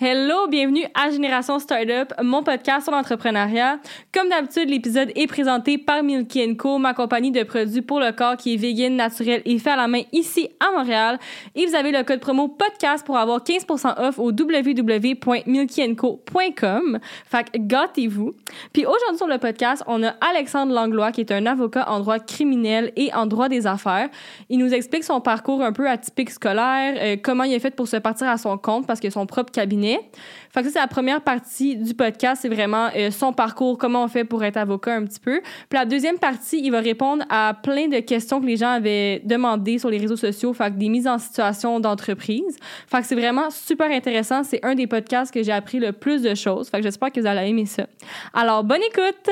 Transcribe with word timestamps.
Hello, 0.00 0.46
bienvenue 0.46 0.84
à 0.94 1.10
Génération 1.10 1.58
Startup, 1.58 2.14
mon 2.22 2.44
podcast 2.44 2.84
sur 2.84 2.92
l'entrepreneuriat. 2.92 3.80
Comme 4.14 4.28
d'habitude, 4.28 4.70
l'épisode 4.70 5.10
est 5.16 5.26
présenté 5.26 5.76
par 5.76 6.04
Milky 6.04 6.56
Co, 6.56 6.78
ma 6.78 6.94
compagnie 6.94 7.32
de 7.32 7.42
produits 7.42 7.82
pour 7.82 7.98
le 7.98 8.12
corps 8.12 8.36
qui 8.36 8.54
est 8.54 8.56
vegan, 8.56 8.94
naturel 8.94 9.42
et 9.44 9.58
fait 9.58 9.70
à 9.70 9.76
la 9.76 9.88
main 9.88 10.02
ici 10.12 10.50
à 10.60 10.70
Montréal. 10.70 11.18
Et 11.56 11.66
vous 11.66 11.74
avez 11.74 11.90
le 11.90 12.04
code 12.04 12.20
promo 12.20 12.46
podcast 12.46 13.04
pour 13.04 13.18
avoir 13.18 13.40
15% 13.40 14.00
off 14.00 14.20
au 14.20 14.30
www.milkyenco.com. 14.30 16.98
Fait 17.26 17.50
que 17.50 17.58
gâtez-vous. 17.58 18.34
Puis 18.72 18.86
aujourd'hui 18.86 19.16
sur 19.16 19.26
le 19.26 19.38
podcast, 19.38 19.82
on 19.88 20.04
a 20.04 20.14
Alexandre 20.30 20.72
Langlois 20.72 21.10
qui 21.10 21.22
est 21.22 21.32
un 21.32 21.44
avocat 21.44 21.90
en 21.90 21.98
droit 21.98 22.20
criminel 22.20 22.92
et 22.94 23.12
en 23.14 23.26
droit 23.26 23.48
des 23.48 23.66
affaires. 23.66 24.10
Il 24.48 24.60
nous 24.60 24.72
explique 24.72 25.02
son 25.02 25.20
parcours 25.20 25.60
un 25.60 25.72
peu 25.72 25.90
atypique 25.90 26.30
scolaire, 26.30 26.94
euh, 27.00 27.16
comment 27.20 27.42
il 27.42 27.52
a 27.56 27.58
fait 27.58 27.74
pour 27.74 27.88
se 27.88 27.96
partir 27.96 28.28
à 28.28 28.36
son 28.36 28.56
compte 28.58 28.86
parce 28.86 29.00
que 29.00 29.10
son 29.10 29.26
propre 29.26 29.50
cabinet 29.50 29.87
que 29.96 30.62
ça, 30.64 30.70
c'est 30.70 30.78
la 30.78 30.86
première 30.86 31.22
partie 31.22 31.76
du 31.76 31.94
podcast. 31.94 32.42
C'est 32.42 32.48
vraiment 32.48 32.88
euh, 32.94 33.10
son 33.10 33.32
parcours, 33.32 33.78
comment 33.78 34.04
on 34.04 34.08
fait 34.08 34.24
pour 34.24 34.42
être 34.44 34.56
avocat 34.56 34.94
un 34.94 35.04
petit 35.04 35.20
peu. 35.20 35.40
Puis 35.40 35.78
la 35.78 35.84
deuxième 35.84 36.18
partie, 36.18 36.60
il 36.62 36.70
va 36.70 36.80
répondre 36.80 37.24
à 37.30 37.54
plein 37.54 37.88
de 37.88 38.00
questions 38.00 38.40
que 38.40 38.46
les 38.46 38.56
gens 38.56 38.70
avaient 38.70 39.20
demandées 39.24 39.78
sur 39.78 39.90
les 39.90 39.98
réseaux 39.98 40.16
sociaux. 40.16 40.52
Fait 40.52 40.76
des 40.76 40.88
mises 40.88 41.06
en 41.06 41.18
situation 41.18 41.80
d'entreprise. 41.80 42.56
Fait 42.86 43.02
c'est 43.02 43.14
vraiment 43.14 43.50
super 43.50 43.90
intéressant. 43.90 44.42
C'est 44.42 44.64
un 44.64 44.74
des 44.74 44.86
podcasts 44.86 45.32
que 45.32 45.42
j'ai 45.42 45.52
appris 45.52 45.78
le 45.78 45.92
plus 45.92 46.22
de 46.22 46.34
choses. 46.34 46.68
Fait 46.68 46.82
j'espère 46.82 47.12
que 47.12 47.20
vous 47.20 47.26
allez 47.26 47.48
aimer 47.48 47.66
ça. 47.66 47.86
Alors, 48.34 48.64
bonne 48.64 48.82
écoute! 48.82 49.30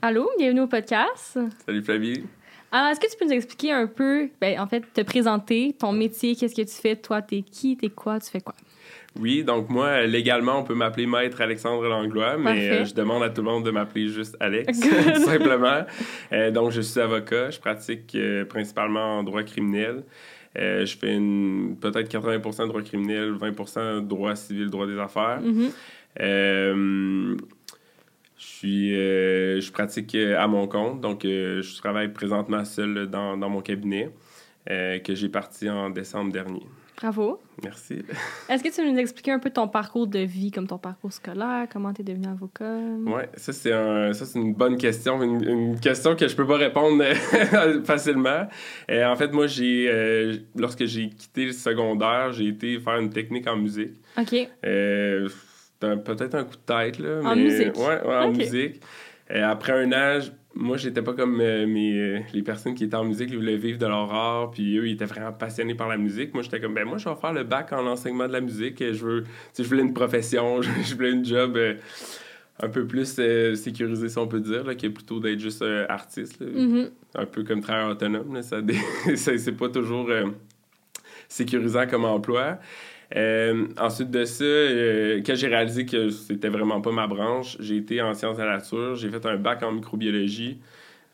Allô, 0.00 0.30
bienvenue 0.38 0.60
au 0.60 0.68
podcast. 0.68 1.38
Salut 1.66 1.82
Flavie. 1.82 2.37
Alors, 2.70 2.88
est-ce 2.88 3.00
que 3.00 3.10
tu 3.10 3.16
peux 3.18 3.24
nous 3.24 3.32
expliquer 3.32 3.72
un 3.72 3.86
peu, 3.86 4.28
ben, 4.40 4.60
en 4.60 4.66
fait, 4.66 4.84
te 4.92 5.00
présenter, 5.00 5.74
ton 5.78 5.92
métier, 5.92 6.36
qu'est-ce 6.36 6.54
que 6.54 6.62
tu 6.62 6.80
fais, 6.80 6.96
toi, 6.96 7.22
t'es 7.22 7.42
qui, 7.42 7.76
t'es 7.76 7.88
quoi, 7.88 8.20
tu 8.20 8.30
fais 8.30 8.40
quoi? 8.40 8.54
Oui, 9.18 9.42
donc 9.42 9.70
moi, 9.70 10.02
légalement, 10.06 10.60
on 10.60 10.64
peut 10.64 10.74
m'appeler 10.74 11.06
Maître 11.06 11.40
Alexandre 11.40 11.88
Langlois, 11.88 12.36
mais 12.36 12.70
euh, 12.70 12.84
je 12.84 12.94
demande 12.94 13.22
à 13.22 13.30
tout 13.30 13.40
le 13.40 13.50
monde 13.50 13.64
de 13.64 13.70
m'appeler 13.70 14.08
juste 14.08 14.36
Alex, 14.38 14.80
tout 15.14 15.20
simplement. 15.24 15.84
Euh, 16.32 16.50
donc, 16.50 16.72
je 16.72 16.82
suis 16.82 17.00
avocat, 17.00 17.50
je 17.50 17.58
pratique 17.58 18.14
euh, 18.14 18.44
principalement 18.44 19.18
en 19.18 19.22
droit 19.22 19.42
criminel. 19.42 20.04
je 20.54 20.96
fais 21.00 21.18
peut-être 21.80 22.08
80 22.08 22.38
de 22.38 22.68
droit 22.68 22.82
criminel, 22.82 23.32
20% 23.32 24.06
droit 24.06 24.36
civil, 24.36 24.68
droit 24.68 24.86
des 24.86 24.98
affaires. 24.98 25.40
Mm-hmm. 25.42 25.70
Je, 28.38 28.44
suis, 28.44 28.94
euh, 28.94 29.60
je 29.60 29.72
pratique 29.72 30.14
euh, 30.14 30.38
à 30.38 30.46
mon 30.46 30.68
compte, 30.68 31.00
donc 31.00 31.24
euh, 31.24 31.60
je 31.60 31.76
travaille 31.76 32.12
présentement 32.12 32.64
seul 32.64 33.08
dans, 33.08 33.36
dans 33.36 33.50
mon 33.50 33.60
cabinet 33.60 34.10
que 34.66 35.14
j'ai 35.14 35.30
parti 35.30 35.70
en 35.70 35.88
décembre 35.88 36.30
dernier. 36.30 36.60
Bravo. 37.00 37.40
Merci. 37.64 38.02
Est-ce 38.50 38.62
que 38.62 38.68
tu 38.68 38.82
veux 38.82 38.90
nous 38.90 38.98
expliquer 38.98 39.30
un 39.30 39.38
peu 39.38 39.48
ton 39.48 39.66
parcours 39.66 40.06
de 40.06 40.18
vie, 40.18 40.50
comme 40.50 40.66
ton 40.66 40.76
parcours 40.76 41.10
scolaire, 41.10 41.66
comment 41.72 41.94
tu 41.94 42.02
es 42.02 42.04
devenu 42.04 42.26
avocat? 42.26 42.76
Oui, 43.06 43.22
ça 43.34 43.54
c'est 43.54 43.72
un, 43.72 44.12
une 44.34 44.52
bonne 44.52 44.76
question, 44.76 45.22
une, 45.22 45.80
question 45.80 46.14
que 46.16 46.28
je 46.28 46.36
peux 46.36 46.46
pas 46.46 46.58
répondre 46.58 47.02
facilement. 47.84 48.46
en 48.90 49.16
fait, 49.16 49.32
moi, 49.32 49.46
j'ai 49.46 50.42
lorsque 50.54 50.84
j'ai 50.84 51.08
quitté 51.08 51.46
le 51.46 51.52
secondaire, 51.52 52.32
j'ai 52.32 52.48
été 52.48 52.78
faire 52.78 52.98
une 52.98 53.08
technique 53.08 53.46
en 53.46 53.56
musique. 53.56 53.94
OK 54.18 54.48
peut-être 55.80 56.34
un 56.34 56.44
coup 56.44 56.56
de 56.56 56.74
tête. 56.74 56.98
Là, 56.98 57.20
en 57.24 57.36
musique. 57.36 57.76
Ouais, 57.76 58.00
en 58.04 58.32
musique. 58.32 58.80
Et 59.30 59.40
après 59.40 59.72
un 59.72 59.92
âge, 59.92 60.32
moi, 60.54 60.76
j'étais 60.76 61.02
pas 61.02 61.12
comme 61.12 61.40
euh, 61.40 61.66
mes, 61.66 61.96
euh, 61.96 62.20
les 62.32 62.42
personnes 62.42 62.74
qui 62.74 62.84
étaient 62.84 62.96
en 62.96 63.04
musique, 63.04 63.28
ils 63.30 63.36
voulaient 63.36 63.56
vivre 63.56 63.78
de 63.78 63.86
leur 63.86 64.12
art, 64.12 64.50
puis 64.50 64.76
eux, 64.78 64.88
ils 64.88 64.94
étaient 64.94 65.04
vraiment 65.04 65.32
passionnés 65.32 65.74
par 65.74 65.88
la 65.88 65.96
musique. 65.96 66.34
Moi, 66.34 66.42
j'étais 66.42 66.60
comme, 66.60 66.74
ben 66.74 66.84
moi, 66.84 66.98
je 66.98 67.08
vais 67.08 67.14
faire 67.14 67.32
le 67.32 67.44
bac 67.44 67.72
en 67.72 67.86
enseignement 67.86 68.26
de 68.26 68.32
la 68.32 68.40
musique. 68.40 68.78
Je 68.80 69.04
veux, 69.04 69.24
je 69.56 69.62
voulais 69.62 69.82
une 69.82 69.94
profession, 69.94 70.60
je 70.62 70.94
voulais 70.94 71.12
une 71.12 71.24
job 71.24 71.56
euh, 71.56 71.74
un 72.60 72.68
peu 72.68 72.86
plus 72.86 73.20
sécurisé, 73.54 74.08
si 74.08 74.18
on 74.18 74.26
peut 74.26 74.40
dire, 74.40 74.64
là, 74.64 74.74
qui 74.74 74.86
est 74.86 74.90
plutôt 74.90 75.20
d'être 75.20 75.38
juste 75.38 75.64
artiste. 75.88 76.42
Mm-hmm. 76.42 76.90
Un 77.14 77.26
peu 77.26 77.44
comme 77.44 77.60
travailleur 77.60 77.90
autonome. 77.90 78.34
Là, 78.34 78.42
ça, 78.42 78.56
c'est 79.14 79.56
pas 79.56 79.68
toujours 79.68 80.10
sécurisant 81.28 81.86
comme 81.86 82.04
emploi. 82.04 82.58
Euh, 83.16 83.66
ensuite 83.78 84.10
de 84.10 84.24
ça, 84.24 84.44
euh, 84.44 85.22
quand 85.24 85.34
j'ai 85.34 85.48
réalisé 85.48 85.86
que 85.86 86.10
c'était 86.10 86.48
vraiment 86.48 86.80
pas 86.80 86.92
ma 86.92 87.06
branche, 87.06 87.56
j'ai 87.58 87.76
été 87.76 88.02
en 88.02 88.12
sciences 88.14 88.36
de 88.36 88.42
la 88.42 88.58
nature, 88.58 88.96
j'ai 88.96 89.08
fait 89.08 89.24
un 89.26 89.36
bac 89.36 89.62
en 89.62 89.72
microbiologie. 89.72 90.58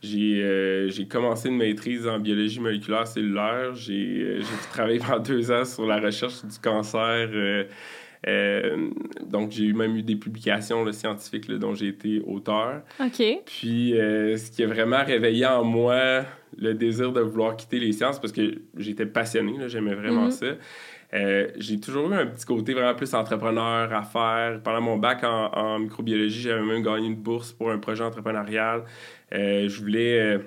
J'ai 0.03 0.41
euh, 0.43 0.91
commencé 1.09 1.49
une 1.49 1.57
maîtrise 1.57 2.07
en 2.07 2.19
biologie 2.19 2.61
moléculaire 2.61 3.07
cellulaire. 3.07 3.75
J'ai 3.75 4.41
travaillé 4.73 4.99
pendant 4.99 5.21
deux 5.21 5.51
ans 5.51 5.65
sur 5.65 5.87
la 5.87 5.99
recherche 5.99 6.45
du 6.45 6.59
cancer. 6.59 7.31
donc, 9.27 9.53
j'ai 9.53 9.73
même 9.73 9.97
eu 9.97 10.03
des 10.03 10.17
publications 10.17 10.91
scientifiques 10.93 11.51
dont 11.51 11.75
j'ai 11.75 11.89
été 11.89 12.21
auteur. 12.27 12.83
OK. 13.01 13.23
Puis, 13.47 13.95
ce 13.95 14.51
qui 14.51 14.63
a 14.63 14.67
vraiment 14.67 15.03
réveillé 15.05 15.47
en 15.47 15.65
moi 15.65 16.25
le 16.59 16.75
désir 16.75 17.13
de 17.13 17.21
vouloir 17.21 17.57
quitter 17.57 17.79
les 17.79 17.93
sciences, 17.93 18.21
parce 18.21 18.33
que 18.33 18.61
j'étais 18.77 19.07
passionné, 19.07 19.55
j'aimais 19.69 19.95
vraiment 19.95 20.29
mm-hmm. 20.29 20.33
ça. 20.33 20.57
Euh, 21.15 21.49
j'ai 21.57 21.79
toujours 21.79 22.11
eu 22.11 22.15
un 22.15 22.27
petit 22.27 22.45
côté 22.45 22.75
vraiment 22.75 22.95
plus 22.95 23.15
entrepreneur 23.15 23.93
à 23.93 24.03
faire. 24.03 24.61
Pendant 24.63 24.81
mon 24.81 24.97
bac 24.97 25.23
en, 25.23 25.79
microbiologie, 25.79 26.43
j'avais 26.43 26.63
même 26.63 26.83
gagné 26.83 27.07
une 27.07 27.17
bourse 27.17 27.53
pour 27.53 27.71
un 27.71 27.79
projet 27.79 28.03
entrepreneurial. 28.03 28.85
Euh, 29.33 29.69
je 29.69 29.81
voulais... 29.81 30.21
Euh, 30.21 30.39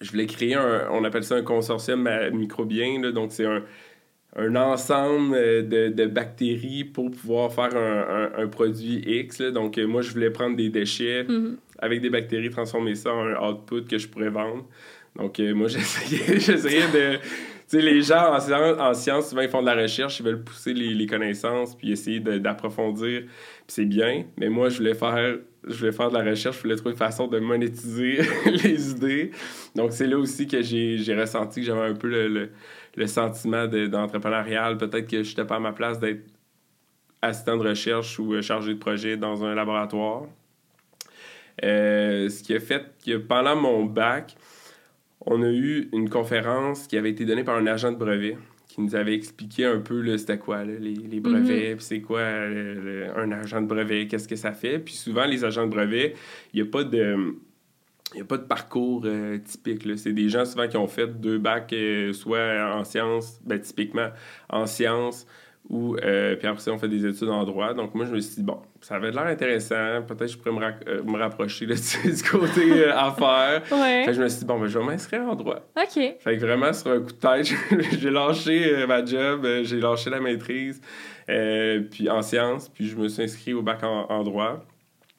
je 0.00 0.12
voulais 0.12 0.26
créer 0.26 0.54
un, 0.54 0.86
on 0.92 1.02
appelle 1.02 1.24
ça 1.24 1.34
un 1.34 1.42
consortium 1.42 2.08
microbien, 2.32 3.10
donc 3.10 3.32
c'est 3.32 3.46
un, 3.46 3.64
un, 4.36 4.54
ensemble 4.54 5.34
de, 5.34 6.06
bactéries 6.06 6.84
pour 6.84 7.10
pouvoir 7.10 7.52
faire 7.52 7.76
un, 7.76 8.46
produit 8.46 9.02
X. 9.04 9.40
Donc 9.40 9.76
moi, 9.76 10.02
je 10.02 10.12
voulais 10.12 10.30
prendre 10.30 10.54
des 10.54 10.68
déchets 10.68 11.24
mm-hmm. 11.24 11.56
avec 11.80 12.00
des 12.00 12.10
bactéries, 12.10 12.48
transformer 12.48 12.94
ça 12.94 13.12
en 13.12 13.26
un 13.26 13.50
output 13.50 13.86
que 13.88 13.98
je 13.98 14.06
pourrais 14.06 14.30
vendre. 14.30 14.66
Donc 15.16 15.40
moi, 15.40 15.66
j'essayais 16.38 16.86
de 16.92 17.18
sais, 17.76 17.82
les 17.82 18.02
gens 18.02 18.34
en 18.34 18.94
sciences, 18.94 19.30
souvent, 19.30 19.42
ils 19.42 19.48
font 19.48 19.60
de 19.60 19.66
la 19.66 19.74
recherche, 19.74 20.20
ils 20.20 20.24
veulent 20.24 20.42
pousser 20.42 20.72
les, 20.74 21.06
connaissances, 21.06 21.76
puis 21.76 21.92
essayer 21.92 22.20
d'approfondir, 22.20 23.22
puis 23.22 23.30
c'est 23.66 23.84
bien. 23.84 24.24
Mais 24.36 24.48
moi, 24.48 24.68
je 24.68 24.78
voulais 24.78 24.94
faire 24.94 25.38
je 25.66 25.78
voulais 25.78 25.92
faire 25.92 26.10
de 26.10 26.16
la 26.16 26.24
recherche, 26.24 26.56
je 26.56 26.62
voulais 26.62 26.76
trouver 26.76 26.92
une 26.92 26.98
façon 26.98 27.26
de 27.26 27.38
monétiser 27.38 28.20
les 28.46 28.90
idées. 28.90 29.30
Donc, 29.74 29.92
c'est 29.92 30.06
là 30.06 30.18
aussi 30.18 30.46
que 30.46 30.62
j'ai 30.62 31.14
ressenti 31.18 31.60
que 31.60 31.66
j'avais 31.66 31.88
un 31.88 31.94
peu 31.94 32.08
le, 32.08 33.06
sentiment 33.06 33.66
d'entrepreneurial. 33.66 34.78
Peut-être 34.78 35.08
que 35.08 35.22
je 35.22 35.28
n'étais 35.28 35.44
pas 35.44 35.56
à 35.56 35.60
ma 35.60 35.72
place 35.72 35.98
d'être 36.00 36.22
assistant 37.22 37.56
de 37.56 37.68
recherche 37.68 38.18
ou 38.18 38.40
chargé 38.40 38.74
de 38.74 38.78
projet 38.78 39.16
dans 39.16 39.44
un 39.44 39.54
laboratoire. 39.54 40.24
Euh, 41.64 42.28
ce 42.28 42.42
qui 42.42 42.54
a 42.54 42.60
fait 42.60 42.84
que 43.04 43.16
pendant 43.16 43.56
mon 43.56 43.84
bac, 43.84 44.36
on 45.30 45.42
a 45.42 45.50
eu 45.50 45.88
une 45.92 46.08
conférence 46.08 46.86
qui 46.86 46.96
avait 46.96 47.10
été 47.10 47.24
donnée 47.24 47.44
par 47.44 47.56
un 47.56 47.66
agent 47.66 47.92
de 47.92 47.96
brevet 47.96 48.36
qui 48.68 48.80
nous 48.82 48.94
avait 48.94 49.14
expliqué 49.14 49.64
un 49.64 49.80
peu 49.80 50.16
c'était 50.18 50.38
quoi 50.38 50.64
les, 50.64 51.20
brevets, 51.20 51.74
mhm. 51.74 51.80
c'est 51.80 52.00
quoi 52.00 52.22
un 52.22 53.32
agent 53.32 53.62
de 53.62 53.66
brevet, 53.66 54.06
qu'est-ce 54.06 54.28
que 54.28 54.36
ça 54.36 54.52
fait. 54.52 54.78
Puis 54.78 54.94
souvent, 54.94 55.24
les 55.24 55.44
agents 55.44 55.64
de 55.64 55.70
brevet, 55.70 56.14
il 56.52 56.62
n'y 56.62 56.68
a 56.68 56.70
pas 56.70 56.84
de... 56.84 57.34
Il 58.14 58.22
a 58.22 58.24
pas 58.24 58.38
de 58.38 58.44
parcours 58.44 59.02
euh, 59.04 59.36
typique. 59.36 59.86
C'est 59.98 60.14
des 60.14 60.30
gens 60.30 60.46
souvent 60.46 60.66
qui 60.66 60.78
ont 60.78 60.86
fait 60.86 61.20
deux 61.20 61.36
bacs, 61.36 61.74
euh, 61.74 62.14
soit 62.14 62.74
en 62.74 62.82
sciences, 62.82 63.38
ben, 63.44 63.60
typiquement 63.60 64.08
en 64.48 64.64
sciences, 64.64 65.26
ou 65.70 65.96
euh, 65.96 66.34
puis 66.36 66.48
après 66.48 66.62
ça, 66.62 66.72
on 66.72 66.78
fait 66.78 66.88
des 66.88 67.04
études 67.04 67.28
en 67.28 67.44
droit. 67.44 67.74
Donc 67.74 67.94
moi, 67.94 68.06
je 68.06 68.12
me 68.12 68.20
suis 68.20 68.36
dit, 68.36 68.42
bon, 68.42 68.58
ça 68.80 68.94
avait 68.94 69.10
l'air 69.10 69.26
intéressant. 69.26 70.02
Peut-être 70.06 70.20
que 70.20 70.26
je 70.28 70.38
pourrais 70.38 70.52
me, 70.52 70.88
euh, 70.88 71.02
me 71.02 71.18
rapprocher 71.18 71.66
du 71.66 72.22
côté 72.30 72.86
euh, 72.86 72.96
affaires. 72.96 73.62
ouais. 73.70 74.04
Fait 74.04 74.06
que 74.06 74.12
je 74.14 74.22
me 74.22 74.28
suis 74.28 74.40
dit, 74.40 74.44
bon, 74.46 74.58
ben, 74.58 74.66
je 74.66 74.78
vais 74.78 74.84
m'inscrire 74.84 75.22
en 75.22 75.34
droit. 75.34 75.60
OK. 75.76 76.16
Fait 76.20 76.36
que 76.36 76.40
vraiment, 76.40 76.72
sur 76.72 76.90
un 76.90 77.00
coup 77.00 77.12
de 77.12 77.18
tête, 77.18 77.52
j'ai 78.00 78.10
lâché 78.10 78.86
ma 78.86 79.04
job, 79.04 79.46
j'ai 79.62 79.80
lâché 79.80 80.08
la 80.08 80.20
maîtrise, 80.20 80.80
puis 81.26 82.08
en 82.08 82.22
sciences, 82.22 82.70
puis 82.70 82.88
je 82.88 82.96
me 82.96 83.08
suis 83.08 83.22
inscrit 83.22 83.52
au 83.52 83.60
bac 83.60 83.82
en, 83.82 84.06
en 84.08 84.22
droit. 84.22 84.64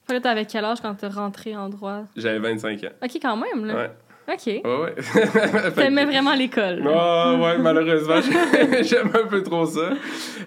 Fait 0.08 0.16
que 0.18 0.24
t'avais 0.24 0.46
quel 0.46 0.66
âge 0.66 0.82
quand 0.82 0.96
t'es 0.96 1.08
rentré 1.08 1.56
en 1.56 1.70
droit? 1.70 2.06
J'avais 2.18 2.40
25 2.40 2.84
ans. 2.86 2.88
OK, 3.04 3.12
quand 3.22 3.38
même, 3.38 3.66
là. 3.66 3.76
Ouais. 3.76 3.92
OK. 4.32 4.46
Ouais, 4.46 4.62
ouais. 4.64 5.72
T'aimais 5.76 6.06
vraiment 6.06 6.36
l'école. 6.36 6.84
Ah, 6.88 7.36
ouais, 7.42 7.58
malheureusement, 7.58 8.22
j'aime 8.82 9.10
un 9.14 9.28
peu 9.28 9.42
trop 9.42 9.66
ça. 9.66 9.94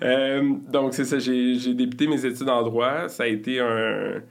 Euh, 0.02 0.52
donc, 0.69 0.94
c'est 0.94 1.05
ça, 1.05 1.19
j'ai 1.19 1.75
débuté 1.75 2.06
mes 2.06 2.25
études 2.25 2.49
en 2.49 2.62
droit. 2.62 3.08
Ça 3.08 3.25
a 3.25 3.26
été 3.26 3.58
un. 3.58 4.23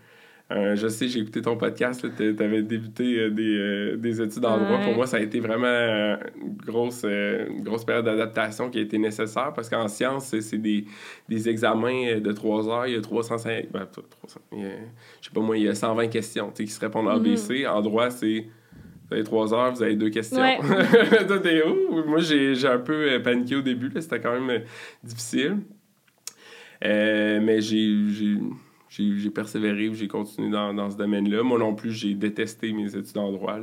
je 0.50 0.88
sais, 0.88 1.10
j'ai 1.10 1.20
écouté 1.20 1.42
ton 1.42 1.58
podcast, 1.58 2.06
tu 2.16 2.36
avais 2.40 2.62
débuté 2.62 3.20
euh, 3.20 3.30
des, 3.30 3.58
euh, 3.58 3.98
des, 3.98 4.22
études 4.22 4.46
en 4.46 4.58
droit. 4.58 4.80
Pour 4.86 4.96
moi, 4.96 5.06
ça 5.06 5.18
a 5.18 5.20
été 5.20 5.42
vraiment 5.42 5.68
une 5.68 6.56
grosse, 6.66 7.06
grosse 7.60 7.84
période 7.84 8.06
d'adaptation 8.06 8.70
qui 8.70 8.78
a 8.80 8.82
été 8.82 8.98
nécessaire 8.98 9.52
parce 9.54 9.70
qu'en 9.70 9.90
sciences, 9.90 10.34
c'est 10.40 10.58
des, 10.58 10.86
des, 11.28 11.50
examens 11.50 12.20
de 12.20 12.32
trois 12.32 12.70
heures. 12.70 12.88
Il 12.88 12.94
y 12.94 12.98
a 12.98 13.02
305. 13.02 13.70
Ben, 13.70 13.86
300, 13.86 14.40
je 14.54 14.58
sais 15.28 15.34
pas 15.34 15.42
moi, 15.42 15.58
il 15.58 15.64
y 15.64 15.68
a 15.68 15.76
120 15.76 16.08
questions 16.08 16.52
qui 16.52 16.68
se 16.68 16.80
répondent 16.80 17.10
ABC. 17.10 17.64
Mm-hmm. 17.64 17.70
En 17.70 17.82
droit, 17.82 18.10
c'est 18.10 18.46
Vous 19.12 19.16
avez 19.16 19.26
trois 19.26 19.54
heures, 19.54 19.74
vous 19.74 19.84
avez 19.84 19.98
deux 19.98 20.10
questions. 20.10 20.40
Ouais. 20.40 20.58
Moi, 22.08 22.20
j'ai 22.22 22.56
j'ai 22.56 22.68
un 22.68 22.80
peu 22.80 23.12
euh, 23.12 23.20
paniqué 23.20 23.58
au 23.58 23.62
début. 23.62 23.90
là. 23.90 24.00
C'était 24.00 24.22
quand 24.22 24.32
même 24.32 24.50
euh, 24.50 24.60
difficile. 25.04 25.58
Euh, 26.86 27.40
mais 27.44 27.60
j'ai 27.60 28.08
j'ai- 28.10 28.38
j'ai 28.88 29.18
j'ai 29.18 29.30
persévéré, 29.30 29.90
j'ai 29.94 30.08
continué 30.08 30.50
dans, 30.50 30.74
dans 30.74 30.90
ce 30.90 30.96
domaine-là. 30.98 31.44
Moi 31.44 31.60
non 31.60 31.76
plus, 31.76 31.92
j'ai 31.92 32.14
détesté 32.14 32.72
mes 32.72 32.96
études 32.96 33.18
en 33.18 33.32
droit. 33.34 33.58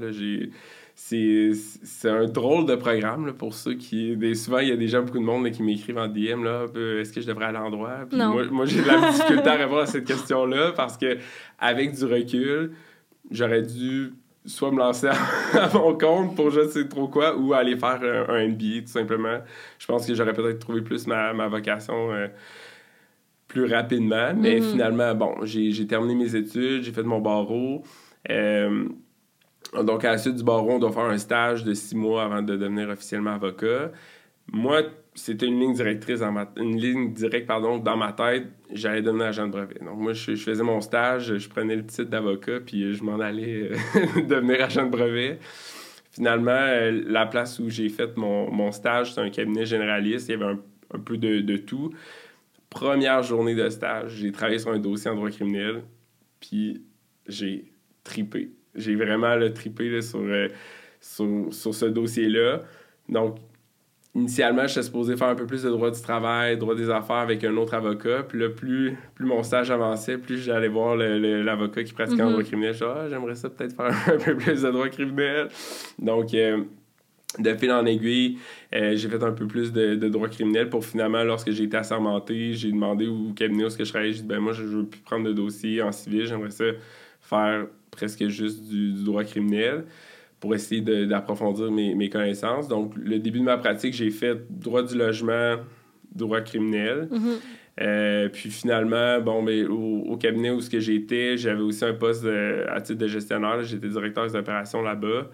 C'est 0.95 1.53
c'est 1.55 2.11
un 2.11 2.27
drôle 2.27 2.67
de 2.67 2.75
programme 2.75 3.27
là, 3.27 3.33
pour 3.33 3.55
ceux 3.55 3.75
qui. 3.75 4.17
Des, 4.17 4.35
souvent, 4.35 4.59
il 4.59 4.69
y 4.69 4.73
a 4.73 4.77
déjà 4.77 5.01
beaucoup 5.01 5.19
de 5.19 5.25
monde 5.25 5.45
là, 5.45 5.51
qui 5.51 5.63
m'écrivent 5.63 5.97
en 5.99 6.09
DM 6.09 6.45
là, 6.45 6.67
est-ce 7.01 7.13
que 7.13 7.21
je 7.23 7.27
devrais 7.27 7.47
aller 7.47 7.59
en 7.59 7.71
droit? 7.71 8.01
Puis 8.09 8.19
Non. 8.19 8.33
Moi, 8.33 8.45
moi 8.51 8.67
j'ai 8.67 8.83
de 8.83 8.87
la 8.87 9.11
difficulté 9.13 9.49
à 9.49 9.55
répondre 9.55 9.81
à 9.81 9.87
cette 9.87 10.05
question-là 10.05 10.73
parce 10.77 10.99
que 10.99 11.17
avec 11.59 11.95
du 11.95 12.05
recul, 12.05 12.73
j'aurais 13.31 13.63
dû 13.63 14.13
soit 14.49 14.71
me 14.73 14.79
lancer 14.79 15.09
à, 15.09 15.15
à 15.65 15.73
mon 15.75 15.97
compte 15.97 16.35
pour 16.37 16.51
je 16.51 16.61
ne 16.61 16.69
sais 16.69 16.89
trop 16.89 17.09
quoi 17.09 17.37
ou 17.37 17.55
aller 17.55 17.77
faire 17.77 18.01
un, 18.03 18.35
un 18.35 18.49
MBA 18.49 18.83
tout 18.83 18.89
simplement. 18.89 19.39
Je 19.79 19.87
pense 19.87 20.07
que 20.07 20.15
j'aurais 20.15 20.33
peut-être 20.35 20.59
trouvé 20.61 20.83
plus 20.83 21.07
ma, 21.07 21.33
ma 21.35 21.49
vocation 21.49 22.13
euh, 22.13 22.29
plus 23.47 23.65
rapidement. 23.73 24.35
Mais 24.37 24.57
Mhm. 24.57 24.63
finalement, 24.63 25.15
bon, 25.15 25.35
j'ai 25.45 25.73
j'ai 25.73 25.87
terminé 25.87 26.15
mes 26.15 26.35
études, 26.37 26.83
j'ai 26.83 26.93
fait 26.93 27.03
mon 27.03 27.21
barreau. 27.21 27.83
Euh, 28.31 28.89
donc, 29.85 30.05
à 30.05 30.13
la 30.13 30.19
suite 30.19 30.37
du 30.37 30.45
barreau, 30.45 30.73
on 30.73 30.79
doit 30.79 30.93
faire 30.93 31.05
un 31.05 31.19
stage 31.19 31.65
de 31.65 31.75
six 31.75 31.95
mois 31.97 32.25
avant 32.25 32.43
de 32.43 32.57
devenir 32.57 32.89
officiellement 32.91 33.33
avocat. 33.35 33.91
Moi, 34.53 34.83
c'était 35.19 35.47
une 35.47 35.59
ligne 35.59 35.75
directrice, 35.75 36.21
dans 36.21 36.33
ma, 36.33 36.51
une 36.57 36.77
ligne 36.77 37.13
directe 37.13 37.47
pardon, 37.47 37.79
dans 37.79 37.97
ma 37.97 38.13
tête, 38.13 38.47
j'allais 38.73 39.03
devenir 39.03 39.27
agent 39.27 39.47
de 39.47 39.53
brevet. 39.53 39.79
Donc, 39.81 39.99
moi, 39.99 40.13
je, 40.13 40.35
faisais 40.37 40.63
mon 40.63 40.81
stage, 40.81 41.37
je 41.37 41.49
prenais 41.49 41.77
le 41.77 41.85
titre 41.85 42.11
d'avocat, 42.11 42.61
puis 42.65 42.95
je 42.95 43.03
m'en 43.03 43.19
allais 43.19 43.71
euh, 43.73 44.23
devenir 44.29 44.65
agent 44.65 44.87
de 44.87 44.91
brevet. 44.91 45.39
Finalement, 46.13 46.51
euh, 46.53 47.03
la 47.07 47.27
place 47.27 47.59
où 47.59 47.69
j'ai 47.69 47.89
fait 47.89 48.17
mon, 48.17 48.51
mon 48.51 48.71
stage, 48.71 49.13
c'est 49.13 49.21
un 49.21 49.31
cabinet 49.31 49.67
généraliste. 49.67 50.29
Il 50.29 50.33
y 50.33 50.35
avait 50.35 50.53
un, 50.53 50.61
un 50.95 50.99
peu 50.99 51.17
de, 51.17 51.41
de 51.41 51.57
tout. 51.57 51.91
Première 52.71 53.23
journée 53.23 53.55
de 53.55 53.69
stage, 53.71 54.13
j'ai 54.17 54.31
travaillé 54.31 54.59
sur 54.59 54.71
un 54.71 54.79
dossier 54.79 55.11
en 55.11 55.17
droit 55.17 55.31
criminel, 55.31 55.83
puis 56.41 56.83
j'ai 57.27 57.73
tripé. 58.05 58.53
J'ai 58.75 58.95
vraiment 58.95 59.35
le 59.35 59.53
tripé 59.53 59.89
là, 59.91 60.01
sur, 60.01 60.21
euh, 60.21 60.49
sur, 61.01 61.53
sur 61.53 61.75
ce 61.75 61.87
dossier-là. 61.87 62.63
Donc, 63.09 63.39
initialement, 64.19 64.67
j'étais 64.67 64.83
supposé 64.83 65.17
faire 65.17 65.29
un 65.29 65.35
peu 65.35 65.47
plus 65.47 65.63
de 65.63 65.71
droit 65.71 65.91
du 65.91 66.01
travail, 66.01 66.57
droit 66.59 66.75
des 66.75 66.91
affaires 66.91 67.17
avec 67.17 67.43
un 67.45 67.57
autre 67.57 67.75
avocat. 67.75 68.23
Puis 68.29 68.39
là, 68.39 68.49
plus, 68.49 68.97
plus 69.15 69.27
mon 69.27 69.43
stage 69.43 69.71
avançait, 69.71 70.19
plus 70.19 70.39
j'allais 70.39 70.69
voir 70.69 70.97
l'avocat 70.97 71.83
qui 71.85 71.93
pratiquait 71.93 72.23
en 72.23 72.27
Mhm. 72.27 72.33
droit 72.33 72.45
criminel. 72.45 72.75
Je 72.75 72.85
ah, 72.85 73.07
j'aimerais 73.09 73.35
ça 73.35 73.49
peut-être 73.51 73.75
faire 73.77 73.87
un 74.15 74.19
peu 74.19 74.37
plus 74.37 74.63
de 74.63 74.71
droit 74.71 74.89
criminel. 74.89 75.49
Donc, 75.99 76.35
euh, 76.35 76.63
de 77.39 77.55
fil 77.55 77.71
en 77.71 77.85
aiguille, 77.85 78.39
euh, 78.75 78.97
j'ai 78.97 79.09
fait 79.09 79.23
un 79.23 79.33
peu 79.33 79.47
plus 79.47 79.73
de, 79.73 79.95
de 79.95 80.09
droit 80.09 80.29
criminel 80.29 80.69
pour 80.71 80.85
finalement, 80.85 81.23
lorsque 81.25 81.51
j'ai 81.51 81.65
été 81.65 81.77
assermenté, 81.77 82.55
j'ai 82.55 82.73
demandé 82.73 83.07
au 83.07 83.33
cabinet 83.35 83.65
où 83.65 83.71
ce 83.71 83.77
que 83.79 83.85
je 83.85 83.91
travaillais, 83.91 84.13
j'ai 84.15 84.23
dit, 84.23 84.27
ben 84.29 84.41
moi, 84.41 84.53
je 84.53 84.63
ne 84.63 84.69
veux 84.69 84.85
plus 84.87 85.01
prendre 85.01 85.27
de 85.27 85.33
dossier 85.33 85.83
en 85.83 85.93
civil, 85.93 86.27
j'aimerais 86.27 86.51
ça 86.51 86.65
faire 87.21 87.67
presque 87.91 88.27
juste 88.29 88.63
du, 88.69 88.93
du 88.93 89.05
droit 89.05 89.25
criminel 89.25 89.85
pour 90.41 90.55
essayer 90.55 90.81
d'approfondir 91.07 91.71
mes, 91.71 91.95
mes 91.95 92.09
connaissances. 92.09 92.69
Donc, 92.69 92.93
le 92.97 93.19
début 93.19 93.41
de 93.41 93.45
ma 93.45 93.57
pratique, 93.59 93.93
j'ai 93.95 94.11
fait 94.11 94.37
droit 94.51 94.83
du 94.83 94.97
logement, 94.97 95.57
droit 96.15 96.41
criminel. 96.41 97.09
Mhm. 97.11 97.21
Euh, 97.81 98.29
puis 98.29 98.51
finalement, 98.51 99.21
bon, 99.21 99.43
ben, 99.43 99.67
au, 99.69 100.03
au 100.09 100.17
cabinet 100.17 100.51
où 100.51 100.59
que 100.69 100.81
j'étais, 100.81 101.37
j'avais 101.37 101.61
aussi 101.61 101.85
un 101.85 101.95
poste 101.95 102.25
de- 102.25 102.65
à 102.69 102.81
titre 102.81 102.99
de 102.99 103.07
gestionnaire. 103.07 103.63
J'étais 103.63 103.89
directeur 103.89 104.27
des 104.27 104.35
opérations 104.37 104.83
là-bas. 104.83 105.31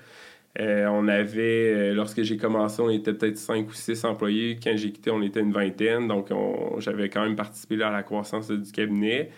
Euh, 0.61 0.87
on 0.87 1.09
avait, 1.09 1.73
euh, 1.75 1.95
lorsque 1.95 2.23
j'ai 2.23 2.37
commencé, 2.37 2.81
on 2.83 2.91
était 2.91 3.13
peut-être 3.13 3.39
cinq 3.39 3.69
ou 3.69 3.73
six 3.73 4.05
employés. 4.05 4.59
Quand 4.63 4.77
j'ai 4.77 4.93
quitté, 4.93 5.11
on 5.11 5.21
était 5.23 5.41
une 5.41 5.53
vingtaine. 5.53 6.07
Donc, 6.07 6.29
on- 6.31 6.79
j'avais 6.81 7.09
quand 7.09 7.23
même 7.25 7.35
participé 7.35 7.77
là, 7.77 7.89
à 7.89 7.93
la 7.93 8.03
croissance 8.03 8.51
du 8.51 8.71
cabinet. 8.73 9.31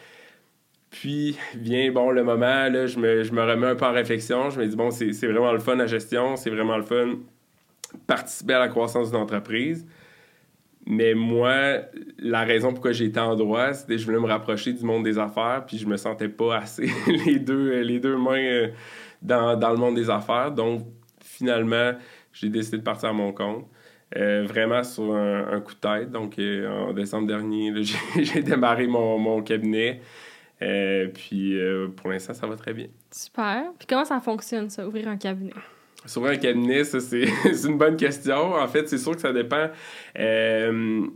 Puis 1.01 1.37
vient, 1.55 1.93
bon, 1.93 2.11
le 2.11 2.25
moment, 2.25 2.69
là, 2.71 2.87
je 2.87 2.99
me, 2.99 3.23
je 3.23 3.31
me 3.31 3.43
remets 3.43 3.67
un 3.67 3.75
peu 3.75 3.85
en 3.85 3.93
réflexion. 3.93 4.49
Je 4.49 4.59
me 4.59 4.67
dis, 4.67 4.77
bon, 4.77 4.91
c'est 4.91 5.11
vraiment 5.27 5.53
le 5.53 5.59
fun, 5.59 5.75
la 5.75 5.87
gestion. 5.87 6.37
C'est 6.37 6.49
vraiment 6.49 6.79
le 6.79 6.85
fun, 6.85 7.17
participer 8.07 8.55
à 8.55 8.61
la 8.61 8.69
croissance 8.69 9.11
d'une 9.11 9.21
entreprise. 9.21 9.87
Mais 10.87 11.13
moi, 11.13 11.81
la 12.19 12.45
raison 12.45 12.73
pourquoi 12.73 12.93
j'étais 12.93 13.21
en 13.21 13.37
droit, 13.37 13.75
c'était 13.75 13.97
que 13.97 14.01
je 14.01 14.07
voulais 14.07 14.21
me 14.21 14.27
rapprocher 14.27 14.73
du 14.73 14.85
monde 14.85 15.05
des 15.05 15.19
affaires, 15.19 15.65
puis 15.67 15.77
je 15.77 15.87
me 15.87 15.99
sentais 15.99 16.29
pas 16.29 16.59
assez 16.59 16.89
les 17.27 17.41
deux, 17.41 17.83
les 17.83 17.99
deux 17.99 18.17
mains 18.17 18.39
euh, 18.39 18.69
dans, 19.21 19.55
dans 19.55 19.73
le 19.73 19.77
monde 19.77 19.97
des 19.97 20.09
affaires. 20.09 20.51
Donc, 20.51 20.87
finalement, 21.21 21.93
j'ai 22.33 22.49
décidé 22.49 22.79
de 22.79 22.83
partir 22.83 23.11
à 23.11 23.13
mon 23.13 23.33
compte. 23.33 23.67
Euh, 24.17 24.45
vraiment 24.47 24.83
sur 24.83 25.15
un, 25.15 25.61
coup 25.61 25.75
de 25.75 25.81
tête. 25.81 26.11
Donc, 26.11 26.39
euh, 26.39 26.71
en 26.71 26.95
décembre 26.95 27.27
dernier, 27.27 27.75
j'ai 28.17 28.43
démarré 28.43 28.87
mon, 28.87 29.19
mon 29.19 29.43
cabinet. 29.43 30.01
Euh, 30.63 31.09
puis, 31.09 31.59
euh, 31.59 31.89
pour 31.89 32.11
l'instant, 32.11 32.35
ça 32.35 32.47
va 32.47 32.57
très 32.57 32.73
bien. 32.73 32.87
Super. 33.11 33.65
Puis 33.79 33.87
comment 33.87 34.05
ça 34.05 34.21
fonctionne, 34.21 34.71
ça, 34.71 34.87
ouvrir 34.87 35.09
un 35.09 35.17
cabinet? 35.17 35.53
Sur 36.07 36.25
un 36.27 36.37
cabinet, 36.37 36.85
ça, 36.85 37.01
c'est 37.01 37.27
c'est 37.43 37.69
une 37.69 37.79
bonne 37.79 37.97
question. 37.97 38.55
En 38.55 38.69
fait, 38.69 38.89
c'est 38.89 38.99
sûr 38.99 39.15
que 39.15 39.21
ça 39.21 39.33
dépend. 39.33 39.69
Euh, 40.19 41.07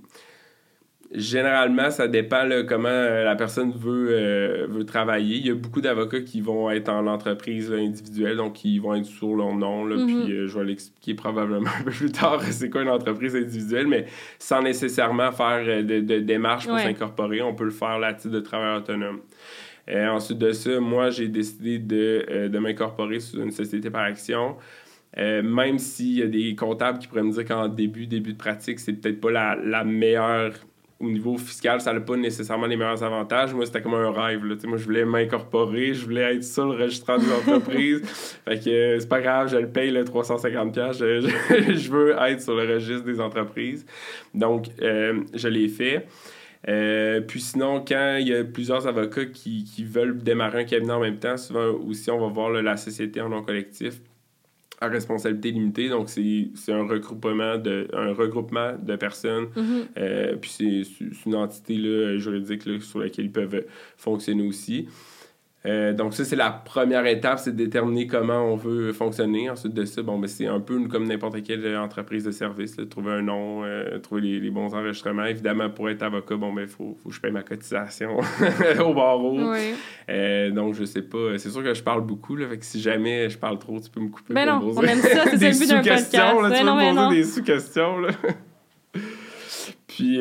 généralement, 1.13 1.91
ça 1.91 2.07
dépend 2.09 2.45
là, 2.45 2.63
comment 2.63 2.89
euh, 2.89 3.25
la 3.25 3.35
personne 3.37 3.73
veut, 3.73 4.09
euh, 4.11 4.67
veut 4.69 4.85
travailler. 4.85 5.37
Il 5.39 5.47
y 5.47 5.51
a 5.51 5.55
beaucoup 5.55 5.81
d'avocats 5.81 6.21
qui 6.21 6.41
vont 6.41 6.71
être 6.71 6.89
en 6.89 7.07
entreprise 7.07 7.71
là, 7.71 7.79
individuelle, 7.79 8.37
donc 8.37 8.55
qui 8.55 8.79
vont 8.79 8.95
être 8.95 9.05
sur 9.07 9.35
leur 9.35 9.55
nom. 9.55 9.85
Là, 9.85 9.97
Mhm. 9.97 10.07
Puis 10.25 10.33
euh, 10.33 10.47
je 10.47 10.59
vais 10.59 10.65
l'expliquer 10.65 11.15
probablement 11.15 11.69
un 11.81 11.85
peu 11.85 11.91
plus 11.91 12.13
tard 12.13 12.43
c'est 12.43 12.71
quoi 12.71 12.83
une 12.83 12.89
entreprise 12.91 13.35
individuelle, 13.35 13.87
mais 13.89 14.07
sans 14.39 14.63
nécessairement 14.63 15.33
faire 15.33 15.65
de, 15.85 16.01
de 16.01 16.19
démarches 16.21 16.67
pour 16.67 16.75
Ouais. 16.77 16.83
s'incorporer. 16.85 17.43
On 17.43 17.55
peut 17.55 17.65
le 17.65 17.71
faire 17.71 17.99
là, 17.99 18.09
à 18.09 18.15
titre 18.15 18.35
de 18.35 18.41
travailleur 18.41 18.79
autonome. 18.79 19.21
Euh, 19.89 20.09
ensuite 20.09 20.39
de 20.39 20.53
ça, 20.53 20.79
moi, 20.79 21.11
j'ai 21.11 21.27
décidé 21.27 21.79
de, 21.81 22.47
de 22.49 22.59
m'incorporer 22.61 23.19
sur 23.19 23.43
une 23.43 23.51
société 23.51 23.91
par 23.91 24.03
action. 24.03 24.57
Euh, 25.19 25.43
même 25.43 25.79
s'il 25.81 26.19
y 26.19 26.23
a 26.23 26.27
des 26.29 26.55
comptables 26.55 27.01
qui 27.01 27.09
pourraient 27.09 27.25
me 27.25 27.33
dire 27.33 27.45
qu'en 27.45 27.67
début, 27.67 28.07
début 28.07 28.35
de 28.35 28.39
pratique, 28.39 28.79
c'est 28.79 28.93
peut-être 28.93 29.21
pas 29.21 29.33
la, 29.33 29.57
la 29.57 29.83
meilleure 29.83 30.53
au 31.01 31.09
niveau 31.09 31.39
fiscal, 31.39 31.81
ça 31.81 31.95
n'a 31.95 32.01
pas 32.01 32.17
nécessairement 32.17 32.67
les 32.67 32.77
meilleurs 32.77 33.03
avantages. 33.03 33.55
Moi, 33.55 33.65
c'était 33.65 33.81
comme 33.81 33.95
un 33.95 34.11
rêve. 34.11 34.45
Là. 34.45 34.55
Moi, 34.65 34.77
je 34.77 34.85
voulais 34.85 35.07
m'incorporer, 35.07 35.95
je 35.95 36.05
voulais 36.05 36.37
être 36.37 36.45
sur 36.45 36.67
le 36.67 36.83
registraire 36.83 37.19
des 37.19 37.33
entreprises. 37.33 38.03
fait 38.45 38.63
que 38.63 38.71
euh, 38.71 39.01
c'est 39.01 39.09
pas 39.09 39.23
grave, 39.23 39.49
je 39.49 39.57
le 39.57 39.69
paye 39.69 39.91
le 39.91 40.05
350$. 40.05 40.73
piastres, 40.73 40.99
Je, 40.99 41.21
je, 41.21 41.75
je 41.75 41.91
veux 41.91 42.15
être 42.21 42.43
sur 42.43 42.55
le 42.55 42.75
registre 42.75 43.05
des 43.05 43.19
entreprises. 43.19 43.87
Donc, 44.35 44.67
euh, 44.83 45.23
je 45.33 45.49
l'ai 45.49 45.69
fait. 45.69 46.07
Euh, 46.69 47.23
puis 47.23 47.41
sinon, 47.41 47.83
quand 47.87 48.17
il 48.21 48.29
y 48.29 48.35
a 48.35 48.45
plusieurs 48.45 48.87
avocats 48.87 49.25
qui, 49.25 49.65
qui 49.65 49.85
veulent 49.85 50.19
démarrer 50.19 50.61
un 50.61 50.65
cabinet 50.65 50.93
en 50.93 51.01
même 51.01 51.19
temps, 51.19 51.39
souvent 51.39 51.69
aussi, 51.89 52.11
on 52.11 52.21
va 52.21 52.29
voir 52.29 52.51
là, 52.51 52.61
la 52.61 52.77
société 52.77 53.23
en 53.23 53.31
nom 53.31 53.43
collectif 53.43 54.01
à 54.81 54.89
responsabilité 54.89 55.51
limitée. 55.51 55.89
Donc, 55.89 56.09
c'est 56.09 56.73
un 56.73 56.87
regroupement 56.87 57.59
de, 57.59 57.89
un 57.93 58.13
regroupement 58.13 58.73
de 58.81 58.97
personnes. 58.97 59.49
Mhm. 59.55 59.85
Euh, 59.99 60.37
puis 60.37 60.51
c'est 60.51 60.83
c'est 60.85 61.27
une 61.27 61.35
entité 61.35 61.77
là, 61.77 62.17
juridique 62.17 62.65
là, 62.67 62.81
sur 62.81 63.01
laquelle 63.01 63.27
ils 63.27 63.33
peuvent 63.33 63.65
fonctionner 63.97 64.43
aussi. 64.43 64.89
Euh, 65.67 65.93
donc 65.93 66.15
ça, 66.15 66.25
c'est 66.25 66.37
la 66.37 66.51
première 66.51 67.05
étape, 67.05 67.39
c'est 67.39 67.53
de 67.53 67.57
déterminer 67.57 68.07
comment 68.07 68.45
on 68.51 68.57
veut 68.57 68.95
fonctionner. 68.95 69.51
Ensuite 69.51 69.75
de 69.75 69.85
ça, 69.85 70.01
bon, 70.03 70.19
ben, 70.19 70.27
c'est 70.27 70.47
un 70.47 70.59
peu 70.59 70.81
comme 70.89 71.07
n'importe 71.07 71.43
quelle 71.43 71.77
entreprise 71.77 72.25
de 72.25 72.31
service, 72.31 72.79
là, 72.79 72.87
trouver 72.87 73.13
un 73.13 73.21
nom, 73.21 73.63
euh, 73.65 73.99
trouver 73.99 74.23
les, 74.23 74.41
les 74.41 74.51
bons 74.51 74.73
enregistrements. 74.75 75.27
Évidemment, 75.27 75.69
pour 75.69 75.91
être 75.91 76.03
avocat, 76.03 76.37
bon, 76.37 76.55
ben, 76.55 76.67
faut, 76.67 76.97
faut 77.03 77.11
que 77.11 77.15
je 77.15 77.21
paye 77.21 77.31
ma 77.31 77.43
cotisation 77.43 78.17
au 78.81 78.95
barreau. 78.95 79.51
Oui. 79.53 79.75
Euh, 80.09 80.51
donc, 80.51 80.75
je 80.75 80.85
sais 80.85 81.03
pas. 81.03 81.37
C'est 81.37 81.51
sûr 81.51 81.63
que 81.63 81.75
je 81.75 81.83
parle 81.83 82.07
beaucoup, 82.07 82.37
là, 82.37 82.49
fait 82.49 82.59
que 82.59 82.65
si 82.65 82.81
jamais 82.81 83.29
je 83.29 83.37
parle 83.37 83.59
trop, 83.59 83.79
tu 83.81 83.91
peux 83.91 84.01
me 84.01 84.09
couper. 84.09 84.33
Ben 84.33 84.59
pour 84.59 84.75
non, 84.75 84.79
on 84.79 84.83
aime 84.83 84.99
ça, 85.01 85.25
c'est 85.37 85.37
le 85.53 85.59
but 85.59 85.69
d'un 85.69 85.83
podcast. 85.83 86.15
là, 86.15 86.49
Ben 86.49 86.59
tu 86.59 86.65
non, 86.65 86.73
peux 86.73 86.79
ben 86.81 86.91
me 86.91 86.97
non. 86.97 87.09
poser 87.09 87.21
des 87.21 87.25
sous-questions. 87.25 87.97
Puis, 89.87 90.21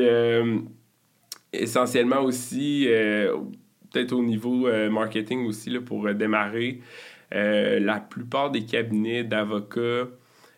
essentiellement 1.54 2.24
aussi, 2.24 2.90
peut-être 3.92 4.14
au 4.14 4.24
niveau 4.24 4.68
euh, 4.68 4.90
marketing 4.90 5.46
aussi, 5.46 5.70
là, 5.70 5.80
pour 5.82 6.06
euh, 6.08 6.14
démarrer, 6.14 6.80
euh, 7.34 7.80
la 7.80 8.00
plupart 8.00 8.52
des 8.52 8.66
cabinets 8.66 9.24
d'avocats, 9.24 10.08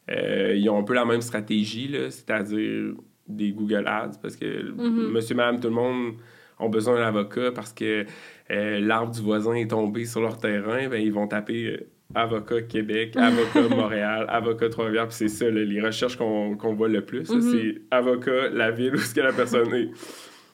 ils 0.10 0.70
ont 0.70 0.78
un 0.80 0.84
peu 0.84 0.94
la 0.94 1.06
même 1.06 1.22
stratégie, 1.22 1.88
là, 1.88 2.10
c'est-à-dire 2.12 2.94
des 3.30 3.52
Google 3.52 3.86
Ads, 3.88 4.20
parce 4.22 4.36
que 4.36 4.72
Mhm. 4.72 5.12
monsieur, 5.12 5.36
madame, 5.36 5.60
tout 5.62 5.70
le 5.70 5.74
monde 5.76 6.14
ont 6.60 6.68
besoin 6.70 6.96
d'un 6.96 7.08
avocat 7.08 7.52
parce 7.56 7.72
que 7.72 8.06
l'arbre 8.50 9.14
du 9.14 9.22
voisin 9.22 9.54
est 9.54 9.70
tombé 9.70 10.04
sur 10.06 10.20
leur 10.22 10.38
terrain, 10.38 10.90
ben, 10.90 11.02
ils 11.02 11.14
vont 11.14 11.28
taper 11.28 11.80
avocat 12.14 12.62
Québec, 12.64 13.16
avocat 13.18 13.70
Montréal, 13.70 14.26
avocat 14.28 14.68
Trois-Rivières, 14.68 15.08
puis 15.08 15.16
c'est 15.16 15.28
ça, 15.30 15.50
les 15.50 15.80
recherches 15.80 16.18
qu'on 16.18 16.74
voit 16.74 16.90
le 16.90 17.02
plus, 17.06 17.30
Mhm. 17.34 17.42
c'est 17.42 17.76
avocat, 17.90 18.50
la 18.50 18.70
ville 18.72 18.92
où 18.94 18.96
est-ce 18.96 19.16
que 19.16 19.22
la 19.22 19.32
personne 19.32 19.74
est. 19.74 19.90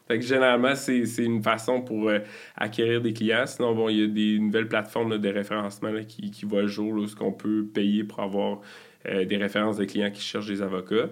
Fait 0.07 0.19
que 0.19 0.25
généralement, 0.25 0.73
c'est 0.75 1.03
une 1.17 1.43
façon 1.43 1.81
pour 1.81 2.09
euh, 2.09 2.19
acquérir 2.55 3.01
des 3.01 3.11
clients. 3.11 3.45
Sinon, 3.45 3.75
bon, 3.75 3.89
il 3.89 3.99
y 3.99 4.03
a 4.03 4.07
des 4.07 4.39
nouvelles 4.39 4.69
plateformes 4.69 5.17
de 5.17 5.29
référencement 5.29 5.91
qui, 6.07 6.31
qui 6.31 6.45
voient 6.45 6.61
le 6.61 6.67
jour, 6.67 6.93
où 6.93 7.05
ce 7.07 7.15
qu'on 7.15 7.33
peut 7.33 7.65
payer 7.65 8.05
pour 8.05 8.21
avoir 8.21 8.61
euh, 9.07 9.25
des 9.25 9.37
références 9.37 9.77
de 9.77 9.85
clients 9.85 10.11
qui 10.11 10.21
cherchent 10.21 10.47
des 10.47 10.61
avocats. 10.61 11.09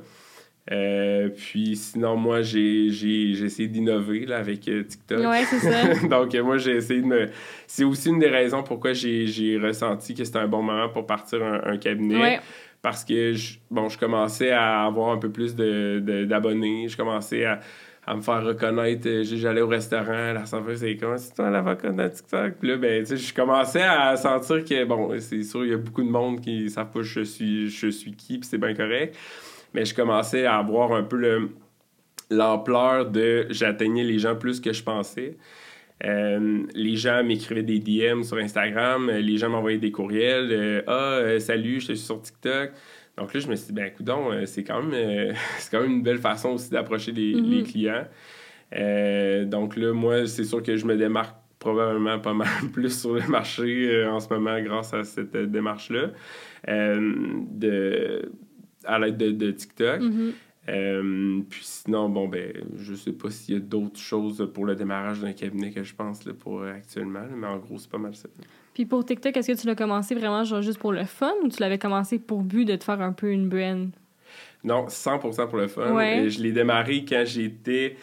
Euh, 0.71 1.29
puis 1.29 1.75
sinon, 1.75 2.15
moi, 2.15 2.41
j'ai 2.41 2.87
essayé 2.87 3.67
d'innover 3.67 4.31
avec 4.33 4.61
TikTok. 4.61 5.19
Ouais, 5.19 5.43
c'est 5.43 5.59
ça. 5.59 6.07
Donc, 6.07 6.33
moi, 6.35 6.57
j'ai 6.57 6.77
essayé 6.77 7.01
de 7.01 7.05
me. 7.05 7.27
C'est 7.67 7.83
aussi 7.83 8.09
une 8.09 8.19
des 8.19 8.29
raisons 8.29 8.63
pourquoi 8.63 8.93
j'ai 8.93 9.59
ressenti 9.61 10.15
que 10.15 10.23
c'était 10.23 10.39
un 10.39 10.47
bon 10.47 10.63
moment 10.63 10.89
pour 10.89 11.05
partir 11.05 11.43
un, 11.43 11.77
cabinet. 11.77 12.19
Ouais. 12.19 12.39
Parce 12.81 13.03
que, 13.03 13.33
je, 13.33 13.57
bon, 13.69 13.89
je 13.89 13.97
commençais 13.97 14.51
à 14.51 14.85
avoir 14.85 15.09
un 15.09 15.17
peu 15.17 15.29
plus 15.29 15.55
d'abonnés. 15.55 16.85
De, 16.85 16.89
je 16.89 16.97
commençais 16.97 17.43
à 17.43 17.59
à 18.05 18.15
me 18.15 18.21
faire 18.21 18.43
reconnaître. 18.43 19.07
Euh, 19.07 19.23
j'allais 19.23 19.61
au 19.61 19.67
restaurant, 19.67 20.33
la 20.33 20.45
serveuse, 20.45 20.79
c'est 20.79 20.95
comment 20.97 21.17
c'est 21.17 21.33
toi 21.33 21.49
l'avocat 21.49 21.91
de 21.91 22.07
TikTok? 22.07 22.53
Puis 22.59 22.69
là, 22.69 22.77
ben, 22.77 23.03
tu 23.03 23.09
sais, 23.09 23.17
je 23.17 23.33
commençais 23.33 23.81
à 23.81 24.15
sentir 24.15 24.63
que, 24.63 24.83
bon, 24.85 25.19
c'est 25.19 25.43
sûr, 25.43 25.65
il 25.65 25.71
y 25.71 25.73
a 25.73 25.77
beaucoup 25.77 26.03
de 26.03 26.09
monde 26.09 26.41
qui 26.41 26.69
savent 26.69 26.91
pas 26.91 27.01
je 27.01 27.21
suis, 27.21 27.69
je 27.69 27.87
suis 27.87 28.13
qui, 28.13 28.37
puis 28.37 28.47
c'est 28.47 28.57
bien 28.57 28.73
correct. 28.73 29.17
Mais 29.73 29.85
je 29.85 29.95
commençais 29.95 30.45
à 30.45 30.57
avoir 30.57 30.93
un 30.93 31.03
peu 31.03 31.17
le, 31.17 31.49
l'ampleur 32.29 33.09
de 33.09 33.47
j'atteignais 33.49 34.03
les 34.03 34.19
gens 34.19 34.35
plus 34.35 34.59
que 34.59 34.71
je 34.71 34.83
pensais. 34.83 35.37
Euh, 36.03 36.63
les 36.73 36.97
gens 36.97 37.23
m'écrivaient 37.23 37.63
des 37.63 37.79
DM 37.79 38.23
sur 38.23 38.37
Instagram, 38.37 39.09
les 39.09 39.37
gens 39.37 39.49
m'envoyaient 39.49 39.77
des 39.77 39.91
courriels. 39.91 40.83
ah, 40.87 40.91
euh, 40.91 41.39
salut, 41.39 41.79
je 41.79 41.85
suis 41.85 41.97
sur 41.97 42.21
TikTok. 42.21 42.71
Donc 43.17 43.33
là, 43.33 43.39
je 43.39 43.47
me 43.47 43.55
suis 43.55 43.67
dit, 43.67 43.73
ben, 43.73 43.85
écoute, 43.85 44.07
euh, 44.09 44.45
c'est 44.45 44.63
quand, 44.63 44.81
même, 44.81 44.93
euh, 44.93 45.33
quand 45.71 45.81
même 45.81 45.91
une 45.91 46.03
belle 46.03 46.17
façon 46.19 46.49
aussi 46.49 46.69
d'approcher 46.69 47.11
les, 47.11 47.35
mm-hmm. 47.35 47.63
clients. 47.63 48.07
Euh, 48.73 49.45
donc 49.45 49.77
là, 49.77 49.93
moi, 49.93 50.27
c'est 50.27 50.43
sûr 50.43 50.61
que 50.61 50.75
je 50.75 50.85
me 50.85 50.97
démarque 50.97 51.35
probablement 51.59 52.19
pas 52.19 52.33
mal 52.33 52.49
plus 52.73 52.99
sur 52.99 53.13
le 53.13 53.27
marché 53.27 54.05
en 54.05 54.19
ce 54.19 54.31
moment 54.33 54.59
grâce 54.61 54.93
à 54.93 55.03
cette 55.03 55.35
démarche-là 55.35 56.11
de, 56.67 58.31
à 58.83 58.99
l'aide 58.99 59.17
de, 59.17 59.51
TikTok. 59.51 60.01
Mm-hmm. 60.01 61.43
puis 61.45 61.61
sinon, 61.63 62.09
bon, 62.09 62.27
ben, 62.27 62.51
je 62.75 62.93
sais 62.93 63.13
pas 63.13 63.29
s'il 63.31 63.55
y 63.55 63.57
a 63.57 63.61
d'autres 63.61 63.99
choses 63.99 64.47
pour 64.53 64.65
le 64.65 64.75
démarrage 64.75 65.21
d'un 65.21 65.33
cabinet 65.33 65.71
que 65.71 65.83
je 65.83 65.95
pense 65.95 66.25
là, 66.25 66.33
pour 66.33 66.63
actuellement, 66.63 67.25
mais 67.33 67.47
en 67.47 67.57
gros, 67.57 67.77
c'est 67.77 67.89
pas 67.89 67.97
mal 67.97 68.13
ça. 68.13 68.27
Puis 68.75 68.85
pour 68.85 69.05
TikTok, 69.05 69.35
est-ce 69.37 69.53
que 69.53 69.57
tu 69.57 69.67
l'as 69.67 69.75
commencé 69.75 70.13
vraiment 70.13 70.43
genre 70.43 70.61
juste 70.61 70.79
pour 70.79 70.91
le 70.91 71.05
fun 71.05 71.31
ou 71.43 71.47
tu 71.47 71.61
l'avais 71.61 71.79
commencé 71.79 72.19
pour 72.19 72.41
but 72.41 72.65
de 72.65 72.75
te 72.75 72.83
faire 72.83 73.01
un 73.01 73.13
peu 73.13 73.31
une 73.31 73.47
brand? 73.47 73.89
Non, 74.65 74.87
100% 74.87 75.47
pour 75.47 75.57
le 75.57 75.67
fun. 75.67 75.97
Je 76.27 76.41
l'ai 76.41 76.51
démarré 76.51 77.05
quand 77.07 77.23
j'étais... 77.25 77.95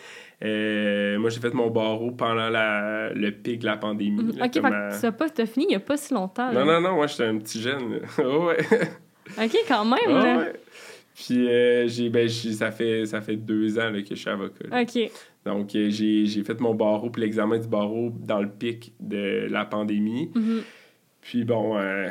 Euh, 0.43 1.19
moi, 1.19 1.31
j'ai 1.31 1.41
fait 1.41 1.55
mon 1.55 1.71
barreau 1.71 2.11
pendant 2.11 2.49
la, 2.49 3.11
le 3.11 3.31
pic 3.31 3.61
de 3.61 3.67
la 3.67 3.76
pandémie. 3.76 4.25
Mhm. 4.25 4.43
OK, 4.43 4.91
ça 4.91 5.12
pas, 5.12 5.29
t'as 5.29 5.47
fini 5.47 5.67
il 5.67 5.69
n'y 5.69 5.76
a 5.76 5.81
pas 5.81 5.97
si 5.97 6.12
longtemps. 6.14 6.52
Non, 6.52 6.64
non, 6.64 6.81
non, 6.81 6.95
moi, 6.95 7.07
j'étais 7.07 7.26
un 7.26 7.38
petit 7.38 7.61
jeune. 7.61 8.00
ouais. 8.19 8.67
OK, 9.38 9.57
quand 9.69 9.85
même. 9.85 10.38
ouais. 10.38 10.52
Puis, 11.14 11.49
euh, 11.49 11.87
j'ai, 11.88 12.09
ben, 12.09 12.28
ça, 12.28 12.71
fait, 12.71 13.07
ça 13.07 13.21
fait 13.21 13.37
deux 13.37 13.78
ans 13.78 13.92
que 13.92 14.14
je 14.14 14.14
suis 14.14 14.31
avocat. 14.31 14.81
OK. 14.81 15.11
Donc, 15.45 15.75
euh, 15.75 15.90
j'ai 15.90 16.42
fait 16.45 16.61
mon 16.61 16.75
barreau, 16.75 17.11
puis 17.11 17.23
l'examen 17.23 17.59
du 17.59 17.69
barreau 17.69 18.12
dans 18.21 18.40
le 18.40 18.49
pic 18.49 18.92
de 19.00 19.47
la 19.50 19.64
pandémie. 19.64 20.31
Mm-hmm. 20.35 20.62
Puis, 21.21 21.45
bon, 21.45 21.76
euh, 21.76 22.09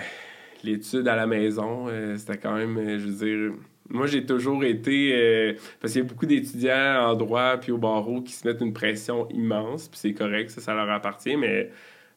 l'étude 0.64 1.08
à 1.08 1.16
la 1.16 1.28
maison, 1.28 1.88
euh, 1.88 2.18
c'était 2.18 2.38
quand 2.38 2.56
même, 2.56 2.78
je 3.00 3.08
veux 3.08 3.26
dire, 3.26 3.54
moi, 3.90 4.06
j'ai 4.06 4.26
toujours 4.26 4.64
été. 4.64 5.56
parce 5.80 5.94
qu'il 5.94 6.02
y 6.02 6.06
a 6.06 6.08
beaucoup 6.08 6.26
d'étudiants 6.26 7.10
en 7.10 7.16
droit 7.16 7.58
puis 7.58 7.72
au 7.72 7.78
barreau 7.78 8.22
qui 8.22 8.34
se 8.34 8.48
mettent 8.48 8.62
une 8.62 8.74
pression 8.74 9.28
immense, 9.30 9.88
puis 9.90 10.00
c'est 10.00 10.14
correct, 10.14 10.50
ça, 10.50 10.62
ça 10.62 10.74
leur 10.74 10.90
appartient, 10.90 11.36
mais 11.36 11.70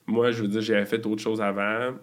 moi, 0.07 0.31
je 0.31 0.43
veux 0.43 0.49
dire, 0.49 0.61
j'avais 0.61 0.85
fait 0.85 1.05
autre 1.07 1.23
chose 1.23 1.41
avant. 1.41 1.95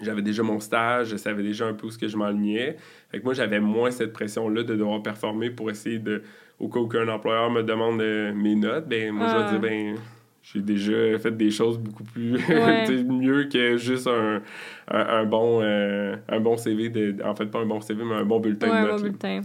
J'avais 0.00 0.22
déjà 0.22 0.42
mon 0.42 0.60
stage, 0.60 1.08
je 1.08 1.16
savais 1.16 1.42
déjà 1.42 1.66
un 1.66 1.74
peu 1.74 1.88
où 1.88 1.90
ce 1.90 1.98
que 1.98 2.08
je 2.08 2.16
m'enlignais. 2.16 2.76
Fait 3.10 3.20
que 3.20 3.24
moi, 3.24 3.34
j'avais 3.34 3.60
moins 3.60 3.90
cette 3.90 4.12
pression-là 4.12 4.62
de 4.62 4.76
devoir 4.76 5.02
performer 5.02 5.50
pour 5.50 5.70
essayer 5.70 5.98
de 5.98 6.22
au 6.60 6.68
cas 6.68 6.80
où 6.80 6.90
un 6.98 7.08
employeur 7.08 7.50
me 7.50 7.62
demande 7.62 8.00
euh, 8.00 8.32
mes 8.34 8.54
notes, 8.54 8.88
ben 8.88 9.12
moi, 9.12 9.28
je 9.28 9.36
vais 9.36 9.50
dire, 9.50 9.60
ben 9.60 9.94
j'ai 10.42 10.60
déjà 10.60 11.18
fait 11.18 11.36
des 11.36 11.50
choses 11.50 11.78
beaucoup 11.78 12.04
plus 12.04 12.38
mieux 13.04 13.44
que 13.44 13.76
juste 13.76 14.06
un, 14.06 14.42
un, 14.88 15.24
bon, 15.24 15.60
euh, 15.62 16.16
un 16.28 16.40
bon 16.40 16.56
CV. 16.56 16.88
De, 16.88 17.16
en 17.24 17.34
fait, 17.34 17.46
pas 17.46 17.60
un 17.60 17.66
bon 17.66 17.80
CV, 17.80 18.02
mais 18.04 18.14
un 18.14 18.24
bon 18.24 18.40
bulletin 18.40 18.66
de 18.66 18.86
notes. 18.86 18.96
Bon 18.96 19.02
bulletin. 19.02 19.40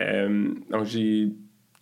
Euh, 0.00 0.48
donc, 0.70 0.84
j'ai 0.84 1.28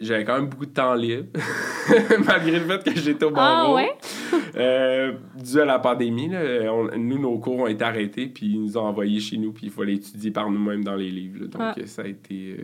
j'avais 0.01 0.25
quand 0.25 0.37
même 0.37 0.49
beaucoup 0.49 0.67
de 0.67 0.71
temps 0.71 0.95
libre, 0.95 1.27
malgré 2.27 2.53
le 2.59 2.67
fait 2.67 2.85
que 2.85 2.99
j'étais 2.99 3.25
au 3.25 3.31
barreau. 3.31 3.73
Ah 3.73 3.75
ouais? 3.75 3.91
Dû 4.55 5.61
à 5.61 5.65
la 5.65 5.79
pandémie, 5.79 6.31
nous, 6.97 7.19
nos 7.19 7.39
cours 7.39 7.59
ont 7.59 7.67
été 7.67 7.85
arrêtés, 7.85 8.27
puis 8.27 8.47
ils 8.47 8.61
nous 8.61 8.77
ont 8.77 8.83
envoyés 8.83 9.21
chez 9.21 9.37
nous, 9.37 9.53
puis 9.53 9.67
il 9.67 9.73
fallait 9.73 9.95
étudier 9.95 10.31
par 10.31 10.51
nous-mêmes 10.51 10.85
dans 10.85 10.97
les 10.97 11.11
livres. 11.11 11.47
donc, 11.47 11.63
ah. 11.63 11.75
ça 11.87 12.03
a 12.03 12.07
été 12.07 12.57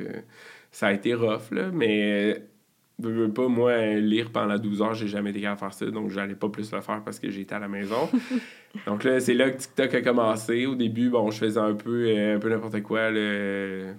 ça 0.74 0.88
a 0.88 0.92
été 0.92 1.14
rough, 1.14 1.52
là, 1.52 1.70
mais 1.72 2.42
je 3.00 3.08
veux 3.08 3.32
pas, 3.32 3.46
moi, 3.46 3.94
lire 3.94 4.30
pendant 4.32 4.58
12 4.58 4.82
heures, 4.82 4.94
j'ai 4.94 5.06
jamais 5.06 5.30
été 5.30 5.40
capable 5.40 5.56
de 5.56 5.60
faire 5.60 5.72
ça, 5.72 5.90
donc 5.92 6.10
j'allais 6.10 6.34
pas 6.34 6.48
plus 6.48 6.72
le 6.72 6.80
faire 6.80 7.02
parce 7.04 7.20
que 7.20 7.30
j'étais 7.30 7.54
à 7.54 7.60
la 7.60 7.68
maison. 7.68 8.08
donc 8.86 9.04
là, 9.04 9.20
c'est 9.20 9.34
là 9.34 9.50
que 9.50 9.58
TikTok 9.58 9.94
a 9.94 10.02
commencé. 10.02 10.66
Au 10.66 10.74
début, 10.74 11.10
bon, 11.10 11.30
je 11.30 11.38
faisais 11.38 11.60
un 11.60 11.74
peu, 11.74 12.06
euh, 12.08 12.36
un 12.36 12.38
peu 12.38 12.48
n'importe 12.50 12.82
quoi, 12.82 13.10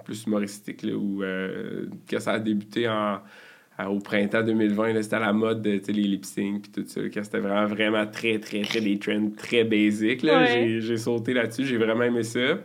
plus 0.03 0.25
humoristique, 0.25 0.83
là, 0.83 0.93
où 0.93 1.23
euh, 1.23 1.85
quand 2.09 2.19
ça 2.19 2.33
a 2.33 2.39
débuté 2.39 2.89
en, 2.89 3.19
au 3.89 3.99
printemps 3.99 4.43
2020, 4.43 5.01
c'était 5.01 5.17
à 5.17 5.19
la 5.19 5.33
mode, 5.33 5.61
de 5.61 5.81
les 5.87 5.93
lip 5.93 6.25
sync 6.25 6.63
puis 6.63 6.71
tout 6.71 6.87
ça, 6.87 7.01
c'était 7.23 7.39
vraiment, 7.39 7.67
vraiment 7.67 8.05
très, 8.05 8.39
très, 8.39 8.61
très 8.61 8.81
des 8.81 8.97
trends 8.97 9.31
très 9.35 9.63
basiques. 9.63 10.25
J'ai 10.25 10.97
sauté 10.97 11.33
là-dessus, 11.33 11.65
j'ai 11.65 11.77
vraiment 11.77 12.03
aimé 12.03 12.23
ça 12.23 12.57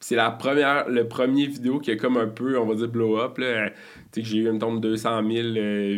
c'est 0.00 0.16
la 0.16 0.30
première, 0.30 0.88
le 0.88 1.08
premier 1.08 1.46
vidéo 1.46 1.78
qui 1.78 1.90
est 1.90 1.96
comme 1.96 2.16
un 2.16 2.28
peu, 2.28 2.58
on 2.58 2.66
va 2.66 2.74
dire, 2.74 2.88
blow 2.88 3.18
up. 3.18 3.38
Là. 3.38 3.70
que 4.12 4.22
j'ai 4.22 4.38
eu, 4.38 4.48
une 4.48 4.58
tombe 4.58 4.80
200 4.80 5.22
000 5.28 5.48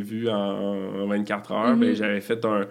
vues 0.02 0.28
en, 0.28 1.06
24 1.06 1.52
heures. 1.52 1.76
Ben, 1.76 1.90
mm-hmm. 1.90 1.94
j'avais 1.94 2.20
fait 2.20 2.44
un, 2.44 2.66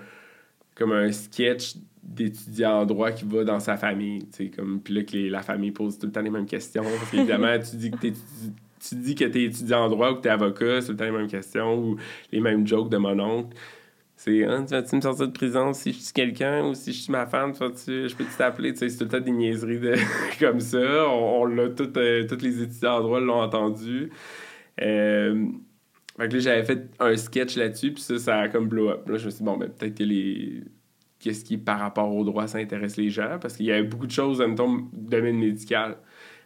comme 0.76 0.94
un 0.94 1.12
sketch 1.12 1.76
d'étudiant 2.02 2.82
en 2.82 2.86
droit 2.86 3.12
qui 3.12 3.26
va 3.26 3.44
dans 3.44 3.60
sa 3.60 3.76
famille. 3.78 4.28
Comme, 4.56 4.80
puis 4.82 4.94
là, 4.94 5.04
que 5.04 5.18
la 5.18 5.42
famille 5.42 5.72
pose 5.72 6.00
tout 6.00 6.08
le 6.08 6.12
temps 6.12 6.22
les 6.22 6.30
mêmes 6.30 6.46
questions. 6.46 6.84
Parce 6.84 7.12
qu'évidemment, 7.12 7.56
tu 7.70 7.76
dis 7.76 7.92
que 7.92 7.98
tu 7.98 8.14
tu 8.80 8.96
dis 8.96 9.16
que 9.16 9.26
tu 9.26 9.40
es 9.40 9.44
étudiant 9.46 9.86
en 9.86 9.90
droit 9.90 10.12
ou 10.12 10.16
que 10.16 10.22
tu 10.22 10.28
es 10.28 10.32
avocat, 10.32 10.82
c'est 10.82 10.92
le 10.92 10.98
temps 10.98 11.06
les 11.06 11.12
mêmes 11.12 11.28
questions 11.28 11.78
ou 11.78 11.98
les 12.32 12.40
mêmes 12.40 12.66
jokes 12.66 12.90
de 12.90 12.98
mon 12.98 13.20
oncle. 13.20 13.56
C'est, 14.16 14.46
hein, 14.46 14.66
tu 14.66 14.74
vas-tu 14.74 14.96
me 14.96 15.02
sortir 15.02 15.28
de 15.28 15.32
prison 15.32 15.74
si 15.74 15.94
je 15.94 16.00
suis 16.00 16.14
quelqu'un 16.14 16.66
ou 16.66 16.74
si 16.74 16.92
je 16.92 17.02
suis 17.04 17.12
ma 17.12 17.28
femme, 17.28 17.54
tu 17.54 18.10
je 18.10 18.16
peux 18.16 18.26
t'appeler? 18.36 18.74
C'est 18.76 18.88
tout 18.98 19.04
le 19.04 19.10
temps 19.10 19.20
des 19.20 19.32
niaiseries 19.32 19.80
comme 20.40 20.60
ça. 20.60 21.08
On, 21.08 21.46
l'a 21.46 21.64
euh, 21.64 22.28
tous 22.28 22.42
les 22.42 22.64
étudiants 22.64 22.98
en 22.98 23.02
droit 23.02 23.20
l'ont 23.20 23.42
entendu. 23.42 24.10
Euh, 24.82 25.46
fait 26.18 26.30
que 26.30 26.34
là, 26.34 26.40
j'avais 26.40 26.64
fait 26.64 26.90
un 27.00 27.16
sketch 27.16 27.58
là-dessus, 27.58 27.94
puis 27.94 28.02
ça, 28.02 28.18
ça 28.18 28.38
a 28.40 28.48
comme 28.50 28.68
blow 28.68 28.90
up. 28.90 29.08
Là, 29.08 29.18
je 29.18 29.26
me 29.26 29.30
suis 29.30 29.40
dit, 29.40 29.44
bon, 29.44 29.58
ben, 29.58 29.70
peut-être 29.70 29.96
que 29.96 30.04
les. 30.04 30.64
Qu'est-ce 31.20 31.44
qui, 31.44 31.58
par 31.58 31.80
rapport 31.80 32.14
au 32.14 32.24
droit, 32.24 32.48
ça 32.48 32.60
intéresse 32.60 32.98
les 32.98 33.10
gens? 33.10 33.38
Parce 33.40 33.56
qu'il 33.58 33.66
y 33.66 33.72
avait 33.72 33.84
beaucoup 33.84 34.06
de 34.06 34.12
choses, 34.12 34.40
dans 34.40 34.48
le 34.48 34.82
domaine 34.94 35.38
médical. 35.38 35.98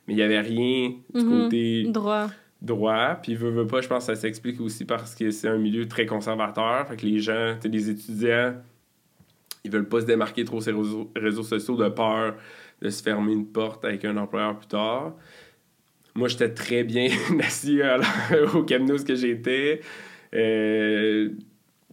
Mais 0.08 0.14
il 0.14 0.18
n'y 0.18 0.24
avait 0.24 0.42
rien 0.42 0.94
du 1.14 1.22
mm-hmm. 1.22 1.44
côté. 1.44 1.84
Droit 1.88 2.30
droit. 2.62 3.16
Puis, 3.22 3.36
veut, 3.36 3.50
veut 3.50 3.68
pas, 3.68 3.82
je 3.82 3.88
pense 3.88 4.06
que 4.06 4.14
ça 4.14 4.20
s'explique 4.20 4.62
aussi 4.62 4.86
parce 4.86 5.16
que 5.16 5.32
c'est 5.32 5.48
un 5.48 5.58
milieu 5.58 5.88
très 5.88 6.06
conservateur. 6.06 6.88
Fait 6.88 6.96
que 6.96 7.06
les 7.06 7.20
gens, 7.20 7.58
les 7.64 7.90
étudiants, 7.90 8.56
ils 9.64 9.72
veulent 9.72 9.88
pas 9.88 10.02
se 10.02 10.06
démarquer 10.06 10.46
trop 10.46 10.62
sur 10.62 10.72
les 10.72 11.22
réseaux, 11.22 11.44
sociaux 11.44 11.76
de 11.76 11.90
peur 11.90 12.36
de 12.82 12.90
se 12.90 13.04
fermer 13.04 13.34
une 13.34 13.46
porte 13.46 13.86
avec 13.86 14.06
un 14.06 14.18
employeur 14.18 14.58
plus 14.58 14.68
tard. 14.68 15.14
Moi, 16.16 16.28
j'étais 16.28 16.50
très 16.50 16.84
bien 16.84 17.10
assis 17.44 17.80
au 18.54 18.64
cabinet 18.64 18.94
où 18.94 19.16
j'étais. 19.16 19.82
Euh, 20.34 21.30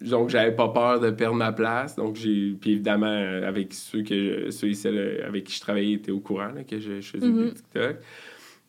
donc, 0.00 0.30
j'avais 0.30 0.54
pas 0.54 0.68
peur 0.68 1.00
de 1.00 1.10
perdre 1.10 1.36
ma 1.36 1.52
place. 1.52 1.96
Donc, 1.96 2.16
j'ai. 2.16 2.56
Puis 2.60 2.72
évidemment, 2.72 3.06
avec 3.06 3.72
ceux, 3.74 4.02
que, 4.02 4.50
ceux 4.50 4.68
et 4.68 4.74
celles 4.74 5.24
avec 5.26 5.44
qui 5.44 5.56
je 5.56 5.60
travaillais 5.60 5.94
étaient 5.94 6.12
au 6.12 6.20
courant 6.20 6.50
que 6.68 6.78
je, 6.78 7.00
faisais 7.00 7.26
du 7.26 7.32
mm-hmm. 7.32 7.52
TikTok. 7.54 7.96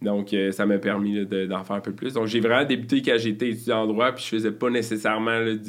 Donc, 0.01 0.33
euh, 0.33 0.51
ça 0.51 0.65
m'a 0.65 0.77
permis 0.77 1.25
d'en 1.25 1.63
faire 1.63 1.75
un 1.75 1.81
peu 1.81 1.91
plus. 1.91 2.13
Donc, 2.13 2.27
j'ai 2.27 2.39
vraiment 2.39 2.65
débuté 2.65 3.01
quand 3.01 3.17
j'étais 3.17 3.49
étudiant 3.49 3.83
en 3.83 3.87
droit, 3.87 4.11
puis 4.13 4.23
je 4.23 4.29
faisais 4.29 4.51
pas 4.51 4.69
nécessairement 4.69 5.39
de 5.41 5.59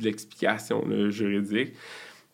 l'explication 0.00 0.84
juridique. 1.10 1.74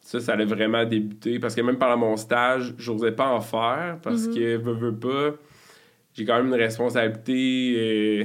Ça, 0.01 0.21
ça 0.21 0.35
allait 0.35 0.45
vraiment 0.45 0.85
débuter 0.85 1.39
parce 1.39 1.55
que 1.55 1.63
même 1.63 1.79
pendant 1.79 1.97
mon 1.97 2.17
stage, 2.17 2.75
j'osais 2.77 3.13
pas 3.13 3.27
en 3.27 3.41
faire 3.41 3.99
parce 4.03 4.27
mm-hmm. 4.27 4.35
que, 4.35 4.57
veux, 4.57 4.75
veux 4.75 4.95
pas, 4.95 5.35
j'ai 6.13 6.27
quand 6.27 6.37
même 6.37 6.49
une 6.49 6.61
responsabilité 6.61 7.75
euh, 7.77 8.25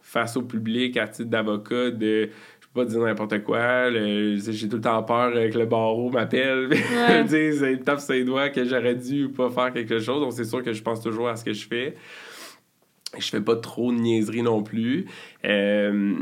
face 0.00 0.36
au 0.36 0.42
public 0.42 0.96
à 0.96 1.08
titre 1.08 1.28
d'avocat 1.28 1.90
de 1.90 2.30
pas 2.78 2.84
dire 2.84 3.00
n'importe 3.00 3.42
quoi. 3.44 3.90
J'ai 3.90 4.68
tout 4.68 4.76
le 4.76 4.82
temps 4.82 5.02
peur 5.02 5.32
que 5.32 5.58
le 5.58 5.66
barreau 5.66 6.10
m'appelle, 6.10 6.68
me 6.68 7.22
dise, 7.26 7.64
il 7.68 7.80
tape 7.80 8.00
ses 8.00 8.24
doigts 8.24 8.48
que 8.50 8.64
j'aurais 8.64 8.94
dû 8.94 9.24
ou 9.24 9.32
pas 9.32 9.50
faire 9.50 9.72
quelque 9.72 9.98
chose. 9.98 10.20
Donc, 10.20 10.32
c'est 10.32 10.44
sûr 10.44 10.62
que 10.62 10.72
je 10.72 10.82
pense 10.82 11.02
toujours 11.02 11.28
à 11.28 11.36
ce 11.36 11.44
que 11.44 11.52
je 11.52 11.66
fais 11.66 11.94
je 13.16 13.26
fais 13.26 13.40
pas 13.40 13.56
trop 13.56 13.90
de 13.90 13.98
niaiseries 13.98 14.42
non 14.42 14.62
plus. 14.62 15.06
Euh, 15.46 16.14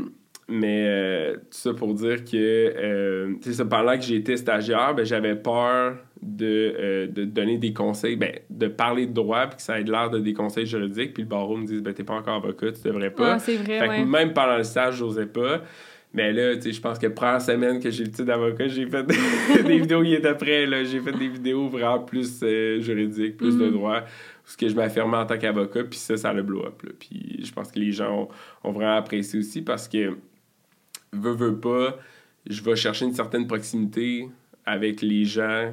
mais 0.49 0.85
euh, 0.87 1.33
tout 1.35 1.41
ça 1.51 1.73
pour 1.73 1.93
dire 1.93 2.23
que, 2.23 2.35
euh, 2.35 3.33
ça, 3.41 3.65
pendant 3.65 3.97
que 3.97 4.03
j'étais 4.03 4.37
stagiaire, 4.37 4.95
ben, 4.95 5.05
j'avais 5.05 5.35
peur 5.35 5.97
de, 6.21 6.73
euh, 6.79 7.07
de, 7.07 7.25
donner 7.25 7.57
des 7.57 7.73
conseils, 7.73 8.15
ben, 8.15 8.31
de 8.49 8.67
parler 8.67 9.07
de 9.07 9.13
droit, 9.13 9.47
puis 9.47 9.57
que 9.57 9.61
ça 9.61 9.79
ait 9.79 9.83
l'air 9.83 10.09
de 10.09 10.19
des 10.19 10.33
conseils 10.33 10.65
juridiques, 10.65 11.13
puis 11.13 11.23
le 11.23 11.29
barreau 11.29 11.57
me 11.57 11.65
dise, 11.65 11.81
ben, 11.81 11.93
t'es 11.93 12.05
pas 12.05 12.15
encore 12.15 12.35
avocat, 12.35 12.71
tu 12.71 12.81
devrais 12.81 13.11
pas. 13.11 13.33
Ouais, 13.33 13.39
c'est 13.39 13.57
vrai, 13.57 13.79
fait 13.79 13.89
ouais. 13.89 14.03
que 14.03 14.07
même 14.07 14.31
pendant 14.31 14.55
le 14.55 14.63
stage, 14.63 14.95
j'osais 14.95 15.25
pas. 15.25 15.61
Mais 16.17 16.33
là, 16.33 16.55
tu 16.55 16.63
sais, 16.63 16.71
je 16.71 16.81
pense 16.81 16.97
que 16.97 17.05
première 17.07 17.39
semaine 17.41 17.79
que 17.79 17.91
j'ai 17.91 18.03
le 18.03 18.09
titre 18.09 18.23
d'avocat, 18.23 18.67
j'ai 18.67 18.87
fait 18.87 19.03
des 19.63 19.77
vidéos 19.79 20.01
qui 20.01 20.15
étaient 20.15 20.33
prêts, 20.33 20.65
là. 20.65 20.83
J'ai 20.83 20.99
fait 20.99 21.11
des 21.11 21.27
vidéos 21.27 21.69
vraiment 21.69 21.99
plus 21.99 22.39
euh, 22.41 22.81
juridiques, 22.81 23.37
plus 23.37 23.55
de 23.55 23.65
Mhm. 23.67 23.71
droit, 23.73 23.99
où 23.99 24.49
ce 24.49 24.57
que 24.57 24.67
je 24.67 24.73
m'affirmais 24.75 25.17
en 25.17 25.27
tant 25.27 25.37
qu'avocat, 25.37 25.83
puis 25.83 25.99
ça, 25.99 26.17
ça 26.17 26.33
le 26.33 26.41
blow 26.41 26.65
up, 26.65 26.81
là. 26.81 26.89
Puis 26.99 27.45
je 27.45 27.51
pense 27.53 27.71
que 27.71 27.77
les 27.77 27.91
gens 27.91 28.27
ont, 28.63 28.69
ont 28.69 28.71
vraiment 28.71 28.95
apprécié 28.97 29.37
aussi 29.37 29.61
parce 29.61 29.87
que, 29.87 30.17
veux, 31.13 31.33
veux 31.35 31.59
pas, 31.59 31.99
je 32.49 32.63
vais 32.63 32.75
chercher 32.75 33.05
une 33.05 33.13
certaine 33.13 33.45
proximité 33.45 34.27
avec 34.65 35.01
les 35.03 35.23
gens 35.23 35.71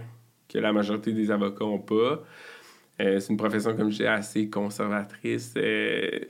que 0.48 0.58
la 0.58 0.72
majorité 0.74 1.12
des 1.12 1.30
avocats 1.30 1.64
ont 1.64 1.78
pas. 1.78 2.22
Euh, 3.00 3.18
c'est 3.18 3.32
une 3.32 3.38
profession, 3.38 3.74
comme 3.74 3.90
je 3.90 3.96
dis, 3.96 4.06
assez 4.06 4.50
conservatrice. 4.50 5.54
euh, 5.56 6.20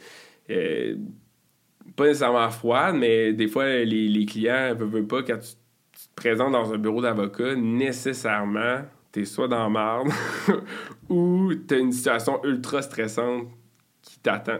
pas 1.97 2.05
nécessairement 2.07 2.50
froide, 2.50 2.97
mais 2.99 3.33
des 3.33 3.49
fois, 3.49 3.67
les, 3.67 4.09
les 4.09 4.26
clients 4.26 4.75
ne 4.79 4.85
veulent 4.85 5.07
pas, 5.07 5.23
quand 5.23 5.38
tu, 5.38 5.50
tu 5.93 6.09
te 6.09 6.14
présentes 6.17 6.53
dans 6.53 6.73
un 6.73 6.79
bureau 6.79 7.00
d'avocat, 7.03 7.55
nécessairement, 7.55 8.83
tu 9.12 9.21
es 9.21 9.25
soit 9.25 9.49
dans 9.49 9.71
marde 9.71 10.09
ou 11.09 11.53
tu 11.69 11.75
as 11.75 11.79
une 11.79 11.93
situation 11.93 12.43
ultra 12.45 12.83
stressante 12.83 13.49
qui 14.03 14.19
t'attend. 14.19 14.59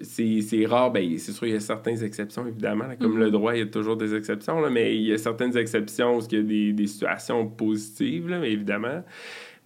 C'est 0.00 0.66
rare, 0.66 0.90
ben, 0.90 1.16
c'est 1.18 1.30
sûr, 1.32 1.46
il 1.46 1.52
y 1.52 1.56
a 1.56 1.60
certaines 1.60 2.02
exceptions, 2.02 2.46
évidemment. 2.46 2.86
là, 2.88 2.96
comme 2.96 3.12
Mhm. 3.14 3.20
le 3.20 3.30
droit, 3.30 3.54
il 3.54 3.60
y 3.60 3.62
a 3.62 3.66
toujours 3.66 3.96
des 3.96 4.14
exceptions, 4.14 4.60
là, 4.60 4.68
mais 4.68 4.96
il 4.96 5.02
y 5.02 5.12
a 5.12 5.18
certaines 5.18 5.56
exceptions 5.56 6.16
où 6.18 6.20
il 6.30 6.36
y 6.36 6.40
a 6.40 6.42
des, 6.42 6.72
des 6.72 6.86
situations 6.88 7.46
positives, 7.46 8.28
là, 8.28 8.44
évidemment, 8.44 9.04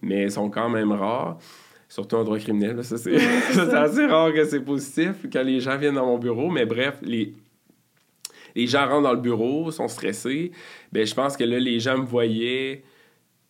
mais 0.03 0.21
elles 0.23 0.31
sont 0.31 0.49
quand 0.51 0.69
même 0.69 0.91
rares. 0.91 1.39
Surtout 1.91 2.15
en 2.17 2.23
droit 2.23 2.37
criminel, 2.37 2.75
là, 2.77 2.83
ça 2.83 2.97
c'est 2.97 3.11
Ouais, 3.15 3.73
assez 3.73 4.05
rare 4.05 4.31
que 4.31 4.45
c'est 4.45 4.59
positif 4.61 5.25
quand 5.33 5.41
les 5.43 5.59
gens 5.59 5.75
viennent 5.77 5.95
dans 5.95 6.05
mon 6.05 6.19
bureau, 6.19 6.49
mais 6.51 6.65
bref, 6.65 6.99
les, 7.01 7.33
les 8.55 8.67
gens 8.67 8.87
rentrent 8.87 9.03
dans 9.03 9.13
le 9.13 9.19
bureau, 9.19 9.71
sont 9.71 9.87
stressés. 9.87 10.51
Ben, 10.91 11.05
je 11.05 11.13
pense 11.15 11.35
que 11.35 11.43
là, 11.43 11.57
les 11.59 11.79
gens 11.79 11.97
me 11.97 12.05
voyaient 12.05 12.83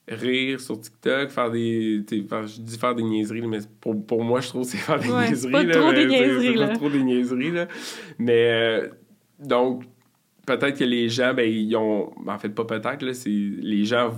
rire 0.08 0.60
sur 0.62 0.80
TikTok, 0.80 1.30
faire 1.30 1.52
des. 1.52 2.02
faire- 2.30 2.48
je 2.48 2.62
dis 2.62 2.78
faire 2.78 2.96
des 2.96 3.04
niaiseries, 3.04 3.42
mais 3.46 3.60
pour, 3.82 4.06
pour 4.06 4.24
moi, 4.24 4.40
je 4.42 4.48
trouve 4.48 4.62
que 4.64 4.70
c'est 4.70 4.78
faire 4.78 5.00
des 5.00 5.10
Ouais, 5.10 5.24
c'est 5.26 5.30
niaiseries. 5.32 5.52
pas 5.52 5.64
là, 5.64 5.74
trop 5.76 5.92
mais 5.92 5.96
des 5.96 6.06
niaiseries, 6.08 6.54
pas 6.56 6.60
là. 6.62 6.76
trop 6.76 6.90
des 6.90 7.04
niaiseries, 7.04 7.52
là. 7.52 7.68
Mais 8.18 8.52
euh, 8.52 8.88
donc, 9.40 9.84
peut-être 10.48 10.80
que 10.80 10.84
les 10.86 11.10
gens, 11.10 11.34
ben, 11.34 11.44
ils 11.48 11.76
ont. 11.76 12.12
En 12.26 12.40
fait, 12.40 12.50
pas 12.50 12.66
peut-être, 12.66 13.02
là, 13.04 13.14
c'est. 13.14 13.30
Les 13.30 13.84
gens 13.86 14.12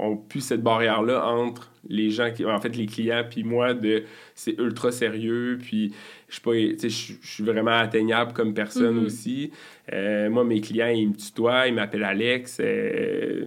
ont 0.00 0.16
pu 0.16 0.40
cette 0.40 0.62
barrière-là 0.62 1.26
entre 1.26 1.70
les 1.88 2.10
gens 2.10 2.30
qui. 2.32 2.44
En 2.44 2.60
fait, 2.60 2.76
les 2.76 2.86
clients, 2.86 3.24
puis 3.28 3.42
moi, 3.44 3.74
de. 3.74 4.04
C'est 4.34 4.56
ultra 4.58 4.92
sérieux, 4.92 5.58
puis 5.60 5.92
je 6.28 6.88
suis 6.88 7.18
je 7.20 7.44
vraiment 7.44 7.72
atteignable 7.78 8.32
comme 8.32 8.54
personne 8.54 8.96
Mhm. 8.98 9.04
aussi. 9.06 9.50
Euh, 9.92 10.30
moi, 10.30 10.44
mes 10.44 10.60
clients, 10.60 10.88
ils 10.88 11.08
me 11.08 11.14
tutoient, 11.14 11.66
ils 11.66 11.74
m'appellent 11.74 12.04
Alex. 12.04 12.58
euh, 12.60 13.44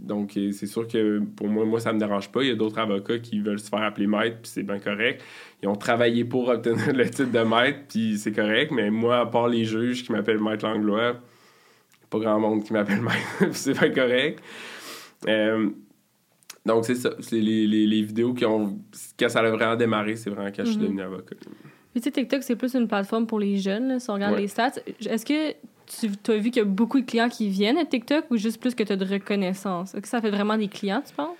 donc, 0.00 0.36
euh, 0.36 0.50
c'est 0.52 0.66
sûr 0.66 0.88
que 0.88 1.20
pour 1.36 1.46
moi, 1.48 1.64
moi, 1.64 1.78
ça 1.80 1.92
me 1.92 1.98
dérange 1.98 2.30
pas. 2.32 2.42
Il 2.42 2.48
y 2.48 2.52
a 2.52 2.56
d'autres 2.56 2.78
avocats 2.78 3.18
qui 3.18 3.38
veulent 3.40 3.60
se 3.60 3.68
faire 3.68 3.82
appeler 3.82 4.06
maître, 4.06 4.38
puis 4.42 4.50
c'est 4.52 4.62
bien 4.64 4.78
correct. 4.80 5.22
Ils 5.62 5.68
ont 5.68 5.76
travaillé 5.76 6.24
pour 6.24 6.48
obtenir 6.48 6.92
le 6.94 7.04
titre 7.08 7.30
de 7.30 7.40
maître, 7.44 7.78
puis 7.88 8.18
c'est 8.18 8.32
correct. 8.32 8.72
Mais 8.74 8.90
moi, 8.90 9.20
à 9.20 9.26
part 9.26 9.48
les 9.48 9.64
juges 9.64 10.02
qui 10.04 10.10
m'appellent 10.12 10.42
maître 10.42 10.66
Langlois, 10.66 11.16
pas 12.10 12.18
grand 12.18 12.40
monde 12.40 12.64
qui 12.64 12.72
m'appelle 12.72 13.02
maître, 13.02 13.52
c'est 13.52 13.78
bien 13.78 13.90
correct. 13.90 14.40
Euh, 15.28 15.68
donc, 16.64 16.84
c'est 16.84 16.94
ça. 16.94 17.10
C'est 17.20 17.40
les, 17.40 17.66
les, 17.66 17.86
les 17.86 18.02
vidéos 18.02 18.34
qui 18.34 18.44
ont. 18.44 18.78
Quand 19.18 19.28
ça 19.28 19.40
a 19.40 19.50
vraiment 19.50 19.76
démarré, 19.76 20.16
c'est 20.16 20.30
vraiment 20.30 20.50
quand 20.54 20.64
je 20.64 20.70
suis 20.70 20.78
Mhm. 20.78 20.84
devenu 20.84 21.02
avocat. 21.02 21.36
Puis 21.92 22.00
tu 22.00 22.02
sais, 22.02 22.10
TikTok, 22.12 22.42
c'est 22.42 22.56
plus 22.56 22.74
une 22.74 22.88
plateforme 22.88 23.26
pour 23.26 23.38
les 23.40 23.58
jeunes, 23.58 23.88
là, 23.88 23.98
si 24.00 24.08
on 24.10 24.14
regarde 24.14 24.34
Ouais. 24.34 24.40
les 24.42 24.48
stats. 24.48 24.72
Est-ce 25.04 25.26
que 25.26 25.52
tu 26.22 26.30
as 26.30 26.36
vu 26.38 26.50
qu'il 26.50 26.62
y 26.62 26.64
a 26.64 26.68
beaucoup 26.68 27.00
de 27.00 27.04
clients 27.04 27.28
qui 27.28 27.48
viennent 27.48 27.76
à 27.76 27.84
TikTok 27.84 28.24
ou 28.30 28.36
juste 28.38 28.60
plus 28.60 28.74
que 28.74 28.82
tu 28.82 28.92
as 28.92 28.96
de 28.96 29.04
reconnaissance? 29.04 29.92
Est-ce 29.94 30.00
que 30.02 30.08
ça 30.08 30.20
fait 30.22 30.30
vraiment 30.30 30.56
des 30.56 30.68
clients, 30.68 31.02
tu 31.06 31.12
penses? 31.14 31.36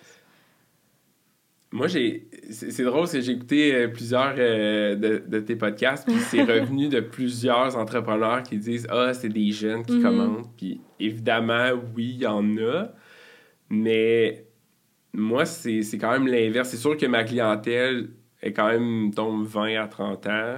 Moi, 1.75 1.87
j'ai. 1.87 2.29
C'est 2.51 2.71
c'est 2.71 2.85
drôle 2.85 3.09
que 3.09 3.19
j'ai 3.21 3.33
écouté 3.33 3.75
euh, 3.75 3.89
plusieurs 3.89 4.35
euh, 4.37 4.95
de, 4.95 5.23
de 5.27 5.41
tes 5.41 5.57
podcasts, 5.57 6.07
puis 6.07 6.19
c'est 6.21 6.43
revenu 6.45 6.89
de 6.89 7.01
plusieurs 7.01 7.77
entrepreneurs 7.79 8.43
qui 8.43 8.59
disent 8.59 8.87
Ah, 8.91 9.15
c'est 9.15 9.31
des 9.31 9.51
jeunes 9.53 9.83
qui 9.87 9.97
Mhm. 9.97 10.03
commentent. 10.03 10.51
Puis 10.59 10.83
évidemment, 11.01 11.71
oui, 11.97 12.13
il 12.17 12.23
y 12.23 12.27
en 12.27 12.45
a, 12.59 12.89
mais 13.71 14.45
moi, 15.15 15.45
c'est 15.45 15.83
c'est 15.83 15.99
quand 15.99 16.13
même 16.13 16.27
l'inverse. 16.27 16.69
C'est 16.71 16.77
sûr 16.77 16.97
que 16.97 17.07
ma 17.07 17.25
clientèle 17.25 18.09
est 18.43 18.53
quand 18.53 18.69
même, 18.69 19.13
tombe 19.15 19.45
20 19.47 19.77
à 19.83 19.87
30 19.87 20.27
ans. 20.27 20.57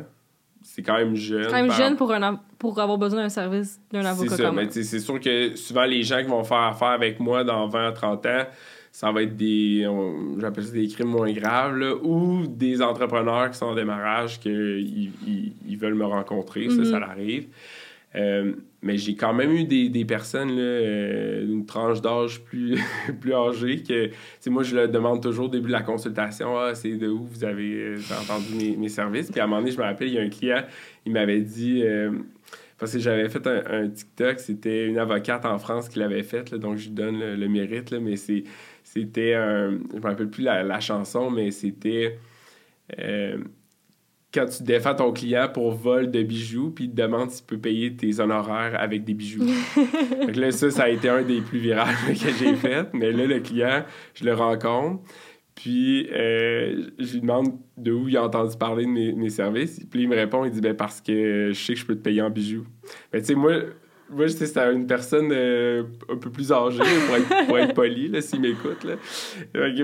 C'est 0.63 0.83
quand 0.83 0.97
même 0.97 1.15
jeune. 1.15 1.47
Quand 1.47 1.53
même 1.53 1.67
par 1.69 1.77
jeune 1.77 1.97
pour, 1.97 2.11
un, 2.13 2.41
pour 2.59 2.81
avoir 2.81 2.97
besoin 2.97 3.23
d'un 3.23 3.29
service 3.29 3.79
d'un 3.93 4.01
c'est 4.03 4.09
avocat 4.09 4.37
ça, 4.37 4.53
mais 4.53 4.67
sais, 4.71 4.83
c'est 4.85 4.99
sûr 5.01 5.21
que 5.21 5.55
souvent 5.57 5.85
les 5.85 6.03
gens 6.03 6.19
qui 6.23 6.29
vont 6.29 6.43
faire 6.45 6.57
affaire 6.63 6.89
avec 6.89 7.21
moi 7.21 7.45
dans 7.45 7.69
20 7.69 7.89
à 7.89 7.93
30 7.93 8.27
ans, 8.27 8.45
ça 8.91 9.13
va 9.13 9.23
être 9.25 9.37
des, 9.37 9.87
on- 9.87 10.39
j'appelle 10.41 10.65
ça 10.65 10.73
des 10.73 10.87
crimes 10.89 11.09
moins 11.09 11.31
graves, 11.33 11.77
là, 11.77 11.95
ou 12.03 12.47
des 12.47 12.81
entrepreneurs 12.81 13.51
qui 13.51 13.59
sont 13.59 13.67
en 13.67 13.75
démarrage, 13.75 14.41
qu'ils 14.41 15.11
ils, 15.27 15.53
ils 15.69 15.77
veulent 15.77 15.95
me 15.97 16.07
rencontrer, 16.07 16.71
ça, 16.71 16.85
ça 16.87 16.99
l'arrive. 16.99 17.49
Euh, 18.15 18.55
mais 18.85 18.99
j'ai 18.99 19.17
quand 19.17 19.33
même 19.33 19.51
eu 19.51 19.65
des, 19.65 19.89
des 19.89 20.05
personnes 20.05 20.51
là, 20.51 20.63
euh, 20.63 21.47
d'une 21.47 21.65
tranche 21.65 22.03
d'âge 22.03 22.45
plus, 22.45 22.79
plus 23.21 23.33
âgée 23.33 23.83
que, 23.83 24.11
moi, 24.51 24.63
je 24.63 24.77
le 24.77 24.89
demande 24.89 25.23
toujours 25.23 25.47
au 25.47 25.49
début 25.49 25.69
de 25.69 25.73
la 25.73 25.83
consultation, 25.83 26.59
ah, 26.59 26.75
c'est 26.75 26.97
de 26.97 27.09
où 27.09 27.25
vous 27.25 27.45
avez 27.45 27.73
euh, 27.73 27.99
entendu 28.21 28.55
mes, 28.55 28.77
mes 28.77 28.91
services. 28.91 29.31
Puis 29.31 29.41
à 29.41 29.45
un 29.45 29.47
moment 29.47 29.63
donné, 29.63 29.73
je 29.73 29.79
me 29.79 29.85
rappelle, 29.85 30.09
il 30.09 30.15
y 30.15 30.19
a 30.19 30.23
un 30.23 30.29
client, 30.29 30.63
il 31.07 31.13
m'avait 31.13 31.41
dit, 31.41 31.83
euh, 31.83 32.11
parce 32.79 32.93
que 32.93 32.99
j'avais 32.99 33.31
fait 33.31 33.47
un, 33.47 33.89
TikTok, 33.89 34.39
c'était 34.39 34.87
une 34.87 34.99
avocate 34.99 35.47
en 35.47 35.59
France 35.59 35.89
qui 35.89 35.99
l'avait 35.99 36.23
fait, 36.23 36.55
donc 36.55 36.77
je 36.77 36.89
lui 36.89 36.95
donne 36.95 37.19
le, 37.19 37.49
mérite, 37.49 37.91
là, 37.91 38.01
mais 38.01 38.17
c'est, 38.17 38.45
c'était 38.83 39.33
un. 39.33 39.79
Je 39.95 39.99
me 39.99 40.03
rappelle 40.03 40.29
plus 40.29 40.43
la, 40.43 40.63
la 40.63 40.81
chanson, 40.81 41.31
mais 41.31 41.51
c'était. 41.53 42.19
Quand 44.35 44.47
tu 44.47 44.65
défends 44.65 44.95
ton 44.97 45.13
client 45.13 45.49
pour 45.53 45.73
vol 45.73 46.11
de 46.11 46.23
bijoux, 46.23 46.71
puis 46.71 46.85
il 46.87 46.91
te 46.91 46.97
demande 46.97 47.31
s'il 47.31 47.47
peut 47.47 47.59
payer 47.59 47.95
tes 47.95 48.19
honoraires 48.19 48.77
avec 48.79 49.05
des 49.05 49.15
bijoux. 49.15 49.47
Que 50.27 50.41
là, 50.41 50.51
ça, 50.51 50.71
ça 50.71 50.85
a 50.85 50.89
été 50.89 51.09
un 51.09 51.23
des 51.23 51.41
plus 51.41 51.59
virages 51.59 51.95
que 52.09 52.31
j'ai 52.39 52.57
fait. 52.57 52.89
Mais 52.93 53.13
là, 53.13 53.27
le 53.27 53.41
client, 53.41 53.85
je 54.15 54.25
le 54.25 54.35
rencontre. 54.35 55.03
Puis, 55.55 56.09
euh, 56.13 56.89
je 56.99 57.13
lui 57.13 57.21
demande 57.21 57.59
de 57.77 57.93
où 57.93 58.09
il 58.09 58.17
a 58.17 58.25
entendu 58.25 58.57
parler 58.57 58.85
de 58.85 58.91
mes, 58.91 59.13
mes 59.13 59.31
services. 59.31 59.81
Puis, 59.89 60.03
il 60.03 60.09
me 60.09 60.17
répond, 60.17 60.45
il 60.45 60.51
dit, 60.51 60.61
ben, 60.61 60.75
parce 60.75 61.01
que 61.01 61.51
je 61.53 61.65
sais 61.65 61.75
que 61.75 61.79
je 61.79 61.87
peux 61.87 61.95
te 61.95 62.03
payer 62.03 62.23
en 62.23 62.31
bijoux. 62.31 62.67
Ben, 63.13 63.21
tu 63.21 63.27
sais, 63.27 63.35
moi, 63.35 63.53
moi, 64.11 64.27
je 64.27 64.33
sais, 64.33 64.47
c'était 64.47 64.73
une 64.73 64.87
personne 64.87 65.31
euh, 65.33 65.83
un 66.13 66.17
peu 66.17 66.31
plus 66.31 66.53
âgée, 66.53 66.79
pour 67.07 67.17
être, 67.17 67.47
pour 67.47 67.59
être 67.59 67.75
poli, 67.75 68.11
s'il 68.23 68.41
m'écoute, 68.43 68.87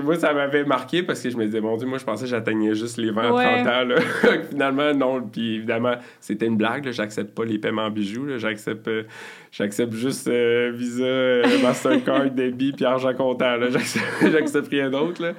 moi, 0.03 0.15
ça 0.15 0.33
m'avait 0.33 0.63
marqué 0.63 1.03
parce 1.03 1.21
que 1.21 1.29
je 1.29 1.37
me 1.37 1.45
disais, 1.45 1.59
mon 1.59 1.75
Dieu, 1.75 1.87
moi, 1.87 1.97
je 1.97 2.05
pensais 2.05 2.25
que 2.25 2.29
j'atteignais 2.29 2.73
juste 2.75 2.97
les 2.97 3.11
20 3.11 3.31
Ouais. 3.33 3.45
à 3.45 3.63
30 3.63 3.67
ans, 3.67 3.85
là. 3.85 3.95
Finalement, 4.49 4.93
non. 4.93 5.21
Puis, 5.21 5.55
évidemment, 5.55 5.95
c'était 6.19 6.45
une 6.45 6.57
blague. 6.57 6.91
J'accepte 6.91 7.33
pas 7.35 7.45
les 7.45 7.57
paiements 7.57 7.85
en 7.85 7.89
bijoux. 7.91 8.27
J'accepte... 8.37 8.87
euh, 8.87 9.03
J'accepte 9.51 9.93
juste 9.93 10.27
euh, 10.29 10.71
Visa, 10.73 11.41
Mastercard, 11.61 12.29
débit 12.31 12.71
puis 12.71 12.85
argent 12.85 13.13
comptant. 13.13 13.57
J'accepte 14.21 14.69
rien 14.69 14.89
d'autre. 14.89 15.33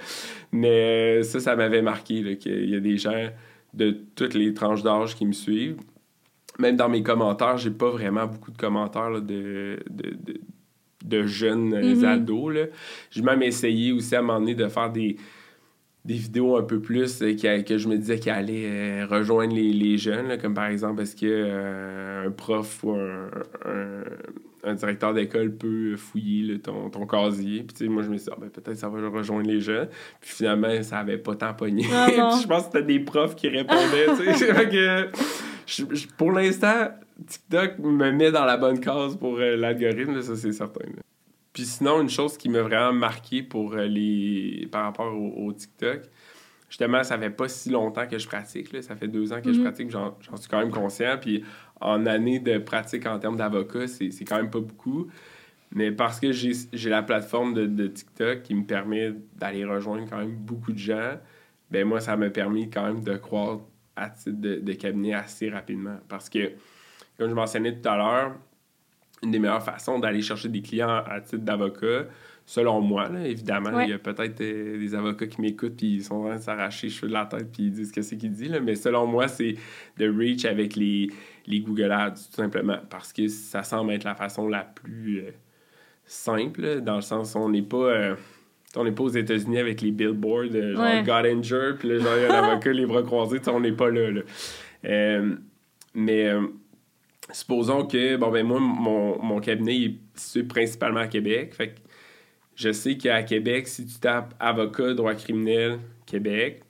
Mais 0.51 1.23
ça, 1.23 1.41
ça 1.41 1.57
m'avait 1.57 1.83
marqué 1.83 2.37
qu'il 2.37 2.69
y 2.69 2.77
a 2.77 2.81
des 2.81 2.99
gens 2.99 3.29
de 3.73 3.97
toutes 4.15 4.35
les 4.35 4.53
tranches 4.53 4.83
d'âge 4.83 5.15
qui 5.15 5.25
me 5.25 5.33
suivent. 5.33 5.77
Même 6.59 6.77
dans 6.77 6.89
mes 6.89 7.03
commentaires, 7.03 7.57
j'ai 7.59 7.71
pas 7.71 7.91
vraiment 7.91 8.27
beaucoup 8.27 8.51
de 8.51 8.59
commentaires 8.59 9.11
là, 9.11 9.21
de, 9.21 9.79
de, 9.91 10.11
de, 10.11 10.41
de 11.05 11.27
jeunes 11.27 11.73
euh, 11.75 11.95
Mhm. 11.97 12.05
ados. 12.05 12.55
J'ai 13.11 13.23
même 13.23 13.43
essayé 13.43 13.93
aussi 13.93 14.15
à 14.15 14.19
un 14.19 14.23
moment 14.23 14.41
donné 14.41 14.55
de 14.55 14.69
faire 14.69 14.91
des, 14.91 15.17
des 16.05 16.15
vidéos 16.15 16.57
un 16.57 16.63
peu 16.63 16.81
plus 16.81 17.23
euh, 17.23 17.35
qui- 17.35 17.65
que 17.65 17.79
je 17.79 17.89
me 17.89 17.97
disais 17.97 18.19
qui 18.19 18.29
allaient 18.29 18.67
euh, 18.67 19.07
rejoindre 19.09 19.55
les, 19.55 19.73
les 19.73 19.97
jeunes, 19.99 20.29
là, 20.29 20.37
comme 20.37 20.53
par 20.55 20.67
exemple, 20.67 21.01
est-ce 21.03 21.17
que 21.17 21.27
euh, 21.27 22.27
un 22.27 22.31
prof 22.31 22.85
ou 22.85 22.93
un, 22.93 23.31
un- 23.65 24.05
un 24.65 24.75
directeur 24.75 25.13
d'école 25.15 25.57
peut 25.57 25.97
fouiller 25.97 26.53
là, 26.53 26.59
ton, 26.63 26.89
ton 26.91 27.05
casier? 27.07 27.59
Puis 27.65 27.75
tu 27.77 27.85
sais, 27.85 27.89
moi, 27.89 28.03
je 28.03 28.11
me 28.11 28.17
suis 28.17 28.27
dit, 28.27 28.31
Ah, 28.33 28.39
ben, 28.41 28.49
peut-être 28.51 28.77
ça 28.77 28.89
va 28.89 29.09
rejoindre 29.09 29.49
les 29.49 29.61
jeunes. 29.61 29.89
Puis 30.21 30.31
finalement, 30.35 30.83
ça 30.83 30.99
avait 30.99 31.19
pas 31.19 31.35
tant 31.35 31.55
pogné. 31.55 31.85
Ah, 31.93 32.07
je 32.43 32.47
pense 32.47 32.67
que 32.67 32.73
c'était 32.73 32.83
des 32.87 33.01
profs 33.01 33.35
qui 33.37 33.49
répondaient. 33.49 34.07
que, 34.07 35.09
je- 35.67 35.85
je- 35.95 36.09
pour 36.17 36.33
l'instant, 36.33 36.89
TikTok 37.27 37.79
me 37.79 38.11
met 38.13 38.31
dans 38.33 38.45
la 38.45 38.57
bonne 38.57 38.81
case 38.81 39.17
pour 39.17 39.39
euh, 39.39 39.57
l'algorithme, 39.57 40.21
ça 40.23 40.37
c'est 40.37 40.53
certain. 40.53 40.85
là. 40.87 41.03
Puis 41.53 41.65
sinon, 41.65 42.01
une 42.01 42.09
chose 42.09 42.37
qui 42.39 42.49
m'a 42.49 42.63
vraiment 42.63 42.93
marqué 42.93 43.43
pour 43.43 43.75
euh, 43.75 43.85
les 43.87 44.69
par 44.73 44.85
rapport 44.85 45.13
au, 45.15 45.47
au 45.47 45.53
TikTok, 45.53 46.01
justement, 46.71 47.03
ça 47.05 47.19
fait 47.19 47.31
pas 47.31 47.49
si 47.49 47.69
longtemps 47.71 48.07
que 48.09 48.19
je 48.19 48.27
pratique. 48.27 48.73
Là. 48.73 48.81
Ça 48.83 48.97
fait 48.97 49.09
deux 49.09 49.33
ans 49.33 49.41
que 49.43 49.53
je 49.53 49.59
Mhm. 49.59 49.65
pratique, 49.65 49.91
j'en 49.91 50.17
suis 50.37 50.49
quand 50.49 50.59
même 50.61 50.71
conscient. 50.71 51.19
Puis 51.21 51.45
en 51.81 52.07
année 52.07 52.39
de 52.39 52.59
pratique 52.59 53.07
en 53.07 53.19
termes 53.19 53.37
d'avocat, 53.37 53.87
c'est 53.87 54.09
quand 54.27 54.37
même 54.37 54.51
pas 54.51 54.61
beaucoup. 54.61 55.09
Mais 55.75 55.91
parce 55.93 56.21
que 56.21 56.33
j'ai 56.33 56.53
j'ai 56.73 56.91
la 56.91 57.03
plateforme 57.03 57.55
de, 57.55 57.67
de 57.67 57.87
TikTok 57.87 58.43
qui 58.43 58.55
me 58.55 58.65
permet 58.65 59.13
d'aller 59.37 59.65
rejoindre 59.65 60.09
quand 60.09 60.19
même 60.19 60.35
beaucoup 60.35 60.73
de 60.73 60.79
gens, 60.79 61.19
ben 61.71 61.87
moi, 61.87 62.01
ça 62.01 62.17
m'a 62.17 62.29
permis 62.31 62.69
quand 62.71 62.85
même 62.87 63.03
de 63.03 63.17
croire 63.17 63.61
à 63.97 64.09
titre 64.11 64.41
de, 64.41 64.57
de 64.57 64.73
cabinet 64.73 65.15
assez 65.15 65.49
rapidement. 65.51 65.99
Parce 66.09 66.29
que, 66.29 66.53
comme 67.19 67.29
je 67.31 67.35
mentionnais 67.35 67.79
tout 67.81 67.89
à 67.89 67.97
l'heure, 67.97 68.35
une 69.23 69.31
des 69.31 69.39
meilleures 69.39 69.63
façons 69.63 69.99
d'aller 69.99 70.23
chercher 70.23 70.49
des 70.49 70.63
clients 70.63 71.03
à 71.07 71.21
titre 71.21 71.45
d'avocat, 71.45 72.07
selon 72.45 72.81
moi, 72.81 73.09
là, 73.09 73.25
évidemment, 73.27 73.71
Ouais. 73.71 73.85
il 73.87 73.91
y 73.91 73.93
a 73.93 73.99
peut-être 74.01 74.41
euh, 74.41 74.77
des 74.79 74.95
avocats 74.97 75.29
qui 75.29 75.41
m'écoutent 75.41 75.77
puis 75.77 75.95
ils 75.95 76.05
sont 76.05 76.17
en 76.17 76.25
train 76.27 76.37
de 76.37 76.43
s'arracher 76.43 76.89
les 76.89 76.93
cheveux 76.93 77.07
de 77.09 77.13
la 77.13 77.27
tête 77.27 77.53
puis 77.53 77.65
ils 77.65 77.71
disent 77.71 77.89
ce 77.91 77.93
que 77.93 78.03
c'est 78.03 78.17
qu'ils 78.17 78.33
disent, 78.33 78.51
là, 78.51 78.59
mais 78.61 78.75
selon 78.75 79.07
moi, 79.07 79.29
c'est 79.29 79.55
de 79.99 80.09
reach 80.11 80.45
avec 80.45 80.75
les, 80.75 81.09
les 81.47 81.61
Google 81.61 81.93
Ads, 81.93 82.15
tout 82.15 82.37
simplement, 82.43 82.79
parce 82.91 83.13
que 83.13 83.29
ça 83.29 83.63
semble 83.63 83.93
être 83.93 84.03
la 84.05 84.17
façon 84.17 84.49
la 84.49 84.65
plus 84.65 85.21
euh, 85.21 85.31
simple, 86.05 86.81
dans 86.81 86.97
le 86.97 87.03
sens 87.03 87.35
où 87.37 87.39
on 87.39 87.49
n'est 87.51 87.63
pas... 87.63 87.77
euh, 87.77 88.17
on 88.77 88.85
n'est 88.85 88.93
pas 88.93 89.05
aux 89.05 89.09
États-Unis 89.09 89.59
avec 89.59 89.81
les 89.81 89.91
billboards, 89.91 90.55
euh, 90.55 90.75
genre 90.75 90.85
Ouais. 90.85 91.03
Puis 91.79 91.89
là, 91.89 91.99
genre, 91.99 92.17
il 92.17 92.23
y 92.23 92.27
a 92.27 92.41
un 92.41 92.51
avocat, 92.51 92.73
les 92.73 92.87
bras 92.87 93.03
croisés, 93.03 93.41
on 93.49 93.61
n'est 93.61 93.73
pas 93.73 93.91
là. 93.91 94.11
là. 94.11 94.21
Euh, 94.85 95.35
mais 95.95 96.29
euh, 96.29 96.43
supposons 97.33 97.87
que, 97.87 98.17
bon, 98.17 98.31
ben 98.31 98.47
moi, 98.47 98.61
mon, 98.61 99.23
mon 99.23 99.41
cabinet 99.41 99.77
il 99.77 99.85
est 99.85 99.97
situé 100.15 100.45
principalement 100.45 101.01
à 101.01 101.07
Québec. 101.07 101.55
Fait 101.55 101.69
que 101.69 101.75
je 102.55 102.73
sais 102.73 102.97
qu'à 102.97 103.23
Québec, 103.23 103.69
si 103.69 103.87
tu 103.87 103.99
tapes 103.99 104.35
avocat, 104.41 104.95
droit 104.95 105.15
criminel, 105.15 105.79
Québec, 106.07 106.63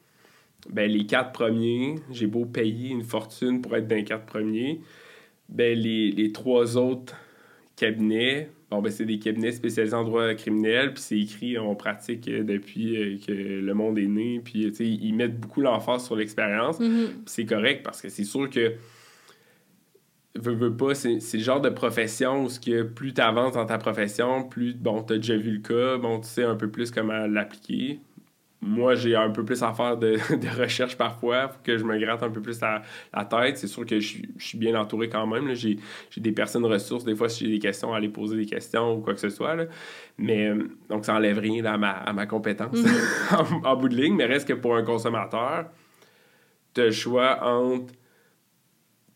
ben 0.69 0.91
les 0.91 1.07
quatre 1.07 1.33
premiers, 1.33 1.97
j'ai 2.11 2.27
beau 2.27 2.45
payer 2.45 2.91
une 2.91 3.03
fortune 3.03 3.61
pour 3.61 3.77
être 3.77 3.89
dans 3.89 3.97
les 3.97 4.05
quatre 4.05 4.27
premiers, 4.27 4.81
ben 5.49 5.77
les, 5.79 6.13
les 6.13 6.33
trois 6.33 6.77
autres 6.77 7.17
cabinets, 7.77 8.49
bon, 8.73 8.81
ben 8.81 8.91
c'est 8.91 9.05
des 9.05 9.19
cabinets 9.19 9.53
spécialisés 9.53 9.95
en 9.95 10.05
droit 10.05 10.33
criminel, 10.35 10.95
puis 10.95 11.03
c'est 11.03 11.19
écrit, 11.19 11.59
on 11.59 11.75
pratique 11.75 12.25
depuis 12.25 12.97
euh, 12.97 13.19
que 13.25 13.33
le 13.33 13.75
monde 13.75 13.99
est 13.99 14.07
né, 14.07 14.41
puis 14.43 14.67
ils 14.81 15.15
mettent 15.15 15.39
beaucoup 15.39 15.61
l'emphase 15.61 16.07
sur 16.07 16.17
l'expérience. 16.17 16.81
Mhm. 16.81 17.09
Puis 17.09 17.23
c'est 17.27 17.45
correct 17.45 17.83
parce 17.85 18.01
que 18.01 18.09
c'est 18.09 18.25
sûr 18.25 18.49
que 18.49 18.73
veux, 20.37 20.55
veux 20.55 20.75
pas, 20.75 20.95
c'est 20.95 21.21
c'est 21.21 21.37
le 21.37 21.45
genre 21.45 21.61
de 21.61 21.69
profession 21.69 22.45
où 22.45 22.49
ce 22.49 22.59
que 22.59 22.83
plus 22.83 23.13
tu 23.13 23.21
avances 23.21 23.53
dans 23.53 23.67
ta 23.67 23.77
profession, 23.77 24.45
plus 24.45 24.75
bon, 24.75 25.03
tu 25.03 25.13
as 25.13 25.17
déjà 25.17 25.37
vu 25.37 25.51
le 25.51 25.61
cas, 25.61 25.99
bon, 25.99 26.21
tu 26.21 26.29
sais 26.29 26.45
un 26.45 26.57
peu 26.57 26.71
plus 26.71 26.91
comment 26.91 27.27
l'appliquer. 27.27 28.01
Moi, 28.65 28.95
j'ai 28.95 29.17
un 29.17 29.31
peu 29.31 29.45
plus 29.45 29.61
à 29.65 29.73
faire 29.75 29.97
de, 29.97 30.13
de 30.37 30.61
recherche 30.63 30.97
parfois, 30.97 31.49
faut 31.49 31.59
que 31.65 31.77
je 31.77 31.83
me 31.85 31.99
gratte 31.99 32.23
un 32.23 32.31
peu 32.31 32.41
plus 32.41 32.61
la, 32.61 32.83
la 33.13 33.25
tête. 33.25 33.59
C'est 33.59 33.67
sûr 33.67 33.85
que 33.85 33.99
je, 33.99 34.07
suis- 34.07 34.29
je 34.39 34.47
suis 34.47 34.59
bien 34.59 34.79
entouré 34.81 35.09
quand 35.09 35.27
même. 35.27 35.49
là. 35.49 35.55
J'ai 35.55 35.79
j'ai 36.11 36.21
des 36.21 36.31
personnes 36.33 36.65
ressources, 36.65 37.05
des 37.05 37.17
fois, 37.17 37.29
si 37.29 37.45
j'ai 37.47 37.51
des 37.53 37.59
questions, 37.59 37.93
à 37.93 37.97
aller 37.97 38.09
poser 38.09 38.37
des 38.37 38.47
questions 38.47 38.95
ou 38.97 39.01
quoi 39.01 39.15
que 39.15 39.21
ce 39.21 39.31
soit. 39.31 39.57
là. 39.57 39.65
Mais 40.17 40.53
donc, 40.89 41.05
ça 41.05 41.15
enlève 41.17 41.39
rien 41.39 41.63
là, 41.63 41.73
à, 41.73 41.77
ma, 41.79 41.91
à 41.91 42.13
ma 42.13 42.27
compétence 42.27 42.79
en, 43.33 43.69
en 43.69 43.77
bout 43.77 43.89
de 43.89 43.97
ligne. 43.97 44.15
Mais 44.15 44.27
reste 44.27 44.47
que 44.47 44.53
pour 44.55 44.77
un 44.77 44.85
consommateur, 44.85 45.67
tu 46.75 46.81
as 46.81 46.85
le 46.87 46.91
choix 46.93 47.45
entre 47.45 47.93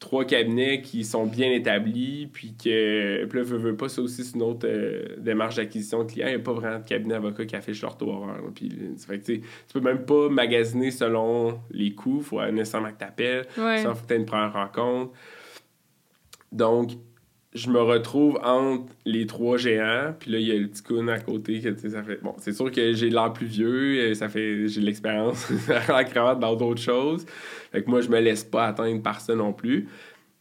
trois 0.06 0.24
cabinets 0.24 0.82
qui 0.82 1.02
sont 1.02 1.26
bien 1.26 1.50
établis, 1.50 2.28
puis 2.32 2.54
que, 2.54 3.24
puis 3.24 3.38
là, 3.40 3.44
veux, 3.44 3.58
veux 3.58 3.76
pas, 3.76 3.88
ça 3.88 4.00
aussi, 4.00 4.22
c'est 4.22 4.36
une 4.36 4.42
autre 4.42 4.64
euh, 4.64 5.16
démarche 5.18 5.56
d'acquisition 5.56 6.04
de 6.04 6.12
clients. 6.12 6.28
Il 6.28 6.36
n'y 6.36 6.40
a 6.40 6.44
pas 6.44 6.52
vraiment 6.52 6.78
de 6.78 6.84
cabinet 6.84 7.14
avocat 7.14 7.44
qui 7.44 7.56
affiche 7.56 7.82
leur 7.82 7.96
taux 7.96 8.10
horaire. 8.10 8.36
là. 8.36 8.48
Puis, 8.54 8.70
euh, 8.70 8.92
ça 8.96 9.08
fait 9.08 9.18
que, 9.18 9.32
tu 9.32 9.42
peux 9.72 9.80
même 9.80 10.06
pas 10.06 10.28
magasiner 10.28 10.92
selon 10.92 11.58
les 11.72 11.92
coûts. 11.92 12.18
Il 12.18 12.24
faut 12.24 12.46
nécessairement 12.52 12.92
que 12.92 12.98
tu 12.98 13.04
appelles. 13.04 13.46
Ouais. 13.58 13.78
Ça, 13.78 13.94
faut 13.94 14.02
que 14.02 14.06
tu 14.06 14.14
aies 14.14 14.18
une 14.18 14.26
première 14.26 14.52
rencontre. 14.52 15.12
Donc, 16.52 16.92
je 17.56 17.70
me 17.70 17.80
retrouve 17.80 18.38
entre 18.44 18.92
les 19.04 19.26
trois 19.26 19.56
géants, 19.56 20.14
puis 20.18 20.30
là, 20.30 20.38
il 20.38 20.46
y 20.46 20.52
a 20.52 20.56
le 20.56 20.68
petit 20.68 20.82
coon 20.82 21.08
à 21.08 21.18
côté. 21.18 21.60
Que, 21.60 21.70
tu 21.70 21.80
sais, 21.80 21.90
ça 21.90 22.02
fait... 22.02 22.22
Bon, 22.22 22.34
c'est 22.38 22.52
sûr 22.52 22.70
que 22.70 22.92
j'ai 22.92 23.10
l'air 23.10 23.32
plus 23.32 23.46
vieux, 23.46 23.96
et 24.06 24.14
ça 24.14 24.28
fait... 24.28 24.68
j'ai 24.68 24.80
de 24.80 24.86
l'expérience 24.86 25.50
en 25.88 26.04
cravate 26.04 26.38
dans 26.38 26.54
d'autres 26.54 26.82
choses. 26.82 27.24
Fait 27.72 27.82
que 27.82 27.90
moi, 27.90 28.00
je 28.00 28.08
me 28.08 28.20
laisse 28.20 28.44
pas 28.44 28.66
atteindre 28.66 29.02
par 29.02 29.20
ça 29.20 29.34
non 29.34 29.52
plus. 29.52 29.88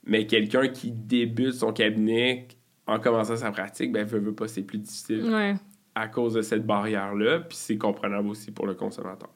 Mais 0.05 0.27
quelqu'un 0.27 0.67
qui 0.67 0.91
débute 0.91 1.53
son 1.53 1.73
cabinet 1.73 2.47
en 2.85 2.99
commençant 2.99 3.37
sa 3.37 3.51
pratique, 3.51 3.91
ben, 3.91 4.05
veut, 4.05 4.19
veut 4.19 4.35
pas, 4.35 4.47
c'est 4.47 4.61
plus 4.61 4.77
difficile 4.77 5.23
Ouais. 5.25 5.55
à 5.95 6.07
cause 6.07 6.33
de 6.35 6.41
cette 6.41 6.65
barrière-là, 6.65 7.39
puis 7.39 7.57
c'est 7.57 7.77
comprenable 7.77 8.27
aussi 8.27 8.51
pour 8.51 8.67
le 8.67 8.75
consommateur. 8.75 9.29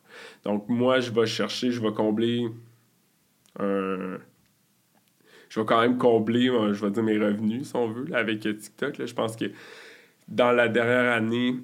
Donc, 0.44 0.70
moi, 0.70 1.00
je 1.00 1.10
vais 1.12 1.26
chercher, 1.26 1.72
je 1.72 1.82
vais 1.82 1.94
combler 1.94 2.48
un... 3.58 4.18
Je 5.50 5.60
vais 5.60 5.66
quand 5.66 5.82
même 5.82 5.98
combler, 5.98 6.48
euh, 6.50 6.74
je 6.74 6.86
vais 6.86 6.92
dire, 6.92 7.04
mes 7.04 7.18
revenus, 7.18 7.68
si 7.68 7.76
on 7.76 7.88
veut, 7.88 8.06
là, 8.06 8.20
avec 8.20 8.46
euh, 8.46 8.54
TikTok. 8.54 8.98
là. 9.00 9.06
Je 9.06 9.14
pense 9.14 9.36
que 9.36 9.46
dans 10.28 10.52
la 10.52 10.68
dernière 10.68 11.12
année, 11.12 11.56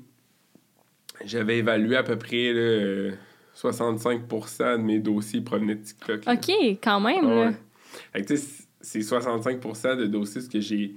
j'avais 1.24 1.60
évalué 1.60 1.96
à 1.96 2.04
peu 2.04 2.18
près 2.18 2.52
là, 2.52 2.60
euh, 2.60 3.12
65% 3.56 4.78
de 4.78 4.82
mes 4.82 5.00
dossiers 5.00 5.42
provenaient 5.42 5.76
de 5.76 5.84
TikTok. 5.84 6.26
là. 6.26 6.34
OK, 6.34 6.50
quand 6.84 7.00
même, 7.00 7.26
Ah 7.26 7.36
là. 7.36 7.54
ouais. 8.16 8.26
C'est 8.82 9.00
65% 9.00 9.96
de 9.98 10.06
dossiers 10.08 10.42
que 10.52 10.60
j'ai 10.60 10.96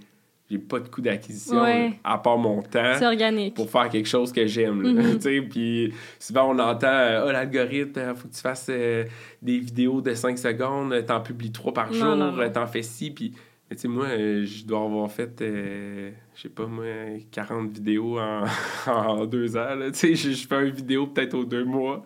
j'ai 0.50 0.58
pas 0.58 0.80
de 0.80 0.88
coût 0.88 1.00
d'acquisition, 1.02 1.60
Ouais. 1.60 1.92
à 2.04 2.18
part 2.18 2.38
mon 2.38 2.62
temps 2.62 3.02
organique. 3.02 3.54
pour 3.54 3.70
faire 3.70 3.88
quelque 3.90 4.08
chose 4.08 4.32
que 4.32 4.46
j'aime. 4.46 4.80
Mhm. 4.82 5.20
Sais, 5.20 5.42
Puis 5.42 5.92
souvent, 6.18 6.50
on 6.54 6.58
entend 6.58 6.86
euh, 6.88 7.26
Ah, 7.28 7.32
l'algorithme, 7.32 8.00
il 8.00 8.16
faut 8.16 8.28
que 8.28 8.34
tu 8.34 8.40
fasses 8.40 8.68
euh, 8.70 9.04
des 9.42 9.58
vidéos 9.58 10.00
de 10.00 10.14
5 10.14 10.38
secondes, 10.38 10.92
euh, 10.92 11.02
t'en 11.02 11.20
publies 11.20 11.52
3 11.52 11.72
par 11.74 11.92
Non, 11.92 12.16
jour, 12.32 12.38
euh, 12.40 12.48
t'en 12.48 12.66
fais 12.66 12.82
ci. 12.82 13.10
Puis, 13.10 13.32
mais 13.70 13.76
tu 13.76 13.82
sais, 13.82 13.88
moi, 13.88 14.06
euh, 14.06 14.46
je 14.46 14.64
dois 14.64 14.82
avoir 14.84 15.10
fait, 15.10 15.42
euh, 15.42 16.10
je 16.34 16.40
sais 16.42 16.48
pas, 16.48 16.66
moi, 16.66 16.86
40 17.30 17.70
vidéos 17.70 18.18
en, 18.18 18.44
en 18.86 19.26
deux 19.26 19.54
ans. 19.56 19.76
Tu 19.88 19.94
sais, 19.94 20.14
je, 20.14 20.30
je 20.30 20.46
fais 20.48 20.66
une 20.66 20.74
vidéo 20.74 21.06
peut-être 21.08 21.34
aux 21.34 21.44
deux 21.44 21.64
mois. 21.64 22.02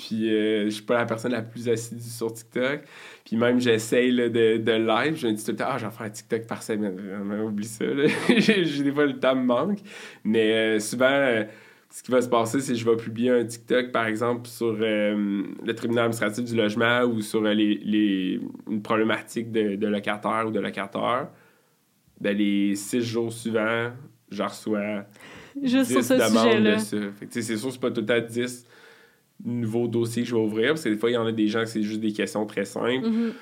Puis, 0.00 0.34
euh, 0.34 0.64
je 0.64 0.70
suis 0.70 0.82
pas 0.82 0.96
la 0.96 1.04
personne 1.04 1.32
la 1.32 1.42
plus 1.42 1.68
assidue 1.68 2.00
sur 2.08 2.32
TikTok. 2.32 2.80
Puis 3.24 3.36
même, 3.36 3.60
j'essaye 3.60 4.10
là, 4.12 4.30
de, 4.30 4.56
de 4.56 4.72
live. 4.72 5.14
Je 5.16 5.26
me 5.26 5.32
dis 5.34 5.44
tout 5.44 5.50
le 5.50 5.56
temps, 5.58 5.66
ah, 5.68 5.76
je 5.76 5.84
vais 5.84 5.92
faire 5.92 6.06
un 6.06 6.10
TikTok 6.10 6.46
par 6.46 6.62
semaine. 6.62 6.96
Vraiment, 6.96 7.44
oublie 7.44 7.66
ça. 7.66 7.84
J'ai 8.38 8.82
des 8.82 8.92
fois, 8.92 9.04
le 9.04 9.18
temps 9.20 9.36
me 9.36 9.44
manque. 9.44 9.80
Mais 10.24 10.52
euh, 10.52 10.78
souvent, 10.80 11.04
euh, 11.10 11.44
ce 11.90 12.02
qui 12.02 12.10
va 12.12 12.22
se 12.22 12.28
passer, 12.30 12.60
c'est 12.60 12.72
que 12.72 12.78
je 12.78 12.84
vais 12.88 12.96
publier 12.96 13.28
un 13.30 13.44
TikTok, 13.44 13.92
par 13.92 14.06
exemple, 14.06 14.46
sur 14.48 14.74
euh, 14.80 15.42
le 15.66 15.74
tribunal 15.74 16.04
administratif 16.04 16.44
du 16.44 16.56
logement 16.56 17.02
ou 17.02 17.20
sur 17.20 17.42
les, 17.42 17.74
les- 17.84 18.40
une 18.70 18.80
problématique 18.80 19.52
de, 19.52 19.76
de 19.76 19.86
locataire 19.86 20.44
ou 20.46 20.50
de 20.50 20.60
locataire. 20.60 21.28
Ben, 22.20 22.34
les 22.36 22.74
six 22.74 23.02
jours 23.02 23.32
suivants, 23.32 23.90
je 24.30 24.42
reçois 24.42 25.04
Juste 25.62 25.90
sur 25.90 26.00
10 26.00 26.06
ce 26.06 26.14
demandes 26.14 26.46
sujet-là. 26.52 26.74
de 26.76 26.78
ça. 26.80 26.96
C'est 27.30 27.56
sûr, 27.56 27.72
c'est 27.72 27.80
pas 27.80 27.90
tout 27.90 28.00
le 28.00 28.06
temps 28.06 28.20
10 28.26 28.66
nouveaux 29.44 29.88
dossiers 29.88 30.22
que 30.22 30.28
je 30.28 30.34
vais 30.34 30.40
ouvrir, 30.40 30.68
parce 30.70 30.84
que 30.84 30.88
des 30.90 30.96
fois, 30.96 31.10
il 31.10 31.14
y 31.14 31.16
en 31.16 31.26
a 31.26 31.32
des 31.32 31.48
gens 31.48 31.60
que 31.60 31.66
c'est 31.68 31.82
juste 31.82 32.00
des 32.00 32.12
questions 32.12 32.44
très 32.46 32.64
simples, 32.64 33.08
Mhm. 33.08 33.32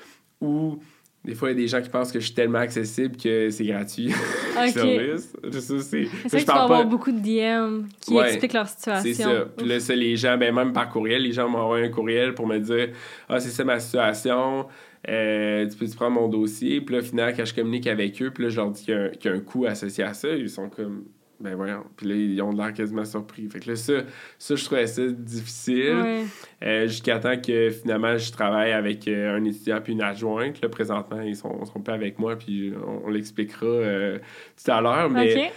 ou 0.41 0.79
des 1.25 1.35
fois, 1.35 1.49
il 1.49 1.51
y 1.51 1.55
a 1.57 1.61
des 1.61 1.67
gens 1.67 1.81
qui 1.81 1.89
pensent 1.89 2.11
que 2.13 2.19
je 2.21 2.25
suis 2.27 2.33
tellement 2.33 2.59
accessible 2.59 3.17
que 3.17 3.49
c'est 3.49 3.65
gratuit. 3.65 4.07
le 4.07 4.13
OK. 4.67 4.73
service. 4.73 5.33
C'est... 5.81 6.03
Que 6.05 6.29
tu 6.29 6.39
je 6.39 6.45
vas 6.45 6.45
parle 6.45 6.61
avoir 6.63 6.79
pas- 6.83 6.85
beaucoup 6.85 7.11
de 7.11 7.19
DM 7.19 7.87
qui 7.99 8.13
Ouais, 8.13 8.29
expliquent 8.29 8.53
leur 8.53 8.67
situation. 8.69 9.03
C'est 9.03 9.21
ça. 9.23 9.45
Puis 9.57 9.67
là, 9.67 9.79
ça, 9.81 9.95
les 9.95 10.15
gens, 10.15 10.37
ben, 10.37 10.55
même 10.55 10.71
par 10.71 10.89
courriel, 10.89 11.23
les 11.23 11.33
gens 11.33 11.49
m'envoient 11.49 11.79
un 11.79 11.89
courriel 11.89 12.33
pour 12.33 12.47
me 12.47 12.57
dire 12.59 12.89
Ah, 13.27 13.39
c'est 13.41 13.49
ça 13.49 13.65
ma 13.65 13.79
situation, 13.81 14.65
euh, 15.09 15.67
tu 15.69 15.75
peux-tu 15.77 15.95
prendre 15.95 16.19
mon 16.19 16.27
dossier 16.29 16.79
Puis 16.81 16.95
là, 16.95 17.01
finalement, 17.01 17.33
quand 17.35 17.45
je 17.45 17.53
communique 17.53 17.87
avec 17.87 18.21
eux, 18.21 18.31
puis 18.31 18.43
là, 18.45 18.49
je 18.49 18.55
leur 18.55 18.71
dis 18.71 18.83
y, 18.83 18.85
qu'il 19.17 19.31
y 19.31 19.33
a 19.33 19.37
un 19.37 19.39
coût 19.39 19.65
associé 19.65 20.03
à 20.05 20.13
ça, 20.13 20.29
ils 20.29 20.49
sont 20.49 20.69
comme 20.69 21.03
Ben 21.39 21.55
voyons. 21.55 21.85
Puis 21.95 22.05
là, 22.05 22.15
ils 22.15 22.41
ont 22.41 22.51
l'air 22.51 22.73
quasiment 22.73 23.05
surpris. 23.05 23.47
Fait 23.47 23.61
que 23.61 23.69
là, 23.69 23.75
ça, 23.77 23.93
ça 24.37 24.55
je 24.55 24.65
trouvais 24.65 24.87
ça 24.87 25.07
difficile. 25.07 25.95
Ouais. 25.95 26.23
Euh, 26.63 26.87
Jusqu'à 26.87 27.17
temps 27.19 27.39
que 27.39 27.69
finalement, 27.69 28.17
je 28.17 28.29
travaille 28.31 28.73
avec 28.73 29.07
euh, 29.07 29.37
un 29.37 29.45
étudiant 29.45 29.79
puis 29.81 29.93
une 29.93 30.01
adjointe. 30.01 30.61
Là, 30.61 30.67
présentement, 30.67 31.21
ils 31.21 31.37
sont, 31.37 31.63
sont 31.65 31.79
pas 31.79 31.93
avec 31.93 32.19
moi, 32.19 32.35
puis 32.35 32.73
on, 32.85 33.05
on 33.05 33.09
l'expliquera 33.09 33.65
euh, 33.65 34.19
tout 34.63 34.71
à 34.71 34.81
l'heure. 34.81 35.09
Mais. 35.09 35.51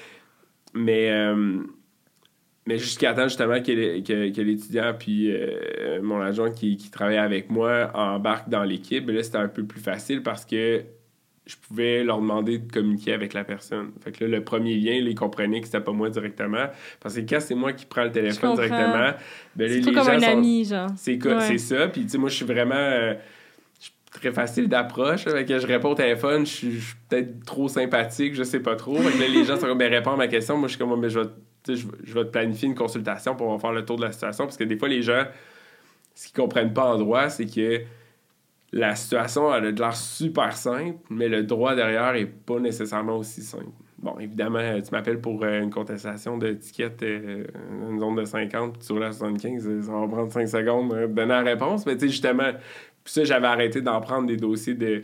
Mais, 0.75 1.12
mais 2.66 2.79
jusqu'à 2.79 3.12
temps, 3.12 3.25
justement, 3.25 3.61
que, 3.61 4.01
que, 4.01 4.35
que 4.35 4.40
l'étudiant 4.40 4.95
puis 4.99 5.31
mon 6.01 6.18
adjoint 6.18 6.51
qui, 6.51 6.79
qui 6.79 6.90
travaille 6.90 7.18
avec 7.18 7.51
moi 7.51 7.90
embarque 7.92 8.49
dans 8.49 8.62
l'équipe, 8.62 9.05
ben 9.05 9.14
là, 9.14 9.23
c'était 9.23 9.37
un 9.37 9.49
peu 9.49 9.64
plus 9.64 9.83
facile 9.83 10.23
parce 10.23 10.47
que 10.47 10.83
je 11.46 11.57
pouvais 11.57 12.05
leur 12.05 12.18
demander 12.20 12.59
de 12.59 12.72
communiquer 12.72 13.12
avec 13.12 13.33
la 13.35 13.42
personne. 13.44 13.90
Fait 14.00 14.12
que 14.12 14.24
là, 14.24 14.31
le 14.38 14.44
premier 14.44 14.76
lien, 14.76 14.92
là, 15.02 15.11
ils 15.11 15.14
comprenaient 15.16 15.61
que 15.61 15.66
c'était 15.66 15.81
pas 15.81 15.90
moi 15.92 16.09
directement. 16.09 16.66
Parce 17.00 17.16
que 17.16 17.20
quand 17.20 17.40
c'est 17.40 17.55
moi 17.57 17.72
qui 17.72 17.85
prends 17.85 18.05
le 18.05 18.12
téléphone 18.12 18.55
directement, 18.55 19.11
ben 19.57 19.68
les 19.70 19.81
comme 19.83 19.94
gens 19.94 20.09
un 20.09 20.20
sont- 20.20 20.26
ami, 20.38 20.64
genre. 20.64 20.88
c'est 20.96 21.20
Ouais. 21.26 21.59
ça. 21.59 21.88
Puis, 21.88 22.02
tu 22.02 22.09
sais, 22.11 22.18
moi, 22.18 22.28
je 22.28 22.37
suis 22.37 22.44
vraiment. 22.44 22.74
euh, 22.74 23.14
très 24.12 24.31
facile 24.31 24.68
d'approche. 24.68 25.24
Je 25.24 25.66
réponds 25.66 25.92
au 25.92 25.94
téléphone, 25.94 26.44
je 26.44 26.50
suis 26.52 26.81
peut-être 27.09 27.44
trop 27.46 27.66
sympathique, 27.66 28.35
je 28.35 28.42
sais 28.42 28.61
pas 28.61 28.76
trop. 28.76 28.94
Fait 28.98 29.11
que 29.11 29.22
là, 29.22 29.26
les 29.26 29.42
gens 29.44 29.57
sont 29.57 29.66
comme, 29.66 29.78
ben, 29.78 29.90
réponds 29.90 30.12
à 30.12 30.16
ma 30.16 30.28
question. 30.28 30.57
Moi, 30.59 30.68
je 30.68 30.74
suis 30.76 30.78
comme, 30.78 30.90
ben, 31.00 31.09
vais, 31.09 31.09
je, 31.09 31.20
vais- 31.72 31.83
je 32.05 32.12
vais 32.14 32.24
te 32.24 32.28
planifier 32.31 32.68
une 32.68 32.74
consultation 32.74 33.35
pour 33.35 33.59
faire 33.59 33.72
le 33.72 33.85
tour 33.87 33.96
de 33.96 34.02
la 34.05 34.12
situation. 34.12 34.44
Parce 34.44 34.59
que 34.59 34.64
des 34.64 34.76
fois, 34.76 34.88
les 34.88 35.00
gens 35.02 35.24
ce 36.14 36.26
qu'ils 36.28 36.37
comprennent 36.37 36.74
pas 36.74 36.92
en 36.94 36.98
droit, 36.98 37.31
c'est 37.31 37.46
que 37.46 37.81
la 38.72 38.94
situation 38.94 39.50
a 39.50 39.61
l'air 39.61 39.96
super 39.96 40.56
simple, 40.56 40.98
mais 41.11 41.28
le 41.28 41.42
droit 41.42 41.74
derrière 41.74 42.14
est 42.14 42.26
pas 42.26 42.58
nécessairement 42.58 43.18
aussi 43.18 43.42
simple. 43.42 43.66
Bon, 43.98 44.18
évidemment, 44.18 44.80
tu 44.80 44.90
m'appelles 44.90 45.20
pour 45.20 45.44
euh, 45.44 45.61
une 45.61 45.70
contestation 45.70 46.37
de 46.37 46.52
ticket 46.54 46.90
euh, 47.02 47.44
une 47.88 48.00
zone 48.00 48.16
de 48.16 48.24
50, 48.24 48.78
puis 48.78 48.88
roules 48.90 49.04
à 49.04 49.12
75, 49.12 49.82
ça 49.82 49.92
va 49.92 50.08
prendre 50.08 50.32
5 50.32 50.48
secondes 50.48 50.92
de 50.92 51.06
donner 51.06 51.28
la 51.28 51.42
réponse. 51.42 51.87
Mais 51.87 51.94
tu 51.94 52.00
sais, 52.00 52.08
justement, 52.08 52.50
puis 53.04 53.12
ça, 53.12 53.24
j'avais 53.24 53.46
arrêté 53.46 53.80
d'en 53.80 54.00
prendre 54.00 54.26
des 54.26 54.37
dossiers 54.37 54.74
de 54.74 55.02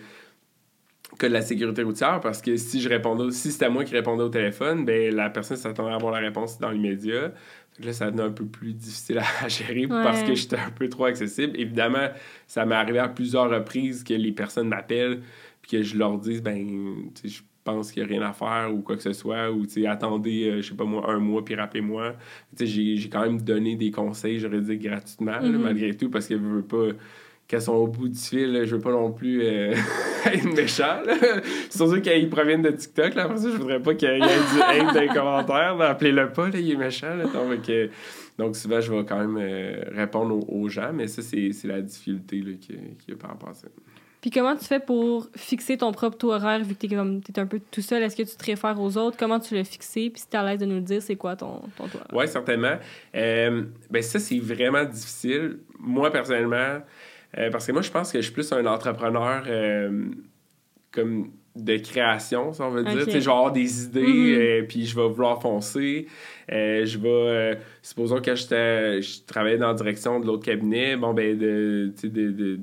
que 1.18 1.26
de 1.26 1.32
la 1.32 1.42
sécurité 1.42 1.82
routière 1.82 2.20
parce 2.20 2.40
que 2.40 2.56
si 2.56 2.80
je 2.80 2.88
répondais, 2.88 3.30
si 3.32 3.50
c'était 3.50 3.68
moi 3.68 3.84
qui 3.84 3.92
répondais 3.92 4.22
au 4.22 4.28
téléphone, 4.28 4.84
ben 4.84 5.14
la 5.14 5.28
personne 5.28 5.56
s'attendait 5.56 5.90
à 5.90 5.96
avoir 5.96 6.12
la 6.12 6.20
réponse 6.20 6.58
dans 6.58 6.70
l'immédiat. 6.70 7.32
Là, 7.80 7.92
ça 7.92 8.06
devenait 8.06 8.28
un 8.28 8.32
peu 8.32 8.46
plus 8.46 8.72
difficile 8.72 9.18
à 9.18 9.48
gérer 9.48 9.86
parce 9.86 10.22
que 10.22 10.34
j'étais 10.34 10.56
un 10.56 10.70
peu 10.70 10.88
trop 10.88 11.06
accessible. 11.06 11.58
Évidemment, 11.58 12.08
ça 12.46 12.64
m'est 12.64 12.74
arrivé 12.74 12.98
à 12.98 13.08
plusieurs 13.08 13.50
reprises 13.50 14.02
que 14.02 14.14
les 14.14 14.32
personnes 14.32 14.68
m'appellent 14.68 15.20
puis 15.62 15.72
que 15.72 15.82
je 15.82 15.96
leur 15.96 16.18
dise, 16.18 16.42
ben, 16.42 17.10
je 17.24 17.40
pense 17.64 17.92
qu'il 17.92 18.02
n'y 18.02 18.08
a 18.08 18.18
rien 18.18 18.28
à 18.28 18.32
faire 18.32 18.72
ou 18.72 18.80
quoi 18.80 18.96
que 18.96 19.02
ce 19.02 19.12
soit, 19.12 19.50
ou 19.50 19.66
attendez, 19.86 20.48
euh, 20.48 20.62
je 20.62 20.70
sais 20.70 20.74
pas 20.74 20.84
moi, 20.84 21.08
un 21.10 21.18
mois 21.18 21.44
puis 21.44 21.54
rappelez-moi. 21.54 22.14
J'ai 22.58 23.08
quand 23.10 23.22
même 23.22 23.40
donné 23.40 23.76
des 23.76 23.90
conseils 23.90 24.38
juridiques 24.38 24.82
gratuitement, 24.82 25.32
mm-hmm. 25.32 25.58
malgré 25.58 25.96
tout, 25.96 26.10
parce 26.10 26.26
que 26.26 26.36
je 26.36 26.42
veux 26.42 26.62
pas 26.62 26.92
qu'elles 27.48 27.62
sont 27.62 27.72
au 27.72 27.86
bout 27.86 28.08
du 28.08 28.18
fil, 28.18 28.62
je 28.66 28.76
veux 28.76 28.80
pas 28.80 28.90
non 28.90 29.10
plus 29.10 29.42
euh, 29.42 29.74
être 30.26 30.54
méchant. 30.54 31.00
Surtout 31.70 32.02
qu'ils 32.02 32.28
proviennent 32.28 32.62
de 32.62 32.70
TikTok. 32.70 33.14
Là. 33.14 33.24
Après 33.24 33.38
ça, 33.38 33.50
je 33.50 33.56
voudrais 33.56 33.80
pas 33.80 33.94
qu'il 33.94 34.08
y 34.08 34.12
ait 34.12 34.18
du 34.18 34.60
hate 34.62 34.94
dans 34.94 35.00
les 35.00 35.08
commentaires. 35.08 35.80
Appelez-le 35.80 36.30
pas, 36.30 36.50
là, 36.50 36.58
il 36.58 36.72
est 36.72 36.76
méchant. 36.76 37.16
Donc, 37.16 37.68
euh, 37.70 37.88
donc, 38.38 38.54
souvent, 38.54 38.82
je 38.82 38.92
vais 38.92 39.02
quand 39.04 39.18
même 39.18 39.38
euh, 39.40 39.82
répondre 39.92 40.38
aux, 40.52 40.68
gens, 40.68 40.92
mais 40.92 41.08
ça, 41.08 41.22
c'est 41.22 41.64
la 41.64 41.80
difficulté 41.80 42.42
qu'il 42.60 42.76
y, 43.08 43.12
a 43.12 43.16
par 43.16 43.30
rapport 43.30 43.48
à 43.48 43.54
ça. 43.54 43.66
Puis 44.20 44.30
comment 44.30 44.56
tu 44.56 44.64
fais 44.64 44.80
pour 44.80 45.28
fixer 45.36 45.78
ton 45.78 45.92
propre 45.92 46.18
taux 46.18 46.32
horaire 46.32 46.62
vu 46.64 46.74
que 46.74 46.86
tu 46.86 46.92
es, 46.92 47.38
un 47.38 47.46
peu 47.46 47.60
tout 47.70 47.80
seul? 47.80 48.02
Est-ce 48.02 48.16
que 48.16 48.24
tu 48.24 48.36
te 48.36 48.44
réfères 48.44 48.78
aux 48.78 48.98
autres? 48.98 49.16
Comment 49.16 49.38
tu 49.38 49.54
l'as 49.54 49.64
fixé? 49.64 50.10
Puis 50.10 50.22
si 50.22 50.28
tu 50.28 50.36
es 50.36 50.38
à 50.38 50.44
l'aise 50.44 50.58
de 50.58 50.66
nous 50.66 50.74
le 50.74 50.80
dire, 50.82 51.00
c'est 51.00 51.16
quoi 51.16 51.36
ton, 51.36 51.62
ton 51.76 51.86
taux 51.86 51.98
horaire? 51.98 52.10
Oui, 52.12 52.28
certainement. 52.28 52.76
ben 53.14 54.02
ça, 54.02 54.18
c'est 54.18 54.40
vraiment 54.40 54.84
difficile. 54.84 55.60
Moi, 55.78 56.10
personnellement, 56.10 56.80
euh, 57.36 57.50
parce 57.50 57.66
que 57.66 57.72
moi, 57.72 57.82
je 57.82 57.90
pense 57.90 58.12
que 58.12 58.18
je 58.18 58.24
suis 58.24 58.32
plus 58.32 58.50
un 58.52 58.64
entrepreneur 58.66 59.42
euh, 59.46 60.06
comme 60.90 61.30
de 61.54 61.76
création, 61.76 62.52
si 62.52 62.62
on 62.62 62.70
veut 62.70 62.84
dire. 62.84 63.00
Je 63.00 63.10
vais 63.10 63.28
avoir 63.28 63.52
des 63.52 63.84
idées, 63.84 64.60
euh, 64.60 64.62
puis 64.66 64.86
je 64.86 64.94
vais 64.94 65.08
vouloir 65.08 65.42
foncer. 65.42 66.06
je 66.48 66.98
vais... 66.98 67.58
supposons 67.82 68.20
que 68.20 68.34
je 68.34 69.24
travaillais 69.26 69.58
dans 69.58 69.68
la 69.68 69.74
direction 69.74 70.20
de 70.20 70.26
l'autre 70.26 70.44
cabinet, 70.44 70.96
bon, 70.96 71.12
ben, 71.14 71.36
de, 71.36 71.92
de, 72.02 72.30
de, 72.30 72.60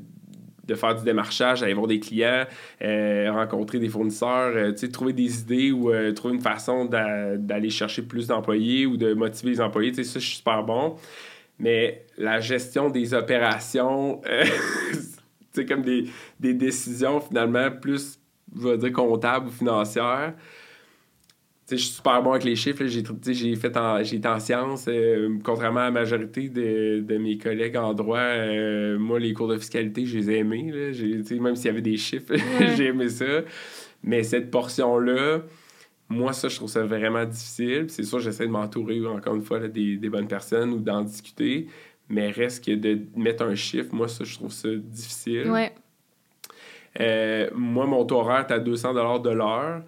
de 0.66 0.76
faire 0.76 0.96
du 0.96 1.04
démarchage, 1.04 1.62
aller 1.62 1.74
voir 1.74 1.88
des 1.88 2.00
clients, 2.00 2.46
rencontrer 2.82 3.80
des 3.80 3.90
fournisseurs, 3.90 4.74
trouver 4.94 5.12
des 5.12 5.42
idées 5.42 5.72
ou 5.74 5.92
trouver 6.14 6.36
une 6.36 6.42
façon 6.42 6.86
d'aller 6.86 7.70
chercher 7.70 8.02
plus 8.02 8.28
d'employés 8.28 8.86
ou 8.86 8.96
de 8.96 9.14
motiver 9.14 9.52
les 9.52 9.62
employés. 9.62 9.94
Ça, 9.94 10.20
je 10.20 10.26
suis 10.26 10.38
super 10.38 10.64
bon. 10.64 10.96
Mais 11.60 12.06
la 12.18 12.40
gestion 12.40 12.90
des 12.90 13.14
opérations, 13.14 14.22
c'est 15.54 15.62
euh, 15.62 15.66
comme 15.68 15.82
des, 15.82 16.06
des, 16.40 16.54
décisions 16.54 17.22
finalement 17.22 17.72
plus, 17.72 18.20
je 18.58 18.68
vais 18.68 18.78
dire, 18.78 18.92
comptables 18.92 19.48
ou 19.48 19.52
financières. 19.52 20.34
je 21.70 21.76
suis 21.78 21.94
super 21.94 22.22
bon 22.22 22.32
avec 22.32 22.44
les 22.44 22.58
chiffres. 22.58 22.86
J'ai 22.86 23.56
fait 23.56 23.78
en, 23.78 23.98
été 24.00 24.28
en 24.28 24.40
sciences. 24.40 24.86
Euh, 24.90 25.38
contrairement 25.44 25.82
à 25.82 25.86
la 25.86 25.92
majorité 25.92 26.50
de, 26.50 27.00
de 27.00 27.18
mes 27.18 27.38
collègues 27.38 27.78
en 27.78 27.94
droit, 27.94 28.18
euh, 28.20 29.00
moi, 29.00 29.20
les 29.20 29.34
cours 29.34 29.48
de 29.48 29.58
fiscalité, 29.58 30.06
je 30.06 30.18
les 30.18 30.32
ai 30.32 30.38
aimés. 30.40 30.72
Là. 30.74 31.40
Même 31.40 31.56
s'il 31.56 31.68
y 31.68 31.70
avait 31.70 31.82
des 31.82 31.98
chiffres, 31.98 32.34
j'ai 32.76 32.88
aimé 32.88 33.08
ça. 33.08 33.26
Mais 34.04 34.24
cette 34.24 34.52
portion-là, 34.52 35.42
moi, 36.10 36.34
ça, 36.34 36.48
je 36.48 36.56
trouve 36.56 36.70
ça 36.70 36.84
vraiment 36.84 37.26
difficile. 37.26 37.86
C'est 37.90 38.04
sûr, 38.04 38.20
j'essaie 38.20 38.46
de 38.46 38.52
m'entourer, 38.52 39.06
encore 39.06 39.36
une 39.36 39.42
fois, 39.42 39.60
des, 39.60 39.98
des, 39.98 40.10
bonnes 40.10 40.28
personnes 40.28 40.72
ou 40.72 40.80
d'en 40.80 41.04
discuter. 41.04 41.68
Mais 42.10 42.30
reste 42.30 42.64
que 42.64 42.72
de 42.72 43.00
mettre 43.16 43.44
un 43.44 43.56
chiffre, 43.56 43.94
moi, 43.94 44.08
ça, 44.08 44.24
je 44.24 44.36
trouve 44.36 44.52
ça 44.52 44.70
difficile. 44.76 45.50
Ouais. 45.50 45.74
Euh, 47.00 47.50
moi, 47.54 47.88
mon 47.88 48.06
taux 48.06 48.18
horaire 48.18 48.46
est 48.48 48.54
à 48.54 48.60
200 48.60 48.94
de 48.94 49.30
l'heure. 49.32 49.84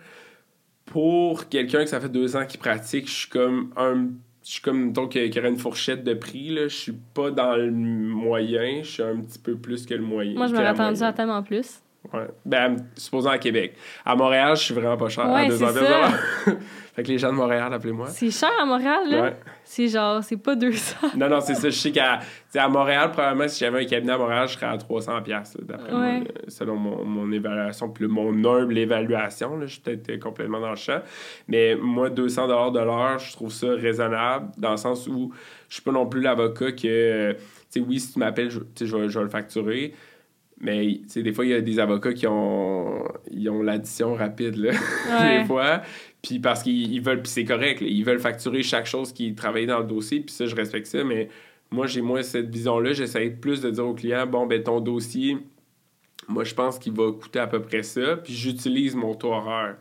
Pour 0.85 1.49
quelqu'un 1.49 1.83
que 1.83 1.89
ça 1.89 1.99
fait 1.99 2.09
deux 2.09 2.35
ans 2.35 2.45
qui 2.45 2.57
pratique, 2.57 3.07
je 3.07 3.13
suis 3.13 3.29
comme 3.29 3.71
un 3.75 4.07
je 4.47 4.53
suis 4.53 4.61
comme, 4.61 4.93
donc, 4.93 5.11
qu'il 5.11 5.35
y 5.35 5.39
aurait 5.39 5.49
une 5.49 5.57
fourchette 5.57 6.05
de 6.05 6.13
prix, 6.13 6.51
là. 6.51 6.69
Je 6.69 6.75
suis 6.75 6.95
pas 7.13 7.31
dans 7.31 7.57
le 7.57 7.69
moyen, 7.69 8.81
je 8.81 8.87
suis 8.87 9.03
un 9.03 9.19
petit 9.19 9.39
peu 9.39 9.57
plus 9.57 9.85
que 9.85 9.93
le 9.93 10.01
moyen. 10.01 10.35
Moi, 10.35 10.47
je 10.47 10.53
m'aurais 10.53 10.67
attendu 10.67 11.03
à 11.03 11.11
tellement 11.11 11.43
plus. 11.43 11.81
Ouais. 12.13 12.27
Ben, 12.45 12.77
supposons 12.95 13.29
à 13.29 13.37
Québec. 13.37 13.75
À 14.05 14.15
Montréal, 14.15 14.55
je 14.55 14.63
suis 14.63 14.73
vraiment 14.73 14.97
pas 14.97 15.09
cher. 15.09 15.29
Ouais, 15.29 15.45
à 15.45 15.47
200 15.47 15.65
Fait 16.97 17.03
que 17.03 17.09
les 17.09 17.19
gens 17.19 17.29
de 17.29 17.35
Montréal, 17.35 17.71
appelez-moi. 17.71 18.07
C'est 18.07 18.31
cher 18.31 18.49
à 18.59 18.65
Montréal, 18.65 19.01
là? 19.07 19.21
Ouais. 19.21 19.35
C'est 19.63 19.87
genre, 19.87 20.23
c'est 20.23 20.37
pas 20.37 20.55
200. 20.55 20.95
non, 21.15 21.29
non, 21.29 21.41
c'est 21.41 21.53
ça. 21.53 21.69
Je 21.69 21.75
sais 21.75 21.91
qu'à 21.91 22.21
à 22.55 22.69
Montréal, 22.69 23.11
probablement, 23.11 23.47
si 23.47 23.59
j'avais 23.59 23.83
un 23.83 23.85
cabinet 23.85 24.13
à 24.13 24.17
Montréal, 24.17 24.47
je 24.47 24.53
serais 24.53 24.65
à 24.65 24.77
300 24.77 25.21
d'après 25.61 25.91
moi, 25.91 26.23
selon 26.47 26.75
mon, 26.75 27.05
mon 27.05 27.31
évaluation, 27.31 27.89
puis 27.89 28.07
mon 28.07 28.31
humble 28.43 28.77
évaluation. 28.79 29.57
Là, 29.57 29.67
je 29.67 29.73
suis 29.73 29.81
peut-être 29.81 30.19
complètement 30.19 30.59
dans 30.59 30.71
le 30.71 30.75
champ. 30.75 31.01
Mais 31.47 31.75
moi, 31.75 32.09
200 32.09 32.47
de 32.71 32.79
l'heure, 32.79 33.19
je 33.19 33.31
trouve 33.33 33.51
ça 33.51 33.67
raisonnable, 33.69 34.47
dans 34.57 34.71
le 34.71 34.77
sens 34.77 35.07
où 35.07 35.31
je 35.69 35.75
suis 35.75 35.83
pas 35.83 35.91
non 35.91 36.07
plus 36.07 36.21
l'avocat 36.21 36.71
que, 36.71 37.33
tu 37.33 37.37
sais, 37.69 37.79
oui, 37.79 37.99
si 37.99 38.13
tu 38.13 38.17
m'appelles, 38.17 38.49
je, 38.49 38.59
je 38.85 38.95
vais 38.95 39.23
le 39.23 39.29
facturer. 39.29 39.93
Mais 40.59 41.01
des 41.15 41.33
fois, 41.33 41.45
il 41.45 41.51
y 41.51 41.53
a 41.53 41.61
des 41.61 41.79
avocats 41.79 42.13
qui 42.13 42.25
ont, 42.25 43.03
ils 43.31 43.49
ont 43.49 43.61
l'addition 43.61 44.15
rapide, 44.15 44.55
là, 44.55 44.71
des 45.39 45.45
fois. 45.45 45.83
Puis 46.21 46.39
parce 46.39 46.63
qu'ils 46.63 47.01
veulent, 47.01 47.21
puis 47.21 47.31
c'est 47.31 47.45
correct, 47.45 47.81
ils 47.81 48.03
veulent 48.03 48.19
facturer 48.19 48.63
chaque 48.63 48.87
chose 48.87 49.13
qui 49.13 49.35
travaille 49.35 49.67
dans 49.67 49.79
le 49.79 49.85
dossier, 49.85 50.19
puis 50.21 50.33
ça, 50.33 50.47
je 50.47 50.55
respecte 50.55 50.87
ça. 50.87 51.03
Mais 51.03 51.29
moi, 51.69 51.85
j'ai 51.85 52.01
moins 52.01 52.23
cette 52.23 52.49
vision-là. 52.49 52.93
J'essaie 52.93 53.29
plus 53.29 53.61
de 53.61 53.69
dire 53.69 53.85
au 53.85 53.93
client, 53.93 54.25
bon, 54.25 54.47
ben 54.47 54.63
ton 54.63 54.79
dossier, 54.79 55.37
moi, 56.27 56.43
je 56.43 56.55
pense 56.55 56.79
qu'il 56.79 56.93
va 56.93 57.11
coûter 57.11 57.39
à 57.39 57.47
peu 57.47 57.61
près 57.61 57.83
ça, 57.83 58.17
puis 58.17 58.33
j'utilise 58.33 58.95
mon 58.95 59.13
taux 59.13 59.33
horaire 59.33 59.75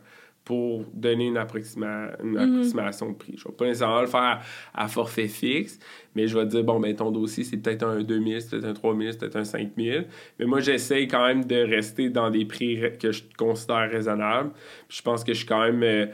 pour 0.47 0.85
donner 0.93 1.25
une, 1.25 1.33
mhm. 1.33 1.39
approximation 1.39 3.09
de 3.09 3.15
prix. 3.15 3.33
Je 3.35 3.43
ne 3.43 3.51
vais 3.51 3.57
pas 3.57 3.65
nécessairement 3.65 3.99
le 3.99 4.07
faire 4.07 4.39
à, 4.73 4.87
forfait 4.87 5.27
fixe, 5.27 5.77
mais 6.15 6.25
je 6.25 6.39
vais 6.39 6.45
dire, 6.45 6.63
bon, 6.63 6.79
ben 6.79 6.95
ton 6.95 7.11
dossier, 7.11 7.43
c'est 7.43 7.57
peut-être 7.57 7.83
un 7.83 8.01
2000, 8.01 8.41
c'est 8.41 8.51
peut-être 8.51 8.65
un 8.65 8.73
3000, 8.73 9.11
c'est 9.11 9.19
peut-être 9.19 9.35
un 9.35 9.43
5000. 9.43 10.05
Mais 10.39 10.45
moi, 10.45 10.61
j'essaye 10.61 11.09
quand 11.09 11.27
même 11.27 11.43
de 11.43 11.57
rester 11.57 12.09
dans 12.09 12.29
des 12.29 12.45
prix 12.45 12.79
que 12.97 13.11
je 13.11 13.23
considère 13.37 13.91
raisonnables. 13.91 14.51
je 14.87 15.01
pense 15.01 15.25
que 15.25 15.33
je 15.33 15.39
suis 15.39 15.47
quand 15.47 15.63
même... 15.65 15.83
Euh, 15.83 16.05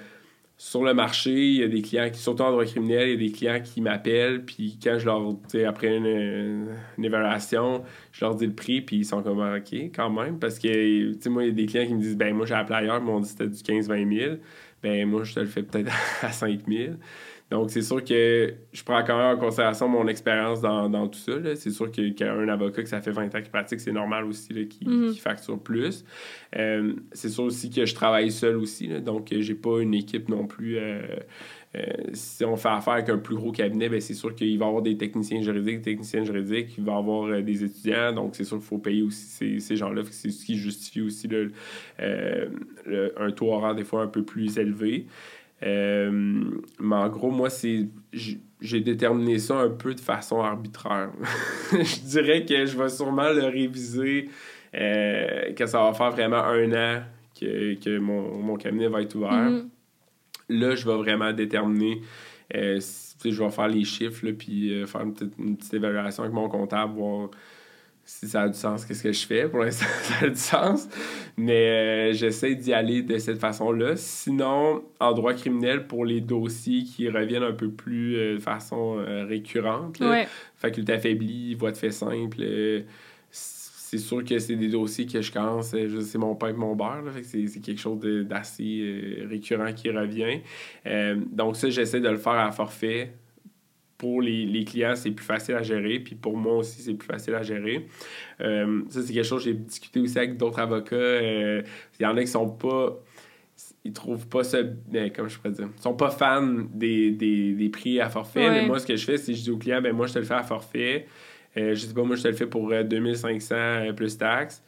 sur 0.63 0.81
le 0.81 0.93
marché, 0.93 1.31
il 1.31 1.57
y 1.57 1.63
a 1.63 1.67
des 1.67 1.81
clients 1.81 2.09
qui, 2.09 2.21
surtout 2.21 2.43
en 2.43 2.51
droit 2.51 2.63
criminel, 2.63 3.09
il 3.09 3.11
y 3.11 3.13
a 3.15 3.29
des 3.29 3.31
clients 3.33 3.61
qui 3.61 3.81
m'appellent, 3.81 4.45
puis 4.45 4.79
quand 4.81 4.97
je 4.97 5.05
leur, 5.05 5.21
tu 5.51 5.65
après 5.65 5.97
une, 5.97 6.69
évaluation, 6.97 7.83
je 8.13 8.23
leur 8.23 8.33
dis 8.35 8.45
le 8.45 8.53
prix, 8.53 8.79
puis 8.79 8.95
ils 8.95 9.05
sont 9.05 9.21
comme, 9.21 9.41
ah, 9.41 9.57
OK, 9.57 9.73
quand 9.93 10.09
même, 10.09 10.39
parce 10.39 10.59
que, 10.59 11.11
tu 11.11 11.21
sais, 11.21 11.29
moi, 11.29 11.43
il 11.43 11.49
y 11.49 11.51
a 11.51 11.53
des 11.53 11.65
clients 11.65 11.85
qui 11.85 11.93
me 11.93 12.01
disent, 12.01 12.15
ben 12.15 12.33
moi, 12.33 12.45
j'ai 12.45 12.53
appelé 12.53 12.77
ailleurs, 12.77 13.01
mais 13.01 13.11
on 13.11 13.19
dit 13.19 13.27
c'était 13.27 13.47
du 13.47 13.61
15-20 13.61 14.17
000, 14.17 14.35
ben 14.81 15.05
moi, 15.05 15.25
je 15.25 15.33
te 15.33 15.41
le 15.41 15.47
fais 15.47 15.63
peut-être 15.63 15.91
à 16.21 16.31
5 16.31 16.61
000. 16.65 16.93
Donc, 17.51 17.69
c'est 17.69 17.81
sûr 17.81 18.03
que 18.03 18.53
je 18.71 18.83
prends 18.83 19.03
quand 19.03 19.17
même 19.17 19.37
en 19.37 19.39
considération 19.39 19.87
mon 19.87 20.07
expérience 20.07 20.61
dans, 20.61 20.89
dans, 20.89 21.07
tout 21.07 21.19
ça. 21.19 21.33
C'est 21.55 21.69
sûr 21.69 21.91
qu'un 21.91 22.47
avocat 22.47 22.81
que 22.81 22.89
ça 22.89 23.01
fait 23.01 23.11
20 23.11 23.35
ans 23.35 23.41
qui 23.41 23.49
pratique, 23.49 23.79
c'est 23.79 23.91
normal 23.91 24.25
aussi 24.25 24.67
qu'il 24.67 24.89
mm-hmm. 24.89 25.19
facture 25.19 25.59
plus. 25.59 26.03
Euh, 26.55 26.93
c'est 27.11 27.29
sûr 27.29 27.43
aussi 27.43 27.69
que 27.69 27.85
je 27.85 27.93
travaille 27.93 28.31
seul 28.31 28.57
aussi. 28.57 28.87
Là, 28.87 28.99
donc, 28.99 29.27
j'ai 29.31 29.55
pas 29.55 29.81
une 29.81 29.93
équipe 29.93 30.29
non 30.29 30.47
plus. 30.47 30.77
Euh, 30.77 31.01
euh, 31.75 31.81
si 32.13 32.45
on 32.45 32.55
fait 32.55 32.69
affaire 32.69 32.93
avec 32.93 33.09
un 33.09 33.17
plus 33.17 33.35
gros 33.35 33.51
cabinet, 33.51 33.89
ben 33.89 33.99
c'est 33.99 34.13
sûr 34.13 34.33
qu'il 34.35 34.57
va 34.59 34.65
y 34.65 34.67
avoir 34.67 34.83
des 34.83 34.95
techniciens 34.95 35.41
juridiques, 35.41 35.77
des 35.77 35.91
techniciens 35.91 36.23
juridiques, 36.23 36.75
il 36.77 36.83
va 36.83 36.93
y 36.93 36.95
avoir 36.95 37.41
des 37.41 37.63
étudiants, 37.63 38.13
donc 38.13 38.35
c'est 38.35 38.43
sûr 38.43 38.57
qu'il 38.57 38.65
faut 38.67 38.77
payer 38.77 39.01
aussi 39.01 39.25
ces, 39.25 39.59
ces 39.59 39.75
gens-là. 39.75 40.03
C'est 40.11 40.29
ce 40.29 40.45
qui 40.45 40.55
justifie 40.55 41.01
aussi 41.01 41.27
le, 41.27 41.51
un 43.17 43.31
taux 43.31 43.51
horaire 43.53 43.73
des 43.73 43.83
fois 43.83 44.03
un 44.03 44.07
peu 44.07 44.23
plus 44.23 44.57
élevé. 44.59 45.07
Euh, 45.61 46.11
mais 46.79 46.95
en 46.95 47.09
gros, 47.09 47.31
moi, 47.31 47.49
c'est 47.49 47.87
j'ai 48.11 48.79
déterminé 48.79 49.39
ça 49.39 49.57
un 49.57 49.69
peu 49.69 49.93
de 49.93 49.99
façon 49.99 50.41
arbitraire. 50.41 51.11
je 51.71 51.99
dirais 52.01 52.45
que 52.45 52.65
je 52.65 52.77
vais 52.77 52.89
sûrement 52.89 53.29
le 53.29 53.45
réviser, 53.45 54.29
euh, 54.73 55.53
que 55.53 55.65
ça 55.65 55.83
va 55.83 55.93
faire 55.93 56.11
vraiment 56.11 56.43
un 56.43 56.71
an 56.71 57.03
que, 57.39 57.75
que 57.75 57.97
mon, 57.97 58.37
mon, 58.37 58.55
cabinet 58.55 58.87
va 58.87 59.01
être 59.01 59.15
ouvert. 59.15 59.31
Mm-hmm. 59.31 59.67
Là, 60.49 60.75
je 60.75 60.85
vais 60.85 60.95
vraiment 60.95 61.31
déterminer, 61.33 62.01
euh, 62.55 62.79
je 63.23 63.43
vais 63.43 63.49
faire 63.49 63.67
les 63.67 63.83
chiffres, 63.83 64.25
là, 64.25 64.33
puis 64.33 64.85
faire 64.85 65.01
une 65.01 65.13
petite, 65.13 65.33
une 65.37 65.57
petite, 65.57 65.73
évaluation 65.73 66.23
avec 66.23 66.35
mon 66.35 66.49
comptable, 66.49 66.93
voir 66.93 67.29
si 68.05 68.27
ça 68.27 68.41
a 68.41 68.49
du 68.49 68.57
sens, 68.57 68.85
qu'est-ce 68.85 69.03
que 69.03 69.13
je 69.13 69.25
fais? 69.25 69.47
Pour 69.47 69.59
l'instant, 69.59 69.85
ça 70.01 70.25
a 70.25 70.29
du 70.29 70.35
sens. 70.35 70.89
Mais 71.37 71.69
euh, 71.69 72.13
j'essaie 72.13 72.55
d'y 72.55 72.73
aller 72.73 73.01
de 73.01 73.17
cette 73.17 73.39
façon-là. 73.39 73.95
Sinon, 73.95 74.83
en 74.99 75.13
droit 75.13 75.33
criminel, 75.33 75.87
pour 75.87 76.05
les 76.05 76.19
dossiers 76.19 76.83
qui 76.83 77.09
reviennent 77.09 77.43
un 77.43 77.53
peu 77.53 77.69
plus 77.69 78.17
euh, 78.17 78.35
de 78.35 78.39
façon 78.39 78.97
euh, 78.99 79.25
récurrente, 79.25 80.01
faculté 80.57 80.93
affaiblie, 80.93 81.55
voie 81.55 81.71
de 81.71 81.77
fait 81.77 81.91
simple, 81.91 82.43
c'est 83.29 83.97
sûr 83.99 84.23
que 84.23 84.39
c'est 84.39 84.55
des 84.55 84.69
dossiers 84.69 85.05
que 85.05 85.21
je 85.21 85.31
commence, 85.31 85.67
c'est 85.67 86.17
mon 86.17 86.35
pain 86.35 86.49
et 86.49 86.53
mon 86.53 86.75
beurre. 86.75 87.03
C'est 87.21 87.61
quelque 87.61 87.79
chose 87.79 87.99
d'assez 87.99 89.23
récurrent 89.29 89.71
qui 89.73 89.91
revient. 89.91 90.41
donc 91.31 91.55
ça, 91.55 91.69
j'essaie 91.69 91.99
de 91.99 92.09
le 92.09 92.17
faire 92.17 92.33
à 92.33 92.51
forfait 92.51 93.13
pour 94.03 94.21
les, 94.21 94.65
clients, 94.65 94.97
c'est 94.97 95.11
plus 95.11 95.23
facile 95.23 95.55
à 95.55 95.63
gérer. 95.63 95.97
Puis 95.99 96.15
pour 96.15 96.35
moi 96.35 96.57
aussi, 96.57 96.81
c'est 96.81 96.93
plus 96.93 97.07
facile 97.07 97.35
à 97.35 97.41
gérer. 97.41 97.87
Euh, 98.41 98.81
ça, 98.89 99.01
c'est 99.01 99.13
quelque 99.13 99.23
chose 99.23 99.45
que 99.45 99.49
j'ai 99.49 99.55
discuté 99.55 100.01
aussi 100.01 100.17
avec 100.17 100.35
d'autres 100.35 100.59
avocats. 100.59 100.95
Euh, 100.97 101.61
il 101.97 102.03
y 102.03 102.05
en 102.05 102.17
a 102.17 102.19
qui 102.19 102.27
sont 102.27 102.49
pas. 102.49 102.99
Ils 103.85 103.93
trouvent 103.93 104.27
pas 104.27 104.43
ça. 104.43 104.57
Ben, 104.61 105.09
comment 105.09 105.29
je 105.29 105.37
pourrais 105.37 105.53
dire 105.53 105.69
Ils 105.73 105.81
sont 105.81 105.93
pas 105.93 106.09
fans 106.09 106.65
des, 106.73 107.69
prix 107.71 108.01
à 108.01 108.09
forfait. 108.09 108.49
Mais 108.49 108.65
moi, 108.65 108.77
ce 108.77 108.85
que 108.85 108.97
je 108.97 109.05
fais, 109.05 109.15
c'est 109.15 109.31
que 109.31 109.37
je 109.37 109.43
dis 109.43 109.51
au 109.51 109.57
client 109.57 109.81
ben 109.81 109.95
moi, 109.95 110.05
je 110.07 110.15
te 110.15 110.19
le 110.19 110.25
fais 110.25 110.33
à 110.33 110.43
forfait. 110.43 111.05
Euh, 111.55 111.73
je 111.73 111.85
sais 111.85 111.93
pas, 111.93 112.03
moi, 112.03 112.17
je 112.17 112.23
te 112.23 112.27
le 112.27 112.33
fais 112.33 112.47
pour 112.47 112.73
2500 112.73 113.93
plus 113.95 114.17
taxes. 114.17 114.61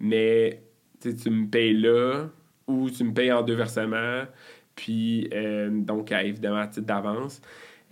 Mais 0.00 0.62
tu 1.00 1.30
me 1.30 1.46
payes 1.46 1.74
là 1.74 2.28
ou 2.66 2.90
tu 2.90 3.04
me 3.04 3.14
payes 3.14 3.30
en 3.30 3.42
deux 3.42 3.54
versements. 3.54 4.24
Puis, 4.74 5.30
donc, 5.70 6.10
évidemment, 6.10 6.58
à 6.58 6.66
titre 6.66 6.86
d'avance. 6.86 7.40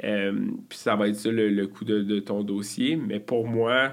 Euh, 0.05 0.33
puis 0.69 0.79
ça 0.79 0.95
va 0.97 1.09
être 1.09 1.17
ça 1.17 1.31
le, 1.31 1.67
coût 1.67 1.85
de, 1.85 2.21
ton 2.21 2.43
dossier. 2.43 2.97
Mais 2.97 3.21
pour 3.21 3.47
moi, 3.47 3.93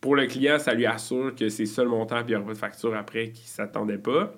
pour 0.00 0.16
le 0.16 0.26
client, 0.26 0.58
ça 0.58 0.74
lui 0.74 0.86
assure 0.86 1.34
que 1.34 1.48
c'est 1.48 1.66
ça 1.66 1.82
le 1.82 1.90
montant, 1.90 2.22
puis 2.22 2.32
il 2.32 2.36
n'y 2.36 2.36
aura 2.36 2.46
pas 2.46 2.54
de 2.54 2.58
facture 2.58 2.94
après 2.94 3.30
qui 3.30 3.42
ne 3.42 3.48
s'attendait 3.48 3.98
pas. 3.98 4.34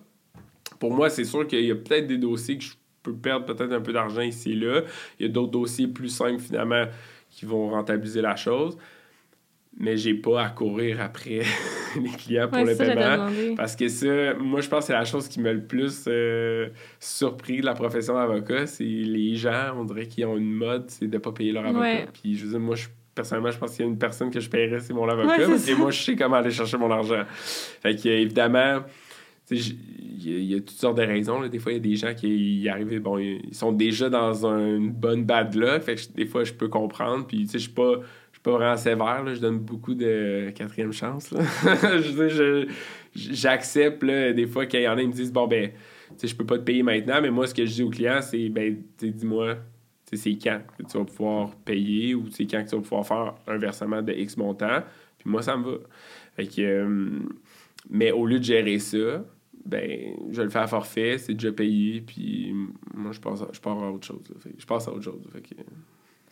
Pour 0.79 0.93
moi, 0.93 1.09
c'est 1.09 1.25
sûr 1.25 1.47
qu'il 1.47 1.65
y 1.65 1.71
a 1.71 1.77
peut-être 1.77 2.07
des 2.07 2.19
dossiers 2.19 2.59
que 2.59 2.65
je 2.65 2.75
peux 3.03 3.15
perdre 3.15 3.47
peut-être 3.47 3.73
un 3.73 3.81
peu 3.81 3.93
d'argent 3.93 4.23
ici 4.23 4.53
et 4.53 4.57
là. 4.57 4.83
Il 5.19 5.27
y 5.27 5.29
a 5.29 5.33
d'autres 5.33 5.53
dossiers 5.53 5.87
plus 5.87 6.09
simples, 6.09 6.41
finalement, 6.41 6.85
qui 7.31 7.47
vont 7.47 7.71
rentabiliser 7.71 8.21
la 8.21 8.37
chose 8.37 8.77
mais 9.77 9.97
j'ai 9.97 10.15
pas 10.15 10.45
à 10.45 10.49
courir 10.51 11.01
après 11.01 11.43
les 12.01 12.11
clients 12.11 12.49
pour 12.49 12.65
le 12.65 12.77
paiement. 12.77 13.29
Parce 13.57 13.75
que 13.75 13.89
ça, 13.89 14.35
moi, 14.35 14.61
je 14.61 14.69
pense 14.69 14.81
que 14.81 14.87
c'est 14.87 14.93
la 14.93 15.05
chose 15.05 15.29
qui 15.29 15.41
m'a 15.41 15.53
le 15.53 15.65
plus 15.65 16.05
euh, 16.07 16.69
surpris 17.01 17.61
de 17.61 17.67
la 17.67 17.75
profession 17.75 18.15
d'avocat. 18.15 18.67
C'est 18.67 18.85
les 18.85 19.35
gens, 19.37 19.75
on 19.77 19.85
dirait 19.85 20.07
qu'ils 20.07 20.27
ont 20.27 20.37
une 20.37 20.53
mode, 20.53 20.85
c'est 20.89 21.09
de 21.09 21.19
pas 21.19 21.33
payer 21.33 21.53
leur 21.53 21.67
avocat. 21.67 22.07
Puis 22.13 22.37
je 22.37 22.45
veux 22.45 22.51
dire, 22.51 22.61
moi, 22.61 22.77
je, 22.77 22.87
personnellement, 23.15 23.51
je 23.51 23.59
pense 23.59 23.73
qu'il 23.73 23.85
y 23.85 23.89
a 23.89 23.91
une 23.91 23.99
personne 23.99 24.31
que 24.31 24.41
je 24.41 24.49
paierais, 24.49 24.81
c'est 24.81 24.95
mon 24.95 25.09
avocat. 25.09 25.49
et 25.69 25.75
moi, 25.75 25.91
je 25.91 26.03
sais 26.03 26.17
comment 26.17 26.37
aller 26.37 26.51
chercher 26.51 26.77
mon 26.77 26.91
argent. 26.91 27.25
Fait 27.27 27.97
que, 27.97 28.09
évidemment, 28.09 28.81
il 29.51 30.53
y, 30.53 30.55
a 30.55 30.59
toutes 30.59 30.71
sortes 30.71 30.97
de 30.97 31.03
raisons. 31.03 31.47
Des 31.47 31.59
fois, 31.59 31.73
il 31.73 31.77
y 31.77 31.79
a 31.79 31.83
des 31.83 31.97
gens 31.97 32.15
qui 32.15 32.61
y 32.61 32.69
arrivent, 32.69 33.01
bon, 33.01 33.19
ils 33.19 33.55
sont 33.55 33.73
déjà 33.73 34.09
dans 34.09 34.47
une 34.47 34.91
bonne 34.91 35.25
bad 35.25 35.55
luck. 35.55 35.83
Fait 35.83 35.97
que 35.97 36.01
des 36.15 36.27
fois, 36.27 36.45
je 36.45 36.55
peux 36.55 36.69
comprendre. 36.69 37.27
Puis, 37.27 37.45
tu 37.45 37.47
sais, 37.49 37.59
je 37.59 37.65
suis 37.65 37.73
pas 37.73 38.01
pas 38.45 38.53
vraiment 38.53 38.77
sévère, 38.77 39.25
là. 39.25 39.35
je 39.35 39.41
donne 39.41 39.59
beaucoup 39.59 39.95
de 39.95 40.53
quatrième 40.55 40.93
chance. 40.93 41.35
J'accepte 43.15 44.05
des 44.05 44.47
fois 44.47 44.67
qu'il 44.67 44.83
y 44.83 44.89
en 44.89 44.93
a 44.93 45.01
qui 45.01 45.09
me 45.09 45.13
disent 45.13 45.33
Bon, 45.33 45.49
ben, 45.49 45.71
je 46.23 46.35
peux 46.35 46.45
pas 46.45 46.59
te 46.59 46.63
payer 46.63 46.83
maintenant, 46.83 47.21
mais 47.23 47.31
moi, 47.31 47.47
ce 47.47 47.55
que 47.55 47.65
je 47.65 47.73
dis 47.73 47.83
aux 47.83 47.91
clients, 47.91 48.21
c'est 48.21 48.51
ben, 48.51 48.77
dis-moi, 49.01 49.57
c'est 50.13 50.35
quand 50.35 50.61
que 50.79 50.83
tu 50.83 50.99
vas 50.99 51.05
pouvoir 51.05 51.57
payer 51.57 52.15
ou 52.15 52.31
c'est 52.31 52.45
quand 52.45 52.63
que 52.63 52.69
tu 52.69 52.77
vas 52.77 52.83
pouvoir 52.83 53.07
faire 53.07 53.35
un 53.47 53.57
versement 53.57 54.03
de 54.03 54.13
X 54.13 54.37
montant. 54.37 54.83
Puis 55.19 55.31
moi, 55.31 55.43
ça 55.43 55.57
me 55.57 55.65
va. 55.65 55.79
Fait 56.37 56.47
que, 56.47 56.61
euh, 56.61 57.19
mais 57.89 58.13
au 58.13 58.27
lieu 58.27 58.39
de 58.39 58.45
gérer 58.45 58.79
ça, 58.79 59.25
ben, 59.65 60.17
je 60.31 60.43
le 60.43 60.51
fais 60.51 60.59
à 60.59 60.67
forfait, 60.67 61.17
c'est 61.17 61.33
déjà 61.33 61.51
payé, 61.51 62.03
puis 62.03 62.55
moi, 62.93 63.13
je 63.13 63.21
passe 63.21 63.41
à, 63.41 63.49
je 63.51 63.61
pars 63.61 63.83
à 63.83 63.91
autre 63.91 64.07
chose. 64.07 64.23
je 64.59 64.67
passe 64.67 64.87
à 64.87 64.93
autre 64.93 65.05
chose. 65.05 65.23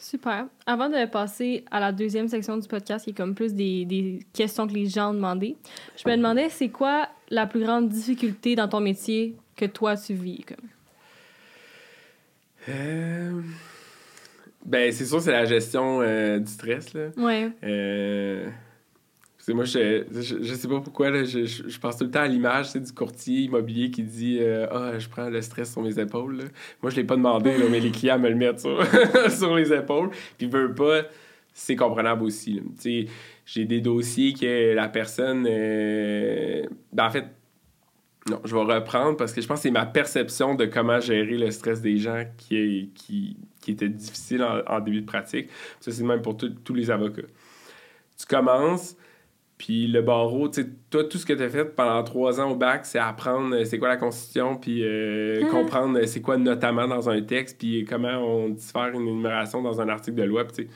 Super. 0.02 0.46
Avant 0.66 0.88
de 0.88 1.06
passer 1.06 1.64
à 1.70 1.78
la 1.78 1.92
deuxième 1.92 2.26
section 2.26 2.56
du 2.56 2.66
podcast, 2.66 3.04
qui 3.04 3.10
est 3.10 3.14
comme 3.14 3.36
plus 3.36 3.54
des, 3.54 3.84
des 3.84 4.18
questions 4.32 4.66
que 4.66 4.72
les 4.72 4.86
gens 4.86 5.10
ont 5.10 5.14
demandé, 5.14 5.56
je 5.96 6.10
me 6.10 6.16
demandais, 6.16 6.48
c'est 6.48 6.70
quoi 6.70 7.08
la 7.30 7.46
plus 7.46 7.60
grande 7.60 7.88
difficulté 7.88 8.56
dans 8.56 8.66
ton 8.66 8.80
métier 8.80 9.36
que 9.54 9.64
toi, 9.64 9.96
tu 9.96 10.14
vis? 10.14 10.44
Comme? 10.44 10.68
Euh... 12.68 13.42
Ben, 14.66 14.90
c'est 14.90 15.06
sûr, 15.06 15.20
c'est 15.20 15.30
la 15.30 15.44
gestion 15.44 16.00
euh, 16.02 16.40
du 16.40 16.50
stress, 16.50 16.94
là. 16.94 17.10
Ouais. 17.16 17.52
Euh 17.62 18.48
moi, 19.48 19.64
je, 19.64 20.04
je, 20.12 20.54
sais 20.54 20.68
pas 20.68 20.80
pourquoi, 20.80 21.10
là, 21.10 21.24
je, 21.24 21.44
je, 21.44 21.78
pense 21.80 21.96
tout 21.96 22.04
le 22.04 22.10
temps 22.10 22.20
à 22.20 22.28
l'image 22.28 22.72
du 22.74 22.92
courtier 22.92 23.40
immobilier 23.40 23.90
qui 23.90 24.04
dit 24.04 24.38
euh, 24.40 24.66
Ah, 24.70 24.98
je 24.98 25.08
prends 25.08 25.28
le 25.28 25.42
stress 25.42 25.72
sur 25.72 25.82
mes 25.82 25.98
épaules. 25.98 26.38
Moi, 26.80 26.90
je 26.90 26.96
l'ai 26.96 27.04
pas 27.04 27.16
demandé, 27.16 27.52
mais 27.70 27.80
les 27.80 27.90
clients 27.90 28.20
me 28.20 28.28
le 28.28 28.36
mettent 28.36 28.60
sur, 28.60 28.80
sur 29.30 29.56
les 29.56 29.72
épaules. 29.72 30.10
Puis, 30.38 30.46
veut 30.46 30.72
pas, 30.72 31.02
c'est 31.52 31.74
comprenable 31.74 32.22
aussi. 32.22 32.62
J'ai 33.44 33.64
des 33.64 33.80
dossiers 33.80 34.32
que 34.32 34.74
la 34.74 34.88
personne. 34.88 35.46
Euh, 35.48 36.64
ben, 36.92 37.06
en 37.06 37.10
fait, 37.10 37.26
non, 38.30 38.40
je 38.44 38.54
vais 38.54 38.62
reprendre 38.62 39.16
parce 39.16 39.32
que 39.32 39.40
je 39.40 39.48
pense 39.48 39.58
que 39.58 39.62
c'est 39.64 39.70
ma 39.72 39.86
perception 39.86 40.54
de 40.54 40.66
comment 40.66 41.00
gérer 41.00 41.36
le 41.36 41.50
stress 41.50 41.80
des 41.80 41.96
gens 41.96 42.24
qui, 42.38 42.92
qui, 42.94 43.36
qui 43.60 43.72
était 43.72 43.88
difficile 43.88 44.44
en, 44.44 44.80
début 44.80 45.00
de 45.00 45.06
pratique. 45.06 45.48
Ça, 45.80 45.90
c'est 45.90 46.04
même 46.04 46.22
pour 46.22 46.36
tous 46.36 46.74
les 46.74 46.92
avocats. 46.92 47.22
Tu 48.16 48.26
commences 48.26 48.96
puis 49.62 49.86
le 49.86 50.02
barreau, 50.02 50.48
tu 50.48 50.62
sais, 50.62 50.68
toi, 50.90 51.04
tout 51.04 51.18
ce 51.18 51.24
que 51.24 51.34
tu 51.34 51.42
as 51.44 51.48
fait 51.48 51.64
pendant 51.64 52.02
trois 52.02 52.40
ans 52.40 52.50
au 52.50 52.56
bac, 52.56 52.84
c'est 52.84 52.98
apprendre 52.98 53.54
euh, 53.54 53.64
c'est 53.64 53.78
quoi 53.78 53.86
la 53.86 53.96
Constitution, 53.96 54.56
puis 54.56 54.82
euh, 54.82 55.40
mhm. 55.40 55.50
comprendre 55.50 56.00
euh, 56.00 56.06
c'est 56.06 56.20
quoi 56.20 56.36
notamment 56.36 56.88
dans 56.88 57.08
un 57.08 57.22
texte, 57.22 57.58
puis 57.60 57.84
comment 57.84 58.08
on 58.08 58.48
diffère 58.48 58.88
une 58.88 59.06
énumération 59.06 59.62
dans 59.62 59.80
un 59.80 59.88
article 59.88 60.16
de 60.16 60.24
loi. 60.24 60.44
Tu 60.46 60.66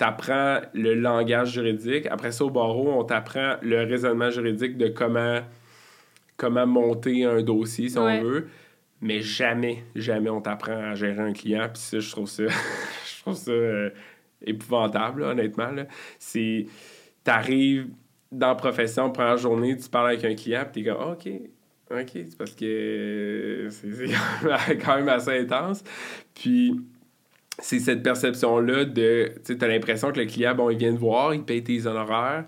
apprends 0.00 0.58
le 0.72 0.94
langage 0.94 1.52
juridique. 1.52 2.06
Après 2.10 2.32
ça, 2.32 2.44
au 2.44 2.50
barreau, 2.50 2.90
on 2.98 3.04
t'apprend 3.04 3.58
le 3.62 3.84
raisonnement 3.84 4.30
juridique 4.30 4.76
de 4.76 4.88
comment, 4.88 5.38
comment 6.36 6.66
monter 6.66 7.24
un 7.24 7.42
dossier, 7.42 7.90
si 7.90 7.98
on 7.98 8.22
veut. 8.22 8.48
Mais 9.02 9.20
jamais, 9.20 9.84
jamais 9.94 10.30
on 10.30 10.40
t'apprend 10.40 10.90
à 10.90 10.96
gérer 10.96 11.22
un 11.22 11.32
client. 11.32 11.68
Puis 11.72 11.80
ça, 11.80 12.00
je 12.00 12.10
trouve 12.10 12.28
ça, 12.28 12.42
je 12.48 13.20
trouve 13.22 13.36
ça 13.36 13.52
épouvantable, 14.44 15.22
honnêtement. 15.22 15.70
C'est 16.18 16.66
t'arrives 17.24 17.88
dans 18.30 18.48
la 18.48 18.54
profession, 18.54 19.10
première 19.10 19.36
journée, 19.38 19.76
tu 19.76 19.88
parles 19.88 20.08
avec 20.08 20.24
un 20.24 20.34
client, 20.34 20.64
puis 20.70 20.82
t'es 20.82 20.90
comme, 20.90 21.12
OK, 21.12 21.28
OK, 21.90 22.10
c'est 22.12 22.36
parce 22.36 22.52
que 22.52 23.68
c'est 23.70 24.78
quand 24.84 24.96
même 24.96 25.08
assez 25.08 25.38
intense. 25.38 25.84
Puis 26.34 26.80
c'est 27.58 27.78
cette 27.78 28.02
perception-là 28.02 28.84
de, 28.84 29.32
tu 29.44 29.56
as 29.60 29.68
l'impression 29.68 30.10
que 30.10 30.20
le 30.20 30.26
client, 30.26 30.54
bon, 30.54 30.70
il 30.70 30.78
vient 30.78 30.92
te 30.92 30.98
voir, 30.98 31.34
il 31.34 31.42
paye 31.42 31.62
tes 31.62 31.86
honoraires. 31.86 32.44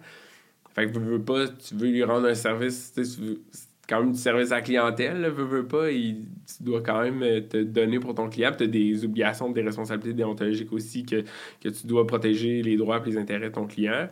Fait 0.75 0.87
que 0.87 0.93
tu 0.93 0.99
veux 0.99 1.23
pas, 1.23 1.49
tu 1.49 1.75
veux 1.75 1.89
lui 1.89 2.05
rendre 2.05 2.27
un 2.27 2.35
service, 2.35 2.93
tu 2.95 3.03
veux, 3.03 3.41
quand 3.89 4.01
même 4.01 4.13
du 4.13 4.19
service 4.19 4.51
à 4.53 4.57
la 4.57 4.63
clientèle, 4.63 5.21
là, 5.21 5.31
veux, 5.31 5.67
pas, 5.67 5.91
tu 5.91 6.25
dois 6.61 6.83
quand 6.83 7.03
même 7.03 7.23
euh, 7.23 7.41
te 7.41 7.63
donner 7.63 8.01
pour 8.01 8.15
ton 8.15 8.29
client. 8.29 8.53
Tu 8.57 8.65
as 8.65 8.67
des 8.67 9.05
obligations, 9.05 9.51
des 9.51 9.63
responsabilités 9.63 10.15
déontologiques 10.15 10.73
aussi 10.73 11.05
que, 11.05 11.23
que 11.63 11.69
tu 11.69 11.87
dois 11.87 12.07
protéger 12.07 12.63
les 12.63 12.77
droits 12.77 13.01
et 13.05 13.11
les 13.11 13.17
intérêts 13.17 13.49
de 13.49 13.55
ton 13.55 13.67
client. 13.67 14.09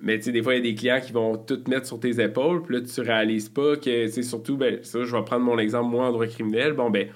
Mais 0.00 0.18
tu 0.18 0.26
sais, 0.26 0.32
des 0.32 0.42
fois, 0.42 0.54
il 0.54 0.58
y 0.58 0.68
a 0.68 0.70
des 0.70 0.74
clients 0.76 1.00
qui 1.00 1.12
vont 1.12 1.36
tout 1.36 1.60
mettre 1.68 1.86
sur 1.86 1.98
tes 1.98 2.22
épaules, 2.22 2.62
puis 2.62 2.76
là, 2.76 2.82
tu 2.82 3.00
réalises 3.00 3.48
pas 3.48 3.76
que, 3.76 4.06
sais, 4.06 4.22
surtout, 4.22 4.56
ben, 4.56 4.82
ça, 4.82 5.02
je 5.02 5.16
vais 5.16 5.24
prendre 5.24 5.44
mon 5.44 5.58
exemple, 5.58 5.90
moi, 5.90 6.06
en 6.06 6.12
droit 6.12 6.26
criminel. 6.26 6.72
Bon, 6.72 6.88
ben, 6.88 7.08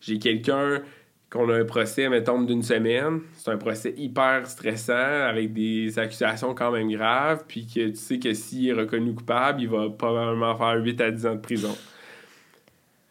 j'ai 0.00 0.18
quelqu'un 0.18 0.82
qu'on 1.28 1.48
a 1.48 1.54
un 1.54 1.64
procès, 1.64 2.08
mettons, 2.08 2.42
d'une 2.42 2.62
semaine. 2.62 3.20
C'est 3.34 3.50
un 3.50 3.56
procès 3.56 3.94
hyper 3.96 4.46
stressant, 4.46 4.92
avec 4.92 5.52
des 5.52 5.98
accusations 5.98 6.54
quand 6.54 6.70
même 6.70 6.90
graves, 6.90 7.44
puis 7.48 7.66
que 7.66 7.88
tu 7.88 7.96
sais 7.96 8.18
que 8.18 8.32
s'il 8.32 8.68
est 8.68 8.72
reconnu 8.72 9.14
coupable, 9.14 9.62
il 9.62 9.68
va 9.68 9.90
probablement 9.90 10.56
faire 10.56 10.82
8 10.82 11.00
à 11.00 11.10
10 11.10 11.26
ans 11.26 11.34
de 11.34 11.40
prison. 11.40 11.76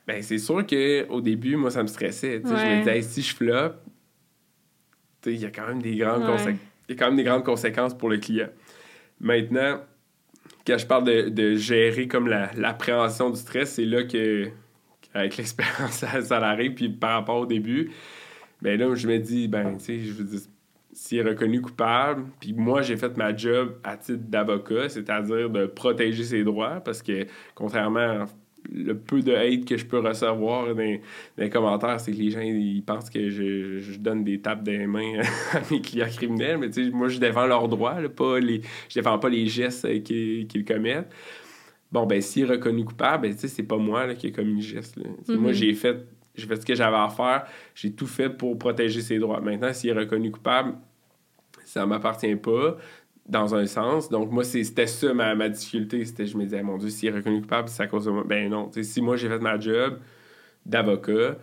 Ben, 0.08 0.24
c'est 0.24 0.38
sûr 0.38 0.66
qu'au 0.66 1.22
début, 1.22 1.56
moi, 1.56 1.72
ça 1.72 1.84
me 1.84 1.88
stressait. 1.88 2.42
Je 2.44 2.50
me 2.50 2.80
disais, 2.80 3.02
si 3.02 3.22
je 3.22 3.36
floppe, 3.36 3.82
il 5.26 5.36
y 5.36 5.46
a 5.46 5.52
quand 5.52 5.68
même 5.68 5.82
des 5.82 5.96
grandes 5.98 6.24
Il 6.88 6.96
y 6.96 6.98
a 6.98 6.98
quand 6.98 7.08
même 7.08 7.18
des 7.18 7.24
grandes 7.24 7.44
conséquences 7.44 7.98
pour 7.98 8.10
le 8.10 8.18
client. 8.18 8.48
Maintenant, 9.20 9.82
quand 10.66 10.78
je 10.78 10.86
parle 10.86 11.32
de, 11.32 11.56
gérer 11.56 12.08
comme 12.08 12.28
l'appréhension 12.28 13.30
du 13.30 13.40
stress, 13.40 13.74
c'est 13.74 13.86
là 13.86 14.04
que, 14.04 14.50
avec 15.14 15.38
l'expérience, 15.38 16.06
ça. 16.06 16.58
Puis 16.76 16.90
par 16.90 17.12
rapport 17.12 17.38
au 17.38 17.46
début, 17.46 17.92
ben 18.62 18.80
là, 18.80 18.94
je 18.96 19.08
me 19.08 19.18
dis, 19.18 19.48
ben, 19.48 19.78
tu 19.78 19.86
sais, 19.86 20.00
je 20.00 20.14
s'il 20.92 21.20
est 21.20 21.24
reconnu 21.24 21.62
coupable, 21.62 22.26
puis 22.40 22.52
moi, 22.52 22.82
j'ai 22.82 22.98
fait 22.98 23.16
ma 23.16 23.36
job 23.36 23.78
à 23.84 23.96
titre 23.96 24.24
d'avocat, 24.28 24.90
c'est-à-dire 24.90 25.50
de 25.50 25.66
protéger 25.66 26.24
ses 26.24 26.44
droits, 26.44 26.82
parce 26.82 27.02
que 27.02 27.26
contrairement 27.56 28.26
le 28.72 28.98
peu 28.98 29.22
de 29.22 29.34
hate 29.34 29.66
que 29.66 29.78
je 29.78 29.86
peux 29.86 30.00
recevoir 30.00 30.74
dans, 30.74 31.00
les 31.38 31.50
commentaires, 31.50 32.00
c'est 32.00 32.12
que 32.12 32.18
les 32.18 32.32
gens 32.32 32.42
ils 32.42 32.84
pensent 32.84 33.10
que 33.10 33.30
je, 33.30 33.80
je 33.80 33.98
donne 33.98 34.24
des 34.24 34.40
tapes 34.40 34.64
des 34.64 34.86
mains 34.86 35.22
à 35.54 35.62
mes 35.72 35.82
clients 35.82 36.08
criminels, 36.08 36.58
mais 36.58 36.70
moi 36.92 37.08
je 37.08 37.20
défends 37.20 37.46
leurs 37.48 37.68
droits, 37.68 38.00
là, 38.00 38.10
pas 38.10 38.40
les, 38.40 38.62
je 38.90 38.96
défends 38.96 39.20
pas 39.20 39.30
les 39.30 39.48
gestes 39.48 39.86
euh, 39.86 40.00
qu'ils 40.00 40.66
commettent. 40.66 41.12
Bon, 41.92 42.06
ben 42.06 42.22
s'il 42.22 42.44
est 42.44 42.52
reconnu 42.52 42.86
coupable, 42.86 43.30
ben, 43.30 43.36
c'est 43.38 43.64
pas 43.64 43.78
moi 43.78 44.06
là, 44.06 44.16
qui 44.16 44.28
ai 44.28 44.32
commis 44.32 44.56
le 44.56 44.62
geste. 44.62 44.98
Moi, 45.28 45.52
mm-hmm. 45.52 45.54
j'ai 45.54 45.74
fait, 45.74 46.06
j'ai 46.36 46.46
fait 46.46 46.58
ce 46.58 46.66
que 46.66 46.76
j'avais 46.76 46.98
à 46.98 47.10
faire, 47.10 47.46
j'ai 47.74 47.92
tout 47.92 48.08
fait 48.08 48.30
pour 48.30 48.58
protéger 48.60 49.02
ses 49.02 49.18
droits. 49.18 49.42
Maintenant, 49.42 49.74
s'il 49.74 49.90
est 49.90 49.94
reconnu 49.94 50.30
coupable, 50.30 50.76
ça 51.66 51.86
m'appartient 51.86 52.36
pas 52.36 52.78
dans 53.30 53.54
un 53.54 53.66
sens. 53.68 54.10
Donc, 54.10 54.32
moi, 54.32 54.44
c'était 54.44 54.88
ça 54.88 55.14
ma, 55.14 55.36
ma 55.36 55.50
difficulté. 55.50 56.04
C'était, 56.04 56.26
je 56.26 56.36
me 56.36 56.44
disais, 56.44 56.64
mon 56.64 56.78
Dieu, 56.78 56.90
s'il 56.90 57.10
est 57.10 57.16
reconnu 57.16 57.42
coupable, 57.42 57.70
c'est 57.70 57.84
à 57.84 57.88
cause 57.88 58.06
de 58.06 58.12
moi. 58.12 58.24
Ben 58.26 58.50
non. 58.50 58.70
si 58.82 59.02
moi, 59.02 59.16
j'ai 59.16 59.30
fait 59.30 59.40
ma 59.40 59.60
job 59.60 60.00
d'avocat, 60.66 61.38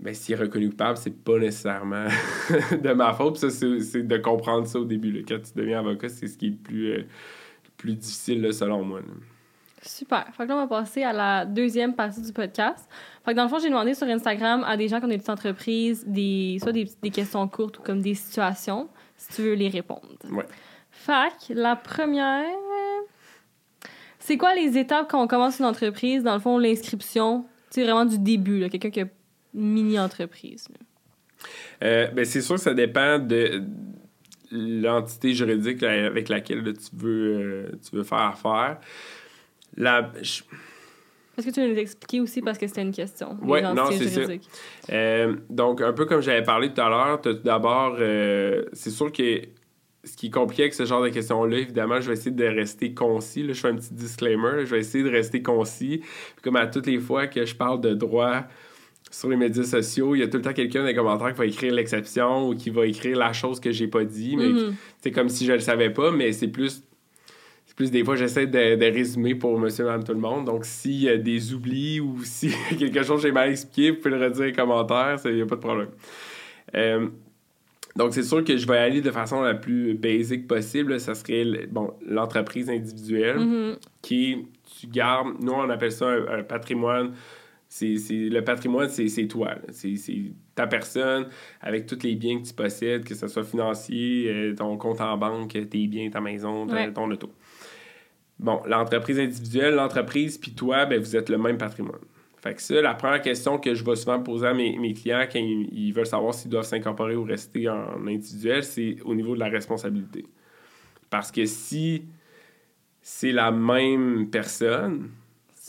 ben 0.00 0.12
s'il 0.12 0.34
est 0.34 0.38
reconnu 0.38 0.70
coupable, 0.70 0.98
c'est 0.98 1.16
pas 1.16 1.38
nécessairement 1.38 2.06
de 2.82 2.92
ma 2.92 3.12
faute. 3.14 3.38
ça, 3.38 3.50
c'est, 3.50 4.02
de 4.02 4.16
comprendre 4.18 4.66
ça 4.66 4.80
au 4.80 4.84
début. 4.84 5.12
Là. 5.12 5.20
Quand 5.26 5.38
tu 5.40 5.52
deviens 5.54 5.78
avocat, 5.78 6.08
c'est 6.08 6.26
ce 6.26 6.36
qui 6.36 6.48
est 6.48 6.50
le 6.50 6.56
plus, 6.56 6.90
euh, 6.90 7.04
plus 7.76 7.94
difficile, 7.94 8.52
selon 8.52 8.82
moi. 8.82 9.00
Super. 9.80 10.26
Fait 10.36 10.44
que 10.44 10.48
là, 10.48 10.56
on 10.56 10.66
va 10.66 10.66
passer 10.66 11.02
à 11.04 11.12
la 11.12 11.44
deuxième 11.46 11.94
partie 11.94 12.22
du 12.22 12.32
podcast. 12.32 12.88
Fait 13.24 13.32
que 13.32 13.36
dans 13.36 13.44
le 13.44 13.48
fond, 13.48 13.58
j'ai 13.60 13.68
demandé 13.68 13.94
sur 13.94 14.06
Instagram 14.08 14.64
à 14.66 14.76
des 14.76 14.88
gens 14.88 14.98
qui 14.98 15.06
ont 15.06 15.08
des 15.08 15.18
petites 15.18 15.30
entreprises, 15.30 16.04
des, 16.06 16.58
soit 16.60 16.72
des, 16.72 16.88
des 17.00 17.10
questions 17.10 17.46
courtes 17.48 17.78
ou 17.78 17.82
comme 17.82 18.00
des 18.00 18.14
situations, 18.14 18.88
si 19.16 19.34
tu 19.34 19.42
veux 19.42 19.54
les 19.54 19.68
répondre. 19.68 20.08
Ouais. 20.30 20.46
Fac, 21.04 21.34
la 21.48 21.74
première. 21.74 22.46
C'est 24.20 24.36
quoi 24.36 24.54
les 24.54 24.78
étapes 24.78 25.10
quand 25.10 25.20
on 25.20 25.26
commence 25.26 25.58
une 25.58 25.64
entreprise? 25.64 26.22
Dans 26.22 26.34
le 26.34 26.40
fond, 26.40 26.58
l'inscription, 26.58 27.44
c'est 27.70 27.82
vraiment 27.82 28.04
du 28.04 28.18
début, 28.18 28.68
quelqu'un 28.70 28.90
qui 28.90 29.00
a 29.00 29.06
une 29.54 29.72
mini-entreprise. 29.72 30.68
Euh, 31.82 32.06
ben, 32.08 32.24
c'est 32.24 32.40
sûr 32.40 32.54
que 32.54 32.60
ça 32.60 32.72
dépend 32.72 33.18
de 33.18 33.64
l'entité 34.52 35.34
juridique 35.34 35.82
avec 35.82 36.28
laquelle 36.28 36.62
tu, 36.62 36.96
veux, 36.96 37.10
euh, 37.10 37.70
tu 37.82 37.96
veux 37.96 38.04
faire 38.04 38.18
affaire. 38.18 38.78
La... 39.76 40.12
Est-ce 40.20 41.46
que 41.46 41.50
tu 41.50 41.60
veux 41.62 41.72
nous 41.72 41.78
expliquer 41.78 42.20
aussi 42.20 42.42
parce 42.42 42.58
que 42.58 42.68
c'était 42.68 42.82
une 42.82 42.94
question? 42.94 43.36
Oui, 43.42 43.60
non, 43.60 43.90
c'est 43.90 44.08
ça. 44.08 44.20
Euh, 44.92 45.34
donc, 45.50 45.80
un 45.80 45.94
peu 45.94 46.04
comme 46.04 46.20
j'avais 46.20 46.44
parlé 46.44 46.72
tout 46.72 46.80
à 46.80 46.88
l'heure, 46.88 47.20
d'abord, 47.42 47.96
c'est 48.72 48.90
sûr 48.90 49.10
que 49.10 49.40
ce 50.04 50.16
qui 50.16 50.26
est 50.26 50.30
compliqué 50.30 50.64
avec 50.64 50.74
ce 50.74 50.84
genre 50.84 51.02
de 51.02 51.10
questions-là, 51.10 51.58
évidemment, 51.58 52.00
je 52.00 52.08
vais 52.08 52.14
essayer 52.14 52.32
de 52.32 52.44
rester 52.44 52.92
concis. 52.92 53.44
Là, 53.44 53.52
je 53.52 53.60
fais 53.60 53.68
un 53.68 53.76
petit 53.76 53.94
disclaimer. 53.94 54.64
je 54.64 54.70
vais 54.74 54.80
essayer 54.80 55.04
de 55.04 55.10
rester 55.10 55.42
concis. 55.42 56.02
comme 56.42 56.56
à 56.56 56.66
toutes 56.66 56.86
les 56.86 56.98
fois 56.98 57.28
que 57.28 57.44
je 57.44 57.54
parle 57.54 57.80
de 57.80 57.94
droit 57.94 58.44
sur 59.10 59.28
les 59.28 59.36
médias 59.36 59.62
sociaux, 59.62 60.14
il 60.14 60.20
y 60.20 60.22
a 60.22 60.28
tout 60.28 60.38
le 60.38 60.42
temps 60.42 60.52
quelqu'un 60.52 60.80
dans 60.80 60.86
les 60.86 60.94
commentaires 60.94 61.32
qui 61.32 61.38
va 61.38 61.46
écrire 61.46 61.72
l'exception 61.72 62.48
ou 62.48 62.54
qui 62.54 62.70
va 62.70 62.86
écrire 62.86 63.16
la 63.16 63.32
chose 63.32 63.60
que 63.60 63.70
j'ai 63.70 63.86
pas 63.86 64.04
dit. 64.04 64.36
Mais 64.36 64.48
mm-hmm. 64.48 64.72
c'est 65.02 65.10
comme 65.12 65.28
si 65.28 65.46
je 65.46 65.52
le 65.52 65.60
savais 65.60 65.90
pas, 65.90 66.10
mais 66.10 66.32
c'est 66.32 66.48
plus. 66.48 66.82
C'est 67.66 67.76
plus 67.76 67.90
des 67.90 68.04
fois, 68.04 68.16
j'essaie 68.16 68.46
de, 68.46 68.92
résumer 68.92 69.34
pour 69.34 69.58
monsieur, 69.58 69.84
madame, 69.84 70.02
tout 70.02 70.12
le 70.12 70.18
monde. 70.18 70.46
Donc, 70.46 70.64
s'il 70.64 71.02
y 71.02 71.08
a 71.08 71.16
des 71.16 71.54
oublis 71.54 72.00
ou 72.00 72.18
si 72.24 72.52
quelque 72.76 73.02
chose 73.02 73.22
j'ai 73.22 73.32
mal 73.32 73.50
expliqué, 73.50 73.92
vous 73.92 73.98
pouvez 73.98 74.16
le 74.16 74.24
redire 74.24 74.46
en 74.46 74.52
commentaire, 74.52 75.20
il 75.26 75.36
n'y 75.36 75.42
a 75.42 75.46
pas 75.46 75.56
de 75.56 75.60
problème. 75.60 75.88
Euh, 76.74 77.08
donc, 77.96 78.14
c'est 78.14 78.22
sûr 78.22 78.42
que 78.42 78.56
je 78.56 78.66
vais 78.66 78.78
aller 78.78 79.00
de 79.00 79.10
façon 79.10 79.42
la 79.42 79.54
plus 79.54 79.94
basique 79.94 80.46
possible. 80.46 80.98
Ça 80.98 81.14
serait 81.14 81.66
bon, 81.70 81.92
l'entreprise 82.06 82.70
individuelle 82.70 83.38
mm-hmm. 83.38 83.76
qui, 84.00 84.46
tu 84.80 84.86
gardes, 84.86 85.34
nous, 85.40 85.52
on 85.52 85.68
appelle 85.68 85.92
ça 85.92 86.08
un, 86.08 86.42
patrimoine. 86.42 87.12
C'est, 87.68 87.96
le 88.10 88.40
patrimoine, 88.40 88.88
c'est, 88.88 89.26
toi. 89.28 89.54
C'est, 89.70 89.96
ta 90.54 90.66
personne 90.66 91.28
avec 91.60 91.86
tous 91.86 92.02
les 92.02 92.14
biens 92.14 92.40
que 92.40 92.46
tu 92.46 92.54
possèdes, 92.54 93.04
que 93.04 93.14
ce 93.14 93.28
soit 93.28 93.44
financier, 93.44 94.28
euh, 94.28 94.54
ton 94.54 94.76
compte 94.76 95.00
en 95.00 95.16
banque, 95.16 95.52
tes 95.70 95.86
biens, 95.86 96.10
ta 96.10 96.20
maison, 96.20 96.66
ton 96.94 97.10
auto. 97.10 97.30
Bon, 98.38 98.60
l'entreprise 98.66 99.18
individuelle, 99.18 99.74
l'entreprise, 99.74 100.36
puis 100.36 100.52
toi, 100.52 100.84
ben, 100.84 100.98
vous 100.98 101.16
êtes 101.16 101.28
le 101.28 101.38
même 101.38 101.56
patrimoine. 101.56 102.00
Fait 102.42 102.54
que 102.54 102.60
ça, 102.60 102.82
la 102.82 102.94
première 102.94 103.22
question 103.22 103.56
que 103.56 103.72
je 103.72 103.84
vais 103.84 103.94
souvent 103.94 104.20
poser 104.20 104.48
à 104.48 104.52
mes, 104.52 104.94
clients 104.94 105.26
quand 105.32 105.38
ils, 105.38 105.92
veulent 105.92 106.06
savoir 106.06 106.34
s'ils 106.34 106.50
doivent 106.50 106.64
s'incorporer 106.64 107.14
ou 107.14 107.22
rester 107.22 107.68
en 107.68 108.04
individuel, 108.04 108.64
c'est 108.64 108.96
au 109.04 109.14
niveau 109.14 109.34
de 109.34 109.40
la 109.40 109.48
responsabilité. 109.48 110.26
Parce 111.08 111.30
que 111.30 111.44
si 111.44 112.04
c'est 113.00 113.30
la 113.30 113.52
même 113.52 114.28
personne, 114.28 115.10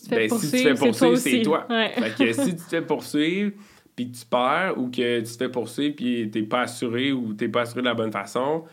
ben, 0.09 0.27
si 0.27 0.49
tu 0.49 0.51
te 0.51 0.57
fais 0.57 0.73
poursuivre, 0.73 1.17
c'est 1.17 1.41
toi. 1.43 1.67
Fait 1.69 2.15
que 2.17 2.33
si 2.33 2.55
tu 2.55 2.63
te 2.63 2.69
fais 2.69 2.81
poursuivre, 2.81 3.51
puis 3.95 4.09
tu 4.09 4.25
perds, 4.25 4.73
ou 4.75 4.89
que 4.89 5.19
tu 5.19 5.31
te 5.31 5.37
fais 5.37 5.49
poursuivre, 5.49 5.95
puis 5.95 6.31
t'es 6.31 6.41
pas 6.41 6.61
assuré, 6.61 7.11
ou 7.11 7.35
t'es 7.35 7.49
pas 7.49 7.61
assuré 7.61 7.81
de 7.81 7.87
la 7.87 7.93
bonne 7.93 8.11
façon, 8.11 8.63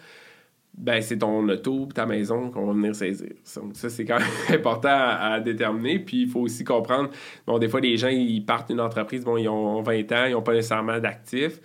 ben 0.76 1.02
c'est 1.02 1.18
ton 1.18 1.46
auto 1.48 1.88
ta 1.94 2.06
maison 2.06 2.50
qu'on 2.50 2.66
va 2.66 2.72
venir 2.72 2.94
saisir. 2.94 3.30
Donc 3.56 3.72
ça, 3.74 3.90
c'est 3.90 4.04
quand 4.04 4.18
même 4.18 4.28
important 4.58 4.88
à, 4.88 5.40
déterminer. 5.40 5.98
Puis 5.98 6.22
il 6.22 6.28
faut 6.28 6.40
aussi 6.40 6.64
comprendre, 6.64 7.10
bon, 7.46 7.58
des 7.58 7.68
fois, 7.68 7.80
les 7.80 7.96
gens, 7.96 8.08
ils 8.08 8.44
partent 8.44 8.68
d'une 8.68 8.80
entreprise, 8.80 9.24
bon, 9.24 9.36
ils 9.36 9.48
ont 9.48 9.82
20 9.82 10.12
ans, 10.12 10.24
ils 10.26 10.32
n'ont 10.32 10.42
pas 10.42 10.54
nécessairement 10.54 10.98
d'actifs. 10.98 11.60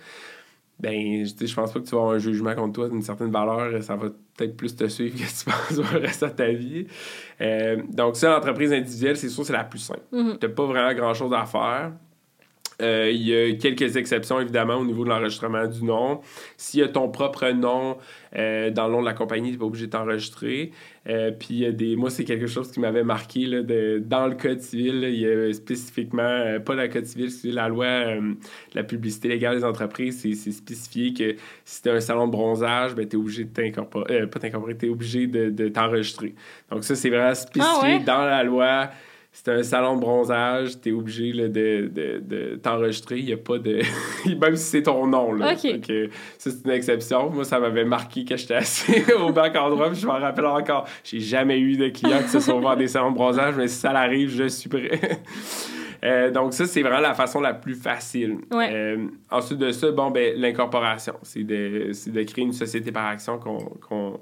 Ben, 0.78 1.24
je, 1.24 1.46
je 1.46 1.54
pense 1.54 1.72
pas 1.72 1.80
que 1.80 1.86
tu 1.86 1.92
vas 1.92 2.02
avoir 2.02 2.14
un 2.16 2.18
jugement 2.18 2.54
contre 2.54 2.74
toi 2.74 2.88
d'une 2.90 3.00
certaine 3.00 3.30
valeur. 3.30 3.82
Ça 3.82 3.96
va 3.96 4.08
peut-être 4.36 4.56
plus 4.56 4.76
te 4.76 4.86
suivre 4.88 5.14
que 5.14 5.22
tu 5.22 5.44
penses 5.46 5.92
le 5.92 5.98
reste 5.98 6.24
de 6.24 6.28
ta 6.30 6.48
vie. 6.48 6.86
Euh, 7.40 7.82
donc 7.88 8.16
ça, 8.16 8.30
l'entreprise 8.30 8.72
individuelle, 8.72 9.16
c'est 9.16 9.30
sûr, 9.30 9.44
c'est 9.46 9.54
la 9.54 9.64
plus 9.64 9.78
simple. 9.78 10.02
Mm-hmm. 10.12 10.38
Tu 10.38 10.46
n'as 10.46 10.52
pas 10.52 10.66
vraiment 10.66 10.92
grand-chose 10.92 11.32
à 11.32 11.46
faire. 11.46 11.92
Euh, 12.82 13.10
il 13.10 13.22
y 13.22 13.34
a 13.34 13.52
quelques 13.54 13.96
exceptions, 13.96 14.40
évidemment, 14.40 14.74
au 14.74 14.84
niveau 14.84 15.04
de 15.04 15.08
l'enregistrement 15.08 15.66
du 15.66 15.82
nom. 15.82 16.20
S'il 16.56 16.80
y 16.80 16.82
a 16.82 16.88
ton 16.88 17.08
propre 17.08 17.48
nom 17.50 17.96
euh, 18.36 18.70
dans 18.70 18.86
le 18.86 18.92
nom 18.92 19.00
de 19.00 19.06
la 19.06 19.14
compagnie, 19.14 19.48
tu 19.48 19.52
n'es 19.52 19.58
pas 19.58 19.64
obligé 19.64 19.86
de 19.86 19.92
t'enregistrer. 19.92 20.72
Euh, 21.08 21.30
puis, 21.30 21.72
des... 21.72 21.96
moi, 21.96 22.10
c'est 22.10 22.24
quelque 22.24 22.46
chose 22.46 22.70
qui 22.70 22.80
m'avait 22.80 23.04
marqué 23.04 23.46
là, 23.46 23.62
de... 23.62 24.02
dans 24.04 24.26
le 24.26 24.34
Code 24.34 24.60
civil. 24.60 25.04
il 25.04 25.20
y 25.20 25.26
a 25.26 25.52
spécifiquement, 25.54 26.60
pas 26.64 26.74
la 26.74 26.88
Code 26.88 27.06
civil, 27.06 27.30
c'est 27.30 27.50
la 27.50 27.68
loi 27.68 27.86
de 27.86 28.36
la 28.74 28.84
publicité 28.84 29.28
légale 29.28 29.56
des 29.56 29.64
entreprises. 29.64 30.20
C'est 30.20 30.52
spécifié 30.52 31.14
que 31.14 31.36
si 31.64 31.82
tu 31.82 31.88
un 31.88 32.00
salon 32.00 32.26
de 32.26 32.32
bronzage, 32.32 32.94
ben, 32.94 33.08
tu 33.08 33.16
es 33.16 33.18
obligé 33.18 33.44
de 33.44 33.54
t'incorporer, 33.54 34.26
pas 34.26 34.38
t'incorporer, 34.38 34.76
tu 34.76 34.86
es 34.86 34.88
obligé 34.90 35.26
de, 35.26 35.68
t'enregistrer. 35.68 36.34
Donc, 36.70 36.84
ça, 36.84 36.94
c'est 36.94 37.08
vraiment 37.08 37.34
spécifié 37.34 37.98
ah 38.00 38.04
dans 38.04 38.24
la 38.24 38.42
loi 38.42 38.90
c'est 39.36 39.52
un 39.52 39.62
salon 39.62 39.96
de 39.96 40.00
bronzage, 40.00 40.80
tu 40.80 40.88
es 40.88 40.92
obligé 40.92 41.30
de, 41.30 41.46
de, 41.48 42.22
de 42.24 42.56
t'enregistrer. 42.56 43.18
Il 43.18 43.26
n'y 43.26 43.34
a 43.34 43.36
pas 43.36 43.58
de. 43.58 43.82
Même 44.40 44.56
si 44.56 44.64
c'est 44.64 44.82
ton 44.84 45.06
nom. 45.06 45.34
Là. 45.34 45.54
ça, 45.56 45.68
c'est 46.38 46.64
une 46.64 46.70
exception. 46.70 47.28
Moi, 47.28 47.44
ça 47.44 47.60
m'avait 47.60 47.84
marqué 47.84 48.24
que 48.24 48.34
j'étais 48.34 48.54
assis 48.54 48.94
au 49.20 49.32
banc 49.32 49.54
en 49.54 49.70
droit. 49.70 49.92
je 49.92 50.06
m'en 50.06 50.18
rappelle 50.18 50.46
encore. 50.46 50.88
J'ai 51.04 51.20
jamais 51.20 51.60
eu 51.60 51.76
de 51.76 51.88
clients 51.90 52.22
qui 52.22 52.30
se 52.30 52.40
sont 52.40 52.56
ouverts 52.58 52.78
des 52.78 52.88
salons 52.88 53.10
de 53.10 53.16
bronzage, 53.16 53.54
mais 53.56 53.68
si 53.68 53.76
ça 53.76 53.90
arrive, 53.90 54.30
je 54.30 54.48
suis 54.48 54.70
prêt. 54.70 55.00
Euh, 56.04 56.30
donc, 56.30 56.52
ça, 56.52 56.66
c'est 56.66 56.82
vraiment 56.82 57.00
la 57.00 57.14
façon 57.14 57.40
la 57.40 57.54
plus 57.54 57.74
facile. 57.74 58.36
Euh, 58.52 59.08
ensuite 59.30 59.58
de 59.58 59.72
ça, 59.72 59.90
bon, 59.90 60.10
ben, 60.10 60.38
l'incorporation. 60.38 61.14
C'est 61.22 61.42
de, 61.42 61.90
de, 62.06 62.22
créer 62.22 62.44
une 62.44 62.52
société 62.52 62.92
par 62.92 63.06
action 63.06 63.38
qu'on 63.38 64.20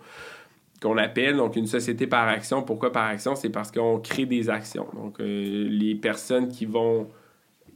qu'on 0.80 0.96
appelle 0.98 1.36
donc 1.36 1.56
une 1.56 1.66
société 1.66 2.06
par 2.06 2.28
action. 2.28 2.62
Pourquoi 2.62 2.92
par 2.92 3.06
action? 3.06 3.34
C'est 3.34 3.50
parce 3.50 3.70
qu'on 3.70 3.98
crée 4.00 4.26
des 4.26 4.50
actions. 4.50 4.86
Donc, 4.94 5.20
euh, 5.20 5.68
les 5.68 5.94
personnes 5.94 6.48
qui 6.48 6.66
vont 6.66 7.08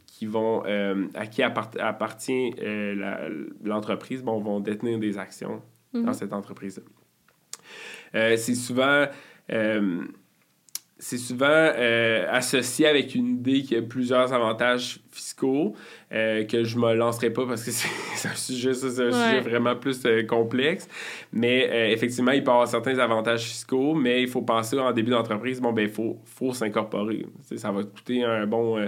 qui 0.07 0.27
vont 0.27 0.65
euh, 0.67 1.07
à 1.15 1.27
qui 1.27 1.43
appartient 1.43 2.55
euh, 2.61 3.47
l'entreprise 3.63 4.23
vont 4.23 4.59
détenir 4.59 4.99
des 4.99 5.17
actions 5.17 5.63
dans 5.95 6.01
mhm. 6.01 6.13
cette 6.13 6.33
entreprise. 6.33 6.83
c'est 8.13 8.55
souvent 8.55 9.07
c'est 11.01 11.17
souvent 11.17 11.47
euh, 11.49 12.27
associé 12.29 12.87
avec 12.87 13.15
une 13.15 13.29
idée 13.29 13.63
qui 13.63 13.77
a 13.77 13.83
plusieurs 13.83 14.33
avantages 14.33 14.99
fiscaux 15.13 15.77
euh, 16.13 16.45
que 16.45 16.65
je 16.65 16.77
me 16.77 16.93
lancerai 16.95 17.31
pas 17.31 17.47
parce 17.47 17.63
que 17.63 17.71
c'est 18.17 18.29
un 18.29 18.35
sujet, 18.35 18.75
ça, 18.75 18.91
c'est 18.91 19.07
un 19.07 19.13
sujet 19.13 19.41
vraiment 19.41 19.77
plus 19.77 20.05
euh, 20.07 20.25
complexe. 20.25 20.89
Mais 21.33 21.93
effectivement, 21.93 22.33
il 22.33 22.43
peut 22.43 22.51
y 22.51 22.53
avoir 22.53 22.67
certains 22.67 22.99
avantages 22.99 23.45
fiscaux, 23.45 23.95
mais 23.95 24.23
il 24.23 24.29
faut 24.29 24.43
penser 24.43 24.77
en 24.79 24.91
début 24.93 25.13
d'entreprise, 25.13 25.61
bon, 25.61 25.73
ben, 25.73 25.83
il 25.83 25.91
faut, 25.91 26.19
faut 26.25 26.53
s'incorporer. 26.53 27.27
Ça 27.57 27.71
va 27.71 27.85
coûter 27.85 28.25
un 28.25 28.47
bon 28.47 28.79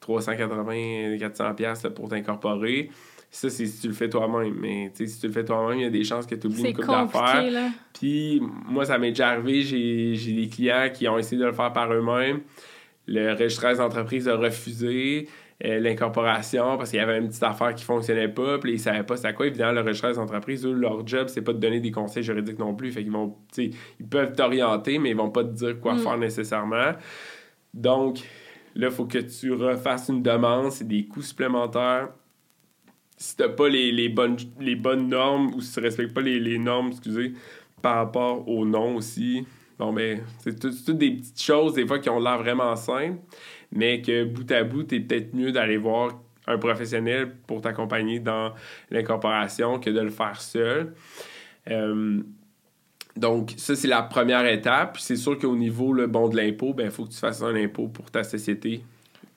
380-400$ 0.00 1.90
pour 1.90 2.08
t'incorporer. 2.08 2.90
Ça, 3.30 3.50
c'est 3.50 3.66
si 3.66 3.82
tu 3.82 3.88
le 3.88 3.94
fais 3.94 4.08
toi-même. 4.08 4.54
Mais 4.58 4.90
si 4.94 5.20
tu 5.20 5.26
le 5.26 5.32
fais 5.32 5.44
toi-même, 5.44 5.78
il 5.78 5.82
y 5.82 5.86
a 5.86 5.90
des 5.90 6.04
chances 6.04 6.26
que 6.26 6.34
tu 6.34 6.46
oublies 6.46 6.70
une 6.70 6.74
coupe 6.74 6.86
d'affaires. 6.86 7.70
Puis 7.92 8.40
moi, 8.66 8.84
ça 8.84 8.98
m'est 8.98 9.10
déjà 9.10 9.30
arrivé, 9.30 9.62
j'ai 9.62 10.32
des 10.32 10.48
clients 10.48 10.88
qui 10.92 11.08
ont 11.08 11.18
essayé 11.18 11.40
de 11.40 11.46
le 11.46 11.52
faire 11.52 11.72
par 11.72 11.92
eux-mêmes. 11.92 12.40
Le 13.06 13.32
registraire 13.32 13.76
d'entreprise 13.76 14.28
a 14.28 14.36
refusé 14.36 15.28
euh, 15.64 15.78
l'incorporation 15.80 16.76
parce 16.76 16.90
qu'il 16.90 16.98
y 16.98 17.02
avait 17.02 17.18
une 17.18 17.28
petite 17.28 17.42
affaire 17.42 17.74
qui 17.74 17.84
fonctionnait 17.84 18.28
pas, 18.28 18.58
puis 18.58 18.72
ils 18.72 18.80
savaient 18.80 19.02
pas 19.02 19.16
c'était 19.16 19.32
quoi. 19.32 19.46
Évidemment, 19.46 19.72
le 19.72 19.80
registraire 19.80 20.14
d'entreprise, 20.14 20.66
leur 20.66 21.06
job, 21.06 21.28
c'est 21.28 21.42
pas 21.42 21.54
de 21.54 21.58
donner 21.58 21.80
des 21.80 21.90
conseils 21.90 22.22
juridiques 22.22 22.58
non 22.58 22.74
plus. 22.74 22.92
Fait 22.92 23.02
qu'ils 23.02 23.12
vont, 23.12 23.34
ils 23.56 23.72
peuvent 24.08 24.32
t'orienter, 24.32 24.98
mais 24.98 25.10
ils 25.10 25.16
vont 25.16 25.30
pas 25.30 25.44
te 25.44 25.52
dire 25.52 25.80
quoi 25.80 25.94
mm. 25.94 25.98
faire 25.98 26.18
nécessairement. 26.18 26.92
Donc, 27.72 28.20
Là, 28.78 28.86
il 28.86 28.92
faut 28.92 29.06
que 29.06 29.18
tu 29.18 29.52
refasses 29.52 30.08
une 30.08 30.22
demande, 30.22 30.70
c'est 30.70 30.86
des 30.86 31.04
coûts 31.04 31.20
supplémentaires. 31.20 32.10
Si 33.18 33.36
tu 33.36 33.42
n'as 33.42 33.48
pas 33.48 33.68
les, 33.68 34.08
bonnes, 34.08 34.36
les 34.60 34.76
bonnes 34.76 35.08
normes 35.08 35.52
ou 35.54 35.60
si 35.60 35.74
tu 35.74 35.80
respectes 35.80 36.14
pas 36.14 36.20
les, 36.20 36.58
normes, 36.58 36.88
excusez, 36.88 37.32
par 37.82 37.96
rapport 37.96 38.48
au 38.48 38.64
nom 38.64 38.96
aussi, 38.96 39.44
bon, 39.78 39.92
ben, 39.92 40.20
c'est 40.38 40.58
toutes 40.58 40.96
des 40.96 41.10
petites 41.10 41.42
choses, 41.42 41.74
des 41.74 41.86
fois, 41.86 41.98
qui 41.98 42.08
ont 42.08 42.20
l'air 42.20 42.38
vraiment 42.38 42.76
simples, 42.76 43.18
mais 43.72 44.00
que 44.00 44.24
bout 44.24 44.50
à 44.52 44.62
bout, 44.64 44.92
es 44.92 45.00
peut-être 45.00 45.34
mieux 45.34 45.52
d'aller 45.52 45.76
voir 45.76 46.20
un 46.46 46.58
professionnel 46.58 47.34
pour 47.46 47.60
t'accompagner 47.60 48.20
dans 48.20 48.54
l'incorporation 48.90 49.78
que 49.78 49.90
de 49.90 50.00
le 50.00 50.10
faire 50.10 50.40
seul. 50.40 50.94
Euh, 51.68 52.22
donc, 53.16 53.52
ça, 53.56 53.74
c'est 53.74 53.88
la 53.88 54.02
première 54.02 54.46
étape. 54.46 54.96
C'est 54.98 55.16
sûr 55.16 55.36
qu'au 55.38 55.56
niveau 55.56 55.92
le 55.92 56.06
bon 56.06 56.28
de 56.28 56.36
l'impôt, 56.36 56.68
il 56.68 56.74
ben, 56.74 56.90
faut 56.90 57.04
que 57.04 57.10
tu 57.10 57.18
fasses 57.18 57.42
un 57.42 57.54
impôt 57.54 57.88
pour 57.88 58.10
ta 58.10 58.22
société 58.22 58.82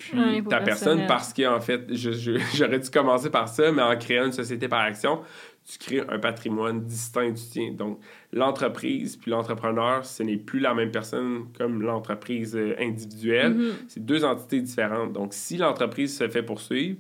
puis 0.02 0.43
ta 0.43 0.62
personne 0.62 1.06
parce 1.08 1.34
qu'en 1.34 1.60
fait, 1.60 1.82
j'aurais 2.56 2.80
dû 2.80 2.89
commencer 2.89 3.30
par 3.30 3.47
ça, 3.47 3.72
mais 3.72 3.82
en 3.82 3.95
créant 3.97 4.26
une 4.26 4.32
société 4.32 4.68
par 4.68 4.82
action, 4.82 5.22
tu 5.66 5.78
crées 5.78 6.04
un 6.10 6.20
patrimoine 6.20 6.82
distinct 6.82 7.30
du 7.30 7.41
tien. 7.41 7.72
Donc, 7.72 7.99
l'entreprise 8.34 9.16
puis 9.16 9.32
l'entrepreneur, 9.32 10.06
ce 10.06 10.24
n'est 10.24 10.38
plus 10.38 10.60
la 10.60 10.74
même 10.74 10.91
personne 10.91 11.45
comme 11.58 11.82
l'entreprise 11.82 12.56
euh, 12.56 12.76
individuelle. 12.80 13.54
Mm-hmm. 13.54 13.74
C'est 13.88 14.06
deux 14.06 14.26
entités 14.26 14.62
différentes. 14.62 15.14
Donc, 15.14 15.34
si 15.34 15.58
l'entreprise 15.58 16.18
se 16.18 16.28
fait 16.28 16.43
poursuivre, 16.43 16.97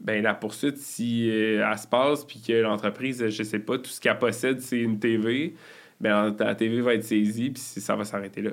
ben 0.00 0.22
la 0.22 0.34
poursuite, 0.34 0.78
si 0.78 1.30
euh, 1.30 1.64
elle 1.70 1.78
se 1.78 1.86
passe 1.86 2.24
puis 2.24 2.40
que 2.40 2.52
l'entreprise, 2.54 3.28
je 3.28 3.42
sais 3.42 3.58
pas, 3.58 3.78
tout 3.78 3.90
ce 3.90 4.00
qu'elle 4.00 4.18
possède, 4.18 4.60
c'est 4.60 4.78
une 4.78 4.98
TV, 4.98 5.54
ben 6.00 6.32
ta 6.32 6.54
TV 6.54 6.80
va 6.80 6.94
être 6.94 7.04
saisie 7.04 7.50
puis 7.50 7.60
ça 7.60 7.94
va 7.94 8.04
s'arrêter 8.04 8.40
là. 8.40 8.52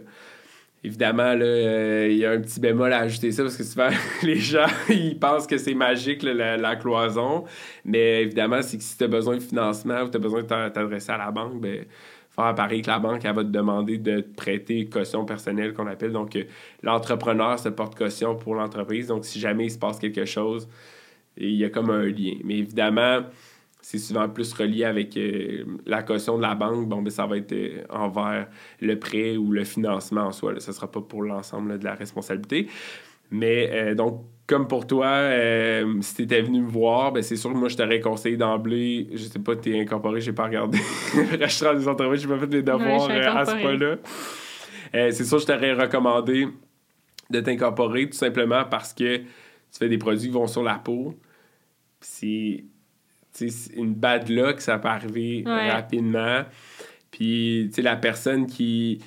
Évidemment, 0.87 1.35
euh, 1.35 2.07
il 2.09 2.15
y 2.15 2.25
a 2.25 2.31
un 2.31 2.39
petit 2.39 2.61
bémol 2.61 2.93
à 2.93 2.99
ajouter 2.99 3.33
ça 3.33 3.43
parce 3.43 3.57
que 3.57 3.63
souvent, 3.65 3.89
les 4.23 4.37
gens, 4.37 4.67
ils 4.87 5.19
pensent 5.19 5.45
que 5.45 5.57
c'est 5.57 5.73
magique, 5.73 6.23
la, 6.23 6.75
cloison. 6.77 7.43
Mais 7.83 8.21
évidemment, 8.21 8.61
si 8.61 8.77
tu 8.77 9.03
as 9.03 9.07
besoin 9.09 9.35
de 9.35 9.41
financement 9.41 10.03
ou 10.03 10.09
tu 10.09 10.15
as 10.15 10.19
besoin 10.21 10.43
de 10.43 10.47
t'adresser 10.47 11.11
à 11.11 11.17
la 11.17 11.29
banque, 11.29 11.59
ben 11.59 11.83
faire 12.33 12.55
pareil 12.55 12.81
que 12.81 12.87
la 12.87 12.99
banque, 12.99 13.21
va 13.21 13.33
te 13.33 13.41
demander 13.49 13.97
de 13.97 14.21
te 14.21 14.33
prêter 14.33 14.87
caution 14.87 15.25
personnelle 15.25 15.73
qu'on 15.73 15.87
appelle. 15.87 16.13
Donc, 16.13 16.37
euh, 16.37 16.45
l'entrepreneur 16.83 17.59
se 17.59 17.67
porte 17.67 17.97
caution 17.97 18.37
pour 18.37 18.55
l'entreprise. 18.55 19.07
Donc, 19.07 19.25
si 19.25 19.41
jamais 19.41 19.65
il 19.65 19.71
se 19.71 19.77
passe 19.79 19.99
quelque 19.99 20.23
chose, 20.23 20.69
il 21.35 21.55
y 21.55 21.65
a 21.65 21.69
comme 21.69 21.89
un 21.89 22.05
lien. 22.05 22.35
Mais 22.45 22.59
évidemment, 22.59 23.23
c'est 23.89 23.99
souvent 23.99 24.27
plus 24.27 24.51
relié 24.51 24.83
avec 24.83 25.15
euh, 25.15 25.63
la 25.85 26.03
caution 26.03 26.35
de 26.35 26.41
la 26.41 26.55
banque. 26.55 26.89
Bon, 26.89 27.01
ben, 27.01 27.09
ça 27.09 27.25
va 27.25 27.37
être 27.37 27.53
euh, 27.53 27.83
envers 27.89 28.47
le 28.81 28.99
prêt 28.99 29.37
ou 29.37 29.53
le 29.53 29.63
financement 29.63 30.23
en 30.23 30.33
soi. 30.33 30.59
Ce 30.59 30.71
ne 30.71 30.75
sera 30.75 30.91
pas 30.91 30.99
pour 30.99 31.23
l'ensemble 31.23 31.79
de 31.79 31.85
la 31.85 31.93
responsabilité. 31.93 32.67
Mais 33.31 33.69
euh, 33.71 33.95
donc, 33.95 34.25
comme 34.45 34.67
pour 34.67 34.87
toi, 34.87 35.29
si 36.01 36.15
tu 36.15 36.23
étais 36.23 36.41
venu 36.41 36.63
me 36.63 36.67
voir, 36.67 37.13
ben, 37.13 37.23
c'est 37.23 37.37
sûr 37.37 37.49
que 37.49 37.55
moi, 37.55 37.69
je 37.69 37.77
t'aurais 37.77 38.01
conseillé 38.01 38.35
d'emblée. 38.35 39.07
Je 39.13 39.23
sais 39.23 39.39
pas, 39.39 39.55
tu 39.55 39.73
es 39.73 39.79
incorporé, 39.79 40.19
j'ai 40.19 40.33
pas 40.33 40.47
regardé. 40.47 40.79
Restaurant 41.39 41.73
des 41.73 41.87
entreprises, 41.87 42.23
j'ai 42.23 42.27
pas 42.27 42.39
fait 42.39 42.47
mes 42.47 42.63
devoirs 42.63 43.09
à 43.09 43.45
ce 43.45 43.55
point-là. 43.55 43.95
c'est 44.91 45.23
sûr 45.23 45.37
que 45.37 45.43
je 45.43 45.47
t'aurais 45.47 45.71
recommandé 45.71 46.49
de 47.29 47.39
t'incorporer 47.39 48.09
tout 48.09 48.17
simplement 48.17 48.65
parce 48.65 48.93
que 48.93 49.19
tu 49.19 49.79
fais 49.79 49.87
des 49.87 49.97
produits 49.97 50.27
qui 50.27 50.33
vont 50.33 50.47
sur 50.47 50.63
la 50.63 50.75
peau. 50.75 51.15
C'est 52.01 52.65
une 53.75 53.93
bad 53.93 54.29
luck, 54.29 54.61
ça 54.61 54.77
peut 54.79 54.87
arriver 54.87 55.43
rapidement. 55.45 56.43
Puis, 57.11 57.67
tu 57.69 57.75
sais, 57.75 57.81
la 57.81 57.95
personne 57.95 58.45
qui, 58.47 58.99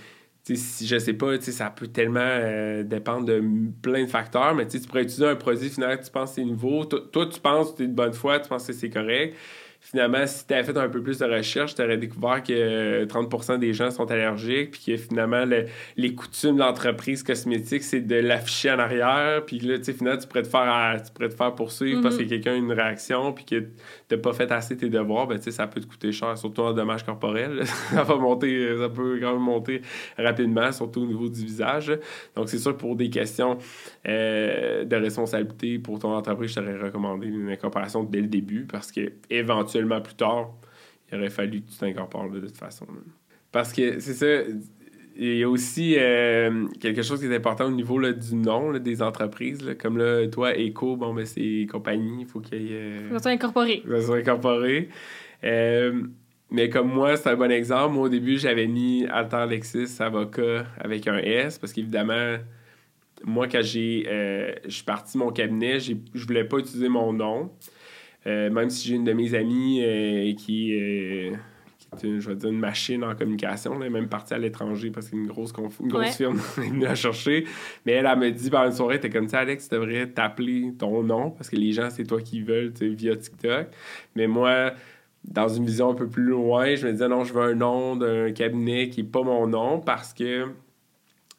sais, 0.57 0.87
je 0.87 0.99
sais 0.99 1.13
pas, 1.13 1.41
ça 1.41 1.71
peut 1.71 1.89
tellement 1.89 2.21
euh, 2.23 2.83
dépendre 2.83 3.27
de 3.27 3.43
plein 3.83 4.05
de 4.05 4.11
facteurs, 4.11 4.55
mais 4.55 4.67
tu 4.67 4.81
pourrais 4.81 5.03
utiliser 5.03 5.27
un 5.27 5.37
produit 5.37 5.69
final 5.69 6.01
tu 6.03 6.11
penses 6.11 6.31
que 6.31 6.35
c'est 6.37 6.45
nouveau. 6.45 6.85
Toi, 6.85 7.27
tu 7.27 7.41
penses 7.41 7.73
que 7.73 7.79
tu 7.79 7.83
es 7.85 7.87
de 7.87 7.95
bonne 7.95 8.13
foi, 8.13 8.41
tu 8.41 8.49
penses 8.49 8.67
que 8.67 8.73
c'est 8.73 8.91
correct 8.91 9.35
finalement, 9.81 10.27
si 10.27 10.47
tu 10.47 10.55
avais 10.55 10.63
fait 10.63 10.79
un 10.79 10.89
peu 10.89 11.03
plus 11.03 11.19
de 11.19 11.25
recherche, 11.25 11.75
tu 11.75 11.83
aurais 11.83 11.97
découvert 11.97 12.43
que 12.43 13.05
30% 13.07 13.59
des 13.59 13.73
gens 13.73 13.91
sont 13.91 14.11
allergiques, 14.11 14.73
puis 14.73 14.83
que 14.87 14.97
finalement, 14.97 15.45
les 15.97 16.15
coutumes 16.15 16.57
de 16.57 16.61
l'entreprise 16.61 17.23
cosmétique, 17.23 17.83
c'est 17.83 18.03
de 18.03 18.17
l'afficher 18.17 18.73
en 18.73 18.79
arrière, 18.79 19.45
puis 19.47 19.59
là, 19.61 19.79
tu 19.79 19.85
sais, 19.85 19.93
finalement, 19.95 20.21
tu 20.21 20.29
pourrais 20.29 20.43
te 20.43 20.49
faire, 20.49 21.03
tu 21.05 21.13
pourrais 21.13 21.31
te 21.31 21.35
faire 21.35 21.55
poursuivre 21.55 22.03
parce 22.03 22.17
que 22.17 22.23
mm-hmm. 22.23 22.29
quelqu'un 22.29 22.53
a 22.53 22.57
une 22.57 22.73
réaction, 22.73 23.33
puis 23.33 23.45
que 23.45 23.65
tu 24.11 24.21
pas 24.21 24.33
fait 24.33 24.51
assez 24.51 24.77
tes 24.77 24.89
devoirs, 24.89 25.27
ben, 25.27 25.41
ça 25.41 25.67
peut 25.67 25.81
te 25.81 25.87
coûter 25.87 26.11
cher, 26.11 26.37
surtout 26.37 26.63
en 26.63 26.73
dommages 26.73 27.05
corporels. 27.05 27.65
ça 27.67 28.03
va 28.03 28.17
monter, 28.17 28.77
ça 28.77 28.89
peut 28.89 29.19
quand 29.21 29.33
même 29.33 29.43
monter 29.43 29.83
rapidement, 30.19 30.73
surtout 30.73 31.03
au 31.03 31.07
niveau 31.07 31.29
du 31.29 31.45
visage. 31.45 31.97
Donc, 32.35 32.49
c'est 32.49 32.59
sûr, 32.59 32.77
pour 32.77 32.97
des 32.97 33.09
questions 33.09 33.59
euh, 34.09 34.85
de 34.85 34.97
responsabilité 34.97 35.79
pour 35.79 35.99
ton 35.99 36.13
entreprise, 36.15 36.51
je 36.51 36.57
t'aurais 36.57 36.79
recommandé 36.79 37.29
une 37.29 37.51
incorporation 37.51 38.03
dès 38.03 38.21
le 38.21 38.27
début, 38.27 38.65
parce 38.65 38.91
que 38.91 39.13
éventuellement 39.31 40.01
plus 40.01 40.15
tard, 40.15 40.51
il 41.11 41.19
aurait 41.19 41.31
fallu 41.31 41.63
que 41.63 41.71
tu 41.71 41.79
t'incorpores 41.79 42.31
de 42.31 42.41
toute 42.41 42.57
façon. 42.57 42.87
Parce 43.53 43.73
que 43.73 44.01
c'est 44.01 44.15
ça. 44.15 44.51
Il 45.23 45.37
y 45.37 45.43
a 45.43 45.51
aussi 45.51 45.97
euh, 45.99 46.67
quelque 46.81 47.03
chose 47.03 47.21
qui 47.21 47.27
est 47.27 47.37
important 47.37 47.67
au 47.67 47.71
niveau 47.71 48.01
du 48.01 48.35
nom 48.35 48.73
des 48.73 49.03
entreprises. 49.03 49.77
Comme 49.79 49.99
là, 49.99 50.27
toi, 50.29 50.55
Eco, 50.55 50.97
bon, 50.97 51.13
ben, 51.13 51.27
c'est 51.27 51.67
compagnie, 51.71 52.23
il 52.23 52.27
faut 52.27 52.41
qu'il 52.41 52.63
y 52.63 52.73
ait. 52.73 53.01
Euh, 53.13 53.19
soit 53.19 53.31
incorporé. 53.31 53.83
Soit 54.01 54.17
incorporé. 54.17 54.89
Euh, 55.45 56.05
mais 56.51 56.71
comme 56.71 56.89
moi, 56.89 57.19
c'est 57.19 57.29
un 57.29 57.37
bon 57.37 57.51
exemple. 57.51 57.95
Moi, 57.95 58.07
au 58.07 58.09
début, 58.09 58.39
j'avais 58.39 58.67
mis 58.67 59.05
Alter 59.11 59.45
Lexis 59.47 60.01
Avocat 60.01 60.65
avec 60.79 61.07
un 61.07 61.19
S 61.19 61.59
parce 61.59 61.75
qu'évidemment, 61.75 62.37
moi, 63.23 63.47
quand 63.47 63.63
j'ai, 63.63 64.07
je 64.65 64.71
suis 64.71 64.85
parti 64.85 65.19
de 65.19 65.23
mon 65.23 65.33
cabinet, 65.33 65.81
je 65.81 66.27
voulais 66.27 66.45
pas 66.45 66.57
utiliser 66.57 66.89
mon 66.89 67.13
nom. 67.13 67.51
Euh, 68.27 68.51
même 68.51 68.69
si 68.69 68.89
j'ai 68.89 68.97
une 68.97 69.05
de 69.05 69.13
mes 69.13 69.35
amies 69.35 69.83
euh, 69.83 70.35
qui, 70.35 70.75
euh, 70.75 71.33
une, 72.03 72.21
je 72.21 72.31
dire, 72.33 72.51
une 72.51 72.59
machine 72.59 73.05
en 73.05 73.15
communication, 73.15 73.75
elle 73.81 73.87
est 73.87 73.91
même 73.91 74.09
partie 74.09 74.35
à 74.35 74.39
l'étranger 74.39 74.91
parce 74.91 75.11
qu'une 75.11 75.27
grosse, 75.27 75.53
une 75.81 75.89
grosse 75.89 76.17
firme 76.17 76.39
est 76.59 76.69
venue 76.69 76.85
la 76.85 76.95
chercher. 76.95 77.45
Mais 77.85 77.93
elle, 77.93 78.07
elle 78.07 78.19
me 78.19 78.31
dit 78.31 78.51
par 78.51 78.67
une 78.67 78.73
soirée, 78.73 79.01
t'es 79.01 79.11
comme 79.11 79.29
ça, 79.29 79.41
Alex, 79.41 79.69
tu 79.69 79.75
devrais 79.75 80.07
t'appeler 80.09 80.73
ton 80.79 81.03
nom 81.03 81.31
parce 81.31 81.51
que 81.51 81.57
les 81.57 81.73
gens, 81.73 81.91
c'est 81.91 82.05
toi 82.05 82.21
qui 82.21 82.43
veulent 82.43 82.73
via 82.81 83.17
TikTok. 83.17 83.69
Mais 84.15 84.27
moi, 84.27 84.73
dans 85.25 85.49
une 85.49 85.67
vision 85.67 85.91
un 85.91 85.95
peu 85.95 86.09
plus 86.09 86.25
loin, 86.25 86.75
je 86.75 86.87
me 86.87 86.93
disais 86.93 87.09
non, 87.09 87.25
je 87.25 87.33
veux 87.33 87.43
un 87.43 87.55
nom 87.55 87.97
d'un 87.97 88.33
cabinet 88.33 88.89
qui 88.89 89.03
n'est 89.03 89.09
pas 89.09 89.23
mon 89.23 89.47
nom 89.47 89.81
parce 89.81 90.15
que 90.15 90.47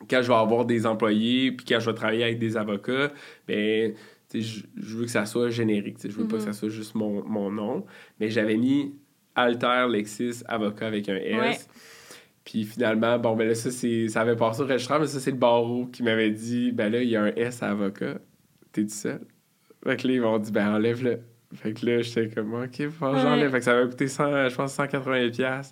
quand 0.10 0.22
je 0.22 0.28
vais 0.28 0.34
avoir 0.34 0.66
des 0.66 0.86
employés 0.86 1.52
puis 1.52 1.66
quand 1.66 1.80
je 1.80 1.90
vais 1.90 1.96
travailler 1.96 2.24
avec 2.24 2.40
des 2.40 2.58
avocats, 2.58 3.12
ben 3.48 3.94
je, 4.34 4.64
veux 4.78 5.06
que 5.06 5.12
ça 5.12 5.26
soit 5.26 5.50
générique. 5.50 5.98
Je 6.02 6.10
veux 6.10 6.28
pas 6.28 6.38
que 6.38 6.44
ça 6.44 6.54
soit 6.54 6.70
juste 6.70 6.96
mon, 6.96 7.24
mon 7.24 7.52
nom. 7.52 7.86
Mais 8.20 8.30
j'avais 8.30 8.56
mis 8.56 8.94
Alter 9.36 9.88
Lexis 9.90 10.44
Avocat 10.48 10.88
avec 10.88 11.10
un 11.10 11.16
S. 11.16 11.68
Puis 12.44 12.64
finalement, 12.66 13.20
bon, 13.20 13.36
ben 13.36 13.48
là, 13.48 13.56
ça, 13.56 13.70
ça 13.72 14.22
avait 14.22 14.36
passé 14.36 14.62
au 14.62 14.66
registraire, 14.66 15.00
mais 15.00 15.08
ça, 15.08 15.20
c'est 15.20 15.32
le 15.32 15.38
barreau 15.38 15.86
qui 15.86 16.04
m'avait 16.04 16.32
dit 16.32 16.72
ben 16.72 16.92
là, 16.92 17.02
il 17.02 17.10
y 17.10 17.16
a 17.16 17.24
un 17.24 17.32
S 17.36 17.62
à 17.62 17.70
avocat. 17.70 18.16
T'es 18.72 18.84
tout 18.84 18.90
seul? 18.90 19.22
Fait 19.84 19.98
que 19.98 20.08
là, 20.08 20.14
ils 20.14 20.22
m'ont 20.22 20.40
dit 20.40 20.52
ben 20.52 20.76
enlève-le. 20.76 21.20
Fait 21.54 21.74
que 21.74 21.86
là, 21.86 22.02
j'étais 22.02 22.30
comme, 22.30 22.54
OK, 22.54 22.90
faut 22.90 23.14
j'enlève. 23.18 23.52
Fait 23.52 23.60
que 23.60 23.66
ça 23.66 23.76
m'a 23.76 23.86
coûté, 23.86 24.08
100, 24.08 24.50
je 24.50 24.56
pense, 24.56 24.78
180$. 24.78 25.72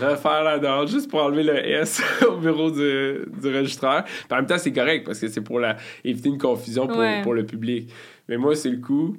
Refaire 0.00 0.44
la 0.44 0.58
demande 0.58 0.88
juste 0.88 1.10
pour 1.10 1.22
enlever 1.22 1.42
le 1.42 1.56
S 1.56 2.00
au 2.28 2.36
bureau 2.36 2.70
du, 2.70 3.26
du 3.40 3.56
registraire. 3.56 4.04
Puis 4.04 4.26
en 4.30 4.36
même 4.36 4.46
temps, 4.46 4.58
c'est 4.58 4.72
correct 4.72 5.04
parce 5.04 5.18
que 5.18 5.26
c'est 5.26 5.40
pour 5.40 5.58
la, 5.58 5.76
éviter 6.04 6.28
une 6.28 6.38
confusion 6.38 6.86
pour, 6.86 7.02
pour 7.24 7.34
le 7.34 7.44
public. 7.44 7.92
Mais 8.28 8.36
moi, 8.36 8.54
c'est 8.54 8.70
le 8.70 8.78
coup. 8.78 9.16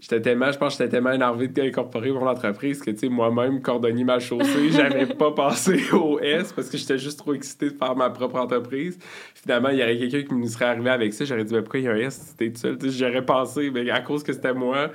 J'étais 0.00 0.20
tellement, 0.20 0.52
je 0.52 0.58
pense 0.58 0.76
que 0.76 0.84
j'étais 0.84 0.96
tellement 0.96 1.10
énervé 1.10 1.48
d'incorporer 1.48 2.12
mon 2.12 2.28
entreprise 2.28 2.80
que, 2.80 2.92
tu 2.92 2.98
sais, 2.98 3.08
moi-même, 3.08 3.60
cordonnier 3.60 4.04
mal 4.04 4.20
chaussé, 4.20 4.70
j'avais 4.70 5.06
pas 5.06 5.32
passé 5.32 5.92
au 5.92 6.20
S 6.20 6.52
parce 6.52 6.68
que 6.70 6.78
j'étais 6.78 6.98
juste 6.98 7.18
trop 7.18 7.34
excité 7.34 7.70
de 7.70 7.76
faire 7.76 7.96
ma 7.96 8.08
propre 8.08 8.38
entreprise. 8.38 8.96
Finalement, 9.34 9.70
il 9.70 9.78
y 9.78 9.82
aurait 9.82 9.98
quelqu'un 9.98 10.22
qui 10.22 10.34
me 10.34 10.46
serait 10.46 10.66
arrivé 10.66 10.90
avec 10.90 11.12
ça. 11.12 11.24
J'aurais 11.24 11.44
dit, 11.44 11.52
mais 11.52 11.62
pourquoi 11.62 11.80
il 11.80 11.86
y 11.86 11.88
a 11.88 11.92
un 11.92 11.96
S 11.96 12.36
si 12.38 12.52
tout 12.52 12.58
seul? 12.58 12.78
J'aurais 12.80 13.24
pensé, 13.24 13.70
mais 13.72 13.90
à 13.90 14.00
cause 14.00 14.22
que 14.22 14.32
c'était 14.32 14.54
moi, 14.54 14.90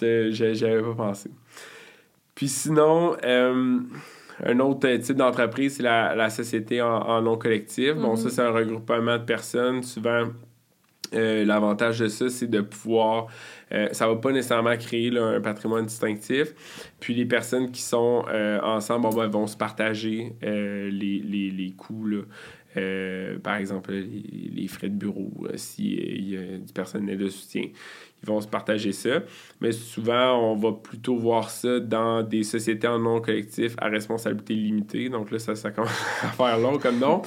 j'avais 0.00 0.82
pas 0.82 0.94
pensé. 0.94 1.30
Puis 2.34 2.48
sinon, 2.48 3.14
euh, 3.24 3.78
un 4.42 4.60
autre 4.60 4.88
type 4.96 5.16
d'entreprise, 5.16 5.76
c'est 5.76 5.82
la, 5.82 6.30
société 6.30 6.80
en, 6.80 7.20
non 7.20 7.36
collectif. 7.36 7.94
Bon, 7.94 8.16
ça, 8.16 8.28
mm-hmm. 8.28 8.30
c'est 8.30 8.42
un 8.42 8.50
regroupement 8.52 9.18
de 9.18 9.24
personnes. 9.24 9.82
Souvent, 9.82 10.28
euh, 11.14 11.44
l'avantage 11.44 11.98
de 11.98 12.08
ça, 12.08 12.28
c'est 12.28 12.46
de 12.46 12.60
pouvoir. 12.60 13.26
Euh, 13.72 13.88
ça 13.92 14.08
va 14.08 14.16
pas 14.16 14.32
nécessairement 14.32 14.76
créer 14.76 15.16
un 15.16 15.40
patrimoine 15.40 15.86
distinctif. 15.86 16.54
Puis 17.00 17.14
les 17.14 17.26
personnes 17.26 17.70
qui 17.70 17.82
sont 17.82 18.24
euh, 18.28 18.60
ensemble 18.62 19.08
vont 19.08 19.46
se 19.46 19.56
partager 19.56 20.32
les, 20.42 20.90
les, 20.90 21.50
les, 21.50 21.72
coûts 21.72 22.06
euh, 22.76 23.38
par 23.38 23.56
exemple, 23.56 23.92
les, 23.92 24.68
frais 24.68 24.88
de 24.88 24.94
bureau, 24.94 25.32
s'il 25.54 26.30
y 26.30 26.36
a 26.36 26.58
du 26.58 26.72
personnel 26.72 27.18
de 27.18 27.28
soutien. 27.28 27.62
Ils 28.22 28.26
vont 28.26 28.40
se 28.40 28.48
partager 28.48 28.92
ça. 28.92 29.22
Mais 29.60 29.72
souvent, 29.72 30.52
on 30.52 30.56
va 30.56 30.72
plutôt 30.72 31.16
voir 31.16 31.50
ça 31.50 31.80
dans 31.80 32.22
des 32.22 32.42
sociétés 32.42 32.86
en 32.86 32.98
non 32.98 33.20
collectif 33.20 33.74
à 33.78 33.88
responsabilité 33.88 34.54
limitée. 34.54 35.08
Donc 35.08 35.30
là, 35.30 35.38
ça, 35.38 35.70
commence 35.70 35.90
à 36.22 36.28
faire 36.28 36.58
long 36.58 36.78
comme 36.78 36.98
nom. 36.98 37.22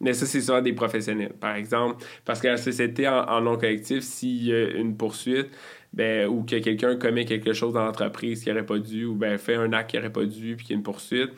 Mais 0.00 0.12
ça, 0.12 0.26
c'est 0.26 0.40
souvent 0.40 0.62
des 0.62 0.72
professionnels. 0.72 1.32
Par 1.40 1.56
exemple, 1.56 2.04
parce 2.24 2.40
que 2.40 2.48
la 2.48 2.56
société 2.56 3.08
en, 3.08 3.40
non 3.40 3.56
collectif, 3.56 4.02
s'il 4.02 4.44
y 4.44 4.54
a 4.54 4.70
une 4.70 4.96
poursuite, 4.96 5.48
ben, 5.96 6.28
ou 6.28 6.44
que 6.44 6.58
quelqu'un 6.58 6.96
commet 6.96 7.24
quelque 7.24 7.52
chose 7.52 7.72
dans 7.74 7.84
l'entreprise 7.84 8.44
qui 8.44 8.50
n'aurait 8.50 8.66
pas 8.66 8.78
dû, 8.78 9.06
ou 9.06 9.14
ben, 9.14 9.38
fait 9.38 9.56
un 9.56 9.72
acte 9.72 9.90
qui 9.90 9.96
n'aurait 9.96 10.12
pas 10.12 10.24
dû, 10.24 10.54
puis 10.56 10.66
qu'il 10.66 10.74
y 10.74 10.76
a 10.76 10.78
une 10.78 10.84
poursuite, 10.84 11.30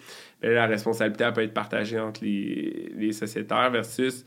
ben, 0.43 0.53
la 0.53 0.67
responsabilité 0.67 1.29
peut 1.35 1.43
être 1.43 1.55
partagée 1.55 1.99
entre 1.99 2.23
les, 2.25 2.93
les 2.97 3.13
sociétaires 3.13 3.71
versus 3.71 4.25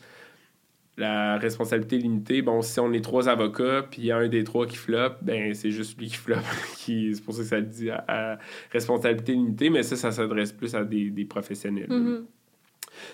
la 0.98 1.38
responsabilité 1.38 1.98
limitée, 1.98 2.42
bon, 2.42 2.62
si 2.62 2.80
on 2.80 2.92
est 2.94 3.04
trois 3.04 3.30
avocats, 3.30 3.86
puis 3.90 4.04
il 4.04 4.06
y 4.06 4.12
a 4.12 4.18
un 4.18 4.28
des 4.28 4.44
trois 4.44 4.68
qui 4.68 4.76
floppe, 4.76 5.18
ben 5.22 5.54
c'est 5.54 5.72
juste 5.72 5.98
lui 6.00 6.08
qui 6.08 6.18
floppe. 6.18 6.40
c'est 6.78 7.24
pour 7.24 7.34
ça 7.34 7.42
que 7.42 7.48
ça 7.48 7.62
dit 7.62 7.90
à, 7.90 8.38
responsabilité 8.72 9.34
limitée, 9.34 9.70
mais 9.70 9.84
ça, 9.84 9.96
ça 9.96 10.12
s'adresse 10.12 10.52
plus 10.52 10.76
à 10.76 10.84
des, 10.84 11.26
professionnels. 11.26 11.90
Mm-hmm. 11.90 12.24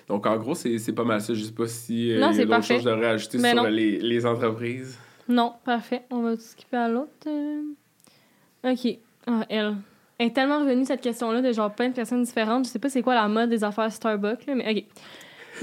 Donc, 0.08 0.26
en 0.26 0.38
gros, 0.38 0.56
c'est 0.56 0.94
pas 0.94 1.04
mal 1.04 1.22
ça. 1.22 1.34
Je 1.34 1.44
sais 1.44 1.54
pas 1.54 1.68
si 1.68 2.12
euh, 2.12 2.20
non, 2.20 2.32
il 2.32 2.40
y 2.40 2.42
a 2.42 2.46
d'autres 2.46 2.64
choses 2.64 2.88
à 2.88 2.96
rajouter 2.96 3.40
sur 3.40 3.68
les, 3.68 4.26
entreprises. 4.26 4.98
Non, 5.30 5.54
parfait. 5.64 6.04
On 6.10 6.22
va 6.22 6.38
skipper 6.38 6.78
à 6.78 6.88
l'autre. 6.88 7.28
Euh. 7.28 7.62
OK. 8.64 8.98
Ah, 9.28 9.46
elle. 9.50 9.76
est 10.20 10.34
tellement 10.34 10.60
revenue 10.60 10.86
cette 10.86 11.02
question-là 11.02 11.42
de 11.42 11.52
genre 11.52 11.74
plein 11.74 11.90
de 11.90 11.94
personnes 11.94 12.24
différentes. 12.24 12.66
Je 12.66 12.70
sais 12.70 12.80
pas 12.80 12.90
c'est 12.90 13.02
quoi 13.02 13.16
la 13.16 13.28
mode 13.28 13.50
des 13.50 13.64
affaires 13.64 13.92
Starbucks, 13.92 14.48
mais 14.48 14.72
OK. 14.72 14.84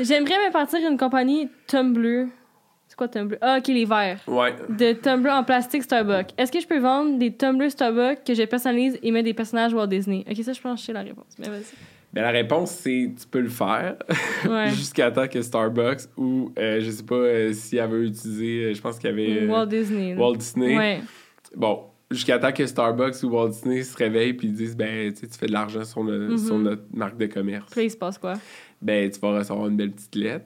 J'aimerais 0.00 0.46
me 0.46 0.52
partir 0.52 0.80
une 0.88 0.98
compagnie 0.98 1.48
Tumblr. 1.66 2.28
C'est 2.88 2.96
quoi 2.96 3.08
Tumblr? 3.08 3.38
Ah, 3.40 3.58
OK, 3.58 3.68
les 3.68 3.84
verres. 3.84 4.20
Ouais. 4.26 4.54
De 4.68 4.92
Tumblr 4.92 5.32
en 5.32 5.44
plastique 5.44 5.82
Starbucks. 5.82 6.30
Est-ce 6.36 6.52
que 6.52 6.60
je 6.60 6.66
peux 6.66 6.78
vendre 6.78 7.18
des 7.18 7.32
Tumblr 7.32 7.70
Starbucks 7.70 8.24
que 8.24 8.34
je 8.34 8.42
personnalise 8.42 8.98
et 9.02 9.10
mettre 9.10 9.24
des 9.24 9.34
personnages 9.34 9.72
Walt 9.72 9.86
Disney? 9.86 10.24
OK, 10.30 10.36
ça, 10.42 10.52
je 10.52 10.60
pense 10.60 10.80
que 10.80 10.86
c'est 10.86 10.92
la 10.92 11.02
réponse. 11.02 11.34
Mais 11.38 11.48
vas-y. 11.48 11.62
Ben, 12.14 12.22
la 12.22 12.30
réponse, 12.30 12.70
c'est 12.70 13.10
tu 13.18 13.26
peux 13.28 13.40
le 13.40 13.48
faire 13.48 13.96
jusqu'à 14.68 15.10
temps 15.10 15.26
que 15.26 15.42
Starbucks 15.42 16.02
ou 16.16 16.52
euh, 16.58 16.80
je 16.80 16.90
sais 16.90 17.02
pas 17.02 17.16
euh, 17.16 17.52
s'il 17.52 17.80
avait 17.80 18.02
utilisé, 18.02 18.64
euh, 18.64 18.74
je 18.74 18.80
pense 18.80 18.98
qu'il 18.98 19.10
y 19.10 19.12
avait 19.12 19.46
Walt 19.48 19.66
Disney. 19.66 20.14
Walt 20.14 20.36
Disney. 20.36 20.76
Ouais. 20.76 21.00
Bon, 21.56 21.80
jusqu'à 22.10 22.38
temps 22.38 22.52
que 22.52 22.64
Starbucks 22.64 23.20
ou 23.24 23.30
Walt 23.30 23.48
Disney 23.48 23.82
se 23.82 23.96
réveillent 23.96 24.34
puis 24.34 24.48
disent 24.48 24.76
ben 24.76 25.12
tu 25.12 25.26
fais 25.26 25.46
de 25.46 25.52
l'argent 25.52 25.84
sur, 25.84 26.04
mm-hmm. 26.04 26.62
notre 26.62 26.82
marque 26.92 27.18
de 27.18 27.26
commerce. 27.26 27.72
Puis 27.72 27.86
il 27.86 27.90
se 27.90 27.96
passe 27.96 28.18
quoi? 28.18 28.34
ben, 28.84 29.10
tu 29.10 29.18
vas 29.18 29.38
recevoir 29.38 29.68
une 29.68 29.76
belle 29.76 29.92
petite 29.92 30.14
lettre 30.14 30.44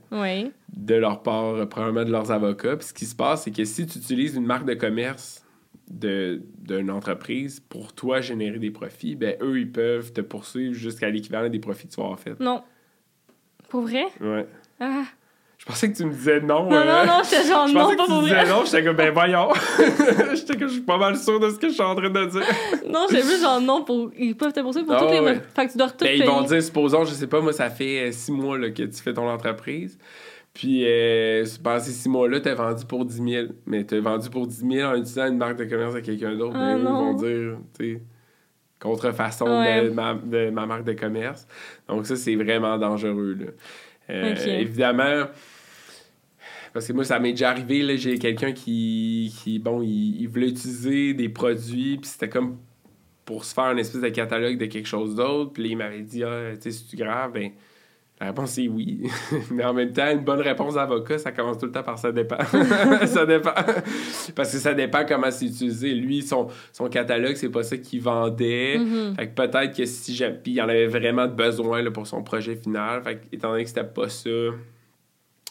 de 0.77 0.95
leur 0.95 1.23
part, 1.23 1.55
euh, 1.55 1.67
probablement 1.67 2.05
de 2.05 2.13
leurs 2.13 2.31
avocats. 2.31 2.77
Puis 2.77 2.89
ce 2.89 2.95
qui 2.95 3.05
se 3.05 3.17
passe, 3.17 3.43
c'est 3.43 3.51
que 3.51 3.65
si 3.65 3.85
tu 3.85 3.99
utilises 3.99 4.37
une 4.37 4.47
marque 4.47 4.65
de 4.65 4.75
commerce 4.75 5.45
d'une 5.91 6.91
entreprise 6.91 7.61
pour 7.61 7.93
toi 7.95 8.21
générer 8.21 8.59
des 8.59 8.71
profits, 8.71 9.15
ben 9.15 9.37
eux, 9.41 9.59
ils 9.59 9.71
peuvent 9.71 10.13
te 10.13 10.21
poursuivre 10.21 10.75
jusqu'à 10.75 11.09
l'équivalent 11.11 11.49
des 11.49 11.59
profits 11.59 11.89
que 11.89 11.93
tu 11.93 11.97
vas 11.97 12.05
avoir 12.05 12.21
fait. 12.21 12.39
Non. 12.41 12.63
Pour 13.69 13.83
vrai? 13.83 14.05
Ouais. 14.21 14.47
Ah. 14.81 15.05
Je 15.59 15.65
pensais 15.65 15.91
que 15.91 15.97
tu 15.97 16.05
me 16.05 16.13
disais 16.13 16.41
non. 16.41 16.65
Non, 16.65 16.71
non, 16.71 16.77
euh, 16.77 17.05
non, 17.05 17.23
j'étais 17.25 17.49
genre 17.49 17.69
non, 17.69 17.97
pas 17.97 18.07
pour 18.07 18.21
vrai. 18.21 18.31
Je 18.31 18.35
disais 18.37 18.55
non, 18.55 18.65
j'étais 18.65 18.85
comme, 18.85 18.97
ben 18.97 19.13
voyons. 19.13 19.49
j'étais 20.35 20.57
comme, 20.57 20.69
je 20.69 20.75
suis 20.75 20.83
pas 20.83 20.99
mal 20.99 21.17
sûr 21.17 21.41
de 21.41 21.51
ce 21.51 21.57
que 21.57 21.69
je 21.69 21.75
suis 21.75 21.83
en 21.83 21.97
train 21.97 22.09
de 22.09 22.25
dire. 22.27 22.43
non, 22.89 23.07
j'ai 23.11 23.23
vu 23.23 23.41
genre 23.41 23.61
non 23.61 23.83
pour. 23.83 24.13
Ils 24.17 24.37
peuvent 24.37 24.53
te 24.53 24.61
poursuivre 24.61 24.87
pour 24.87 24.95
ah, 24.95 25.01
toutes 25.01 25.11
les. 25.11 25.41
Fait 25.55 25.67
que 25.67 25.73
tu 25.73 25.79
dois 25.79 25.91
tout 25.91 26.05
ben, 26.05 26.17
Ils 26.17 26.25
vont 26.25 26.43
dire, 26.43 26.63
supposons, 26.63 27.05
je 27.05 27.13
sais 27.13 27.27
pas, 27.27 27.41
moi, 27.41 27.53
ça 27.53 27.71
fait 27.71 28.09
euh, 28.09 28.13
six 28.13 28.31
mois 28.31 28.57
là, 28.57 28.71
que 28.71 28.85
tu 28.85 29.03
fais 29.03 29.13
ton 29.13 29.29
entreprise. 29.29 29.99
Puis, 30.59 30.83
euh, 30.85 31.45
pendant 31.63 31.79
ces 31.79 31.93
six 31.93 32.09
mois-là, 32.09 32.41
t'as 32.41 32.55
vendu 32.55 32.85
pour 32.85 33.05
10 33.05 33.23
000. 33.23 33.47
Mais 33.65 33.85
t'as 33.85 34.01
vendu 34.01 34.29
pour 34.29 34.45
10 34.45 34.67
000 34.69 34.91
en 34.91 34.97
utilisant 34.97 35.29
une 35.29 35.37
marque 35.37 35.57
de 35.57 35.67
commerce 35.67 35.95
à 35.95 36.01
quelqu'un 36.01 36.35
d'autre. 36.35 36.57
Ah, 36.57 36.75
ben, 36.75 36.81
ils 36.81 36.85
vont 36.85 37.15
dire, 37.15 37.59
tu 37.79 37.95
sais, 37.95 38.03
contrefaçon 38.81 39.45
de, 39.47 39.91
ma, 39.91 40.15
de 40.15 40.51
ma 40.51 40.67
marque 40.67 40.83
de 40.83 40.95
commerce. 40.95 41.47
Donc, 41.87 42.07
ça, 42.07 42.17
c'est 42.17 42.35
vraiment 42.35 42.77
dangereux. 42.77 43.37
Là. 43.39 43.47
Euh, 44.11 44.35
évidemment, 44.59 45.27
parce 46.73 46.89
que 46.89 46.93
moi, 46.93 47.05
ça 47.05 47.21
m'est 47.21 47.31
déjà 47.31 47.51
arrivé, 47.51 47.97
j'ai 47.97 48.19
quelqu'un 48.19 48.51
qui, 48.51 49.33
qui, 49.39 49.61
bon, 49.61 49.81
il, 49.81 50.27
voulait 50.27 50.49
utiliser 50.49 51.15
des 51.15 51.29
produits, 51.29 51.99
puis 51.99 52.11
c'était 52.11 52.29
comme 52.29 52.59
pour 53.25 53.45
se 53.45 53.55
faire 53.55 53.71
une 53.71 53.79
espèce 53.79 54.01
de 54.01 54.09
catalogue 54.09 54.59
de 54.59 54.67
quelque 54.67 54.89
chose 54.89 55.15
d'autre. 55.15 55.53
Puis 55.53 55.69
il 55.69 55.77
m'avait 55.77 56.03
dit, 56.03 56.25
ah, 56.25 56.51
tu 56.61 56.73
sais, 56.73 56.85
c'est 56.91 56.97
grave, 56.97 57.31
ben, 57.33 57.53
la 58.21 58.27
réponse 58.29 58.59
est 58.59 58.67
oui. 58.67 59.09
Mais 59.51 59.65
en 59.65 59.73
même 59.73 59.93
temps, 59.93 60.11
une 60.11 60.25
bonne 60.25 60.41
réponse 60.41 60.75
d'avocat, 60.75 61.19
ça 61.19 61.31
commence 61.31 61.59
tout 61.59 61.67
le 61.67 61.73
temps 61.73 61.85
par 61.85 61.99
ça 61.99 62.11
dépend. 62.11 62.39
ça 63.07 63.25
dépend. 63.25 63.53
Parce 64.35 64.53
que 64.53 64.59
ça 64.59 64.75
dépend 64.75 65.05
comment 65.07 65.31
c'est 65.31 65.47
utilisé. 65.47 65.95
Lui, 65.95 66.23
son, 66.23 66.49
son 66.73 66.89
catalogue, 66.89 67.37
c'est 67.37 67.49
pas 67.49 67.63
ça 67.63 67.77
qu'il 67.77 68.03
vendait. 68.03 68.79
Mm-hmm. 68.79 69.15
Fait 69.15 69.29
que 69.29 69.35
peut-être 69.35 69.77
que 69.77 69.85
si 69.85 70.15
j'ai. 70.15 70.31
Puis 70.31 70.53
il 70.53 70.61
en 70.61 70.69
avait 70.69 70.89
vraiment 70.89 71.29
besoin 71.29 71.81
là, 71.81 71.93
pour 71.93 72.07
son 72.07 72.25
projet 72.25 72.57
final. 72.57 73.03
Fait 73.05 73.17
que, 73.17 73.27
étant 73.31 73.51
donné 73.51 73.63
que 73.63 73.69
c'était 73.69 73.85
pas 73.85 74.09
ça, 74.09 74.31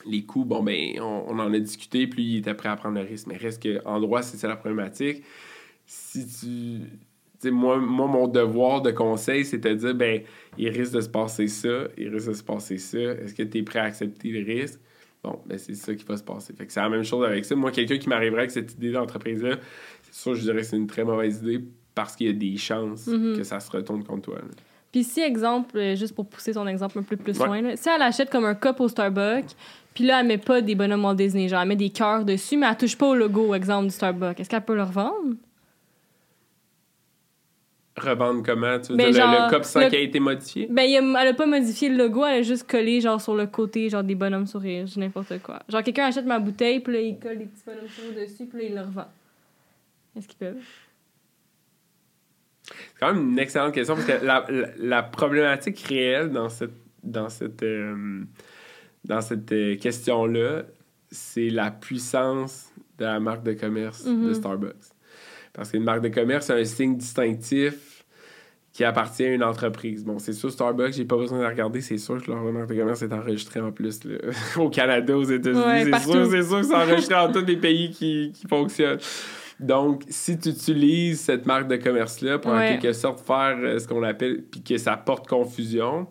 les 0.06 0.24
coûts, 0.26 0.44
bon, 0.44 0.62
ben, 0.62 1.00
on, 1.00 1.40
en 1.40 1.54
a 1.54 1.60
discuté, 1.60 2.06
puis 2.08 2.24
il 2.24 2.38
était 2.40 2.54
prêt 2.54 2.70
à 2.70 2.76
prendre 2.76 3.00
le 3.00 3.06
risque. 3.06 3.28
Mais 3.28 3.38
reste 3.38 3.64
qu'en 3.64 4.00
droit, 4.02 4.22
c'est 4.22 4.38
ça 4.38 4.50
la 4.50 4.58
problématique. 4.58 5.24
Si 5.86 6.28
tu 6.28 7.07
moi, 7.46 7.78
moi, 7.78 8.08
mon 8.08 8.28
devoir 8.28 8.82
de 8.82 8.92
conseil, 8.92 9.46
c'est 9.46 9.58
de 9.58 9.74
dire, 9.74 9.96
ben, 9.96 10.22
il 10.58 10.70
risque 10.70 10.94
de 10.94 11.02
se 11.02 11.10
passer 11.10 11.48
ça, 11.48 11.88
il 11.98 12.10
risque 12.10 12.30
de 12.30 12.34
se 12.34 12.44
passer 12.44 12.78
ça. 12.78 12.98
Est-ce 12.98 13.34
que 13.34 13.44
tu 13.44 13.60
es 13.60 13.64
prêt 13.64 13.80
à 13.80 13.84
accepter 13.84 14.30
le 14.30 14.46
risque? 14.46 14.80
Bon, 15.24 15.40
ben, 15.46 15.58
c'est 15.58 15.76
ça 15.76 15.94
qui 15.94 16.04
va 16.06 16.18
se 16.18 16.24
passer. 16.24 16.54
Fait 16.54 16.66
que 16.66 16.74
c'est 16.74 16.80
la 16.80 16.90
même 16.90 17.04
chose 17.04 17.26
avec 17.26 17.46
ça. 17.46 17.56
Moi, 17.56 17.72
quelqu'un 17.72 17.98
qui 17.98 18.10
m'arriverait 18.10 18.42
avec 18.42 18.52
cette 18.52 18.74
idée 18.74 18.92
d'entreprise-là, 18.92 19.58
c'est 20.04 20.14
sûr, 20.14 20.36
je 20.36 20.42
dirais 20.42 20.58
que 20.58 20.64
c'est 20.64 20.78
une 20.78 20.88
très 20.88 21.04
mauvaise 21.04 21.42
idée 21.42 21.64
parce 21.96 22.16
qu'il 22.16 22.28
y 22.28 22.30
a 22.30 22.34
des 22.34 22.58
chances 22.58 23.08
mm-hmm. 23.08 23.38
que 23.38 23.44
ça 23.44 23.60
se 23.60 23.72
retourne 23.72 24.04
contre 24.04 24.24
toi. 24.24 24.40
Puis 24.92 25.04
si, 25.04 25.22
exemple, 25.22 25.78
euh, 25.78 25.96
juste 25.96 26.16
pour 26.16 26.28
pousser 26.28 26.54
ton 26.54 26.66
exemple 26.68 27.00
un 27.00 27.04
peu 27.04 27.18
plus 27.18 27.38
loin, 27.38 27.76
si 27.76 27.90
elle 27.90 28.02
achète 28.02 28.30
comme 28.30 28.46
un 28.46 28.56
cup 28.56 28.80
au 28.80 28.88
Starbucks, 28.88 29.56
puis 29.94 30.06
là, 30.06 30.22
elle 30.22 30.28
met 30.28 30.38
pas 30.38 30.62
des 30.62 30.76
bonhommes 30.76 31.04
Walt 31.04 31.16
Disney, 31.16 31.48
genre 31.48 31.62
elle 31.62 31.68
met 31.68 31.76
des 31.76 31.90
cœurs 31.90 32.24
dessus, 32.24 32.56
mais 32.56 32.68
elle 32.70 32.78
touche 32.78 32.96
pas 32.96 33.08
au 33.08 33.16
logo, 33.16 33.54
exemple, 33.54 33.88
du 33.88 33.94
Starbucks, 33.94 34.40
est-ce 34.40 34.50
qu'elle 34.50 34.64
peut 34.64 34.76
le 34.76 34.84
revendre? 34.84 35.36
Revendre 37.98 38.44
comment? 38.44 38.80
Tu 38.80 38.92
veux 38.92 38.98
ben, 38.98 39.12
dire 39.12 39.26
le, 39.26 39.50
cup 39.50 39.64
sans 39.64 39.90
qui 39.90 39.96
a 39.96 40.00
été 40.00 40.20
modifié? 40.20 40.68
Ben, 40.70 40.84
elle 40.84 41.28
a 41.28 41.34
pas 41.34 41.48
modifié 41.48 41.90
le 41.90 41.98
logo, 41.98 42.24
elle 42.26 42.40
a 42.40 42.42
juste 42.44 42.70
collé 42.70 43.02
genre 43.02 43.20
sur 43.20 43.36
le 43.36 43.48
côté, 43.48 43.90
genre 43.90 44.04
des 44.04 44.14
bonhommes 44.14 44.46
sourires, 44.46 44.86
n'importe 44.98 45.42
quoi. 45.42 45.60
Genre 45.68 45.82
quelqu'un 45.82 46.06
achète 46.06 46.26
ma 46.26 46.38
bouteille, 46.38 46.80
puis 46.80 46.94
là, 46.94 47.02
il 47.02 47.18
colle 47.18 47.40
des 47.40 47.46
petits 47.46 47.64
bonhommes 47.66 47.88
sourires 47.88 48.22
dessus, 48.22 48.46
puis 48.46 48.60
là, 48.60 48.66
il 48.70 48.76
le 48.76 48.82
revend. 48.82 49.08
Est-ce 50.16 50.28
qu'ils 50.28 50.38
peuvent? 50.38 50.64
C'est 52.64 53.00
quand 53.00 53.14
même 53.14 53.32
une 53.32 53.40
excellente 53.40 53.74
question, 53.74 53.96
parce 53.96 54.06
que 54.06 54.26
la, 54.26 54.46
la, 54.78 55.02
problématique 55.02 55.80
réelle 55.80 56.32
dans 56.32 56.50
cette, 56.50 56.76
dans 57.02 57.30
cette, 57.30 57.64
euh, 57.64 58.24
dans 59.06 59.22
cette 59.22 59.52
euh, 59.52 59.76
question-là, 59.76 60.64
c'est 61.10 61.50
la 61.50 61.72
puissance 61.72 62.72
de 63.00 63.06
la 63.06 63.20
marque 63.20 63.44
de 63.44 63.54
commerce 63.54 64.04
de 64.04 64.12
mm-hmm. 64.12 64.34
Starbucks. 64.36 64.97
Parce 65.58 65.72
qu'une 65.72 65.84
marque 65.84 66.02
de 66.02 66.10
commerce, 66.10 66.46
c'est 66.46 66.54
un 66.54 66.64
signe 66.64 66.96
distinctif 66.96 68.06
qui 68.72 68.84
appartient 68.84 69.24
à 69.24 69.34
une 69.34 69.44
entreprise. 69.44 70.06
Bon, 70.06 70.20
c'est 70.20 70.34
sûr, 70.34 70.52
Starbucks, 70.52 70.94
j'ai 70.94 71.06
pas 71.06 71.18
besoin 71.18 71.40
de 71.40 71.46
regarder, 71.46 71.82
c'est 71.82 71.98
sûr 71.98 72.22
que 72.22 72.30
leur 72.30 72.44
marque 72.44 72.70
de 72.70 72.76
commerce 72.76 73.02
est 73.02 73.12
enregistrée 73.12 73.60
en 73.60 73.72
plus 73.72 74.00
au 74.58 74.70
Canada, 74.70 75.18
aux 75.18 75.24
États-Unis. 75.24 75.92
c'est 75.92 76.12
sûr, 76.12 76.28
c'est 76.28 76.44
sûr 76.44 76.62
que 76.62 76.68
c'est 76.68 76.76
enregistré 76.76 77.16
en 77.16 77.32
tous 77.34 77.44
les 77.44 77.58
pays 77.58 77.90
qui, 77.90 78.32
qui 78.36 78.48
fonctionnent. 78.48 79.00
Donc, 79.60 80.04
si 80.10 80.38
tu 80.38 80.50
utilises 80.50 81.22
cette 81.22 81.48
marque 81.48 81.68
de 81.68 81.78
commerce-là 81.78 82.38
pour 82.38 82.52
en 82.52 82.60
quelque 82.60 82.94
sorte 82.94 83.26
faire 83.26 83.58
euh, 83.58 83.80
ce 83.80 83.88
qu'on 83.88 84.04
appelle, 84.04 84.44
puis 84.44 84.62
que 84.62 84.78
ça 84.78 84.96
porte 84.96 85.28
confusion, 85.28 86.06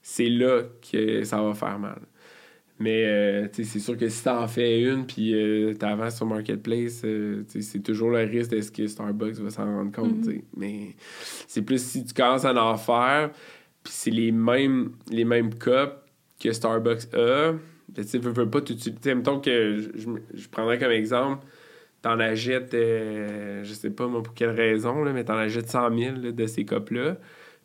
c'est 0.00 0.28
là 0.28 0.62
que 0.92 1.24
ça 1.24 1.42
va 1.42 1.54
faire 1.54 1.80
mal. 1.80 1.98
Mais 2.78 3.06
euh, 3.06 3.48
c'est 3.52 3.78
sûr 3.78 3.96
que 3.96 4.08
si 4.08 4.22
tu 4.22 4.28
en 4.28 4.46
fais 4.46 4.82
une 4.82 5.06
puis 5.06 5.34
euh, 5.34 5.72
tu 5.78 5.84
avances 5.84 6.16
sur 6.16 6.26
Marketplace, 6.26 7.02
euh, 7.04 7.42
c'est 7.48 7.82
toujours 7.82 8.10
le 8.10 8.18
risque 8.18 8.50
de 8.50 8.60
ce 8.60 8.70
que 8.70 8.86
Starbucks 8.86 9.36
va 9.36 9.50
s'en 9.50 9.64
rendre 9.64 9.92
compte. 9.92 10.26
Mm-hmm. 10.26 10.42
Mais 10.56 10.94
c'est 11.46 11.62
plus 11.62 11.82
si 11.82 12.04
tu 12.04 12.12
commences 12.12 12.44
à 12.44 12.54
en 12.54 12.76
faire, 12.76 13.30
puis 13.82 13.92
c'est 13.94 14.10
les 14.10 14.30
mêmes, 14.30 14.92
les 15.10 15.24
mêmes 15.24 15.54
cups 15.54 15.94
que 16.38 16.52
Starbucks 16.52 17.14
a. 17.14 17.54
Ben, 17.88 18.04
tu 18.04 18.18
veux, 18.18 18.32
veux 18.32 18.50
pas 18.50 18.60
t'utiliser. 18.60 19.14
Mettons 19.14 19.40
que 19.40 19.78
je, 19.78 20.10
je, 20.34 20.48
prendrais 20.48 20.78
comme 20.78 20.90
exemple, 20.90 21.46
t'en 22.02 22.18
achètes, 22.18 22.72
je 22.72 23.72
sais 23.72 23.90
pas 23.90 24.06
moi 24.06 24.22
pour 24.22 24.34
quelle 24.34 24.50
raison, 24.50 25.02
là, 25.02 25.12
mais 25.14 25.24
t'en 25.24 25.36
achètes 25.36 25.70
100 25.70 25.98
000 25.98 26.16
de 26.32 26.46
ces 26.46 26.66
cups-là 26.66 27.16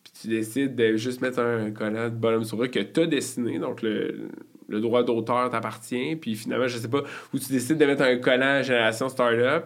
puis 0.03 0.13
tu 0.19 0.27
décides 0.29 0.75
de 0.75 0.95
juste 0.95 1.21
mettre 1.21 1.39
un 1.39 1.69
collant 1.69 2.09
de 2.09 2.15
bonhomme 2.15 2.43
sur 2.43 2.63
eux 2.63 2.67
que 2.67 2.79
tu 2.79 3.01
as 3.01 3.05
dessiné, 3.05 3.59
donc 3.59 3.83
le, 3.83 4.29
le 4.71 4.79
droit 4.79 5.03
d'auteur 5.03 5.49
t'appartient, 5.49 6.15
puis 6.15 6.35
finalement, 6.35 6.67
je 6.67 6.77
sais 6.77 6.87
pas, 6.87 7.03
où 7.33 7.39
tu 7.39 7.51
décides 7.51 7.77
de 7.77 7.85
mettre 7.85 8.03
un 8.03 8.17
collant 8.17 8.63
Génération 8.63 9.09
Startup, 9.09 9.65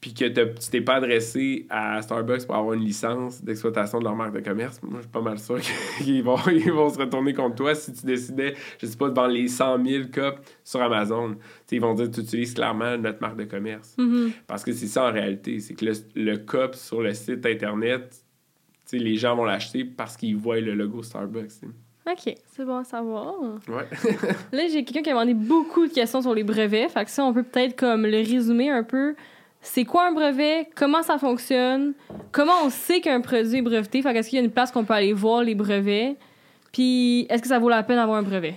puis 0.00 0.14
que 0.14 0.24
tu 0.24 0.70
t'es 0.70 0.80
pas 0.80 0.94
adressé 0.94 1.66
à 1.68 2.00
Starbucks 2.00 2.46
pour 2.46 2.56
avoir 2.56 2.72
une 2.72 2.84
licence 2.84 3.44
d'exploitation 3.44 3.98
de 3.98 4.04
leur 4.04 4.16
marque 4.16 4.34
de 4.34 4.40
commerce, 4.40 4.80
moi, 4.82 4.94
je 4.96 5.02
suis 5.02 5.10
pas 5.10 5.20
mal 5.20 5.38
sûr 5.38 5.58
qu'ils 5.98 6.22
vont, 6.22 6.38
ils 6.50 6.72
vont 6.72 6.88
se 6.88 6.98
retourner 6.98 7.34
contre 7.34 7.56
toi 7.56 7.74
si 7.74 7.92
tu 7.92 8.06
décidais, 8.06 8.54
je 8.78 8.86
sais 8.86 8.96
pas, 8.96 9.10
de 9.10 9.14
vendre 9.14 9.34
les 9.34 9.48
100 9.48 9.84
000 9.84 10.04
cups 10.04 10.40
sur 10.64 10.80
Amazon. 10.80 11.36
ils 11.70 11.80
vont 11.80 11.94
dire 11.94 12.10
tu 12.10 12.20
utilises 12.20 12.54
clairement 12.54 12.96
notre 12.96 13.20
marque 13.20 13.36
de 13.36 13.44
commerce. 13.44 13.94
Mm-hmm. 13.98 14.32
Parce 14.46 14.64
que 14.64 14.72
c'est 14.72 14.86
ça 14.86 15.08
en 15.08 15.12
réalité, 15.12 15.60
c'est 15.60 15.74
que 15.74 15.84
le, 15.84 15.92
le 16.14 16.36
cup 16.38 16.74
sur 16.74 17.02
le 17.02 17.12
site 17.12 17.44
Internet, 17.44 18.24
les 18.92 19.16
gens 19.16 19.36
vont 19.36 19.44
l'acheter 19.44 19.84
parce 19.84 20.16
qu'ils 20.16 20.36
voient 20.36 20.60
le 20.60 20.74
logo 20.74 21.02
Starbucks. 21.02 21.62
OK, 22.06 22.34
c'est 22.46 22.64
bon 22.64 22.78
à 22.78 22.84
savoir. 22.84 23.34
Ouais. 23.68 23.86
Là, 24.52 24.62
j'ai 24.68 24.84
quelqu'un 24.84 25.02
qui 25.02 25.10
a 25.10 25.12
demandé 25.12 25.34
beaucoup 25.34 25.86
de 25.86 25.92
questions 25.92 26.22
sur 26.22 26.34
les 26.34 26.44
brevets. 26.44 26.88
Fait 26.88 27.04
que 27.04 27.10
ça, 27.10 27.24
on 27.24 27.32
peut 27.32 27.42
peut-être 27.42 27.76
comme 27.76 28.06
le 28.06 28.18
résumer 28.18 28.70
un 28.70 28.82
peu 28.82 29.14
c'est 29.62 29.84
quoi 29.84 30.08
un 30.08 30.12
brevet, 30.12 30.68
comment 30.74 31.02
ça 31.02 31.18
fonctionne, 31.18 31.92
comment 32.32 32.64
on 32.64 32.70
sait 32.70 33.00
qu'un 33.00 33.20
produit 33.20 33.58
est 33.58 33.62
breveté, 33.62 34.02
fait 34.02 34.12
qu'est-ce 34.12 34.30
qu'il 34.30 34.38
y 34.38 34.42
a 34.42 34.44
une 34.44 34.50
place 34.50 34.70
qu'on 34.72 34.84
peut 34.84 34.94
aller 34.94 35.12
voir 35.12 35.42
les 35.42 35.54
brevets, 35.54 36.16
puis 36.72 37.26
est-ce 37.28 37.42
que 37.42 37.48
ça 37.48 37.58
vaut 37.58 37.68
la 37.68 37.82
peine 37.82 37.96
d'avoir 37.96 38.18
un 38.18 38.22
brevet? 38.22 38.56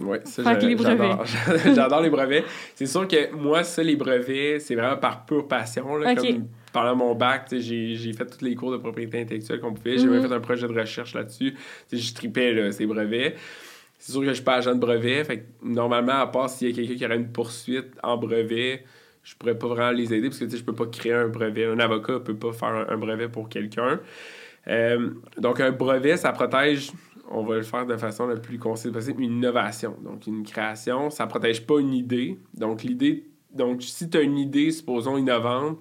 Oui, 0.00 0.18
ça, 0.24 0.42
j'adore. 0.44 1.24
j'adore 1.74 2.00
les 2.02 2.10
brevets. 2.10 2.44
C'est 2.76 2.86
sûr 2.86 3.08
que 3.08 3.34
moi, 3.34 3.64
ça, 3.64 3.82
les 3.82 3.96
brevets, 3.96 4.60
c'est 4.60 4.76
vraiment 4.76 4.96
par 4.96 5.24
pure 5.26 5.48
passion. 5.48 5.96
Là, 5.96 6.14
comme 6.14 6.46
pendant 6.72 6.96
mon 6.96 7.14
bac, 7.14 7.48
j'ai 7.50 8.12
fait 8.12 8.26
tous 8.26 8.44
les 8.44 8.54
cours 8.54 8.72
de 8.72 8.76
propriété 8.76 9.20
intellectuelle 9.20 9.60
qu'on 9.60 9.72
pouvait. 9.72 9.98
J'ai 9.98 10.06
même 10.06 10.20
mhm. 10.20 10.28
fait 10.28 10.34
un 10.34 10.40
projet 10.40 10.66
de 10.66 10.72
recherche 10.72 11.14
là-dessus. 11.14 11.54
Je 11.92 12.14
tripais 12.14 12.72
ces 12.72 12.86
brevets. 12.86 13.36
C'est 13.98 14.12
sûr 14.12 14.20
que 14.20 14.28
je 14.28 14.34
suis 14.34 14.44
pas 14.44 14.56
agent 14.56 14.74
de 14.74 14.80
brevet. 14.80 15.24
Fait 15.24 15.46
normalement, 15.62 16.20
à 16.20 16.26
part 16.26 16.48
s'il 16.48 16.68
y 16.68 16.72
a 16.72 16.74
quelqu'un 16.74 16.94
qui 16.94 17.04
aurait 17.04 17.16
une 17.16 17.32
poursuite 17.32 17.92
en 18.02 18.16
brevet, 18.16 18.84
je 19.22 19.34
pourrais 19.34 19.58
pas 19.58 19.66
vraiment 19.66 19.90
les 19.90 20.14
aider 20.14 20.28
parce 20.28 20.38
que 20.38 20.48
je 20.48 20.62
peux 20.62 20.74
pas 20.74 20.86
créer 20.86 21.14
un 21.14 21.28
brevet. 21.28 21.66
Un 21.66 21.80
avocat 21.80 22.20
peut 22.20 22.36
pas 22.36 22.52
faire 22.52 22.86
un, 22.88 22.96
brevet 22.96 23.28
pour 23.28 23.48
quelqu'un. 23.48 24.00
Euh, 24.68 25.10
donc, 25.36 25.60
un 25.60 25.72
brevet, 25.72 26.16
ça 26.16 26.32
protège, 26.32 26.92
on 27.30 27.42
va 27.42 27.56
le 27.56 27.62
faire 27.62 27.86
de 27.86 27.96
façon 27.96 28.26
la 28.26 28.36
plus 28.36 28.58
concise 28.58 28.92
possible, 28.92 29.22
une 29.22 29.38
innovation. 29.38 29.96
Donc, 30.02 30.26
une 30.26 30.44
création, 30.44 31.10
ça 31.10 31.26
protège 31.26 31.66
pas 31.66 31.80
une 31.80 31.94
idée. 31.94 32.38
Donc, 32.54 32.82
l'idée, 32.84 33.24
donc 33.52 33.82
si 33.82 34.08
tu 34.08 34.18
as 34.18 34.22
une 34.22 34.38
idée, 34.38 34.70
supposons 34.70 35.16
innovante, 35.16 35.78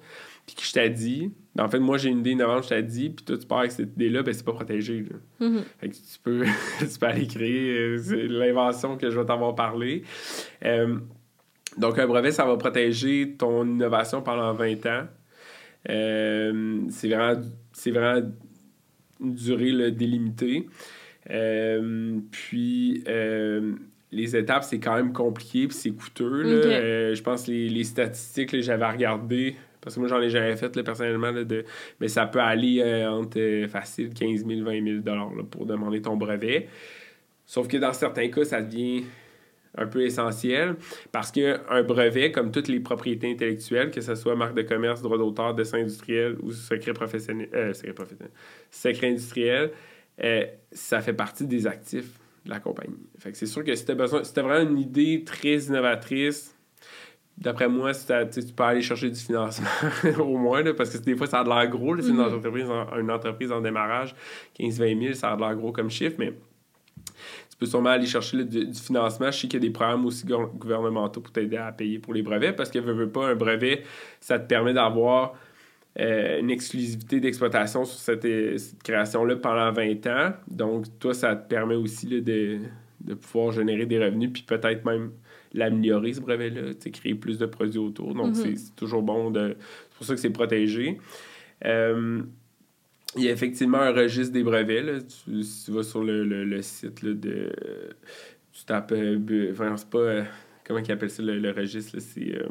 puis 0.47 0.55
que 0.55 0.63
je 0.63 0.71
t'ai 0.71 0.89
dit, 0.89 1.33
ben, 1.55 1.65
en 1.65 1.69
fait, 1.69 1.79
moi, 1.79 1.97
j'ai 1.97 2.09
une 2.09 2.19
idée 2.19 2.31
innovante, 2.31 2.63
je 2.63 2.69
t'ai 2.69 2.81
dit, 2.81 3.09
puis 3.09 3.25
toi, 3.25 3.37
tu 3.37 3.45
pars 3.45 3.59
avec 3.59 3.71
cette 3.71 3.91
idée-là, 3.93 4.23
ben, 4.23 4.33
c'est 4.33 4.45
pas 4.45 4.53
protégé. 4.53 5.05
Mm-hmm. 5.41 5.61
Fait 5.79 5.89
que 5.89 5.93
tu 5.93 6.19
peux, 6.23 6.45
tu 6.79 6.99
peux 6.99 7.05
aller 7.05 7.27
créer 7.27 7.77
euh, 7.77 8.27
l'invention 8.29 8.95
que 8.97 9.09
je 9.09 9.19
vais 9.19 9.25
t'avoir 9.25 9.55
parlé. 9.55 10.03
Euh, 10.63 10.95
donc, 11.77 11.99
un 11.99 12.07
brevet, 12.07 12.31
ça 12.31 12.45
va 12.45 12.55
protéger 12.55 13.35
ton 13.37 13.65
innovation 13.65 14.21
pendant 14.21 14.53
20 14.53 14.85
ans. 14.85 15.07
Euh, 15.89 16.79
c'est 16.89 17.09
vraiment, 17.09 17.41
vraiment 17.87 18.31
une 19.19 19.33
durée 19.33 19.91
délimitée. 19.91 20.69
Euh, 21.29 22.19
puis, 22.31 23.03
les 24.13 24.37
étapes, 24.37 24.63
c'est 24.63 24.79
quand 24.79 24.95
même 24.95 25.11
compliqué, 25.11 25.67
puis 25.67 25.75
c'est 25.75 25.91
coûteux. 25.91 26.61
je 27.13 27.21
pense 27.21 27.47
que 27.47 27.51
les, 27.51 27.67
les 27.67 27.83
statistiques, 27.83 28.61
j'avais 28.61 28.89
regardé, 28.89 29.57
parce 29.87 29.95
que 29.95 30.01
moi, 30.01 30.09
j'en 30.09 30.21
ai 30.21 30.29
jamais 30.29 30.57
fait 30.57 30.69
personnellement, 30.83 31.31
mais 32.01 32.07
ça 32.09 32.25
peut 32.25 32.41
aller 32.41 33.05
entre 33.05 33.67
facile 33.69 34.13
15 34.13 34.45
000, 34.45 34.63
20 34.65 35.03
000 35.03 35.45
pour 35.49 35.65
demander 35.65 36.01
ton 36.01 36.17
brevet. 36.17 36.67
Sauf 37.45 37.69
que 37.69 37.77
dans 37.77 37.93
certains 37.93 38.27
cas, 38.27 38.43
ça 38.43 38.61
devient 38.61 39.05
un 39.77 39.87
peu 39.87 40.01
essentiel 40.01 40.75
parce 41.13 41.31
qu'un 41.31 41.83
brevet, 41.83 42.33
comme 42.33 42.51
toutes 42.51 42.67
les 42.67 42.81
propriétés 42.81 43.31
intellectuelles, 43.31 43.91
que 43.91 44.01
ce 44.01 44.15
soit 44.15 44.35
marque 44.35 44.55
de 44.55 44.63
commerce, 44.63 45.01
droit 45.01 45.17
d'auteur, 45.17 45.53
dessin 45.53 45.79
industriel 45.79 46.35
ou 46.41 46.51
secret 46.51 46.91
professionnel, 46.93 47.47
euh, 47.53 47.73
secret, 47.73 47.93
professionnel 47.93 48.31
secret 48.69 49.07
industriel, 49.07 49.71
euh, 50.21 50.45
ça 50.73 50.99
fait 50.99 51.13
partie 51.13 51.45
des 51.45 51.67
actifs 51.67 52.19
de 52.43 52.49
la 52.49 52.59
compagnie. 52.59 53.07
Fait 53.19 53.31
que 53.31 53.37
c'est 53.37 53.45
sûr 53.45 53.63
que 53.63 53.73
si 53.75 53.85
tu 53.85 53.95
besoin, 53.95 54.23
si 54.23 54.37
as 54.37 54.41
vraiment 54.41 54.69
une 54.69 54.79
idée 54.79 55.23
très 55.23 55.55
innovatrice, 55.55 56.56
d'après 57.37 57.67
moi, 57.67 57.91
tu 57.93 58.41
peux 58.55 58.63
aller 58.63 58.81
chercher 58.81 59.09
du 59.09 59.19
financement 59.19 59.67
au 60.19 60.37
moins, 60.37 60.63
parce 60.73 60.89
que 60.89 61.03
des 61.03 61.15
fois, 61.15 61.27
ça 61.27 61.41
a 61.41 61.43
de 61.43 61.49
l'air 61.49 61.67
gros. 61.69 61.95
C'est 61.99 62.09
une, 62.09 62.17
mm-hmm. 62.17 62.35
entreprise 62.35 62.69
en, 62.69 62.97
une 62.97 63.11
entreprise 63.11 63.51
en 63.51 63.61
démarrage, 63.61 64.15
15-20 64.59 65.01
000, 65.01 65.13
ça 65.13 65.31
a 65.31 65.35
de 65.35 65.41
l'air 65.41 65.55
gros 65.55 65.71
comme 65.71 65.89
chiffre, 65.89 66.15
mais 66.17 66.33
tu 67.49 67.57
peux 67.57 67.65
sûrement 67.65 67.89
aller 67.89 68.05
chercher 68.05 68.43
du, 68.43 68.73
financement. 68.73 69.31
Je 69.31 69.39
sais 69.39 69.47
qu'il 69.47 69.59
y 69.61 69.65
a 69.65 69.67
des 69.67 69.73
programmes 69.73 70.05
aussi 70.05 70.25
gouvernementaux 70.25 71.21
pour 71.21 71.31
t'aider 71.31 71.57
à 71.57 71.71
payer 71.71 71.99
pour 71.99 72.13
les 72.13 72.21
brevets 72.21 72.55
parce 72.55 72.69
que, 72.69 72.79
veux, 72.79 73.09
pas, 73.09 73.29
un 73.29 73.35
brevet, 73.35 73.83
ça 74.19 74.37
te 74.37 74.47
permet 74.47 74.73
d'avoir 74.73 75.33
euh, 75.99 76.39
une 76.39 76.51
exclusivité 76.51 77.19
d'exploitation 77.19 77.83
sur 77.83 77.99
cette, 77.99 78.25
euh, 78.25 78.57
création-là 78.83 79.37
pendant 79.37 79.71
20 79.71 80.05
ans. 80.07 80.33
Donc, 80.47 80.85
toi, 80.99 81.15
ça 81.15 81.35
te 81.35 81.49
permet 81.49 81.73
aussi 81.73 82.21
de, 82.21 82.59
pouvoir 83.15 83.51
générer 83.51 83.87
des 83.87 84.03
revenus 84.03 84.31
puis 84.31 84.43
peut-être 84.43 84.85
même 84.85 85.11
l'améliorer, 85.53 86.13
ce 86.13 86.21
brevet-là, 86.21 86.73
créer 86.91 87.15
plus 87.15 87.37
de 87.37 87.45
produits 87.45 87.79
autour. 87.79 88.13
Donc, 88.13 88.35
mm-hmm. 88.35 88.55
c'est 88.55 88.75
toujours 88.75 89.01
bon 89.01 89.31
de. 89.31 89.55
C'est 89.89 89.97
pour 89.97 90.05
ça 90.05 90.13
que 90.15 90.19
c'est 90.19 90.29
protégé. 90.29 90.99
Euh, 91.65 92.21
il 93.15 93.23
y 93.23 93.29
a 93.29 93.31
effectivement 93.31 93.79
un 93.79 93.91
registre 93.91 94.33
des 94.33 94.43
brevets. 94.43 94.83
Là. 94.83 94.99
Tu, 95.01 95.43
tu 95.65 95.71
vas 95.71 95.83
sur 95.83 96.03
le, 96.03 96.23
le, 96.23 96.61
site 96.61 97.01
là, 97.01 97.13
de. 97.13 97.51
Tu 98.51 98.65
tapes. 98.65 98.91
Euh, 98.91 99.51
enfin, 99.51 99.75
c'est 99.77 99.89
pas. 99.89 99.97
Euh, 99.97 100.23
comment 100.65 100.79
ils 100.79 100.91
appellent 100.91 101.09
ça 101.09 101.23
le, 101.23 101.51
registre 101.51 101.99
C'est. 101.99 102.35
Euh, 102.35 102.47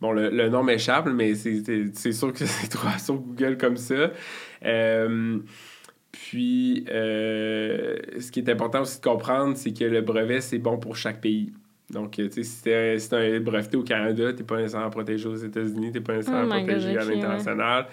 bon, 0.00 0.12
le, 0.12 0.30
le 0.30 0.48
nom 0.48 0.62
m'échappe, 0.62 1.06
mais 1.06 1.34
c'est 1.34 2.12
sûr 2.12 2.32
que 2.32 2.38
c'est 2.46 2.68
trouvé 2.68 2.98
sur 2.98 3.16
Google 3.16 3.56
comme 3.58 3.76
ça. 3.76 4.12
Puis, 6.22 6.84
ce 6.88 8.30
qui 8.30 8.40
est 8.40 8.48
important 8.48 8.82
aussi 8.82 8.98
de 8.98 9.04
comprendre, 9.04 9.56
c'est 9.56 9.72
que 9.72 9.84
le 9.84 10.00
brevet, 10.00 10.40
c'est 10.40 10.58
bon 10.58 10.78
pour 10.78 10.96
chaque 10.96 11.20
pays. 11.20 11.52
Donc, 11.90 12.12
tu 12.12 12.28
sais, 12.30 12.42
si 12.98 13.08
tu 13.08 13.14
un 13.14 13.40
breveté 13.40 13.76
au 13.76 13.84
Canada, 13.84 14.32
tu 14.32 14.38
n'es 14.38 14.44
pas 14.44 14.56
nécessairement 14.56 14.90
protégé 14.90 15.28
aux 15.28 15.36
États-Unis, 15.36 15.92
tu 15.92 15.98
n'es 15.98 16.04
pas 16.04 16.16
nécessairement 16.16 16.56
oh 16.56 16.64
protégé 16.64 16.98
à 16.98 17.04
l'international. 17.04 17.86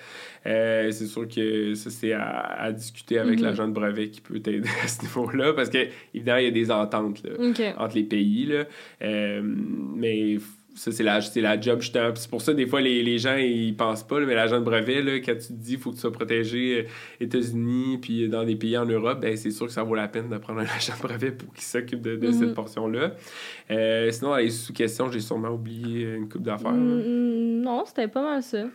Euh, 0.48 0.90
c'est 0.90 1.06
sûr 1.06 1.28
que 1.28 1.76
ça, 1.76 1.92
c'est 1.92 2.14
à, 2.14 2.72
discuter 2.72 3.20
avec 3.20 3.40
mm-hmm. 3.40 3.44
l'agent 3.44 3.68
de 3.68 3.74
brevet 3.74 4.10
qui 4.10 4.22
peut 4.22 4.40
t'aider 4.40 4.68
à 4.84 4.88
ce 4.88 5.04
niveau-là, 5.04 5.54
parce 5.54 5.70
que 5.70 5.88
évidemment, 6.16 6.40
il 6.40 6.46
y 6.46 6.48
a 6.48 6.52
des 6.52 6.72
ententes 6.72 7.22
entre 7.78 7.96
les 7.96 8.04
pays. 8.04 8.48
Là. 8.48 8.64
Euh, 9.04 9.42
mais 9.44 10.38
ça, 10.76 10.92
c'est 10.92 11.04
la, 11.04 11.20
la 11.36 11.62
job 11.62 11.82
justement. 11.82 12.10
c'est 12.16 12.30
pour 12.30 12.42
ça, 12.42 12.54
des 12.54 12.66
fois, 12.66 12.82
les, 12.82 13.04
les 13.04 13.18
gens, 13.18 13.36
ils 13.36 13.76
pensent 13.76 14.04
pas, 14.04 14.20
mais 14.20 14.34
l'agent 14.34 14.60
de 14.60 14.66
brevet, 14.66 15.02
là, 15.02 15.18
quand 15.20 15.34
tu 15.34 15.48
te 15.48 15.54
dis 15.54 15.72
qu'il 15.72 15.80
faut 15.80 15.92
que 15.92 15.96
tu 15.96 16.02
sois 16.02 16.12
protégé 16.12 16.80
euh, 16.80 17.24
États-Unis 17.24 18.00
puis 18.02 18.28
dans 18.28 18.44
des 18.44 18.56
pays 18.56 18.78
en 18.78 18.86
Europe, 18.86 19.20
ben, 19.22 19.38
c'est 19.38 19.52
sûr 19.52 19.68
que 19.68 19.72
ça 19.72 19.84
vaut 19.84 19.96
la 19.96 20.08
peine 20.08 20.30
de 20.30 20.38
prendre 20.38 20.60
un 20.60 20.66
agent 20.76 20.94
de 20.98 21.08
brevet 21.08 21.32
pour 21.32 21.54
qu'il 21.54 21.64
s'occupe 21.64 22.02
de, 22.02 22.16
de 22.16 22.32
cette 22.32 22.50
mm-hmm. 22.50 22.54
portion-là. 22.54 23.12
sinon, 24.12 24.36
les 24.36 24.50
sous-questions, 24.50 25.12
j'ai 25.12 25.20
sûrement 25.20 25.50
oublié 25.50 26.16
une 26.16 26.28
coupe 26.28 26.44
d'affaires. 26.44 26.72
Mm, 26.72 27.62
non, 27.62 27.84
c'était 27.86 28.08
pas 28.08 28.24
mal 28.24 28.42
ça. 28.44 28.66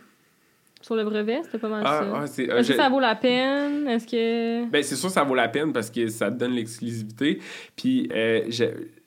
Sur 0.81 0.95
le 0.95 1.03
brevet, 1.03 1.41
c'était 1.43 1.57
pas 1.57 1.67
mal 1.67 1.83
ah, 1.85 2.25
ça. 2.25 2.43
Ah, 2.53 2.59
Est-ce 2.59 2.69
que 2.69 2.77
ça 2.77 2.87
vaut 2.87 3.01
la 3.01 3.15
peine? 3.15 3.85
Est-ce 3.87 4.07
que. 4.07 4.69
Ben, 4.69 4.81
c'est 4.81 4.95
sûr 4.95 5.09
que 5.09 5.13
ça 5.13 5.23
vaut 5.23 5.35
la 5.35 5.49
peine 5.49 5.73
parce 5.73 5.89
que 5.89 6.07
ça 6.07 6.31
te 6.31 6.37
donne 6.37 6.53
l'exclusivité. 6.53 7.39
Puis, 7.75 8.09
euh, 8.13 8.49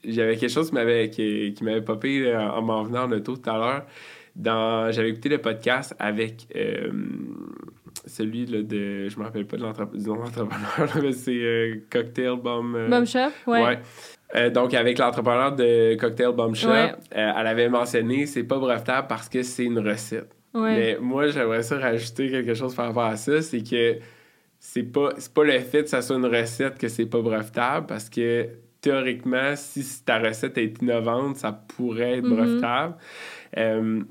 j'avais 0.04 0.36
quelque 0.36 0.50
chose 0.50 0.68
qui 0.68 0.74
m'avait, 0.74 1.10
qui, 1.10 1.54
qui 1.54 1.64
m'avait 1.64 1.82
popé 1.82 2.26
euh, 2.26 2.40
en 2.40 2.62
m'en 2.62 2.82
venant 2.82 3.04
en 3.04 3.12
auto 3.12 3.36
tout 3.36 3.50
à 3.50 3.58
l'heure. 3.58 3.86
Dans... 4.34 4.90
J'avais 4.90 5.10
écouté 5.10 5.28
le 5.28 5.38
podcast 5.38 5.94
avec 5.98 6.46
euh, 6.56 6.90
celui 8.06 8.46
là, 8.46 8.62
de. 8.62 9.08
Je 9.08 9.18
me 9.18 9.24
rappelle 9.24 9.46
pas 9.46 9.56
de 9.56 9.62
l'entrepreneur, 9.62 10.88
mais 11.02 11.12
c'est 11.12 11.82
Cocktail 11.90 12.36
Bomb. 12.42 12.88
Bomb 12.88 13.04
Shop, 13.04 13.30
ouais. 13.46 13.78
ouais. 14.34 14.50
donc, 14.50 14.72
avec 14.74 14.98
l'entrepreneur 14.98 15.54
de 15.54 15.94
Cocktail 15.96 16.32
Bomb 16.32 16.54
Shop, 16.54 16.70
elle 17.10 17.46
avait 17.46 17.68
mentionné 17.68 18.26
c'est 18.26 18.44
pas 18.44 18.58
brevetable 18.58 19.06
parce 19.08 19.28
que 19.28 19.42
c'est 19.42 19.64
une 19.64 19.78
recette. 19.78 20.34
Mais 20.54 20.98
moi, 21.00 21.28
j'aimerais 21.28 21.62
ça 21.62 21.78
rajouter 21.78 22.30
quelque 22.30 22.54
chose 22.54 22.74
par 22.74 22.86
rapport 22.86 23.04
à 23.04 23.16
ça, 23.16 23.40
c'est 23.40 23.62
que 23.62 23.98
c'est 24.58 24.82
pas, 24.82 25.10
pas 25.34 25.44
le 25.44 25.58
fait 25.58 25.82
que 25.82 25.88
ça 25.88 26.02
soit 26.02 26.16
une 26.16 26.26
recette 26.26 26.78
que 26.78 26.88
c'est 26.88 27.06
pas 27.06 27.20
brevetable, 27.20 27.86
parce 27.86 28.08
que 28.08 28.48
théoriquement, 28.82 29.54
si 29.56 30.04
ta 30.04 30.18
recette 30.18 30.58
est 30.58 30.82
innovante, 30.82 31.36
ça 31.36 31.52
pourrait 31.52 32.18
être 32.18 32.26
mm-hmm. 32.26 32.36
brevetable. 32.36 32.96
Euh, 33.56 34.02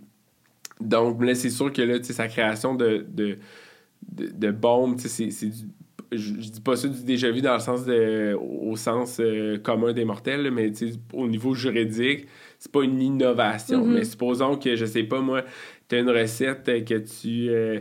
donc, 0.79 1.23
là, 1.23 1.35
c'est 1.35 1.51
sûr 1.51 1.71
que 1.71 1.81
là, 1.83 2.01
sa 2.01 2.27
création 2.27 2.73
de, 2.73 3.05
de, 3.07 3.37
de, 4.11 4.27
de 4.27 4.51
bombes, 4.51 4.97
c'est 4.97 5.27
du 5.27 5.67
je, 6.11 6.33
dis 6.33 6.61
pas 6.61 6.75
ça 6.75 6.87
du 6.87 7.03
déjà 7.03 7.31
vu 7.31 7.41
dans 7.41 7.53
le 7.53 7.59
sens 7.59 7.85
de 7.85 8.35
au 8.35 8.75
sens 8.75 9.19
euh, 9.19 9.57
commun 9.57 9.93
des 9.93 10.05
mortels, 10.05 10.51
mais 10.51 10.71
au 11.13 11.27
niveau 11.27 11.53
juridique, 11.53 12.27
c'est 12.59 12.71
pas 12.71 12.83
une 12.83 13.01
innovation. 13.01 13.85
Mm-hmm. 13.85 13.93
Mais 13.93 14.03
supposons 14.03 14.57
que, 14.57 14.75
je 14.75 14.85
sais 14.85 15.03
pas 15.03 15.21
moi, 15.21 15.43
tu 15.87 15.95
as 15.95 15.99
une 15.99 16.09
recette 16.09 16.65
que 16.85 16.97
tu, 16.97 17.49
euh, 17.49 17.79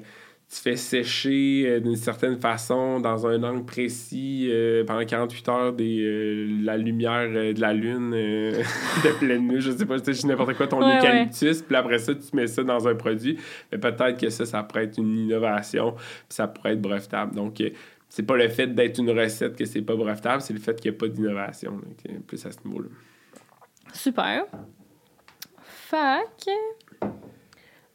tu 0.50 0.56
fais 0.56 0.74
sécher 0.74 1.62
euh, 1.64 1.80
d'une 1.80 1.94
certaine 1.94 2.36
façon, 2.40 2.98
dans 2.98 3.24
un 3.24 3.40
angle 3.44 3.64
précis, 3.64 4.48
euh, 4.50 4.84
pendant 4.84 5.04
48 5.04 5.48
heures, 5.48 5.72
des, 5.72 6.00
euh, 6.00 6.58
la 6.64 6.76
lumière 6.76 7.28
de 7.28 7.60
la 7.60 7.72
lune 7.72 8.10
de 9.04 9.18
pleine 9.18 9.46
nuit. 9.46 9.60
Je 9.60 9.70
sais 9.70 9.86
pas, 9.86 9.98
je 9.98 10.26
n'importe 10.26 10.54
quoi, 10.54 10.66
ton 10.66 10.80
eucalyptus. 10.80 11.62
Puis 11.62 11.76
après 11.76 11.98
ça, 11.98 12.14
tu 12.16 12.34
mets 12.34 12.48
ça 12.48 12.64
dans 12.64 12.88
un 12.88 12.96
produit. 12.96 13.38
Mais 13.70 13.78
peut-être 13.78 14.18
que 14.18 14.28
ça, 14.28 14.44
ça 14.44 14.64
pourrait 14.64 14.84
être 14.84 14.98
une 14.98 15.16
innovation. 15.16 15.92
Puis 15.92 16.02
ça 16.30 16.48
pourrait 16.48 16.72
être 16.72 16.82
brevetable. 16.82 17.36
Donc, 17.36 17.62
c'est 18.08 18.24
pas 18.24 18.36
le 18.36 18.48
fait 18.48 18.66
d'être 18.66 18.98
une 18.98 19.10
recette 19.10 19.54
que 19.54 19.64
c'est 19.64 19.82
pas 19.82 19.94
brevetable, 19.94 20.42
c'est 20.42 20.52
le 20.52 20.58
fait 20.58 20.80
qu'il 20.80 20.90
n'y 20.90 20.96
a 20.96 20.98
pas 20.98 21.06
d'innovation. 21.06 21.80
Plus 22.26 22.44
à 22.44 22.50
ce 22.50 22.58
niveau-là. 22.64 22.88
Super. 23.92 24.46
Fac. 25.62 26.48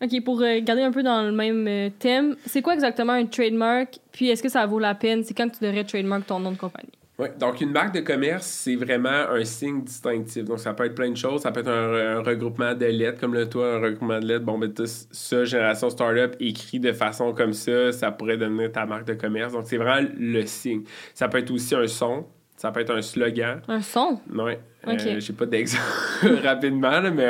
OK, 0.06 0.24
pour 0.24 0.41
euh, 0.41 0.60
garder 0.62 0.84
un 0.84 0.91
peu 0.91 1.03
dans 1.03 1.24
le 1.24 1.32
même 1.32 1.68
euh, 1.68 1.89
thème, 1.97 2.36
c'est 2.45 2.62
quoi 2.62 2.74
exactement 2.74 3.14
un 3.14 3.26
trademark? 3.26 3.99
Puis 4.12 4.30
est-ce 4.30 4.43
que 4.43 4.49
ça 4.49 4.66
vaut 4.66 4.80
la 4.80 4.93
peine? 4.95 5.24
C'est 5.24 5.34
quand 5.34 5.49
tu 5.49 5.64
devrais 5.64 5.84
trademark 5.84 6.26
ton 6.26 6.39
nom 6.39 6.51
de 6.51 6.58
compagnie? 6.58 6.91
Oui, 7.18 7.30
donc 7.39 7.62
une 7.62 7.72
marque 7.72 7.95
de 7.95 8.01
commerce, 8.01 8.45
c'est 8.45 8.76
vraiment 8.76 9.10
un 9.10 9.43
signe 9.45 9.84
distinctif. 9.84 10.43
Donc 10.43 10.60
ça 10.60 10.74
peut 10.74 10.86
être 10.86 10.95
plein 10.95 11.10
de 11.10 11.16
choses. 11.16 11.41
Ça 11.41 11.51
peut 11.51 11.62
être 11.62 11.70
un, 11.70 12.22
regroupement 12.22 12.74
de 12.74 12.86
lettres, 12.86 13.22
comme 13.22 13.34
le 13.34 13.47
toi, 13.47 13.76
un 13.76 13.80
regroupement 13.80 14.20
de 14.20 14.26
lettres. 14.26 14.43
Bon, 14.43 14.60
ben, 14.60 14.72
ça, 14.76 15.45
Génération 15.45 15.89
Startup, 15.89 16.36
écrit 16.41 16.80
de 16.80 16.91
façon 16.91 17.34
comme 17.34 17.53
ça, 17.53 17.93
ça 17.93 18.12
pourrait 18.12 18.38
devenir 18.38 18.72
ta 18.72 18.86
marque 18.86 19.08
de 19.08 19.14
commerce. 19.14 19.53
Donc 19.53 19.64
c'est 19.66 19.78
vraiment 19.78 20.06
le 20.18 20.45
signe. 20.45 20.84
Ça 21.14 21.30
peut 21.30 21.38
être 21.38 21.51
aussi 21.51 21.74
un 21.74 21.88
son. 21.88 22.26
Ça 22.58 22.72
peut 22.72 22.80
être 22.80 22.95
un 22.95 23.01
slogan. 23.01 23.62
Un 23.68 23.82
son? 23.82 24.20
Oui. 24.34 24.53
Euh, 24.88 25.20
j'ai 25.20 25.34
pas 25.34 25.45
d'exemple 25.45 25.84
rapidement, 26.43 27.01
mais, 27.01 27.30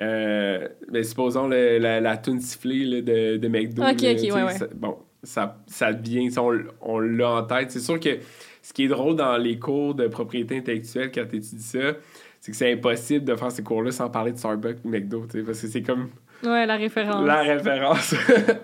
euh, 0.00 0.68
mais 0.90 1.02
supposons 1.02 1.48
la, 1.48 2.00
la 2.00 2.16
tune 2.18 2.40
sifflée 2.40 3.02
de, 3.02 3.36
de 3.36 3.48
McDo. 3.48 3.82
OK, 3.82 3.90
OK, 3.90 4.00
ouais, 4.02 4.32
ouais. 4.32 4.54
bon, 4.74 4.98
ça, 5.22 5.56
ça 5.66 5.92
devient, 5.92 6.28
on, 6.38 6.58
on 6.82 6.98
l'a 6.98 7.30
en 7.30 7.42
tête. 7.42 7.70
C'est 7.70 7.80
sûr 7.80 7.98
que 7.98 8.18
ce 8.62 8.72
qui 8.72 8.84
est 8.84 8.88
drôle 8.88 9.16
dans 9.16 9.36
les 9.36 9.58
cours 9.58 9.94
de 9.94 10.06
propriété 10.08 10.58
intellectuelle 10.58 11.10
quand 11.12 11.24
tu 11.28 11.36
étudies 11.36 11.62
ça, 11.62 11.94
c'est 12.40 12.52
que 12.52 12.56
c'est 12.56 12.72
impossible 12.72 13.24
de 13.24 13.34
faire 13.34 13.50
ces 13.50 13.62
cours-là 13.62 13.90
sans 13.90 14.10
parler 14.10 14.32
de 14.32 14.38
Starbucks 14.38 14.78
ou 14.84 14.88
McDo, 14.88 15.26
parce 15.46 15.60
que 15.60 15.66
c'est 15.66 15.82
comme... 15.82 16.10
Ouais, 16.42 16.66
la 16.66 16.76
référence. 16.76 17.26
La 17.26 17.40
référence. 17.40 18.14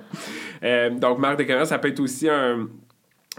euh, 0.62 0.90
donc, 0.90 1.18
marque 1.18 1.38
de 1.38 1.44
commerce, 1.44 1.70
ça 1.70 1.78
peut 1.78 1.88
être 1.88 2.00
aussi 2.00 2.28
un 2.28 2.68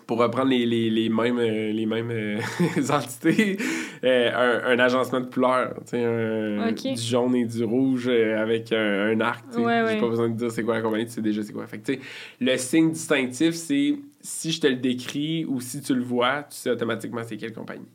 pour 0.08 0.20
reprendre 0.20 0.50
les, 0.50 0.66
les, 0.66 0.89
les 0.89 1.10
mêmes, 1.10 1.38
euh, 1.38 1.72
les 1.74 1.86
mêmes 1.86 2.12
euh, 2.12 2.39
entités, 2.89 3.58
euh, 4.06 4.32
un, 4.34 4.72
un, 4.72 4.80
agencement 4.80 5.20
de 5.20 5.26
couleurs, 5.26 5.74
un, 5.92 6.72
du 6.72 6.96
jaune 6.96 7.36
et 7.36 7.46
du 7.46 7.64
rouge 7.66 8.08
avec 8.08 8.72
un, 8.72 9.20
arc. 9.20 9.44
Ouais, 9.58 9.84
J'ai 9.89 10.00
pas 10.00 10.08
besoin 10.08 10.30
de 10.30 10.36
dire 10.36 10.50
c'est 10.50 10.64
quoi 10.64 10.76
la 10.76 10.82
compagnie, 10.82 11.06
tu 11.06 11.12
sais 11.12 11.22
déjà 11.22 11.44
c'est 11.44 11.52
quoi. 11.52 11.68
Fait 11.68 11.80
que, 11.80 11.92
le 12.39 12.58
signe 12.58 12.92
distinctif, 12.92 13.54
c'est 13.54 13.96
si 14.22 14.52
je 14.52 14.62
te 14.62 14.68
le 14.68 14.76
décris 14.76 15.46
ou 15.46 15.60
si 15.60 15.82
tu 15.82 15.94
le 15.94 16.04
vois, 16.04 16.44
tu 16.44 16.56
sais 16.56 16.70
automatiquement 16.70 17.22
c'est 17.26 17.38
quelle 17.38 17.54
compagnie. 17.54 17.88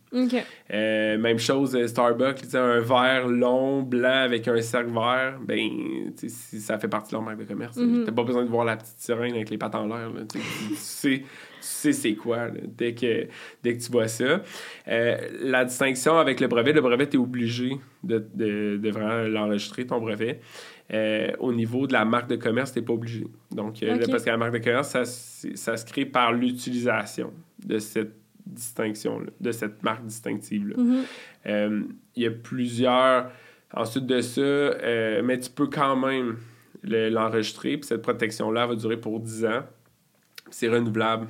même 0.72 1.38
chose, 1.38 1.86
Starbucks, 1.86 2.54
un 2.54 2.80
verre 2.80 3.28
long, 3.28 3.82
blanc 3.82 4.24
avec 4.24 4.46
un 4.48 4.60
cercle 4.60 4.92
vert, 4.92 5.38
ben, 5.42 6.12
ça 6.26 6.78
fait 6.78 6.88
partie 6.88 7.12
de 7.12 7.16
leur 7.16 7.22
marque 7.22 7.38
de 7.38 7.44
commerce. 7.44 7.78
Mm-hmm. 7.78 8.04
T'as 8.04 8.12
pas 8.12 8.24
besoin 8.24 8.44
de 8.44 8.50
voir 8.50 8.66
la 8.66 8.76
petite 8.76 8.98
sirène 8.98 9.34
avec 9.34 9.48
les 9.48 9.56
pattes 9.56 9.76
en 9.76 9.86
l'air. 9.86 10.10
Tu 10.30 10.40
sais 10.74 11.22
sais 11.66 11.92
c'est 11.92 12.14
quoi 12.14 12.48
dès, 12.50 12.94
que, 12.94 13.26
dès 13.62 13.76
que 13.76 13.82
tu 13.82 13.90
vois 13.90 14.08
ça. 14.08 14.42
Euh, 14.88 15.16
la 15.40 15.64
distinction 15.64 16.18
avec 16.18 16.40
le 16.40 16.48
brevet, 16.48 16.72
le 16.72 16.80
brevet, 16.80 17.08
tu 17.08 17.16
es 17.16 17.20
obligé 17.20 17.78
de, 18.02 18.24
de, 18.34 18.90
vraiment 18.90 19.22
l'enregistrer, 19.28 19.86
ton 19.86 20.00
brevet. 20.00 20.40
Euh, 20.92 21.32
au 21.40 21.52
niveau 21.52 21.86
de 21.86 21.92
la 21.92 22.04
marque 22.04 22.28
de 22.28 22.36
commerce, 22.36 22.72
tu 22.72 22.78
n'es 22.78 22.84
pas 22.84 22.92
obligé. 22.92 23.26
Donc, 23.50 23.82
euh, 23.82 23.98
parce 24.08 24.22
que 24.22 24.30
la 24.30 24.36
marque 24.36 24.52
de 24.52 24.58
commerce, 24.58 24.88
ça, 24.88 25.04
ça 25.04 25.76
se 25.76 25.84
crée 25.84 26.06
par 26.06 26.32
l'utilisation 26.32 27.32
de 27.64 27.78
cette 27.78 28.12
distinction 28.46 29.22
de 29.40 29.50
cette 29.50 29.82
marque 29.82 30.06
distinctive. 30.06 30.74
Mm-hmm. 30.78 31.82
Il 32.14 32.22
y 32.22 32.26
a 32.26 32.30
plusieurs. 32.30 33.30
Ensuite 33.74 34.06
de 34.06 34.20
ça, 34.20 35.22
mais 35.24 35.40
tu 35.40 35.50
peux 35.50 35.66
quand 35.66 35.96
même 35.96 36.36
l'enregistrer, 36.84 37.76
puis 37.76 37.88
cette 37.88 38.02
protection-là 38.02 38.68
va 38.68 38.76
durer 38.76 38.96
pour 38.96 39.18
10 39.18 39.44
ans. 39.46 39.62
C'est 40.50 40.68
renouvelable 40.68 41.26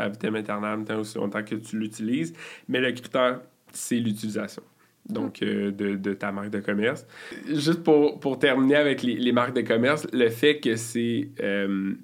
à 0.00 0.08
vitam 0.08 0.34
aeternam 0.34 0.84
tant 0.84 0.98
aussi 0.98 1.18
longtemps 1.18 1.42
que 1.42 1.54
tu 1.54 1.78
l'utilises. 1.78 2.34
Mais 2.68 2.80
le 2.80 2.92
critère, 2.92 3.40
c'est 3.72 3.96
l'utilisation. 3.96 4.62
Donc, 5.08 5.42
euh, 5.42 5.70
de, 5.70 5.96
de, 5.96 6.12
ta 6.12 6.30
marque 6.30 6.50
de 6.50 6.60
commerce. 6.60 7.06
Juste 7.48 7.82
pour, 7.82 8.20
pour 8.20 8.38
terminer 8.38 8.76
avec 8.76 9.02
les, 9.02 9.16
les, 9.16 9.32
marques 9.32 9.54
de 9.54 9.62
commerce, 9.62 10.06
le 10.12 10.28
fait 10.28 10.60
que 10.60 10.76
c'est 10.76 11.30
euh, 11.40 11.94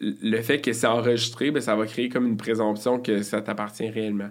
le 0.00 0.40
fait 0.40 0.60
que 0.60 0.72
c'est 0.72 0.86
enregistré, 0.86 1.50
ben, 1.50 1.60
ça 1.60 1.76
va 1.76 1.86
créer 1.86 2.08
comme 2.08 2.26
une 2.26 2.36
présomption 2.36 2.98
que 2.98 3.22
ça 3.22 3.42
t'appartient 3.42 3.88
réellement. 3.88 4.30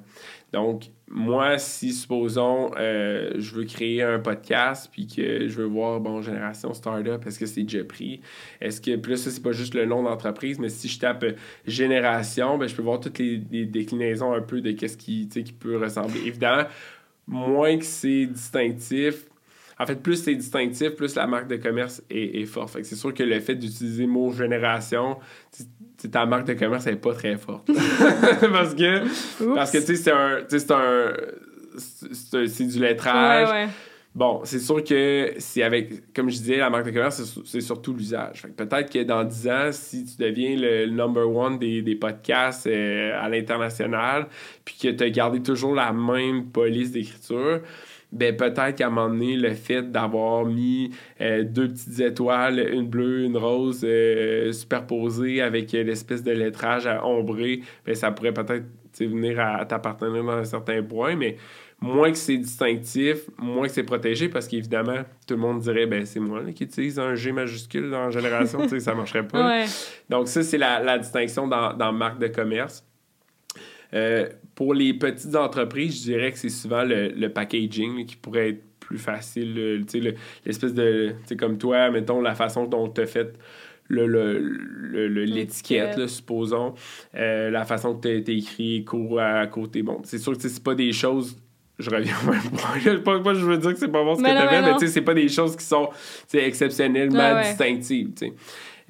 Donc, 0.51 0.85
moi, 1.07 1.57
si, 1.57 1.93
supposons, 1.93 2.71
euh, 2.77 3.33
je 3.37 3.55
veux 3.55 3.65
créer 3.65 4.03
un 4.03 4.19
podcast, 4.19 4.89
puis 4.91 5.07
que 5.07 5.47
je 5.47 5.61
veux 5.61 5.65
voir, 5.65 5.99
bon, 5.99 6.21
Génération 6.21 6.73
Startup, 6.73 7.25
est-ce 7.25 7.39
que 7.39 7.45
c'est 7.45 7.63
déjà 7.63 7.83
pris? 7.83 8.21
Est-ce 8.61 8.81
que, 8.81 8.95
plus 8.95 9.17
ça, 9.17 9.31
c'est 9.31 9.43
pas 9.43 9.51
juste 9.51 9.73
le 9.75 9.85
nom 9.85 10.03
d'entreprise, 10.03 10.59
mais 10.59 10.69
si 10.69 10.87
je 10.87 10.99
tape 10.99 11.25
Génération, 11.65 12.57
ben, 12.57 12.67
je 12.67 12.75
peux 12.75 12.81
voir 12.81 12.99
toutes 12.99 13.19
les, 13.19 13.37
déclinaisons 13.37 14.33
un 14.33 14.41
peu 14.41 14.61
de 14.61 14.71
qu'est-ce 14.71 14.97
qui, 14.97 15.27
qui 15.27 15.53
peut 15.53 15.77
ressembler. 15.77 16.21
Évidemment, 16.25 16.67
moins 17.27 17.77
que 17.77 17.85
c'est 17.85 18.25
distinctif, 18.25 19.28
en 19.79 19.85
fait, 19.85 19.95
plus 19.95 20.21
c'est 20.21 20.35
distinctif, 20.35 20.89
plus 20.89 21.15
la 21.15 21.25
marque 21.25 21.47
de 21.47 21.55
commerce 21.55 22.03
est, 22.09 22.41
est 22.41 22.45
forte. 22.45 22.77
c'est 22.83 22.95
sûr 22.95 23.13
que 23.13 23.23
le 23.23 23.39
fait 23.39 23.55
d'utiliser 23.55 24.03
le 24.03 24.09
mot 24.09 24.31
génération, 24.31 25.17
ta 26.11 26.25
marque 26.25 26.47
de 26.47 26.53
commerce 26.53 26.85
n'est 26.85 26.97
pas 26.97 27.13
très 27.13 27.37
forte. 27.37 27.67
parce 28.51 28.75
que, 28.75 29.55
parce 29.55 29.71
que 29.71 29.77
tu 29.77 29.85
sais, 29.85 29.95
c'est 29.95 30.11
un. 30.11 30.39
C'est 30.49 30.71
un. 30.71 31.13
C'est 32.47 32.65
du 32.65 32.79
lettrage. 32.79 33.69
Bon, 34.15 34.41
c'est 34.43 34.59
sûr 34.59 34.83
que 34.83 35.33
c'est 35.37 35.61
avec, 35.61 36.13
comme 36.13 36.29
je 36.29 36.37
disais, 36.37 36.57
la 36.57 36.69
marque 36.69 36.87
de 36.87 36.91
commerce, 36.91 37.39
c'est 37.45 37.61
surtout 37.61 37.93
l'usage. 37.93 38.41
Peut-être 38.57 38.91
que 38.91 39.03
dans 39.03 39.23
10 39.23 39.47
ans, 39.47 39.69
si 39.71 40.03
tu 40.03 40.17
deviens 40.17 40.57
le, 40.57 40.87
number 40.87 41.29
one 41.29 41.59
des, 41.59 41.83
des 41.83 41.95
podcasts 41.95 42.65
euh, 42.65 43.11
à 43.21 43.29
l'international, 43.29 44.27
puis 44.65 44.75
que 44.81 44.87
tu 44.89 45.03
as 45.03 45.09
gardé 45.11 45.41
toujours 45.41 45.75
la 45.75 45.93
même 45.93 46.47
police 46.47 46.91
d'écriture, 46.91 47.61
ben 48.11 48.35
peut-être 48.35 48.75
qu'à 48.75 48.87
un 48.87 48.89
moment 48.89 49.09
donné, 49.09 49.35
le 49.35 49.53
fait 49.53 49.91
d'avoir 49.91 50.45
mis 50.45 50.91
euh, 51.21 51.43
deux 51.43 51.67
petites 51.67 51.99
étoiles, 51.99 52.59
une 52.59 52.87
bleue, 52.87 53.23
une 53.23 53.37
rose, 53.37 53.81
euh, 53.83 54.51
superposées 54.51 55.41
avec 55.41 55.71
l'espèce 55.71 56.23
de 56.23 56.31
lettrage 56.31 56.87
à 56.87 57.05
ombré, 57.05 57.61
ben 57.85 57.93
ça 57.93 58.11
pourrait 58.11 58.33
peut-être 58.33 58.65
venir 58.99 59.39
à, 59.39 59.65
t'appartenir 59.65 60.23
dans 60.23 60.31
un 60.31 60.43
certain 60.43 60.81
point, 60.81 61.15
mais 61.15 61.37
moins 61.79 62.11
que 62.11 62.17
c'est 62.17 62.37
distinctif, 62.37 63.29
moins 63.37 63.67
que 63.67 63.73
c'est 63.73 63.83
protégé, 63.83 64.27
parce 64.27 64.47
qu'évidemment, 64.47 65.03
tout 65.27 65.35
le 65.35 65.39
monde 65.39 65.59
dirait, 65.59 65.85
ben 65.85 66.05
c'est 66.05 66.19
moi 66.19 66.41
qui 66.53 66.63
utilise 66.63 66.99
un 66.99 67.15
G 67.15 67.31
majuscule 67.31 67.89
dans 67.89 68.09
Génération, 68.09 68.61
tu 68.63 68.69
sais, 68.69 68.79
ça 68.79 68.95
marcherait 68.95 69.27
pas. 69.27 69.65
Donc 70.09 70.27
ça, 70.27 70.43
c'est 70.43 70.57
la, 70.57 70.81
la, 70.81 70.97
distinction 70.97 71.47
dans, 71.47 71.73
dans 71.73 71.93
marque 71.93 72.19
de 72.19 72.27
commerce. 72.27 72.85
Euh, 73.93 74.29
pour 74.59 74.73
les 74.73 74.93
petites 74.93 75.37
entreprises, 75.37 75.99
je 75.99 76.11
dirais 76.11 76.33
que 76.33 76.37
c'est 76.37 76.49
souvent 76.49 76.83
le, 76.83 77.27
packaging 77.29 78.05
qui 78.05 78.17
pourrait 78.17 78.49
être 78.49 78.63
plus 78.81 78.97
facile. 78.97 79.85
L'espèce 80.45 80.73
de. 80.73 81.15
comme 81.39 81.57
toi, 81.57 81.89
mettons, 81.89 82.19
la 82.19 82.35
façon 82.35 82.65
dont 82.65 82.89
tu 82.89 82.99
as 82.99 83.05
fait 83.05 83.39
l'étiquette, 83.89 85.95
le, 85.95 86.09
supposons, 86.09 86.73
euh, 87.15 87.49
la 87.49 87.63
façon 87.63 87.95
que 87.95 88.19
tu 88.19 88.31
as, 88.31 88.35
écrit 88.35 88.83
court 88.83 89.21
à 89.21 89.47
côté. 89.47 89.81
Bon, 89.81 90.01
c'est 90.03 90.17
sûr 90.17 90.37
que 90.37 90.45
c'est 90.45 90.61
pas 90.61 90.75
des 90.75 90.91
choses. 90.91 91.37
Je 91.77 91.89
reviens 91.89 92.15
au 92.21 92.29
même 92.29 92.41
point. 92.51 92.97
Pas, 93.23 93.33
je 93.33 93.45
veux 93.45 93.57
dire 93.57 93.71
que 93.71 93.79
c'est 93.79 93.87
pas 93.87 94.03
bon 94.03 94.15
ce 94.15 94.21
que 94.21 94.27
tu 94.27 94.33
as 94.33 94.49
fait, 94.49 94.61
mais 94.61 94.87
c'est 94.87 95.01
pas 95.01 95.13
des 95.13 95.29
choses 95.29 95.55
qui 95.55 95.63
sont 95.63 95.89
exceptionnellement 96.33 97.41
distinctives. 97.43 98.11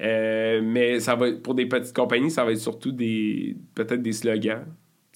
Euh, 0.00 0.60
mais 0.64 0.98
ça 0.98 1.14
va 1.14 1.30
pour 1.30 1.54
des 1.54 1.66
petites 1.66 1.94
compagnies, 1.94 2.32
ça 2.32 2.44
va 2.44 2.50
être 2.50 2.58
surtout 2.58 2.90
des 2.90 3.54
peut-être 3.76 4.02
des 4.02 4.12
slogans. 4.12 4.64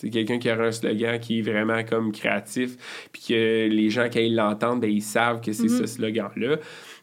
C'est 0.05 0.11
quelqu'un 0.11 0.39
qui 0.39 0.51
a 0.51 0.61
un 0.61 0.71
slogan 0.71 1.19
qui 1.19 1.39
est 1.39 1.43
vraiment 1.43 1.83
comme 1.83 2.13
créatif, 2.13 3.09
puis 3.11 3.23
que 3.29 3.69
les 3.69 3.89
gens, 3.89 4.09
quand 4.13 4.21
ils 4.21 4.35
l'entendent, 4.35 4.81
ben, 4.81 4.91
ils 4.91 5.03
savent 5.03 5.41
que 5.41 5.53
c'est 5.53 5.69
ce 5.69 5.81
mhm. 5.81 5.87
slogan-là. 5.87 6.57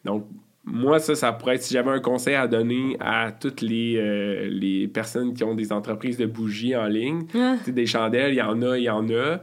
Donc, 0.06 0.28
moi, 0.64 1.00
ça, 1.00 1.16
ça 1.16 1.32
pourrait 1.34 1.56
être, 1.56 1.64
si 1.64 1.74
j'avais 1.74 1.90
un 1.90 2.00
conseil 2.00 2.36
à 2.36 2.48
donner 2.48 2.96
à 3.00 3.32
toutes 3.32 3.62
les, 3.62 3.98
euh, 3.98 4.48
les 4.52 4.88
personnes 4.88 5.34
qui 5.34 5.44
ont 5.44 5.56
des 5.56 5.72
entreprises 5.72 6.18
de 6.18 6.28
bougies 6.28 6.76
en 6.76 6.86
ligne, 6.86 7.26
ah. 7.34 7.56
des 7.68 7.88
chandelles, 7.88 8.34
il 8.34 8.38
y 8.38 8.42
en 8.42 8.62
a, 8.62 8.78
il 8.78 8.84
y 8.84 8.90
en 8.90 9.10
a. 9.10 9.42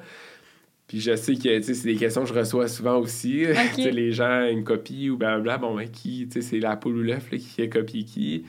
Puis 0.86 1.00
je 1.00 1.16
sais 1.16 1.34
que 1.34 1.60
c'est 1.60 1.84
des 1.84 1.96
questions 1.96 2.22
que 2.22 2.28
je 2.28 2.34
reçois 2.34 2.68
souvent 2.68 2.98
aussi. 2.98 3.44
les 3.76 4.12
gens, 4.12 4.48
une 4.48 4.62
copie 4.62 5.10
ou 5.10 5.16
blablabla. 5.16 5.58
Bon, 5.58 5.74
ben, 5.74 5.88
qui, 5.88 6.28
c'est 6.30 6.60
la 6.60 6.76
poule 6.76 6.98
ou 6.98 7.02
l'œuf 7.02 7.28
qui 7.30 7.62
a 7.62 7.66
copié 7.66 8.04
qui. 8.04 8.44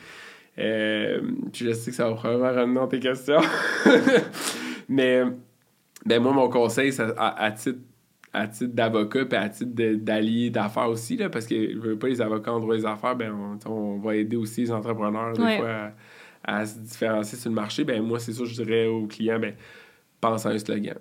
Euh, 0.60 1.22
puis 1.51 1.66
je 1.66 1.72
sais 1.72 1.89
que 1.89 1.97
ça 1.97 2.10
va 2.10 2.14
vraiment 2.14 2.53
ramener 2.53 2.76
dans 2.76 2.88
tes 2.88 2.99
questions. 2.99 3.41
Mais 4.90 5.24
ben 6.06 6.22
moi, 6.22 6.34
mon 6.34 6.50
conseil, 6.50 6.92
à, 7.18 7.52
titre 7.52 7.80
à 8.34 8.48
titre 8.48 8.74
d'avocat 8.74 9.26
et 9.32 9.36
à 9.36 9.50
titre 9.50 9.72
d'allié 9.74 10.50
d'affaires 10.50 10.90
aussi, 10.90 11.18
là, 11.18 11.30
parce 11.30 11.48
que 11.48 11.74
je 11.74 11.78
veux 11.78 11.98
pas 11.98 12.08
les 12.08 12.22
avocats 12.22 12.54
en 12.54 12.60
droit 12.60 12.76
des 12.76 12.86
affaires, 12.86 13.16
ben 13.16 13.58
on, 13.66 13.98
va 14.00 14.16
aider 14.16 14.36
aussi 14.36 14.62
les 14.62 14.72
entrepreneurs 14.72 15.34
des 15.34 15.58
fois 15.58 15.92
à 16.44 16.66
se 16.66 16.80
différencier 16.80 17.38
sur 17.38 17.50
le 17.50 17.56
marché, 17.56 17.84
ben 17.84 18.02
moi, 18.02 18.20
c'est 18.20 18.34
sûr, 18.34 18.46
je 18.46 18.64
dirais 18.64 18.88
aux 18.88 19.08
clients, 19.08 19.40
ben, 19.40 19.56
pense 20.22 20.46
à 20.46 20.50
un 20.50 20.58
slogan. 20.58 20.98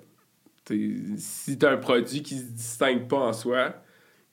si 1.17 1.59
tu 1.59 1.67
as 1.67 1.71
un 1.71 1.77
produit 1.77 2.23
qui 2.23 2.37
se 2.37 2.53
distingue 2.53 3.07
pas 3.09 3.19
en 3.19 3.33
soi, 3.33 3.75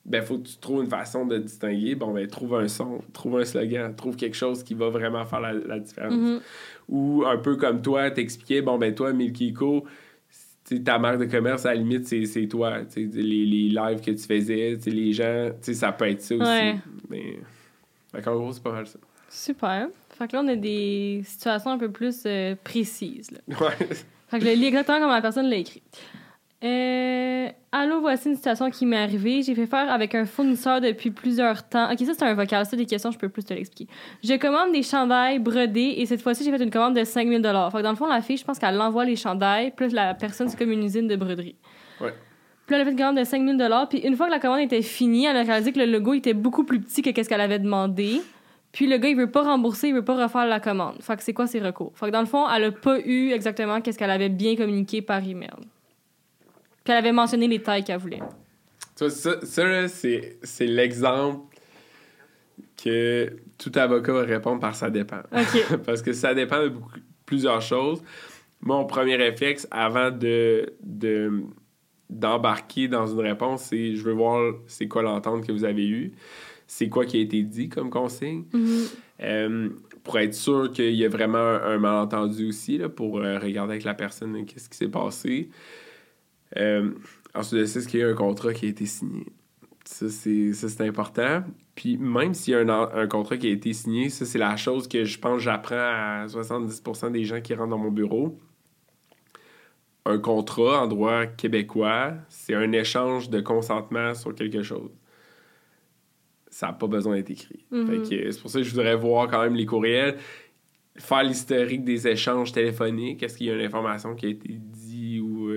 ben 0.06 0.22
faut 0.22 0.38
que 0.38 0.46
tu 0.46 0.56
trouves 0.58 0.84
une 0.84 0.90
façon 0.90 1.26
de 1.26 1.38
distinguer. 1.38 1.96
Bon, 1.96 2.12
ben 2.12 2.26
trouve 2.28 2.54
un 2.54 2.68
son, 2.68 3.02
trouve 3.12 3.40
un 3.40 3.44
slogan, 3.44 3.94
trouve 3.94 4.16
quelque 4.16 4.36
chose 4.36 4.62
qui 4.62 4.74
va 4.74 4.88
vraiment 4.88 5.24
faire 5.24 5.40
la, 5.40 5.78
différence. 5.80 6.14
Mhm. 6.14 6.40
Ou 6.88 7.24
un 7.26 7.36
peu 7.38 7.56
comme 7.56 7.82
toi, 7.82 8.10
t'expliquais, 8.10 8.62
bon, 8.62 8.78
ben 8.78 8.94
toi, 8.94 9.12
Milky 9.12 9.52
Co, 9.52 9.84
ta 10.84 10.98
marque 10.98 11.18
de 11.18 11.24
commerce, 11.24 11.66
à 11.66 11.74
la 11.74 11.80
limite, 11.80 12.06
c'est 12.06 12.46
toi. 12.46 12.78
Les, 12.94 13.04
les 13.04 13.68
lives 13.68 14.00
que 14.00 14.12
tu 14.12 14.24
faisais, 14.24 14.78
les 14.86 15.12
gens, 15.12 15.50
ça 15.60 15.90
peut 15.90 16.08
être 16.08 16.22
ça 16.22 16.34
aussi. 16.36 16.80
Mais, 17.10 17.38
en 18.14 18.36
gros, 18.36 18.52
c'est 18.52 18.62
pas 18.62 18.72
mal 18.72 18.86
ça. 18.86 18.98
Super. 19.28 19.88
Fait 20.10 20.28
que 20.28 20.36
là, 20.36 20.42
on 20.44 20.48
a 20.48 20.56
des 20.56 21.22
situations 21.24 21.72
un 21.72 21.78
peu 21.78 21.90
plus 21.90 22.22
euh, 22.26 22.54
précises. 22.62 23.30
Là. 23.32 23.38
Ouais. 23.60 23.88
Fait 24.28 24.40
que 24.40 24.44
je 24.44 24.50
lis 24.50 24.66
exactement 24.66 24.98
comme 24.98 25.10
la 25.10 25.20
personne 25.20 25.48
l'a 25.48 25.56
écrit. 25.56 25.82
Euh, 26.66 27.48
allô, 27.70 28.00
voici 28.00 28.28
une 28.28 28.34
situation 28.34 28.70
qui 28.70 28.86
m'est 28.86 28.96
arrivée. 28.96 29.42
J'ai 29.42 29.54
fait 29.54 29.66
faire 29.66 29.90
avec 29.92 30.14
un 30.14 30.24
fournisseur 30.24 30.80
depuis 30.80 31.10
plusieurs 31.10 31.68
temps. 31.68 31.92
Ok, 31.92 32.00
ça 32.00 32.12
c'est 32.14 32.24
un 32.24 32.34
vocal. 32.34 32.66
Ça, 32.66 32.76
des 32.76 32.86
questions, 32.86 33.12
je 33.12 33.18
peux 33.18 33.28
plus 33.28 33.44
te 33.44 33.54
l'expliquer. 33.54 33.92
Je 34.24 34.34
commande 34.34 34.72
des 34.72 34.82
chandails 34.82 35.38
brodés 35.38 35.94
et 35.98 36.06
cette 36.06 36.22
fois-ci, 36.22 36.44
j'ai 36.44 36.50
fait 36.50 36.62
une 36.62 36.70
commande 36.70 36.96
de 36.96 37.04
5000 37.04 37.40
Fait 37.42 37.78
que 37.78 37.82
dans 37.82 37.90
le 37.90 37.96
fond, 37.96 38.06
la 38.06 38.20
fille, 38.20 38.36
je 38.36 38.44
pense 38.44 38.58
qu'elle 38.58 38.80
envoie 38.80 39.04
les 39.04 39.16
chandails, 39.16 39.70
plus 39.70 39.92
la 39.92 40.14
personne, 40.14 40.48
c'est 40.48 40.58
comme 40.58 40.72
une 40.72 40.82
usine 40.82 41.06
de 41.06 41.14
broderie. 41.14 41.56
Ouais. 42.00 42.14
Puis 42.66 42.74
là, 42.74 42.78
elle 42.78 42.82
a 42.82 42.84
fait 42.84 42.90
une 42.90 42.98
commande 42.98 43.18
de 43.18 43.24
5000 43.24 43.86
Puis 43.88 43.98
une 44.00 44.16
fois 44.16 44.26
que 44.26 44.32
la 44.32 44.40
commande 44.40 44.60
était 44.60 44.82
finie, 44.82 45.26
elle 45.26 45.36
a 45.36 45.42
réalisé 45.42 45.72
que 45.72 45.78
le 45.78 45.86
logo 45.86 46.14
était 46.14 46.34
beaucoup 46.34 46.64
plus 46.64 46.80
petit 46.80 47.02
que 47.02 47.22
ce 47.22 47.28
qu'elle 47.28 47.40
avait 47.40 47.60
demandé. 47.60 48.22
Puis 48.72 48.88
le 48.88 48.98
gars, 48.98 49.08
il 49.08 49.16
veut 49.16 49.30
pas 49.30 49.42
rembourser, 49.42 49.88
il 49.88 49.94
veut 49.94 50.04
pas 50.04 50.20
refaire 50.20 50.46
la 50.46 50.58
commande. 50.58 50.96
Fait 51.00 51.16
que 51.16 51.22
c'est 51.22 51.32
quoi 51.32 51.46
ses 51.46 51.60
recours? 51.60 51.92
Fait 51.94 52.06
que 52.06 52.10
dans 52.10 52.20
le 52.20 52.26
fond, 52.26 52.44
elle 52.50 52.64
a 52.64 52.72
pas 52.72 52.98
eu 52.98 53.30
exactement 53.30 53.80
qu'est-ce 53.80 53.98
qu'elle 53.98 54.10
avait 54.10 54.28
bien 54.28 54.56
communiqué 54.56 55.00
par 55.00 55.26
email. 55.26 55.50
Puis 56.86 56.92
elle 56.92 56.98
avait 56.98 57.10
mentionné 57.10 57.48
les 57.48 57.60
tailles 57.60 57.82
qu'elle 57.82 57.98
voulait. 57.98 58.22
Ça, 58.94 59.10
ça, 59.10 59.88
c'est, 59.88 60.38
c'est 60.40 60.66
l'exemple 60.66 61.52
que 62.80 63.32
tout 63.58 63.72
avocat 63.74 64.12
va 64.12 64.22
répondre 64.22 64.60
par 64.60 64.76
ça 64.76 64.88
dépend. 64.88 65.22
Parce 65.84 66.00
que 66.00 66.12
ça 66.12 66.32
dépend 66.32 66.62
de 66.62 66.72
plusieurs 67.26 67.60
choses. 67.60 68.04
Mon 68.60 68.84
premier 68.84 69.16
réflexe 69.16 69.66
avant 69.72 70.12
de, 70.12 70.74
de 70.80 71.42
d'embarquer 72.08 72.86
dans 72.86 73.08
une 73.08 73.18
réponse, 73.18 73.64
c'est 73.64 73.96
je 73.96 74.04
veux 74.04 74.12
voir 74.12 74.54
c'est 74.68 74.86
quoi 74.86 75.02
l'entente 75.02 75.44
que 75.44 75.50
vous 75.50 75.64
avez 75.64 75.88
eue, 75.88 76.12
c'est 76.68 76.88
quoi 76.88 77.04
qui 77.04 77.18
a 77.18 77.20
été 77.20 77.42
dit 77.42 77.68
comme 77.68 77.90
consigne, 77.90 78.44
mm-hmm. 78.54 78.94
euh, 79.22 79.68
pour 80.04 80.16
être 80.20 80.34
sûr 80.34 80.70
qu'il 80.70 80.94
y 80.94 81.04
a 81.04 81.08
vraiment 81.08 81.36
un, 81.36 81.78
malentendu 81.78 82.50
aussi, 82.50 82.78
là, 82.78 82.88
pour 82.88 83.18
euh, 83.18 83.40
regarder 83.40 83.72
avec 83.72 83.84
la 83.84 83.94
personne 83.94 84.46
qu'est-ce 84.46 84.68
qui 84.68 84.76
s'est 84.76 84.86
passé. 84.86 85.50
Euh, 86.56 86.90
ensuite 87.34 87.60
de 87.60 87.64
ça, 87.66 87.80
est-ce 87.80 87.88
qu'il 87.88 88.00
y 88.00 88.02
a 88.02 88.08
un 88.08 88.14
contrat 88.14 88.52
qui 88.52 88.66
a 88.66 88.68
été 88.68 88.86
signé? 88.86 89.26
Ça, 89.84 90.08
c'est 90.08 90.80
important. 90.80 91.44
Puis 91.76 91.96
même 91.96 92.34
s'il 92.34 92.54
y 92.54 92.56
a 92.56 92.60
un, 92.60 92.68
un, 92.68 93.06
contrat 93.06 93.36
qui 93.36 93.46
a 93.46 93.50
été 93.50 93.72
signé, 93.72 94.08
ça, 94.08 94.24
c'est 94.24 94.38
la 94.38 94.56
chose 94.56 94.88
que 94.88 95.04
je 95.04 95.18
pense 95.18 95.42
j'apprends 95.42 95.76
à 95.76 96.26
70% 96.26 97.12
des 97.12 97.24
gens 97.24 97.40
qui 97.40 97.54
rentrent 97.54 97.70
dans 97.70 97.78
mon 97.78 97.92
bureau. 97.92 98.38
Un 100.04 100.18
contrat 100.18 100.82
en 100.82 100.86
droit 100.86 101.26
québécois, 101.26 102.14
c'est 102.28 102.54
un 102.54 102.72
échange 102.72 103.30
de 103.30 103.40
consentement 103.40 104.14
sur 104.14 104.34
quelque 104.34 104.62
chose. 104.62 104.90
Ça 106.48 106.68
n'a 106.68 106.72
pas 106.72 106.86
besoin 106.86 107.16
d'être 107.16 107.30
écrit. 107.30 107.66
Mm-hmm. 107.72 108.32
C'est 108.32 108.40
pour 108.40 108.50
ça 108.50 108.60
que 108.60 108.64
je 108.64 108.70
voudrais 108.70 108.96
voir 108.96 109.28
quand 109.28 109.42
même 109.42 109.54
les 109.54 109.66
courriels, 109.66 110.16
faire 110.96 111.22
l'historique 111.22 111.84
des 111.84 112.08
échanges 112.08 112.52
téléphoniques. 112.52 113.22
Est-ce 113.22 113.36
qu'il 113.36 113.46
y 113.46 113.50
a 113.50 113.54
une 113.54 113.64
information 113.64 114.14
qui 114.14 114.26
a 114.26 114.28
été 114.30 114.58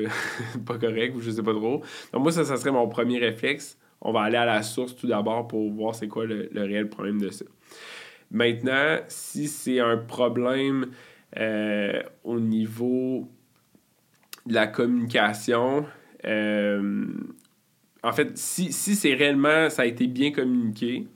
euh, 0.06 0.60
pas 0.66 0.78
correcte 0.78 1.16
ou 1.16 1.22
je 1.22 1.32
sais 1.32 1.44
pas 1.44 1.54
trop. 1.54 1.84
Donc 2.14 2.24
moi, 2.24 2.32
ça, 2.32 2.46
ça 2.46 2.58
serait 2.58 2.72
mon 2.72 2.88
premier 2.88 3.20
réflexe. 3.20 3.78
On 4.02 4.12
va 4.12 4.22
aller 4.22 4.38
à 4.38 4.46
la 4.46 4.64
source 4.64 4.96
tout 4.96 5.08
d'abord 5.08 5.48
pour 5.48 5.70
voir 5.72 5.94
c'est 5.94 6.08
quoi 6.08 6.26
le, 6.26 6.50
réel 6.56 6.90
problème 6.90 7.20
de 7.20 7.30
ça. 7.30 7.46
Maintenant, 8.32 9.00
si 9.08 9.48
c'est 9.48 9.80
un 9.80 9.98
problème 9.98 10.88
euh, 11.38 12.02
au 12.24 12.40
niveau 12.40 13.30
de 14.46 14.54
la 14.54 14.68
communication, 14.68 15.86
euh, 16.26 17.08
en 18.02 18.12
fait, 18.14 18.38
si, 18.38 18.72
si 18.72 18.96
c'est 18.96 19.14
réellement, 19.14 19.70
ça 19.70 19.82
a 19.82 19.86
été 19.86 20.08
bien 20.08 20.32
communiqué, 20.32 21.08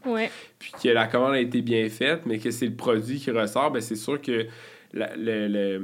puis 0.59 0.71
que 0.81 0.89
la 0.89 1.07
commande 1.07 1.33
a 1.33 1.39
été 1.39 1.61
bien 1.61 1.87
faite, 1.89 2.25
mais 2.25 2.39
que 2.39 2.51
c'est 2.51 2.67
le 2.67 2.75
produit 2.75 3.19
qui 3.19 3.31
ressort, 3.31 3.71
ben 3.71 3.81
c'est 3.81 3.95
sûr 3.95 4.21
que 4.21 4.47
le, 4.93 5.81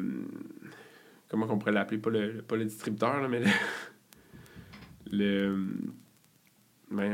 Comment 1.29 1.47
on 1.49 1.57
pourrait 1.57 1.71
l'appeler? 1.71 1.99
Pas 1.99 2.09
le, 2.09 2.41
pas 2.41 2.55
le 2.55 2.65
distributeur, 2.65 3.21
là, 3.21 3.27
mais 3.27 3.39
le. 3.39 3.45
le 6.91 7.09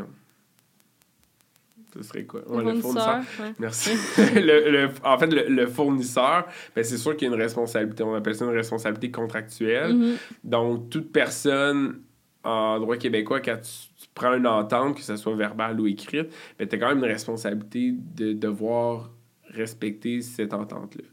Ce 1.93 2.01
serait 2.03 2.23
quoi? 2.23 2.41
le, 2.41 2.75
fournisseur. 2.75 3.21
Merci. 3.59 3.91
le, 4.35 4.89
en 5.03 5.17
fait, 5.17 5.27
le, 5.27 5.67
fournisseur, 5.67 6.47
ben, 6.75 6.83
c'est 6.83 6.97
sûr 6.97 7.15
qu'il 7.17 7.27
y 7.27 7.31
a 7.31 7.35
une 7.35 7.41
responsabilité. 7.41 8.03
On 8.03 8.15
appelle 8.15 8.35
ça 8.35 8.45
une 8.45 8.51
responsabilité 8.51 9.11
contractuelle. 9.11 9.93
Mm-hmm. 9.93 10.17
Donc, 10.45 10.89
toute 10.89 11.11
personne 11.11 12.01
en 12.45 12.79
droit 12.79 12.95
québécois, 12.95 13.41
quand 13.41 13.57
tu, 13.61 14.07
prends 14.13 14.33
une 14.33 14.47
entente, 14.47 14.95
que 14.95 15.01
ce 15.01 15.17
soit 15.17 15.35
verbale 15.35 15.79
ou 15.81 15.87
écrite, 15.87 16.33
ben, 16.57 16.67
tu 16.67 16.75
as 16.75 16.79
quand 16.79 16.87
même 16.87 16.99
une 16.99 17.11
responsabilité 17.11 17.93
de 18.15 18.31
devoir 18.31 19.11
respecter 19.49 20.21
cette 20.21 20.53
entente-là. 20.53 21.03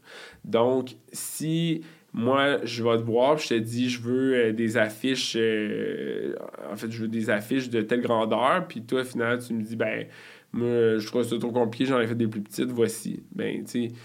Donc, 0.45 0.95
si 1.11 1.81
moi, 2.13 2.63
je 2.63 2.83
vais 2.83 2.97
te 2.97 3.03
voir, 3.03 3.37
je 3.37 3.49
te 3.49 3.53
dis, 3.55 3.89
je 3.89 3.99
veux 3.99 4.35
euh, 4.35 4.53
des 4.53 4.77
affiches, 4.77 5.35
euh, 5.35 6.35
en 6.71 6.75
fait, 6.75 6.91
je 6.91 7.01
veux 7.01 7.07
des 7.07 7.29
affiches 7.31 7.69
de 7.69 7.81
telle 7.81 8.01
grandeur, 8.01 8.67
puis 8.67 8.83
toi, 8.83 9.03
finalement, 9.03 9.41
tu 9.41 9.53
me 9.53 9.63
dis, 9.63 9.75
ben, 9.75 10.05
moi, 10.51 10.97
je 10.97 11.07
trouve 11.07 11.23
ça 11.23 11.37
trop 11.39 11.51
compliqué, 11.51 11.85
j'en 11.85 11.99
ai 11.99 12.05
fait 12.05 12.15
des 12.15 12.27
plus 12.27 12.41
petites, 12.41 12.69
voici. 12.69 13.23
Ben, 13.31 13.63
tu 13.63 13.87
sais, 13.87 13.95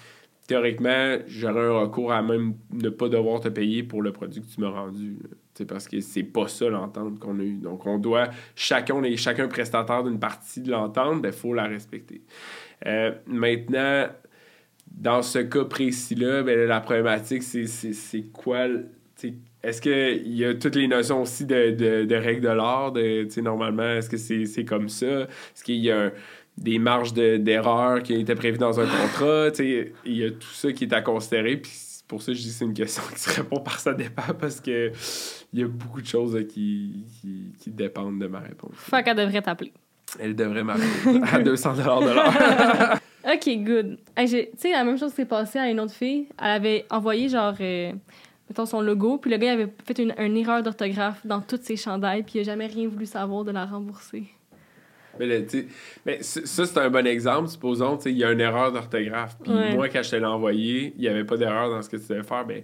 théoriquement, 0.47 1.19
j'aurais 1.27 1.67
un 1.67 1.81
recours 1.81 2.11
à 2.11 2.23
même 2.23 2.55
ne 2.73 2.89
pas 2.89 3.11
devoir 3.11 3.41
te 3.41 3.49
payer 3.49 3.83
pour 3.83 4.01
le 4.01 4.13
produit 4.13 4.41
que 4.41 4.47
tu 4.47 4.61
m'as 4.63 4.71
rendu. 4.71 5.19
C'est 5.53 5.67
parce 5.67 5.87
que 5.87 6.01
c'est 6.01 6.23
pas 6.23 6.49
ça 6.49 6.69
l'entente 6.69 7.19
qu'on 7.19 7.39
a 7.41 7.43
eue. 7.43 7.59
Donc, 7.59 7.85
on 7.85 7.99
doit, 7.99 8.31
chacun, 8.57 8.95
on 8.95 9.03
est 9.03 9.17
chacun 9.17 9.49
prestataire 9.49 10.03
d'une 10.03 10.19
partie 10.19 10.63
de 10.63 10.71
l'entente, 10.71 11.21
ben, 11.21 11.29
il 11.29 11.35
faut 11.39 11.53
la 11.53 11.65
respecter. 11.65 12.23
Euh, 12.87 13.13
maintenant, 13.27 14.07
dans 14.91 15.23
ce 15.23 15.39
cas 15.39 15.65
précis-là, 15.65 16.43
ben, 16.43 16.67
la 16.67 16.81
problématique, 16.81 17.43
c'est 17.43 18.23
quoi? 18.33 18.67
Est-ce 19.63 19.83
qu'il 19.83 20.35
y 20.35 20.45
a 20.45 20.55
toutes 20.55 20.77
les 20.77 20.89
notions 20.89 21.23
aussi 21.23 21.45
de, 21.45 21.71
de, 21.71 22.05
de 22.05 22.15
règles 22.15 22.43
de 22.43 22.49
l'art? 22.49 22.93
Normalement, 23.43 23.95
est-ce 23.95 24.09
que 24.09 24.17
c'est 24.17 24.65
comme 24.65 24.89
ça? 24.89 25.23
Est-ce 25.23 25.65
qu'il 25.65 25.77
y 25.77 25.91
a 25.91 26.13
des 26.57 26.79
marges 26.79 27.13
d'erreur 27.13 28.03
qui 28.03 28.15
étaient 28.15 28.35
prévues 28.35 28.59
dans 28.59 28.79
un 28.81 28.87
contrat? 28.87 29.49
Il 29.59 29.93
y 30.17 30.25
a 30.25 30.31
tout 30.31 30.53
ça 30.53 30.73
qui 30.73 30.85
est 30.85 30.93
à 30.93 31.03
considérer. 31.03 31.57
Puis 31.57 31.73
pour 32.07 32.23
ça, 32.23 32.33
je 32.33 32.39
dis 32.39 32.49
que 32.49 32.55
c'est 32.55 32.65
une 32.65 32.75
question 32.75 33.03
qui 33.13 33.21
se 33.21 33.31
répond 33.31 33.61
par 33.61 33.79
ça 33.79 33.93
dépend 33.93 34.35
parce 34.41 34.61
que 34.61 34.91
il 35.53 35.61
y 35.61 35.63
a 35.63 35.69
beaucoup 35.69 36.01
de 36.01 36.07
choses 36.07 36.39
qui, 36.49 37.05
qui, 37.61 37.71
dépendent 37.71 38.19
de 38.19 38.27
ma 38.27 38.41
réponse. 38.41 38.73
Fait 38.75 39.03
qu'elle 39.03 39.17
devrait 39.17 39.43
t'appeler. 39.43 39.73
Elle 40.19 40.35
devrait 40.35 40.65
m'appeler 40.65 41.21
à 41.31 41.39
200 41.41 41.75
de 41.75 41.83
l'heure. 41.83 42.99
OK, 43.31 43.59
good. 43.59 43.99
tu 44.17 44.27
sais, 44.27 44.73
la 44.73 44.85
même 44.85 44.99
chose 44.99 45.13
s'est 45.13 45.27
passée 45.27 45.59
à 45.59 45.69
une 45.69 45.81
autre 45.81 45.93
fille. 45.93 46.29
Elle 46.41 46.51
avait 46.51 46.87
envoyé, 46.91 47.29
genre, 47.29 47.55
euh, 47.61 47.93
mettons, 48.49 48.65
son 48.65 48.81
logo, 48.81 49.19
puis 49.19 49.31
le 49.31 49.37
gars 49.37 49.53
avait 49.53 49.69
fait 49.85 49.99
une, 49.99 50.37
erreur 50.37 50.63
d'orthographe 50.63 51.27
dans 51.27 51.41
toutes 51.43 51.63
ses 51.63 51.77
chandails, 51.77 52.23
puis 52.23 52.35
il 52.37 52.39
n'a 52.39 52.45
jamais 52.45 52.67
rien 52.67 52.89
voulu 52.89 53.05
savoir 53.05 53.45
de 53.45 53.51
la 53.51 53.67
rembourser. 53.67 54.25
Mais, 55.19 55.47
mais 56.07 56.23
ça, 56.23 56.65
c'est 56.65 56.79
un 56.79 56.91
bon 56.91 57.07
exemple. 57.07 57.49
Supposons, 57.49 57.99
il 58.07 58.17
y 58.17 58.25
a 58.25 58.31
une 58.31 58.41
erreur 58.41 58.73
d'orthographe. 58.73 59.37
Puis 59.43 59.53
moi, 59.75 59.89
quand 59.89 60.03
je 60.03 60.11
te 60.11 60.17
l'ai 60.17 60.25
envoyé, 60.25 60.95
il 60.97 61.01
n'y 61.01 61.09
avait 61.09 61.25
pas 61.25 61.37
d'erreur 61.37 61.71
dans 61.71 61.83
ce 61.83 61.89
que 61.89 61.97
tu 61.97 62.07
devais 62.09 62.23
faire. 62.23 62.47
Ben, 62.47 62.63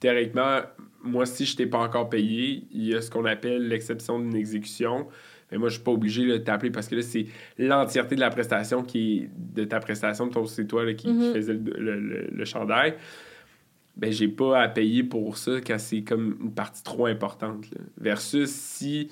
théoriquement, 0.00 0.60
moi, 1.02 1.26
si 1.26 1.44
je 1.44 1.56
t'ai 1.56 1.66
pas 1.66 1.78
encore 1.78 2.08
payé, 2.08 2.64
il 2.72 2.86
y 2.86 2.94
a 2.94 3.02
ce 3.02 3.10
qu'on 3.10 3.26
appelle 3.26 3.68
l'exception 3.68 4.18
d'une 4.18 4.34
exécution. 4.34 5.06
Mais 5.50 5.58
moi, 5.58 5.68
je 5.68 5.74
suis 5.74 5.82
pas 5.82 5.90
obligé 5.90 6.26
de 6.26 6.36
t'appeler 6.38 6.70
parce 6.70 6.88
que 6.88 6.96
là, 6.96 7.02
c'est 7.02 7.26
l'entièreté 7.58 8.14
de 8.14 8.20
la 8.20 8.30
prestation 8.30 8.82
qui 8.82 9.18
est 9.18 9.30
de 9.54 9.64
ta 9.64 9.80
prestation, 9.80 10.26
de 10.26 10.44
c'est 10.46 10.66
toi 10.66 10.92
qui, 10.94 11.08
faisais 11.32 11.54
le, 11.54 12.28
le, 12.30 12.44
chandail. 12.44 12.94
Ben, 13.96 14.12
j'ai 14.12 14.28
pas 14.28 14.62
à 14.62 14.68
payer 14.68 15.02
pour 15.02 15.36
ça 15.36 15.60
quand 15.60 15.78
c'est 15.78 16.02
comme 16.02 16.36
une 16.40 16.52
partie 16.52 16.82
trop 16.82 17.06
importante. 17.06 17.66
Versus 17.98 18.50
si 18.50 19.08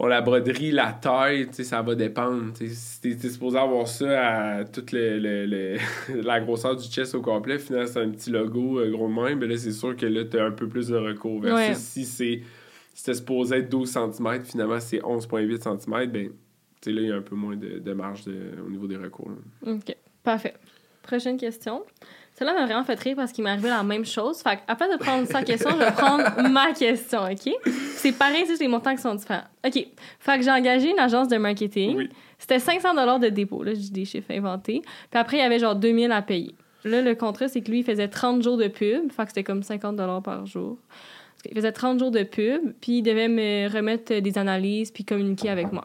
Bon, 0.00 0.06
la 0.06 0.22
broderie, 0.22 0.70
la 0.70 0.94
taille, 0.94 1.48
ça 1.52 1.82
va 1.82 1.94
dépendre. 1.94 2.54
Si 2.56 3.00
t'es 3.02 3.28
supposé 3.28 3.58
avoir 3.58 3.86
ça 3.86 4.28
à 4.28 4.64
toute 4.64 4.92
le, 4.92 5.76
la 6.22 6.40
grosseur 6.40 6.74
du 6.74 6.88
chest 6.88 7.14
au 7.14 7.20
complet, 7.20 7.58
finalement, 7.58 7.86
c'est 7.86 8.00
un 8.00 8.08
petit 8.08 8.30
logo 8.30 8.80
euh, 8.80 8.90
gros 8.90 9.08
de 9.08 9.12
même, 9.12 9.40
mais 9.40 9.46
là, 9.46 9.58
c'est 9.58 9.72
sûr 9.72 9.94
que 9.94 10.06
là, 10.06 10.24
t'as 10.24 10.46
un 10.46 10.52
peu 10.52 10.68
plus 10.68 10.88
de 10.88 10.96
recours. 10.96 11.42
Versus 11.42 11.76
si 11.76 12.06
c'est 12.06 12.40
c'était 13.00 13.14
supposé 13.14 13.56
être 13.56 13.70
12 13.70 13.90
cm, 13.90 14.44
finalement, 14.44 14.78
c'est 14.78 14.98
11,8 14.98 15.62
cm, 15.62 16.10
ben, 16.10 16.26
là, 16.26 16.32
il 16.84 17.08
y 17.08 17.10
a 17.10 17.16
un 17.16 17.22
peu 17.22 17.34
moins 17.34 17.56
de, 17.56 17.92
marge 17.94 18.24
au 18.28 18.68
niveau 18.68 18.86
des 18.86 18.98
recours. 18.98 19.30
OK. 19.66 19.96
Parfait. 20.22 20.52
Prochaine 21.02 21.38
question. 21.38 21.82
Celle-là 22.34 22.52
m'a 22.52 22.66
vraiment 22.66 22.84
fait 22.84 23.00
rire 23.00 23.16
parce 23.16 23.32
qu'il 23.32 23.42
m'est 23.42 23.50
arrivé 23.50 23.70
la 23.70 23.82
même 23.82 24.04
chose. 24.04 24.42
Fait 24.42 24.58
après 24.68 24.86
de 24.92 24.98
prendre 24.98 25.26
sa 25.26 25.42
question, 25.42 25.70
je 25.70 25.78
vais 25.78 25.92
prendre 25.92 26.42
ma 26.50 26.74
question, 26.74 27.20
OK? 27.22 27.50
C'est 27.96 28.12
pareil, 28.12 28.44
c'est 28.46 28.60
les 28.60 28.68
montants 28.68 28.94
qui 28.94 29.00
sont 29.00 29.14
différents. 29.14 29.44
OK. 29.66 29.86
Fait 30.18 30.36
que 30.36 30.44
j'ai 30.44 30.50
engagé 30.50 30.90
une 30.90 30.98
agence 30.98 31.28
de 31.28 31.38
marketing. 31.38 31.96
Oui. 31.96 32.10
C'était 32.38 32.58
500 32.58 33.18
de 33.18 33.30
dépôt. 33.30 33.62
Là, 33.62 33.72
j'ai 33.72 33.88
des 33.88 34.04
chiffres 34.04 34.30
inventés. 34.30 34.82
Puis 34.82 35.18
après, 35.18 35.38
il 35.38 35.40
y 35.40 35.42
avait 35.42 35.58
genre 35.58 35.74
2000 35.74 36.12
à 36.12 36.20
payer. 36.20 36.54
Là, 36.84 37.00
le 37.00 37.14
contrat, 37.14 37.48
c'est 37.48 37.62
que 37.62 37.70
lui, 37.70 37.78
il 37.78 37.84
faisait 37.84 38.08
30 38.08 38.42
jours 38.42 38.58
de 38.58 38.68
pub. 38.68 39.10
Fait 39.10 39.22
que 39.22 39.28
c'était 39.28 39.44
comme 39.44 39.62
50 39.62 39.96
par 40.22 40.44
jour. 40.44 40.76
Il 41.48 41.54
faisait 41.54 41.72
30 41.72 41.98
jours 41.98 42.10
de 42.10 42.22
pub, 42.22 42.72
puis 42.80 42.98
il 42.98 43.02
devait 43.02 43.28
me 43.28 43.72
remettre 43.72 44.20
des 44.20 44.38
analyses, 44.38 44.90
puis 44.90 45.04
communiquer 45.04 45.48
avec 45.48 45.72
moi. 45.72 45.84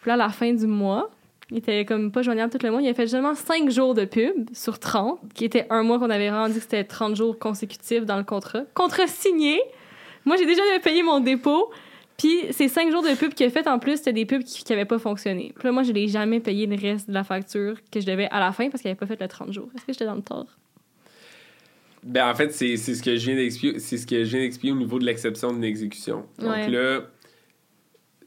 Puis 0.00 0.08
là, 0.08 0.14
à 0.14 0.16
la 0.16 0.28
fin 0.30 0.52
du 0.52 0.66
mois, 0.66 1.10
il 1.50 1.58
était 1.58 1.84
comme 1.84 2.12
pas 2.12 2.22
joignable 2.22 2.52
tout 2.52 2.64
le 2.64 2.72
monde. 2.72 2.82
Il 2.82 2.88
a 2.88 2.94
fait 2.94 3.06
seulement 3.06 3.34
5 3.34 3.70
jours 3.70 3.94
de 3.94 4.04
pub 4.04 4.48
sur 4.52 4.78
30, 4.78 5.18
qui 5.34 5.44
était 5.44 5.66
un 5.70 5.82
mois 5.82 5.98
qu'on 5.98 6.10
avait 6.10 6.30
rendu 6.30 6.60
c'était 6.60 6.84
30 6.84 7.16
jours 7.16 7.38
consécutifs 7.38 8.04
dans 8.04 8.16
le 8.16 8.24
contrat. 8.24 8.62
Contrat 8.74 9.06
signé. 9.06 9.60
Moi, 10.24 10.36
j'ai 10.36 10.46
déjà 10.46 10.62
payé 10.82 11.02
mon 11.02 11.20
dépôt. 11.20 11.70
Puis 12.16 12.52
ces 12.52 12.68
5 12.68 12.90
jours 12.90 13.02
de 13.02 13.14
pub 13.14 13.32
qu'il 13.32 13.46
a 13.46 13.50
fait, 13.50 13.66
en 13.66 13.78
plus, 13.78 13.96
c'était 13.96 14.12
des 14.12 14.26
pubs 14.26 14.42
qui 14.42 14.62
n'avaient 14.70 14.84
pas 14.84 14.98
fonctionné. 14.98 15.52
Puis 15.56 15.66
là, 15.66 15.72
moi, 15.72 15.82
je 15.82 15.92
l'ai 15.92 16.06
jamais 16.06 16.38
payé 16.38 16.66
le 16.66 16.76
reste 16.76 17.08
de 17.08 17.14
la 17.14 17.24
facture 17.24 17.76
que 17.90 18.00
je 18.00 18.06
devais 18.06 18.28
à 18.30 18.40
la 18.40 18.52
fin 18.52 18.68
parce 18.68 18.82
qu'il 18.82 18.90
n'avait 18.90 18.98
pas 18.98 19.06
fait 19.06 19.20
le 19.20 19.26
30 19.26 19.52
jours. 19.52 19.68
Est-ce 19.74 19.86
que 19.86 19.92
j'étais 19.92 20.04
dans 20.04 20.14
le 20.14 20.22
tort? 20.22 20.46
Ben, 22.02 22.28
en 22.30 22.34
fait, 22.34 22.50
c'est 22.52 22.76
ce 22.76 23.02
que 23.02 23.16
je 23.16 23.26
viens 23.26 23.36
d'expliquer. 23.36 23.78
C'est 23.78 23.98
ce 23.98 24.06
que 24.06 24.24
je 24.24 24.30
viens 24.30 24.40
d'expliquer 24.40 24.72
au 24.72 24.76
niveau 24.78 24.98
de 24.98 25.04
l'exception 25.04 25.52
d'une 25.52 25.64
exécution. 25.64 26.24
Donc 26.38 26.48
Ouais. 26.50 26.70
là, 26.70 27.00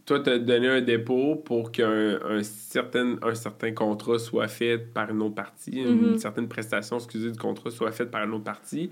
toi, 0.05 0.19
tu 0.19 0.30
as 0.30 0.38
donné 0.38 0.67
un 0.67 0.82
dépôt 0.82 1.36
pour 1.38 1.71
qu'un 1.71 2.19
un 2.24 2.43
certain, 2.43 3.15
un 3.21 3.34
certain 3.36 3.71
contrat 3.71 4.19
soit 4.19 4.47
fait 4.47 4.78
par 4.78 5.09
une 5.09 5.21
autre 5.21 5.36
partie, 5.36 5.71
une 5.82 6.11
Mhm. 6.11 6.17
certaine 6.17 6.47
prestation, 6.47 6.97
excusez, 6.97 7.32
du 7.32 7.38
contrat 7.39 7.71
soit 7.71 7.91
faite 7.91 8.11
par 8.11 8.24
une 8.26 8.34
autre 8.34 8.43
partie. 8.43 8.89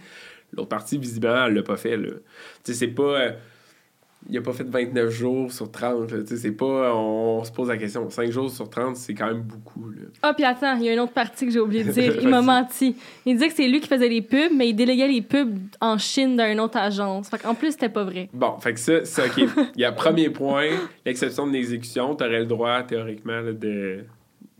L'autre 0.53 0.69
partie, 0.69 0.97
visiblement, 0.97 1.45
elle 1.45 1.53
l'a 1.55 1.63
pas 1.63 1.77
fait. 1.77 1.97
Tu 1.97 2.03
sais, 2.63 2.73
c'est 2.73 2.87
pas. 2.87 3.03
euh, 3.21 3.31
il 4.29 4.37
a 4.37 4.41
pas 4.41 4.53
fait 4.53 4.63
29 4.63 5.09
jours 5.09 5.51
sur 5.51 5.69
30. 5.71 6.11
là. 6.11 6.19
Tu 6.21 6.27
sais, 6.27 6.37
c'est 6.37 6.51
pas. 6.51 6.93
On, 6.95 7.39
on 7.39 7.43
se 7.43 7.51
pose 7.51 7.67
la 7.69 7.77
question. 7.77 8.09
5 8.09 8.31
jours 8.31 8.49
sur 8.49 8.69
30, 8.69 8.95
c'est 8.95 9.13
quand 9.13 9.27
même 9.27 9.41
beaucoup. 9.41 9.89
Là. 9.89 10.03
Ah, 10.21 10.33
puis 10.33 10.43
attends, 10.45 10.75
il 10.77 10.83
y 10.83 10.89
a 10.89 10.93
une 10.93 10.99
autre 10.99 11.13
partie 11.13 11.45
que 11.45 11.51
j'ai 11.51 11.59
oublié 11.59 11.83
de 11.83 11.91
dire. 11.93 12.15
Il 12.21 12.27
m'a 12.29 12.41
menti. 12.41 12.95
Il 13.25 13.33
disait 13.33 13.47
que 13.49 13.55
c'est 13.55 13.67
lui 13.67 13.79
qui 13.81 13.87
faisait 13.87 14.09
les 14.09 14.21
pubs, 14.21 14.51
mais 14.55 14.69
il 14.69 14.73
déléguait 14.73 15.07
les 15.07 15.21
pubs 15.21 15.57
en 15.79 15.97
Chine 15.97 16.37
d'une 16.37 16.59
autre 16.59 16.77
agence. 16.77 17.29
Fait 17.29 17.39
qu'en 17.41 17.55
plus, 17.55 17.71
c'était 17.71 17.89
pas 17.89 18.03
vrai. 18.03 18.29
Bon, 18.33 18.57
fait 18.59 18.73
que 18.73 18.79
ça, 18.79 19.03
c'est 19.05 19.25
OK. 19.25 19.49
Il 19.75 19.81
y 19.81 19.85
a 19.85 19.91
premier 19.91 20.29
point, 20.29 20.69
l'exception 21.05 21.47
de 21.47 21.51
l'exécution. 21.53 22.15
Tu 22.15 22.23
aurais 22.23 22.39
le 22.39 22.45
droit, 22.45 22.83
théoriquement, 22.83 23.41
là, 23.41 23.53
de, 23.53 24.05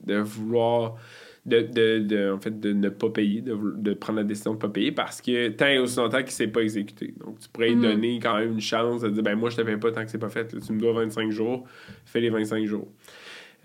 de 0.05 0.16
vouloir. 0.18 0.95
De, 1.44 1.62
de, 1.62 1.98
de- 1.98 2.32
en 2.32 2.39
fait, 2.39 2.60
de 2.60 2.72
ne 2.72 2.89
pas 2.89 3.10
payer, 3.10 3.42
de, 3.42 3.58
de 3.76 3.94
prendre 3.96 4.20
la 4.20 4.24
décision 4.24 4.52
de 4.52 4.58
ne 4.58 4.62
pas 4.62 4.70
payer 4.70 4.92
parce 4.92 5.22
que 5.22 5.48
tant 5.50 5.66
et 5.66 5.80
aussi 5.80 5.98
longtemps 5.98 6.18
qu'il 6.18 6.26
ne 6.28 6.30
s'est 6.32 6.48
pas 6.48 6.62
exécuté. 6.62 7.16
Donc, 7.20 7.39
tu 7.39 7.50
pourrais 7.50 7.70
lui 7.70 7.78
Mhm. 7.78 7.82
donner 7.82 8.20
quand 8.22 8.38
même 8.38 8.52
une 8.52 8.62
chance 8.62 9.02
de 9.02 9.10
dire 9.10 9.24
ben 9.24 9.36
moi, 9.36 9.50
je 9.50 9.58
ne 9.58 9.62
te 9.64 9.68
paye 9.68 9.78
pas 9.78 9.92
tant 9.92 10.04
que 10.06 10.12
c'est 10.12 10.20
pas 10.20 10.30
fait. 10.30 10.54
Là, 10.54 10.60
tu 10.64 10.72
me 10.72 10.80
dois 10.80 10.94
25 10.94 11.32
jours, 11.32 11.66
fais 12.06 12.22
les 12.22 12.30
25 12.30 12.64
jours. 12.68 12.88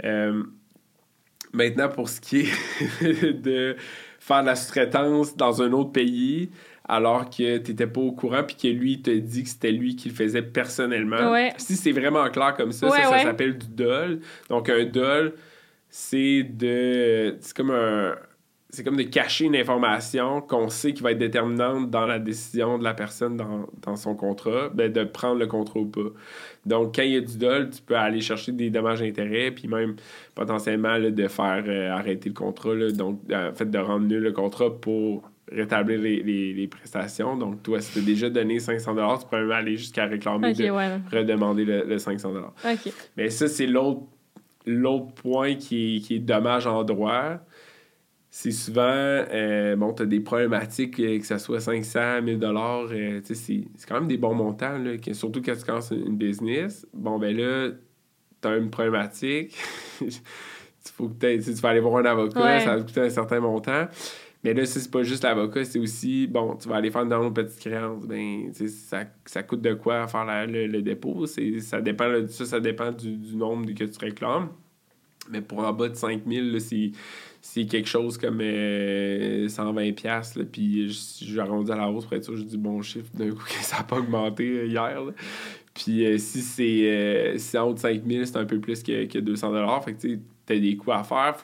Euh, 0.05 0.43
maintenant, 1.53 1.89
pour 1.91 2.09
ce 2.09 2.21
qui 2.21 2.41
est 2.41 3.33
de 3.43 3.77
faire 4.19 4.41
de 4.41 4.47
la 4.47 4.57
sous-traitance 4.57 5.37
dans 5.37 5.63
un 5.63 5.73
autre 5.73 5.93
pays, 5.93 6.51
alors 6.89 7.29
que 7.29 7.59
tu 7.59 7.71
n'étais 7.73 7.87
pas 7.87 8.01
au 8.01 8.13
courant 8.13 8.43
puis 8.45 8.57
que 8.57 8.69
lui 8.69 8.93
il 8.93 9.03
te 9.03 9.11
dit 9.11 9.43
que 9.43 9.49
c'était 9.49 9.73
lui 9.73 9.97
qui 9.97 10.09
le 10.09 10.15
faisait 10.15 10.43
personnellement. 10.43 11.31
Ouais. 11.33 11.53
Si 11.59 11.77
c'est 11.77 11.93
vraiment 11.93 12.29
clair 12.31 12.55
comme 12.57 12.73
ça, 12.73 12.87
Ouais, 12.89 12.97
ça, 12.99 13.03
ça 13.05 13.11
ouais. 13.17 13.23
s'appelle 13.23 13.59
du 13.59 13.67
dol. 13.69 14.21
Donc 14.49 14.69
un 14.71 14.85
dol, 14.85 15.35
c'est 15.99 16.43
de 16.43 17.37
c'est 17.41 17.57
comme 17.57 17.71
un 17.71 18.15
c'est 18.69 18.85
comme 18.85 18.97
de 18.97 19.05
cacher 19.05 19.47
une 19.47 19.57
information 19.57 20.43
qu'on 20.43 20.69
sait 20.69 20.93
qui 20.93 21.03
va 21.03 21.13
être 21.13 21.19
déterminante 21.19 21.89
dans 21.91 22.05
la 22.05 22.19
décision 22.19 22.77
de 22.77 22.85
la 22.85 22.93
personne 22.93 23.37
dans, 23.39 23.67
dans 23.81 23.97
son 23.97 24.15
contrat, 24.15 24.69
ben, 24.75 24.93
de 24.93 25.05
prendre 25.05 25.39
le 25.39 25.47
contrat 25.47 25.81
ou 25.81 25.87
pas. 25.87 26.11
Donc, 26.67 26.95
quand 26.97 27.03
il 27.03 27.13
y 27.13 27.17
a 27.17 27.21
du 27.23 27.39
dol, 27.39 27.71
tu 27.71 27.81
peux 27.81 27.97
aller 27.97 28.21
chercher 28.21 28.53
des 28.53 28.69
dommages 28.69 29.01
d'intérêt, 29.01 29.51
puis 29.53 29.67
même 29.69 29.97
potentiellement 30.35 30.99
là, 30.99 31.11
de 31.11 31.29
faire 31.29 31.65
euh, 31.67 31.91
arrêter 31.91 32.29
le 32.29 32.35
contrat, 32.35 32.75
là, 32.75 32.91
donc 32.91 33.21
en 33.33 33.55
fait 33.55 33.71
de 33.71 33.79
rendre 33.79 34.07
nul 34.07 34.23
le 34.23 34.33
contrat 34.33 34.69
pour 34.79 35.31
rétablir 35.51 35.99
les, 36.01 36.23
les- 36.23 36.53
les 36.53 36.67
prestations. 36.67 37.35
Donc, 37.37 37.63
toi, 37.63 37.81
si 37.81 37.93
tu 37.95 37.99
as 38.01 38.03
déjà 38.03 38.29
donné 38.29 38.59
500 38.59 38.95
tu 39.21 39.27
peux 39.31 39.39
même 39.39 39.53
aller 39.53 39.77
jusqu'à 39.79 40.05
réclamer 40.05 40.51
Ok, 40.51 40.57
de 40.59 40.71
ouais. 40.71 40.99
redemander 41.11 41.65
le, 41.65 41.85
le 41.87 41.99
500 41.99 42.31
Ok. 42.65 42.93
Mais 43.17 43.31
ça, 43.31 43.49
c'est 43.49 43.67
l'autre 43.69 44.03
l'autre 44.67 45.13
point 45.15 45.55
qui 45.55 45.97
est, 45.97 46.01
qui 46.01 46.17
est 46.17 46.19
dommage 46.21 46.67
en 46.67 46.85
droit. 46.85 47.39
C'est 48.31 48.51
souvent, 48.51 48.83
euh, 48.85 49.77
bon, 49.77 49.95
tu 49.95 50.03
as 50.03 50.07
des 50.07 50.21
problématiques, 50.21 51.01
euh, 51.01 51.19
que 51.19 51.25
ce 51.27 51.39
soit 51.39 51.61
500, 51.61 52.21
1000 52.23 52.39
dollars, 52.39 52.89
c'est 53.23 53.35
c'est 53.35 53.65
quand 53.89 53.95
même 53.95 54.09
des 54.09 54.19
bons 54.19 54.35
montants, 54.35 54.77
là, 54.79 54.99
que- 54.99 55.15
surtout 55.15 55.41
quand 55.41 55.57
tu 55.57 55.65
commences 55.65 55.91
une 55.93 56.17
business. 56.17 56.87
Bon, 56.93 57.19
ben 57.19 57.35
là, 57.35 57.71
tu 58.43 58.49
as 58.49 58.57
une 58.57 58.69
problématique. 58.71 59.57
Faut 60.97 61.09
que 61.09 61.37
tu 61.43 61.53
vas 61.53 61.69
aller 61.71 61.81
voir 61.81 61.97
un 61.97 62.05
avocat, 62.05 62.41
Ouais. 62.41 62.61
ça 62.61 62.75
va 62.77 62.81
te 62.83 62.87
coûter 62.87 63.01
un 63.01 63.11
certain 63.11 63.41
montant. 63.41 63.87
Mais 64.47 64.55
là, 64.55 64.65
c'est 64.65 64.89
pas 64.93 65.03
juste 65.03 65.25
l'avocat, 65.25 65.65
c'est 65.65 65.81
aussi, 65.81 66.29
bon, 66.29 66.55
tu 66.55 66.69
vas 66.69 66.77
aller 66.77 66.93
faire 66.93 67.03
une 67.03 67.13
autre 67.13 67.31
petite 67.35 67.59
créance. 67.59 68.07
Ben, 68.07 68.53
ça, 68.53 69.03
ça 69.25 69.43
coûte 69.43 69.61
de 69.61 69.75
quoi 69.75 70.07
faire 70.07 70.25
le, 70.47 70.69
le 70.69 70.83
dépôt. 70.83 71.27
Ça 71.27 71.81
dépend, 71.81 72.09
ça, 72.29 72.45
ça 72.45 72.61
dépend 72.61 72.93
du, 72.93 73.17
du 73.17 73.35
nombre 73.35 73.69
que 73.73 73.83
tu 73.83 73.99
réclames. 73.99 74.51
Mais 75.31 75.41
pour 75.41 75.59
en 75.59 75.73
bas 75.73 75.89
de 75.89 75.97
5000, 75.97 76.53
là, 76.53 76.61
c'est, 76.61 77.65
quelque 77.65 77.89
chose 77.89 78.19
comme 78.19 78.39
euh, 78.41 79.49
120$. 79.49 79.93
piastres, 79.95 80.39
là, 80.39 80.45
Puis 80.45 80.91
je- 80.91 81.25
j'ai 81.25 81.41
arrondi 81.41 81.73
à 81.73 81.77
la 81.77 81.91
hausse 81.91 82.05
pour 82.05 82.15
être 82.15 82.23
sûr 82.23 82.37
j'ai 82.37 82.45
du 82.45 82.57
bon 82.57 82.81
chiffre 82.83 83.11
d'un 83.15 83.31
coup 83.31 83.43
que 83.49 83.65
ça 83.65 83.79
n'a 83.79 83.83
pas 83.83 83.97
augmenté 83.99 84.45
euh, 84.45 84.67
hier. 84.67 84.97
Puis 85.75 86.07
euh, 86.07 86.19
si 86.19 86.41
c'est 86.41 86.83
euh, 86.85 87.37
si 87.39 87.59
en 87.59 87.71
haut 87.71 87.75
de 87.75 87.81
5000, 87.81 88.25
c'est 88.29 88.37
un 88.37 88.45
peu 88.45 88.61
plus 88.61 88.81
que, 88.85 89.07
que 89.07 89.19
200$. 89.19 89.85
Fait 89.85 89.95
que 89.95 90.01
tu 90.03 90.21
as 90.51 90.57
des 90.61 90.77
coûts 90.77 90.93
à 90.93 91.03
faire. 91.03 91.35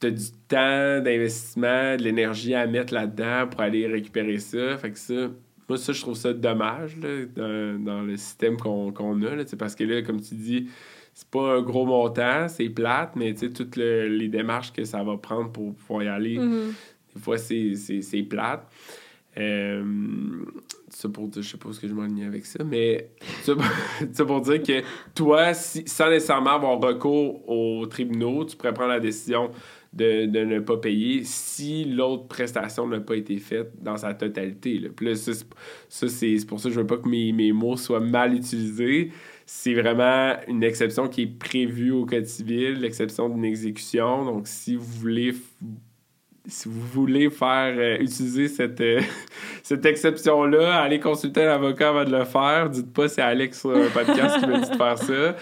Tu 0.00 0.06
as 0.06 0.10
du 0.10 0.24
temps 0.48 1.00
d'investissement, 1.02 1.96
de 1.96 2.02
l'énergie 2.02 2.54
à 2.54 2.66
mettre 2.66 2.92
là-dedans 2.94 3.46
pour 3.50 3.60
aller 3.60 3.86
récupérer 3.86 4.38
ça. 4.38 4.76
Fait 4.78 4.90
que 4.90 4.98
ça, 4.98 5.30
moi, 5.68 5.78
ça, 5.78 5.92
je 5.92 6.00
trouve 6.00 6.16
ça 6.16 6.32
dommage 6.32 6.96
là, 6.98 7.24
dans, 7.34 7.82
dans 7.84 8.02
le 8.02 8.16
système 8.16 8.56
qu'on 8.56 8.90
a. 9.22 9.34
Là, 9.36 9.44
parce 9.58 9.74
que 9.74 9.84
là, 9.84 10.02
comme 10.02 10.20
tu 10.20 10.34
dis, 10.34 10.68
c'est 11.14 11.28
pas 11.28 11.56
un 11.58 11.62
gros 11.62 11.86
montant, 11.86 12.48
c'est 12.48 12.68
plate, 12.68 13.14
mais 13.16 13.34
toutes 13.34 13.76
le- 13.76 14.08
les 14.08 14.28
démarches 14.28 14.72
que 14.72 14.84
ça 14.84 15.02
va 15.04 15.16
prendre 15.16 15.50
pour 15.52 15.74
pouvoir 15.74 16.02
y 16.02 16.08
aller, 16.08 16.38
Mhm. 16.38 16.72
des 17.14 17.20
fois, 17.22 17.38
c'est 17.38 18.22
plate. 18.28 18.66
Euh, 19.36 19.82
ça 20.88 21.08
pour 21.08 21.26
dire, 21.26 21.42
je 21.42 21.50
sais 21.50 21.56
pas 21.58 21.72
ce 21.72 21.80
que 21.80 21.88
je 21.88 21.92
m'enligne 21.92 22.24
avec 22.24 22.46
ça, 22.46 22.62
mais 22.62 23.08
ça, 23.42 23.54
pour- 23.54 23.64
ça 24.12 24.24
pour 24.24 24.40
dire 24.42 24.62
que 24.62 24.82
toi, 25.14 25.52
si- 25.54 25.82
sans 25.86 26.08
nécessairement 26.08 26.50
avoir 26.54 26.78
recours 26.80 27.48
aux 27.48 27.84
tribunaux, 27.86 28.44
tu 28.44 28.56
pourrais 28.56 28.72
prendre 28.74 28.90
la 28.90 29.00
décision 29.00 29.50
de, 29.94 30.44
ne 30.44 30.60
pas 30.60 30.76
payer 30.76 31.22
si 31.24 31.84
l'autre 31.84 32.26
prestation 32.26 32.86
n'a 32.86 33.00
pas 33.00 33.16
été 33.16 33.38
faite 33.38 33.72
dans 33.80 33.96
sa 33.96 34.14
totalité. 34.14 34.78
Là. 34.78 35.14
Ça, 35.14 36.08
c'est- 36.08 36.46
pour 36.46 36.60
ça 36.60 36.68
que 36.68 36.74
je 36.74 36.80
veux 36.80 36.86
pas 36.86 36.96
que 36.96 37.08
mes, 37.08 37.32
mes 37.32 37.52
mots 37.52 37.76
soient 37.76 38.00
mal 38.00 38.34
utilisés. 38.34 39.10
C'est 39.46 39.74
vraiment 39.74 40.34
une 40.48 40.62
exception 40.62 41.08
qui 41.08 41.22
est 41.22 41.38
prévue 41.38 41.90
au 41.90 42.06
Code 42.06 42.26
civil, 42.26 42.80
l'exception 42.80 43.28
d'une 43.28 43.44
exécution. 43.44 44.24
Donc, 44.24 44.48
si 44.48 44.74
vous 44.74 44.84
voulez 44.84 45.34
si 46.46 46.68
vous 46.68 46.80
voulez 46.80 47.30
faire 47.30 47.74
euh, 47.78 47.96
utiliser 48.00 48.48
cette, 48.48 48.80
euh, 48.80 49.00
cette 49.62 49.86
exception-là, 49.86 50.82
allez 50.82 51.00
consulter 51.00 51.44
un 51.44 51.54
avocat 51.54 51.90
avant 51.90 52.04
de 52.04 52.10
le 52.16 52.24
faire. 52.24 52.68
Dites 52.68 52.92
pas 52.92 53.08
c'est 53.08 53.22
Alex 53.22 53.60
sur 53.60 53.70
un 53.70 53.88
podcast 53.88 54.40
qui 54.40 54.46
m'a 54.46 54.60
dit 54.60 54.70
de 54.70 54.76
faire 54.76 54.98
ça. 54.98 55.36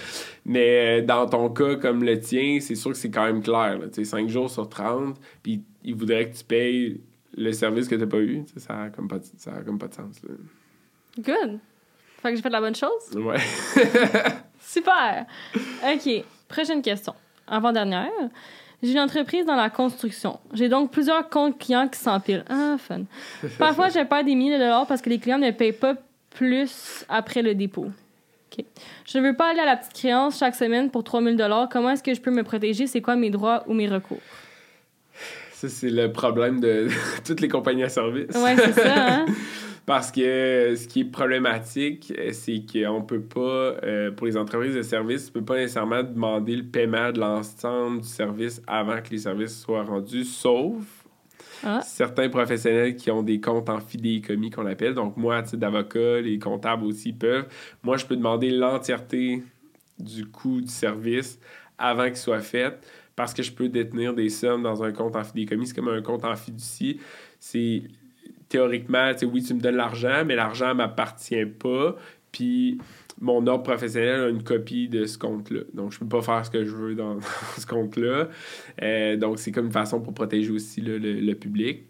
Mais 0.44 1.00
euh, 1.00 1.04
dans 1.06 1.26
ton 1.26 1.48
cas 1.50 1.76
comme 1.76 2.02
le 2.02 2.18
tien, 2.18 2.58
c'est 2.60 2.74
sûr 2.74 2.90
que 2.90 2.96
c'est 2.96 3.10
quand 3.10 3.24
même 3.26 3.42
clair. 3.42 3.78
Tu 3.92 4.04
sais, 4.04 4.04
5 4.04 4.28
jours 4.28 4.50
sur 4.50 4.68
30, 4.68 5.16
puis 5.42 5.62
il 5.84 5.94
voudrait 5.94 6.28
que 6.30 6.36
tu 6.36 6.44
payes 6.44 7.00
le 7.36 7.52
service 7.52 7.86
que 7.88 7.94
tu 7.94 8.00
n'as 8.00 8.06
pas 8.08 8.18
eu. 8.20 8.42
Ça 8.56 8.74
n'a 8.74 8.90
comme, 8.90 9.08
pas 9.08 9.18
de- 9.18 9.24
ça 9.38 9.52
a 9.54 9.62
comme 9.62 9.78
pas 9.78 9.88
de 9.88 9.94
sens. 9.94 10.20
là. 10.24 10.34
Good. 11.18 11.58
Fait 12.20 12.30
que 12.30 12.36
j'ai 12.36 12.42
fait 12.42 12.50
la 12.50 12.60
bonne 12.60 12.74
chose? 12.74 12.90
Ouais. 13.16 13.38
Super. 14.60 15.26
OK. 15.54 16.24
Prochaine 16.48 16.82
question. 16.82 17.14
Avant-dernière. 17.46 18.10
J'ai 18.82 18.92
une 18.92 19.00
entreprise 19.00 19.46
dans 19.46 19.54
la 19.56 19.70
construction. 19.70 20.40
J'ai 20.54 20.68
donc 20.68 20.90
plusieurs 20.90 21.28
comptes 21.28 21.58
clients 21.58 21.86
qui 21.88 21.98
s'empilent. 22.00 22.44
Ah, 22.48 22.76
fun. 22.78 23.02
Parfois, 23.58 23.88
je 23.90 24.00
perds 24.04 24.24
des 24.24 24.34
milliers 24.34 24.54
de 24.54 24.58
dollars 24.62 24.86
parce 24.86 25.00
que 25.00 25.08
les 25.08 25.18
clients 25.18 25.38
ne 25.38 25.50
payent 25.52 25.72
pas 25.72 25.94
plus 26.30 27.04
après 27.08 27.42
le 27.42 27.54
dépôt. 27.54 27.86
OK. 28.52 28.64
Je 29.06 29.18
ne 29.18 29.28
veux 29.28 29.36
pas 29.36 29.50
aller 29.50 29.60
à 29.60 29.66
la 29.66 29.76
petite 29.76 29.94
créance 29.94 30.38
chaque 30.38 30.54
semaine 30.54 30.90
pour 30.90 31.04
3000 31.04 31.36
dollars. 31.36 31.68
Comment 31.70 31.90
est-ce 31.90 32.02
que 32.02 32.14
je 32.14 32.20
peux 32.20 32.30
me 32.30 32.42
protéger? 32.42 32.86
C'est 32.86 33.00
quoi 33.00 33.16
mes 33.16 33.30
droits 33.30 33.64
ou 33.66 33.74
mes 33.74 33.88
recours? 33.88 34.20
Ça, 35.52 35.68
c'est 35.68 35.90
le 35.90 36.10
problème 36.10 36.60
de 36.60 36.88
toutes 37.24 37.40
les 37.40 37.48
compagnies 37.48 37.84
à 37.84 37.88
service. 37.88 38.34
Ouais, 38.34 38.56
c'est 38.56 38.72
ça, 38.72 38.94
hein? 38.96 39.26
Parce 39.84 40.12
que 40.12 40.74
ce 40.76 40.86
qui 40.86 41.00
est 41.00 41.04
problématique, 41.04 42.12
euh, 42.16 42.30
c'est 42.32 42.62
qu'on 42.72 43.02
peut 43.02 43.20
pas, 43.20 43.40
euh, 43.82 44.12
pour 44.12 44.28
les 44.28 44.36
entreprises 44.36 44.76
de 44.76 44.82
services, 44.82 45.26
tu 45.26 45.32
peux 45.32 45.44
pas 45.44 45.56
nécessairement 45.56 46.04
demander 46.04 46.54
le 46.54 46.62
paiement 46.62 47.10
de 47.10 47.18
l'ensemble 47.18 48.02
du 48.02 48.08
service 48.08 48.62
avant 48.68 49.02
que 49.02 49.10
les 49.10 49.18
services 49.18 49.60
soient 49.60 49.82
rendus, 49.82 50.24
sauf 50.24 51.01
Ah. 51.64 51.80
certains 51.82 52.28
professionnels 52.28 52.96
qui 52.96 53.10
ont 53.10 53.22
des 53.22 53.40
comptes 53.40 53.68
en 53.68 53.80
fidéicommis 53.80 54.50
qu'on 54.50 54.66
appelle. 54.66 54.94
Donc, 54.94 55.16
moi, 55.16 55.36
à 55.36 55.42
titre 55.42 55.58
d'avocat, 55.58 56.20
les 56.20 56.38
comptables 56.38 56.84
aussi 56.84 57.12
peuvent. 57.12 57.46
Moi, 57.82 57.96
je 57.96 58.06
peux 58.06 58.16
demander 58.16 58.50
l'entièreté 58.50 59.42
du 59.98 60.26
coût 60.26 60.60
du 60.60 60.68
service 60.68 61.38
avant 61.78 62.06
qu'il 62.06 62.16
soit 62.16 62.40
fait 62.40 62.78
parce 63.16 63.34
que 63.34 63.42
je 63.42 63.52
peux 63.52 63.68
détenir 63.68 64.14
des 64.14 64.28
sommes 64.28 64.62
dans 64.62 64.82
un 64.82 64.92
compte 64.92 65.16
en 65.16 65.24
fidéicommis. 65.24 65.66
C'est 65.66 65.74
comme 65.76 65.88
un 65.88 66.02
compte 66.02 66.24
en 66.24 66.34
fiducie. 66.34 66.98
C'est 67.38 67.82
théoriquement, 68.48 69.12
oui, 69.32 69.42
tu 69.42 69.54
me 69.54 69.60
donnes 69.60 69.76
l'argent, 69.76 70.24
mais 70.24 70.34
l'argent 70.34 70.68
ne 70.68 70.74
m'appartient 70.74 71.46
pas. 71.46 71.96
Puis 72.32 72.78
mon 73.20 73.46
ordre 73.46 73.62
professionnel 73.62 74.20
a 74.22 74.28
une 74.28 74.42
copie 74.42 74.88
de 74.88 75.04
ce 75.04 75.18
compte-là. 75.18 75.60
Donc, 75.74 75.92
je 75.92 75.98
peux 75.98 76.08
pas 76.08 76.22
faire 76.22 76.44
ce 76.44 76.50
que 76.50 76.64
je 76.64 76.74
veux 76.74 76.94
dans, 76.94 77.14
dans 77.16 77.20
ce 77.56 77.66
compte-là. 77.66 78.28
Euh, 78.82 79.16
donc, 79.16 79.38
c'est 79.38 79.52
comme 79.52 79.66
une 79.66 79.72
façon 79.72 80.00
pour 80.00 80.14
protéger 80.14 80.50
aussi 80.50 80.80
là, 80.80 80.98
le, 80.98 81.20
le 81.20 81.34
public. 81.34 81.84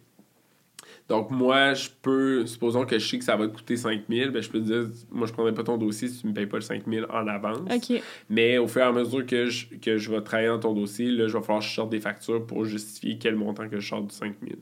Donc, 1.09 1.31
moi, 1.31 1.75
je 1.75 1.89
peux, 2.01 2.47
supposons 2.47 2.87
que 2.87 2.99
je 2.99 3.07
sais 3.07 3.19
que 3.19 3.25
ça 3.25 3.37
va 3.37 3.47
te 3.47 3.55
coûter 3.55 3.77
5 3.77 4.03
000, 4.09 4.31
ben, 4.31 4.43
je 4.43 4.49
peux 4.49 4.61
te 4.61 4.65
dire, 4.65 4.87
moi, 5.11 5.27
je 5.27 5.33
ne 5.33 5.35
prendrai 5.35 5.53
pas 5.53 5.65
ton 5.65 5.77
dossier 5.77 6.09
si 6.09 6.21
tu 6.21 6.27
ne 6.27 6.31
me 6.31 6.35
payes 6.35 6.47
pas 6.47 6.57
le 6.57 6.63
5 6.63 6.85
000 6.89 7.07
en 7.11 7.27
avance. 7.27 7.59
OK. 7.71 8.01
Mais 8.31 8.59
au 8.59 8.69
fur 8.69 8.83
et 8.83 8.85
à 8.85 8.93
mesure 8.93 9.27
que 9.27 9.47
je, 9.47 9.67
que 9.77 9.99
je 9.99 10.11
vais 10.11 10.23
travailler 10.23 10.49
dans 10.49 10.61
ton 10.61 10.73
dossier, 10.73 11.11
là, 11.11 11.29
je 11.29 11.37
vais 11.37 11.43
falloir 11.43 11.61
que 11.61 11.67
je 11.67 11.75
sorte 11.75 11.91
des 11.91 12.01
factures 12.01 12.47
pour 12.47 12.65
justifier 12.65 13.19
quel 13.19 13.37
montant 13.37 13.69
que 13.69 13.79
je 13.79 13.89
sorte 13.89 14.07
du 14.07 14.15
5 14.15 14.35
000. 14.43 14.59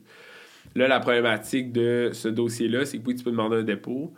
Là, 0.75 0.87
la 0.87 0.99
problématique 0.99 1.71
de 1.71 2.09
ce 2.13 2.27
dossier-là, 2.27 2.85
c'est 2.85 2.97
que 2.97 3.07
oui, 3.07 3.15
tu 3.15 3.23
peux 3.23 3.31
demander 3.31 3.57
un 3.57 3.63
dépôt, 3.63 4.13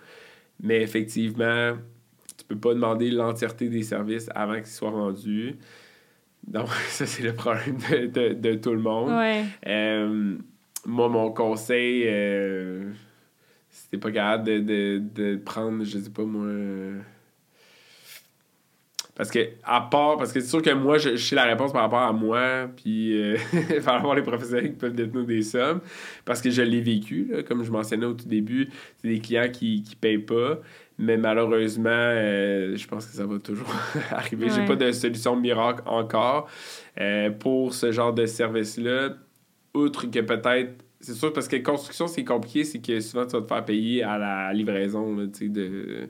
mais 0.61 0.81
effectivement, 0.81 1.73
tu 2.37 2.45
peux 2.45 2.57
pas 2.57 2.73
demander 2.73 3.11
l'entièreté 3.11 3.69
des 3.69 3.83
services 3.83 4.29
avant 4.33 4.55
qu'ils 4.55 4.65
soient 4.67 4.89
rendus. 4.91 5.55
Donc, 6.47 6.67
ça, 6.89 7.05
c'est 7.05 7.23
le 7.23 7.33
problème 7.33 7.77
de, 7.89 8.05
de- 8.07 8.33
de 8.33 8.53
tout 8.55 8.73
le 8.73 8.81
monde. 8.81 9.17
Ouais. 9.17 9.43
Euh, 9.67 10.37
moi, 10.85 11.07
mon 11.09 11.31
conseil, 11.31 12.03
euh, 12.05 12.91
si 13.69 13.89
t'es 13.89 13.97
pas 13.97 14.11
capable 14.11 14.43
de, 14.45 14.59
de, 14.59 15.01
de 15.15 15.35
prendre, 15.37 15.83
je 15.83 15.97
sais 15.97 16.09
pas 16.09 16.23
moi. 16.23 16.49
Parce 19.15 19.29
que, 19.29 19.39
à 19.63 19.81
part, 19.81 20.17
parce 20.17 20.33
que 20.33 20.39
c'est 20.39 20.47
sûr 20.49 20.61
que 20.61 20.71
moi, 20.71 20.97
je, 20.97 21.11
je 21.11 21.23
sais 21.23 21.35
la 21.35 21.43
réponse 21.43 21.71
par 21.71 21.83
rapport 21.83 21.99
à 22.01 22.11
moi, 22.13 22.67
puis 22.75 23.13
euh, 23.21 23.37
par 23.85 23.95
rapport 23.95 24.15
les 24.15 24.23
professionnels 24.23 24.71
qui 24.71 24.77
peuvent 24.77 24.93
détenir 24.95 25.25
des 25.25 25.43
sommes, 25.43 25.81
parce 26.25 26.41
que 26.41 26.49
je 26.49 26.63
l'ai 26.63 26.81
vécu, 26.81 27.27
là, 27.31 27.43
comme 27.43 27.63
je 27.63 27.71
mentionnais 27.71 28.07
au 28.07 28.13
tout 28.13 28.27
début, 28.27 28.69
c'est 28.97 29.09
des 29.09 29.19
clients 29.19 29.49
qui, 29.51 29.83
qui 29.83 29.95
payent 29.95 30.17
pas, 30.17 30.59
mais 30.97 31.17
malheureusement, 31.17 31.89
euh, 31.91 32.75
je 32.75 32.87
pense 32.87 33.05
que 33.05 33.13
ça 33.15 33.25
va 33.25 33.37
toujours 33.37 33.71
arriver. 34.11 34.49
J'ai 34.49 34.61
Ouais. 34.61 34.65
pas 34.65 34.75
de 34.75 34.91
solution 34.91 35.35
miracle 35.35 35.83
encore 35.85 36.49
euh, 36.99 37.29
pour 37.29 37.73
ce 37.75 37.91
genre 37.91 38.13
de 38.13 38.25
service-là 38.25 39.09
outre 39.75 40.05
que 40.09 40.19
peut-être. 40.21 40.73
C'est 41.01 41.13
sûr, 41.15 41.33
parce 41.33 41.49
que 41.49 41.57
construction, 41.57 42.07
c'est 42.07 42.23
compliqué, 42.23 42.63
c'est 42.63 42.79
que 42.79 42.99
souvent, 43.01 43.25
tu 43.25 43.33
vas 43.33 43.41
te 43.41 43.47
faire 43.47 43.65
payer 43.65 44.03
à 44.03 44.17
la 44.17 44.53
livraison 44.53 45.15
là, 45.17 45.25
tu 45.27 45.39
sais, 45.39 45.49
de, 45.49 46.07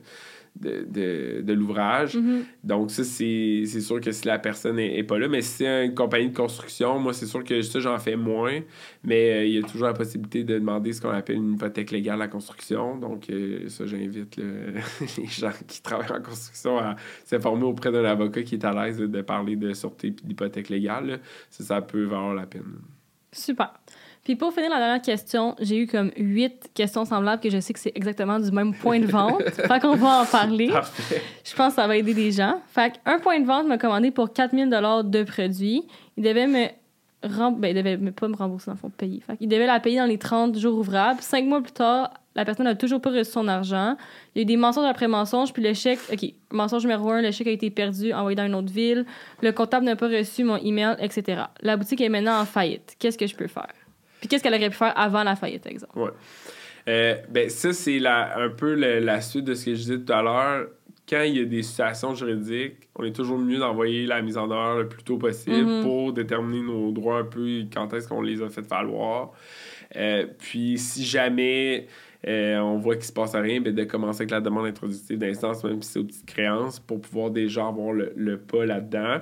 de, 0.58 0.86
de, 0.88 1.42
de 1.42 1.52
l'ouvrage. 1.52 2.16
Mhm. 2.16 2.44
Donc, 2.62 2.90
ça, 2.90 3.04
c'est 3.04 3.62
c'est 3.66 3.80
sûr 3.80 4.00
que 4.00 4.12
si 4.12 4.26
la 4.26 4.38
personne 4.38 4.76
n'est 4.76 5.02
pas 5.02 5.18
là. 5.18 5.28
Mais 5.28 5.42
si 5.42 5.58
c'est 5.58 5.86
une 5.86 5.94
compagnie 5.94 6.30
de 6.30 6.36
construction, 6.36 6.98
moi, 6.98 7.12
c'est 7.12 7.26
sûr 7.26 7.42
que 7.42 7.60
ça, 7.62 7.80
j'en 7.80 7.98
fais 7.98 8.16
moins. 8.16 8.60
Mais 9.02 9.30
euh, 9.30 9.46
il 9.46 9.54
y 9.54 9.58
a 9.58 9.62
toujours 9.62 9.86
la 9.86 9.94
possibilité 9.94 10.44
de 10.44 10.58
demander 10.58 10.92
ce 10.92 11.00
qu'on 11.00 11.10
appelle 11.10 11.36
une 11.36 11.54
hypothèque 11.54 11.90
légale 11.90 12.14
à 12.14 12.24
la 12.24 12.28
construction. 12.28 12.96
Donc, 12.96 13.28
euh, 13.30 13.68
ça, 13.68 13.86
j'invite 13.86 14.36
les 15.18 15.26
gens 15.26 15.52
qui 15.66 15.82
travaillent 15.82 16.12
en 16.12 16.22
construction 16.22 16.78
à 16.78 16.96
s'informer 17.24 17.64
auprès 17.64 17.90
d'un 17.90 18.04
avocat 18.04 18.42
qui 18.42 18.54
est 18.54 18.64
à 18.64 18.72
l'aise 18.72 18.98
de 18.98 19.22
parler 19.22 19.56
de 19.56 19.72
sûreté 19.72 20.08
et 20.08 20.10
d'hypothèque 20.10 20.68
légale. 20.68 21.06
là. 21.06 21.16
Ça, 21.50 21.64
ça 21.64 21.82
peut 21.82 22.04
valoir 22.04 22.34
la 22.34 22.46
peine. 22.46 22.62
Super. 23.32 23.72
Puis 24.24 24.36
pour 24.36 24.52
finir 24.52 24.70
la 24.70 24.78
dernière 24.78 25.02
question, 25.02 25.54
j'ai 25.60 25.76
eu 25.76 25.86
comme 25.86 26.10
huit 26.16 26.70
questions 26.72 27.04
semblables 27.04 27.42
que 27.42 27.50
je 27.50 27.60
sais 27.60 27.74
que 27.74 27.78
c'est 27.78 27.92
exactement 27.94 28.40
du 28.40 28.50
même 28.50 28.74
point 28.74 28.98
de 28.98 29.06
vente. 29.06 29.42
fait 29.50 29.80
qu'on 29.80 29.96
va 29.96 30.22
en 30.22 30.24
parler. 30.24 30.68
Parfait. 30.68 31.22
Je 31.44 31.54
pense 31.54 31.74
que 31.74 31.74
ça 31.74 31.86
va 31.86 31.96
aider 31.96 32.14
des 32.14 32.32
gens. 32.32 32.54
Fait 32.68 32.94
un 33.04 33.18
point 33.18 33.38
de 33.38 33.46
vente 33.46 33.66
m'a 33.66 33.76
commandé 33.76 34.10
pour 34.10 34.32
4000 34.32 34.70
de 34.70 35.22
produits. 35.24 35.82
Il 36.16 36.24
devait 36.24 36.46
me 36.46 36.68
ben, 37.26 37.68
il 37.68 37.74
devait 37.74 37.96
pas 38.12 38.28
me 38.28 38.36
rembourser 38.36 38.66
dans 38.66 38.72
le 38.72 38.78
fond, 38.78 38.90
payer. 38.90 39.20
Fait 39.20 39.36
il 39.40 39.48
devait 39.48 39.66
la 39.66 39.80
payer 39.80 39.98
dans 39.98 40.06
les 40.06 40.18
30 40.18 40.58
jours 40.58 40.78
ouvrables. 40.78 41.20
Cinq 41.22 41.44
mois 41.46 41.62
plus 41.62 41.72
tard, 41.72 42.12
la 42.34 42.44
personne 42.44 42.64
n'a 42.64 42.74
toujours 42.74 43.00
pas 43.00 43.10
reçu 43.10 43.30
son 43.30 43.48
argent. 43.48 43.96
Il 44.34 44.38
y 44.38 44.40
a 44.40 44.42
eu 44.42 44.44
des 44.44 44.56
mensonges 44.56 44.86
après 44.86 45.08
mensonges, 45.08 45.52
puis 45.52 45.62
le 45.62 45.72
chèque, 45.72 46.00
OK, 46.12 46.34
mensonge 46.50 46.82
numéro 46.82 47.10
un, 47.10 47.22
le 47.22 47.30
chèque 47.30 47.46
a 47.46 47.50
été 47.50 47.70
perdu, 47.70 48.12
envoyé 48.12 48.36
dans 48.36 48.44
une 48.44 48.54
autre 48.54 48.72
ville. 48.72 49.06
Le 49.40 49.52
comptable 49.52 49.86
n'a 49.86 49.96
pas 49.96 50.08
reçu 50.08 50.44
mon 50.44 50.56
email, 50.56 50.96
etc. 50.98 51.42
La 51.62 51.76
boutique 51.76 52.00
est 52.00 52.08
maintenant 52.08 52.40
en 52.40 52.44
faillite. 52.44 52.96
Qu'est-ce 52.98 53.16
que 53.16 53.26
je 53.26 53.34
peux 53.34 53.48
faire? 53.48 53.72
Puis 54.24 54.28
qu'est-ce 54.30 54.42
qu'elle 54.42 54.54
aurait 54.54 54.70
pu 54.70 54.76
faire 54.76 54.94
avant 54.98 55.22
la 55.22 55.36
faillite, 55.36 55.66
exemple? 55.66 56.12
Euh, 56.88 57.14
ben, 57.28 57.50
ça, 57.50 57.74
c'est 57.74 57.98
la, 57.98 58.38
un 58.38 58.48
peu 58.48 58.74
le- 58.74 59.00
la 59.00 59.20
suite 59.20 59.44
de 59.44 59.52
ce 59.52 59.66
que 59.66 59.74
je 59.74 59.80
disais 59.80 59.98
tout 59.98 60.12
à 60.14 60.22
l'heure. 60.22 60.68
Quand 61.06 61.20
il 61.20 61.36
y 61.36 61.40
a 61.42 61.44
des 61.44 61.62
situations 61.62 62.14
juridiques, 62.14 62.88
on 62.96 63.04
est 63.04 63.12
toujours 63.14 63.36
mieux 63.38 63.58
d'envoyer 63.58 64.06
la 64.06 64.22
mise 64.22 64.38
en 64.38 64.50
œuvre 64.50 64.80
le 64.80 64.88
plus 64.88 65.02
tôt 65.02 65.18
possible 65.18 65.56
Mhm. 65.66 65.82
pour 65.82 66.14
déterminer 66.14 66.62
nos 66.62 66.90
droits 66.92 67.18
un 67.18 67.24
peu 67.24 67.46
quand 67.70 67.92
est-ce 67.92 68.08
qu'on 68.08 68.22
les 68.22 68.40
a 68.40 68.48
fait 68.48 68.66
valoir. 68.66 69.32
Euh, 69.96 70.24
puis, 70.38 70.78
si 70.78 71.04
jamais 71.04 71.86
euh, 72.26 72.56
on 72.60 72.78
voit 72.78 72.94
qu'il 72.94 73.04
se 73.04 73.12
passe 73.12 73.34
rien, 73.34 73.60
ben, 73.60 73.74
de 73.74 73.84
commencer 73.84 74.22
avec 74.22 74.30
la 74.30 74.40
demande 74.40 74.64
introductive 74.64 75.18
d'instance, 75.18 75.62
même 75.62 75.82
si 75.82 75.92
c'est 75.92 75.98
aux 75.98 76.04
petites 76.04 76.24
créances, 76.24 76.80
pour 76.80 76.98
pouvoir 77.02 77.28
déjà 77.30 77.66
avoir 77.66 77.92
le, 77.92 78.14
le 78.16 78.38
pas 78.38 78.64
là-dedans. 78.64 79.18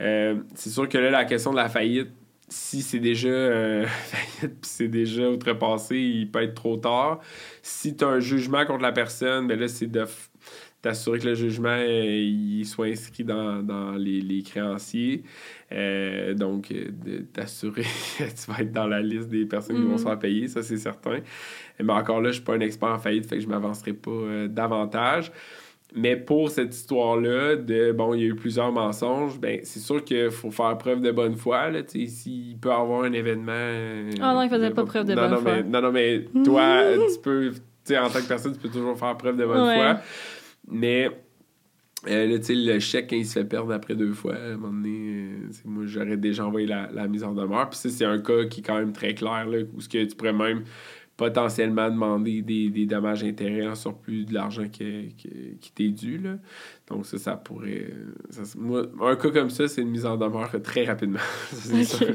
Euh, 0.00 0.36
c'est 0.54 0.70
sûr 0.70 0.88
que 0.88 0.96
là, 0.96 1.10
la 1.10 1.26
question 1.26 1.50
de 1.50 1.56
la 1.56 1.68
faillite, 1.68 2.08
si 2.48 2.82
c'est 2.82 2.98
déjà 3.00 3.28
euh, 3.28 3.86
c'est 4.62 4.88
déjà 4.88 5.28
outrepassé, 5.30 5.96
il 5.98 6.30
peut 6.30 6.42
être 6.42 6.54
trop 6.54 6.76
tard. 6.76 7.20
Si 7.62 7.96
tu 7.96 8.04
as 8.04 8.08
un 8.08 8.20
jugement 8.20 8.64
contre 8.66 8.82
la 8.82 8.92
personne, 8.92 9.46
ben 9.48 9.58
là, 9.58 9.68
c'est 9.68 9.86
de 9.86 10.04
t'assurer 10.80 11.18
que 11.18 11.26
le 11.26 11.34
jugement 11.34 11.68
euh, 11.70 12.16
il 12.22 12.64
soit 12.64 12.86
inscrit 12.86 13.24
dans, 13.24 13.62
dans 13.62 13.92
les, 13.92 14.20
les 14.20 14.42
créanciers. 14.42 15.24
Euh, 15.72 16.34
donc, 16.34 16.70
euh, 16.70 16.86
de 16.90 17.18
t'assurer 17.18 17.82
que 18.18 18.24
tu 18.24 18.50
vas 18.50 18.60
être 18.60 18.72
dans 18.72 18.86
la 18.86 19.00
liste 19.02 19.28
des 19.28 19.44
personnes 19.44 19.76
qui 19.76 19.82
vont 19.82 19.92
Mhm. 19.92 19.98
se 19.98 20.04
faire 20.04 20.18
payer, 20.18 20.48
ça 20.48 20.62
c'est 20.62 20.76
certain. 20.78 21.18
Mais 21.82 21.92
encore 21.92 22.20
là, 22.20 22.28
je 22.30 22.34
suis 22.36 22.44
pas 22.44 22.54
un 22.54 22.60
expert 22.60 22.88
en 22.90 22.98
faillite, 22.98 23.26
fait 23.26 23.36
que 23.36 23.42
je 23.42 23.48
m'avancerai 23.48 23.92
pas 23.92 24.46
davantage. 24.48 25.32
Mais 25.94 26.16
pour 26.16 26.50
cette 26.50 26.74
histoire-là, 26.74 27.56
de 27.56 27.92
bon, 27.92 28.12
il 28.12 28.20
y 28.20 28.24
a 28.24 28.26
eu 28.28 28.34
plusieurs 28.34 28.70
mensonges, 28.70 29.38
ben 29.40 29.60
c'est 29.62 29.80
sûr 29.80 30.04
qu'il 30.04 30.30
faut 30.30 30.50
faire 30.50 30.76
preuve 30.76 31.00
de 31.00 31.10
bonne 31.10 31.34
foi. 31.36 31.70
Là, 31.70 31.80
S'il 31.86 32.58
peut 32.58 32.68
y 32.68 32.72
avoir 32.72 33.04
un 33.04 33.12
événement. 33.12 33.52
euh, 33.52 34.10
Ah 34.20 34.34
non, 34.34 34.42
il 34.42 34.50
faisait 34.50 34.70
pas 34.70 34.84
preuve 34.84 35.06
de 35.06 35.14
non, 35.14 35.22
bonne 35.22 35.30
non, 35.30 35.36
foi. 35.40 35.52
Mais, 35.56 35.62
non, 35.62 35.80
non, 35.80 35.90
mais 35.92 36.24
toi, 36.44 36.82
tu 37.14 37.20
peux, 37.22 37.50
tu 37.52 37.60
sais, 37.84 37.98
en 37.98 38.10
tant 38.10 38.20
que 38.20 38.28
personne, 38.28 38.52
tu 38.52 38.58
peux 38.58 38.68
toujours 38.68 38.98
faire 38.98 39.16
preuve 39.16 39.36
de 39.38 39.46
bonne 39.46 39.66
Ouais. 39.66 39.74
foi. 39.76 40.00
Mais 40.70 41.10
euh, 42.06 42.26
là, 42.26 42.38
le 42.48 42.78
chèque, 42.80 43.08
quand 43.10 43.16
il 43.16 43.24
se 43.26 43.32
fait 43.38 43.44
perdre 43.46 43.72
après 43.72 43.94
deux 43.94 44.12
fois, 44.12 44.34
à 44.34 44.52
un 44.52 44.56
moment 44.58 44.68
donné, 44.74 44.90
euh, 45.32 45.48
moi, 45.64 45.84
j'aurais 45.86 46.18
déjà 46.18 46.44
envoyé 46.46 46.66
la, 46.66 46.90
la 46.92 47.08
mise 47.08 47.24
en 47.24 47.32
demeure. 47.32 47.70
Puis 47.70 47.80
c'est 47.90 48.04
un 48.04 48.18
cas 48.18 48.44
qui 48.44 48.60
est 48.60 48.62
quand 48.62 48.78
même 48.78 48.92
très 48.92 49.14
clair, 49.14 49.46
là, 49.48 49.58
où 49.74 49.80
ce 49.80 49.88
que 49.88 50.04
tu 50.04 50.14
pourrais 50.14 50.34
même 50.34 50.64
potentiellement 51.18 51.90
demander 51.90 52.40
des, 52.42 52.70
des 52.70 52.86
dommages 52.86 53.24
intérêts 53.24 53.66
en 53.68 53.74
surplus 53.74 54.24
de 54.24 54.32
l'argent 54.32 54.68
qui, 54.68 55.14
qui, 55.18 55.58
qui 55.60 55.72
t'est 55.72 55.88
dû. 55.90 56.16
Là. 56.16 56.36
Donc 56.86 57.04
ça, 57.04 57.18
ça 57.18 57.36
pourrait... 57.36 57.92
ça, 58.30 58.44
c'est- 58.46 58.56
moi, 58.58 58.86
un 59.02 59.16
cas 59.16 59.30
comme 59.30 59.50
ça, 59.50 59.66
c'est 59.68 59.82
une 59.82 59.90
mise 59.90 60.06
en 60.06 60.16
demeure 60.16 60.50
très 60.62 60.84
rapidement. 60.84 61.18
Ça, 61.50 61.56
c'est 61.56 61.80
Ok. 61.80 62.02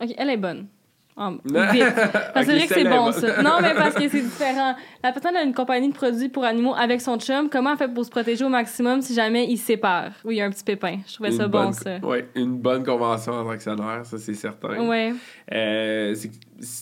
OK, 0.00 0.14
elle 0.16 0.30
est 0.30 0.36
bonne. 0.36 0.68
Vite. 1.16 1.94
Parce 2.34 2.46
que 2.46 2.52
c'est 2.52 2.56
vrai 2.56 2.66
que 2.66 2.74
c'est 2.74 2.84
bon, 2.84 3.12
ça. 3.12 3.42
Non, 3.42 3.58
mais 3.62 3.72
parce 3.74 3.94
que 3.94 4.08
c'est 4.08 4.20
différent. 4.20 4.74
La 5.02 5.12
personne 5.12 5.36
a 5.36 5.42
une 5.44 5.54
compagnie 5.54 5.88
de 5.88 5.94
produits 5.94 6.28
pour 6.28 6.44
animaux 6.44 6.74
avec 6.74 7.00
son 7.00 7.18
chum. 7.18 7.48
Comment 7.48 7.72
elle 7.72 7.78
fait 7.78 7.88
pour 7.88 8.04
se 8.04 8.10
protéger 8.10 8.44
au 8.44 8.48
maximum 8.48 9.00
si 9.00 9.14
jamais 9.14 9.46
ils 9.48 9.56
se 9.56 9.66
séparent? 9.66 10.10
Oui, 10.24 10.34
il 10.34 10.38
y 10.38 10.40
a 10.40 10.46
un 10.46 10.50
petit 10.50 10.64
pépin. 10.64 10.98
Je 11.06 11.14
trouvais 11.14 11.30
ça 11.30 11.46
bon, 11.46 11.70
ça. 11.72 11.98
ouais, 11.98 12.28
une 12.34 12.58
bonne 12.58 12.82
convention 12.82 13.32
entre 13.32 13.50
actionnaires, 13.50 14.04
ça 14.04 14.18
c'est 14.18 14.34
certain. 14.34 14.88
Ouais. 14.88 15.14
Euh, 15.52 16.16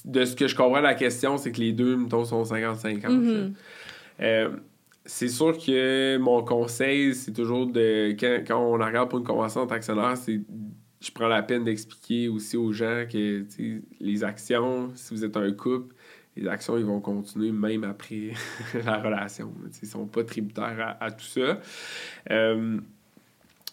de 0.06 0.24
ce 0.24 0.34
que 0.34 0.48
je 0.48 0.56
comprends 0.56 0.80
la 0.80 0.94
question, 0.94 1.36
c'est 1.36 1.52
que 1.52 1.60
les 1.60 1.72
deux, 1.72 1.96
mettons, 1.96 2.24
sont 2.24 2.42
50-50. 2.42 3.08
Mhm. 3.08 3.32
là. 3.32 4.26
Euh, 4.26 4.48
c'est 5.04 5.28
sûr 5.28 5.58
que 5.58 6.16
mon 6.16 6.42
conseil, 6.42 7.14
c'est 7.14 7.32
toujours 7.32 7.66
de. 7.66 8.16
Quand, 8.18 8.38
quand 8.46 8.58
on 8.58 8.72
regarde 8.72 9.10
pour 9.10 9.18
une 9.18 9.26
convention 9.26 9.62
entre 9.62 9.74
actionnaires, 9.74 10.16
c'est. 10.16 10.40
Je 11.02 11.10
prends 11.10 11.28
la 11.28 11.42
peine 11.42 11.64
d'expliquer 11.64 12.28
aussi 12.28 12.56
aux 12.56 12.72
gens 12.72 13.04
que 13.10 13.44
les 14.00 14.24
actions, 14.24 14.90
si 14.94 15.12
vous 15.12 15.24
êtes 15.24 15.36
un 15.36 15.50
couple, 15.52 15.94
les 16.36 16.48
actions, 16.48 16.78
ils 16.78 16.84
vont 16.84 17.00
continuer 17.00 17.50
même 17.50 17.84
après 17.84 18.30
la 18.84 18.98
relation. 18.98 19.52
Ils 19.82 19.88
sont 19.88 20.06
pas 20.06 20.22
tributaires 20.22 20.96
à, 21.00 21.10
tout 21.10 21.24
ça. 21.24 21.58
Euh, 22.30 22.78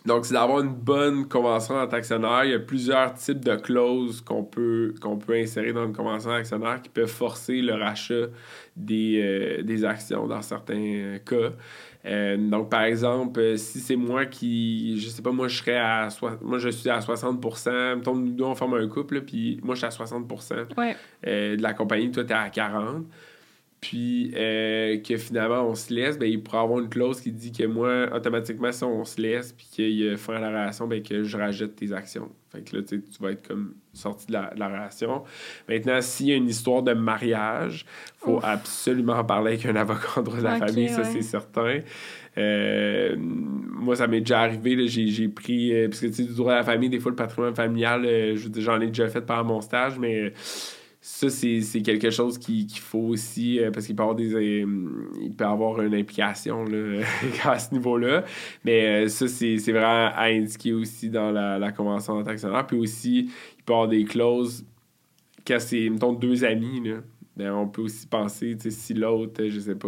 Donc, 0.06 0.26
c'est 0.26 0.34
d'avoir 0.34 0.61
une 0.61 0.73
bonne 0.73 1.27
convention 1.27 1.76
en 1.76 1.88
actionnaire. 1.88 2.45
Il 2.45 2.51
y 2.51 2.56
a 2.56 2.60
plusieurs 2.60 3.14
types 3.14 3.45
de 3.45 3.56
clauses 3.56 4.22
qu'on 4.22 4.43
peut, 4.43 4.93
peut 4.99 5.35
insérer 5.35 5.72
dans 5.72 5.85
une 5.85 5.93
convention 5.93 6.31
actionnaire 6.31 6.81
qui 6.81 6.89
peuvent 6.89 7.07
forcer 7.07 7.61
le 7.61 7.76
rachat 7.76 8.27
des, 8.76 9.22
euh, 9.22 9.64
des 9.64 9.85
actions 9.85 10.27
dans 10.27 10.41
certains 10.41 11.18
cas. 11.26 11.51
Euh, 12.06 12.38
donc, 12.38 12.70
par 12.70 12.84
exemple, 12.84 13.40
euh, 13.40 13.58
si 13.58 13.80
c'est 13.80 13.98
moi 13.98 14.26
qui, 14.26 15.00
je 15.00 15.10
sais 15.10 15.22
pas, 15.22 15.32
moi 15.32 15.50
je 15.50 15.58
serais 15.58 15.78
à, 15.78 16.08
moi 16.42 16.58
je 16.58 16.70
suis 16.70 16.90
à 16.90 17.00
60% 17.00 17.98
mettons, 17.98 18.16
nous 18.16 18.32
deux 18.32 18.46
on 18.46 18.56
forme 18.56 18.76
un 18.76 18.88
couple, 18.88 19.22
puis 19.22 19.60
moi 19.64 19.76
je 19.76 19.80
suis 19.80 19.88
à 19.88 19.90
60% 19.90 20.68
de 21.24 21.62
la 21.62 21.74
compagnie, 21.74 22.10
toi 22.12 22.24
tu 22.24 22.32
es 22.32 22.36
à 22.36 22.50
40 22.50 23.06
puis 23.81 24.34
euh, 24.35 24.97
que 24.97 25.15
finalement 25.15 25.64
on 25.64 25.76
se 25.76 25.93
laisse, 25.93 26.18
ben, 26.18 26.30
il 26.30 26.43
pourrait 26.43 26.60
avoir 26.60 26.80
une 26.80 26.89
clause 26.89 27.22
qui 27.22 27.31
dit 27.31 27.51
que 27.51 27.64
moi, 27.64 28.10
automatiquement, 28.14 28.72
si 28.72 28.84
on 28.84 29.06
se 29.06 29.22
laisse, 29.22 29.53
puis 29.53 29.68
qu'il 29.72 30.18
fin 30.18 30.35
à 30.35 30.39
la 30.39 30.49
relation, 30.49 30.88
ben, 30.88 31.01
que 31.01 31.23
je 31.23 31.38
rajoute 31.38 31.76
tes 31.76 31.93
actions. 31.93 32.30
Fait 32.51 32.61
que 32.61 32.76
là, 32.76 32.84
tu 32.84 33.01
vas 33.19 33.31
être 33.31 33.47
comme 33.47 33.76
sorti 33.93 34.27
de 34.27 34.34
la, 34.34 34.68
relation. 34.68 35.23
Maintenant, 35.69 36.01
s'il 36.01 36.27
y 36.27 36.31
a 36.34 36.35
une 36.35 36.49
histoire 36.49 36.81
de 36.81 36.93
mariage, 36.93 37.85
faut 38.18 38.39
absolument 38.43 39.14
en 39.14 39.23
parler 39.23 39.53
avec 39.53 39.65
un 39.65 39.76
avocat 39.76 40.07
en 40.18 40.22
droit 40.23 40.38
de 40.38 40.43
la 40.43 40.57
famille, 40.57 40.89
ça 40.89 41.03
c'est 41.03 41.22
certain. 41.22 41.80
Euh, 42.38 43.15
moi, 43.18 43.95
ça 43.95 44.07
m'est 44.07 44.22
déjà 44.22 44.41
arrivé, 44.41 44.88
j'ai 44.88 45.27
pris, 45.30 45.73
euh, 45.73 45.88
parce 45.88 46.01
que 46.01 46.07
tu 46.07 46.14
sais, 46.14 46.23
du 46.23 46.34
droit 46.34 46.53
de 46.53 46.57
la 46.57 46.64
famille, 46.64 46.89
des 46.89 46.99
fois, 46.99 47.11
le 47.11 47.15
patrimoine 47.15 47.56
familial, 47.56 48.06
j'en 48.57 48.81
ai 48.81 48.88
déjà 48.88 49.07
fait 49.07 49.22
par 49.22 49.45
mon 49.45 49.61
stage, 49.61 49.97
mais 49.99 50.34
ça, 51.02 51.30
c'est 51.30 51.82
quelque 51.82 52.12
chose 52.12 52.38
qu'il 52.38 52.70
faut 52.72 53.00
aussi, 53.00 53.60
euh, 53.60 53.72
parce 53.72 53.86
qu'il 53.86 53.96
peut 53.96 54.04
avoir 54.04 54.16
des 54.16 54.36
euh, 54.36 54.66
il 55.22 55.34
peut 55.34 55.46
avoir 55.46 55.82
une 55.82 55.96
implication 55.96 56.66
là, 56.66 57.06
à 57.46 57.58
ce 57.58 57.74
niveau-là. 57.74 58.26
Mais 58.66 59.06
euh, 59.06 59.08
ça, 59.08 59.30
c'est 59.30 59.56
vraiment 59.72 60.12
à 60.14 60.26
indiquer 60.26 60.74
aussi 60.74 61.10
dans 61.10 61.32
la, 61.32 61.72
convention 61.72 62.22
d'actionnaire. 62.22 62.68
Puis 62.68 62.78
aussi, 62.78 63.32
il 63.58 63.64
peut 63.64 63.74
avoir 63.74 63.88
des 63.88 64.04
clauses 64.04 64.66
quand 65.48 65.60
c'est, 65.60 65.90
mettons, 65.90 66.14
deux 66.14 66.44
amis, 66.44 66.82
là. 66.84 66.98
Ben, 67.38 67.54
on 67.54 67.70
peut 67.70 67.84
aussi 67.84 68.06
penser, 68.06 68.58
si 68.60 68.94
l'autre, 68.94 69.48
je 69.48 69.62
sais 69.62 69.76
pas, 69.76 69.88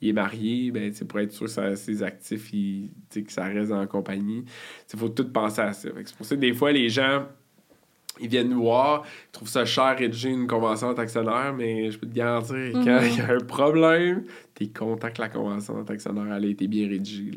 il 0.00 0.08
est 0.10 0.12
marié, 0.12 0.70
ben, 0.70 0.92
pour 1.08 1.18
être 1.18 1.32
sûr 1.32 1.52
que 1.52 1.74
ses 1.74 2.02
actifs, 2.04 2.52
il, 2.52 2.90
que 3.12 3.32
ça 3.32 3.46
reste 3.46 3.72
en 3.72 3.84
compagnie. 3.88 4.44
Il 4.92 4.98
faut 5.00 5.08
tout 5.08 5.28
penser 5.32 5.62
à 5.62 5.72
ça. 5.72 5.88
C'est 6.04 6.14
pour 6.14 6.24
ça 6.24 6.36
que 6.36 6.40
des 6.40 6.54
fois, 6.54 6.70
les 6.70 6.88
gens 6.88 7.26
ils 8.22 8.28
viennent 8.28 8.48
nous 8.48 8.62
voir, 8.62 9.04
ils 9.28 9.32
trouvent 9.32 9.48
ça 9.48 9.64
cher 9.64 9.96
rédiger 9.98 10.30
une 10.30 10.46
convention 10.46 10.92
d'actionnaire, 10.94 11.52
mais 11.56 11.90
je 11.90 11.98
peux 11.98 12.06
te 12.06 12.14
garantir, 12.14 12.72
quand 12.72 12.80
mhm. 12.80 13.08
il 13.10 13.16
y 13.18 13.20
a 13.20 13.32
un 13.32 13.40
problème, 13.40 14.24
t'es 14.54 14.68
content 14.68 15.10
que 15.10 15.20
la 15.20 15.28
convention 15.28 15.82
d'actionnaire 15.82 16.32
ait 16.42 16.50
été 16.50 16.68
bien 16.68 16.88
rédigée. 16.88 17.32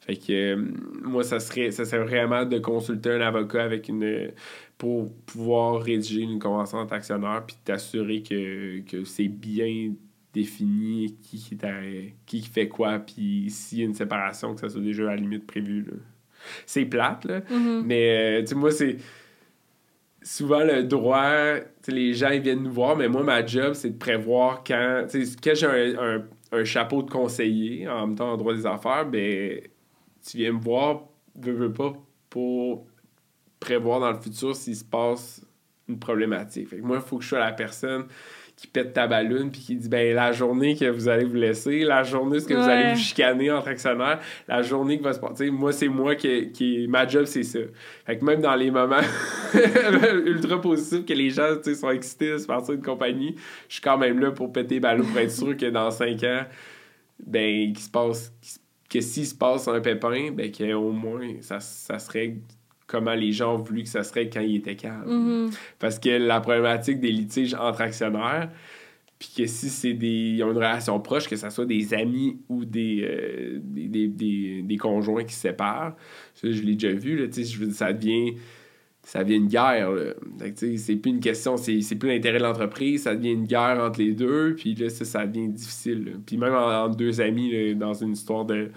Fait 0.00 0.16
que 0.16 0.32
euh, 0.32 0.64
moi, 1.02 1.24
ça 1.24 1.40
serait, 1.40 1.70
ça 1.70 1.84
serait 1.84 2.04
vraiment 2.04 2.44
de 2.44 2.58
consulter 2.58 3.10
un 3.10 3.20
avocat 3.20 3.64
avec 3.64 3.88
une 3.88 4.30
pour 4.76 5.12
pouvoir 5.26 5.82
rédiger 5.82 6.22
une 6.22 6.38
convention 6.38 6.84
d'actionnaire 6.84 7.42
puis 7.44 7.56
t'assurer 7.64 8.22
que, 8.22 8.80
que 8.82 9.04
c'est 9.04 9.26
bien 9.26 9.90
défini 10.32 11.16
qui, 11.22 11.58
qui, 12.26 12.42
fait 12.42 12.68
quoi, 12.68 12.98
puis 13.00 13.46
s'il 13.50 13.78
y 13.78 13.82
a 13.82 13.84
une 13.86 13.94
séparation, 13.94 14.54
que 14.54 14.60
ça 14.60 14.68
soit 14.68 14.80
déjà 14.80 15.04
à 15.04 15.06
la 15.06 15.16
limite 15.16 15.46
prévu. 15.46 15.86
C'est 16.66 16.84
plate, 16.84 17.24
là. 17.24 17.40
Mhm. 17.50 17.82
Mais, 17.84 18.38
euh, 18.38 18.40
tu 18.42 18.48
sais, 18.48 18.54
moi, 18.54 18.70
c'est 18.70 18.96
souvent 20.22 20.64
le 20.64 20.82
droit, 20.84 21.56
les 21.86 22.14
gens 22.14 22.38
viennent 22.38 22.62
nous 22.62 22.72
voir, 22.72 22.96
mais 22.96 23.08
moi, 23.08 23.22
ma 23.22 23.44
job, 23.44 23.74
c'est 23.74 23.90
de 23.90 23.98
prévoir 23.98 24.62
quand. 24.64 25.06
Quand 25.42 25.54
j'ai 25.54 25.96
un, 25.96 26.64
chapeau 26.64 27.02
de 27.02 27.10
conseiller 27.10 27.86
en 27.88 28.06
même 28.06 28.16
temps 28.16 28.32
en 28.32 28.36
droit 28.36 28.54
des 28.54 28.64
affaires, 28.64 29.04
ben, 29.04 29.60
tu 30.26 30.38
viens 30.38 30.52
me 30.52 30.60
voir, 30.60 31.02
veux, 31.36 31.52
veux 31.52 31.72
pas, 31.72 31.92
pour 32.30 32.86
prévoir 33.60 34.00
dans 34.00 34.10
le 34.10 34.18
futur 34.18 34.56
s'il 34.56 34.76
se 34.76 34.84
passe 34.84 35.44
une 35.88 35.98
problématique. 35.98 36.68
Fait 36.68 36.80
moi, 36.80 36.96
il 36.96 37.02
faut 37.02 37.18
que 37.18 37.24
je 37.24 37.28
sois 37.28 37.38
la 37.38 37.52
personne 37.52 38.06
qui 38.58 38.66
pète 38.66 38.92
ta 38.92 39.06
ballonne 39.06 39.52
puis 39.52 39.60
qui 39.60 39.76
dit 39.76 39.88
ben 39.88 40.16
la 40.16 40.32
journée 40.32 40.74
que 40.74 40.86
vous 40.90 41.08
allez 41.08 41.24
vous 41.24 41.36
laisser, 41.36 41.84
la 41.84 42.02
journée 42.02 42.38
que 42.38 42.54
vous 42.54 42.68
allez 42.68 42.92
vous 42.92 42.98
chicaner 42.98 43.52
entre 43.52 43.68
actionnaires, 43.68 44.18
la 44.48 44.62
journée 44.62 44.98
qui 44.98 45.04
va 45.04 45.12
se 45.12 45.20
passer, 45.20 45.48
moi 45.48 45.70
c'est 45.70 45.86
moi 45.86 46.16
qui, 46.16 46.50
qui 46.50 46.88
ma 46.88 47.06
job 47.06 47.24
c'est 47.26 47.44
ça. 47.44 47.60
Fait 48.04 48.18
que 48.18 48.24
même 48.24 48.40
dans 48.40 48.56
les 48.56 48.72
moments 48.72 48.96
ultra 50.26 50.60
positifs 50.60 51.06
que 51.06 51.12
les 51.12 51.30
gens 51.30 51.54
sont 51.62 51.90
excités 51.90 52.32
de 52.32 52.38
se 52.38 52.46
partir 52.46 52.74
d'une 52.74 52.82
compagnie, 52.82 53.36
je 53.68 53.74
suis 53.74 53.82
quand 53.82 53.96
même 53.96 54.18
là 54.18 54.32
pour 54.32 54.52
péter 54.52 54.80
ballon 54.80 55.04
pour 55.04 55.18
être 55.18 55.30
sûr 55.30 55.56
que 55.56 55.66
dans 55.66 55.92
cinq 55.92 56.24
ans 56.24 56.42
ben 57.24 57.72
qu'il 57.72 57.78
se 57.78 57.90
passe 57.90 58.32
que 58.90 59.00
s'il 59.00 59.26
se 59.26 59.34
passe 59.36 59.68
un 59.68 59.80
pépin, 59.80 60.32
ben 60.32 60.50
qu'au 60.50 60.90
moins 60.90 61.36
ça, 61.42 61.60
ça 61.60 62.00
serait 62.00 62.38
comment 62.88 63.14
les 63.14 63.30
gens 63.30 63.54
ont 63.54 63.58
voulu 63.58 63.84
que 63.84 63.88
ça 63.88 64.02
serait 64.02 64.28
quand 64.28 64.40
il 64.40 64.56
était 64.56 64.74
calme. 64.74 65.04
Mm-hmm. 65.06 65.58
Parce 65.78 66.00
que 66.00 66.08
la 66.08 66.40
problématique 66.40 66.98
des 66.98 67.12
litiges 67.12 67.54
entre 67.54 67.82
actionnaires, 67.82 68.50
puis 69.18 69.30
que 69.36 69.46
si 69.46 69.68
c'est 69.68 69.92
des 69.92 70.34
ils 70.36 70.42
ont 70.42 70.50
une 70.50 70.56
relation 70.56 70.98
proche, 70.98 71.28
que 71.28 71.36
ce 71.36 71.50
soit 71.50 71.66
des 71.66 71.92
amis 71.94 72.40
ou 72.48 72.64
des, 72.64 73.02
euh, 73.02 73.58
des, 73.62 74.08
des, 74.08 74.62
des, 74.62 74.76
conjoints 74.76 75.24
qui 75.24 75.34
se 75.34 75.42
séparent, 75.42 75.94
ça, 76.34 76.50
je 76.50 76.62
l'ai 76.62 76.74
déjà 76.74 76.92
vu, 76.92 77.16
là, 77.16 77.26
je 77.30 77.70
ça 77.70 77.92
devient 77.92 78.34
ça 79.02 79.24
devient 79.24 79.36
une 79.36 79.48
guerre. 79.48 79.90
C'est 80.54 80.96
plus 80.96 81.10
une 81.10 81.20
question, 81.20 81.56
c'est 81.56 81.96
plus 81.98 82.08
l'intérêt 82.10 82.38
de 82.38 82.42
l'entreprise, 82.42 83.04
ça 83.04 83.16
devient 83.16 83.32
une 83.32 83.46
guerre 83.46 83.82
entre 83.82 84.00
les 84.00 84.12
deux, 84.12 84.54
puis 84.54 84.74
là, 84.74 84.90
ça, 84.90 85.04
ça 85.04 85.26
devient 85.26 85.48
difficile. 85.48 86.20
Puis 86.26 86.36
même 86.36 86.54
entre 86.54 86.96
deux 86.96 87.20
amis, 87.20 87.74
dans 87.74 87.94
une 87.94 88.12
histoire 88.12 88.44
de, 88.44 88.70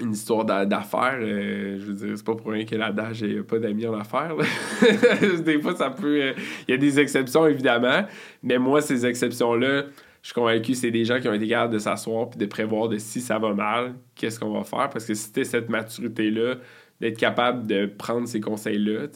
une 0.00 0.12
histoire 0.12 0.44
d'affaires. 0.44 1.18
Euh, 1.20 1.78
je 1.78 1.84
veux 1.86 1.94
dire, 1.94 2.16
c'est 2.16 2.24
pas 2.24 2.34
pour 2.34 2.50
rien 2.50 2.64
que 2.64 2.74
l'adage 2.74 3.22
n'a 3.22 3.42
pas 3.42 3.58
d'amis 3.58 3.86
en 3.86 3.94
affaires. 3.94 4.34
des 5.44 5.60
fois, 5.60 5.74
ça 5.76 5.90
peut. 5.90 6.20
Euh, 6.20 6.32
il 6.66 6.72
y 6.72 6.74
a 6.74 6.78
des 6.78 6.98
exceptions, 6.98 7.46
évidemment, 7.46 8.04
mais 8.42 8.58
moi, 8.58 8.80
ces 8.80 9.06
exceptions-là, 9.06 9.84
je 10.22 10.28
suis 10.28 10.34
convaincu 10.34 10.72
que 10.72 10.78
c'est 10.78 10.90
des 10.90 11.04
gens 11.04 11.20
qui 11.20 11.28
ont 11.28 11.34
été 11.34 11.46
capables 11.46 11.74
de 11.74 11.78
s'asseoir 11.78 12.30
puis 12.30 12.38
de 12.38 12.46
prévoir 12.46 12.88
de 12.88 12.98
si 12.98 13.20
ça 13.20 13.38
va 13.38 13.52
mal, 13.52 13.94
qu'est-ce 14.14 14.40
qu'on 14.40 14.52
va 14.52 14.64
faire? 14.64 14.90
Parce 14.90 15.04
que 15.04 15.14
si 15.14 15.32
tu 15.32 15.44
cette 15.44 15.68
maturité-là, 15.68 16.56
d'être 17.00 17.18
capable 17.18 17.66
de 17.66 17.86
prendre 17.86 18.26
ces 18.26 18.40
conseils-là, 18.40 19.08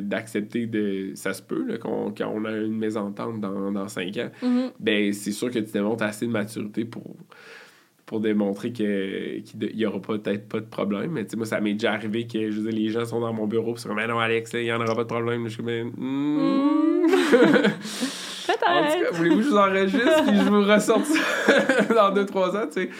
d'accepter 0.00 0.66
de, 0.66 1.12
Ça 1.14 1.32
se 1.34 1.42
peut, 1.42 1.64
là, 1.66 1.76
quand 1.78 2.12
on 2.20 2.44
a 2.44 2.50
une 2.56 2.76
mésentente 2.76 3.40
dans, 3.40 3.70
dans 3.70 3.88
cinq 3.88 4.16
ans, 4.16 4.30
mm-hmm. 4.42 4.70
ben 4.80 5.12
c'est 5.12 5.32
sûr 5.32 5.50
que 5.50 5.58
tu 5.58 5.70
démontres 5.70 6.02
assez 6.02 6.26
de 6.26 6.32
maturité 6.32 6.84
pour 6.84 7.14
pour 8.06 8.20
démontrer 8.20 8.72
qu'il 8.72 9.42
n'y 9.74 9.84
aura 9.84 10.00
peut-être 10.00 10.48
pas 10.48 10.60
de 10.60 10.66
problème. 10.66 11.10
Mais 11.10 11.26
moi, 11.36 11.44
ça 11.44 11.60
m'est 11.60 11.72
déjà 11.72 11.92
arrivé 11.92 12.26
que 12.28 12.52
je 12.52 12.60
les 12.60 12.88
gens 12.88 13.04
sont 13.04 13.18
dans 13.18 13.32
mon 13.32 13.48
bureau 13.48 13.74
et 13.74 13.78
sont 13.78 13.88
comme, 13.88 14.00
non, 14.06 14.20
Alex, 14.20 14.52
il 14.54 14.62
n'y 14.62 14.72
en 14.72 14.80
aura 14.80 14.94
pas 14.94 15.02
de 15.02 15.08
problème. 15.08 15.48
Je 15.48 15.54
suis 15.54 15.64
comme, 15.64 15.92
hmm. 15.96 17.06
Peut-être. 18.46 19.14
voulez-vous 19.14 19.38
que 19.38 19.42
je 19.42 19.48
vous 19.48 19.56
enregistre 19.56 20.28
et 20.28 20.36
je 20.36 20.48
vous 20.48 20.62
ressorte 20.62 21.08
dans 21.94 22.12
deux, 22.14 22.24
trois 22.26 22.56
ans, 22.56 22.66
tu 22.66 22.82
sais. 22.82 22.90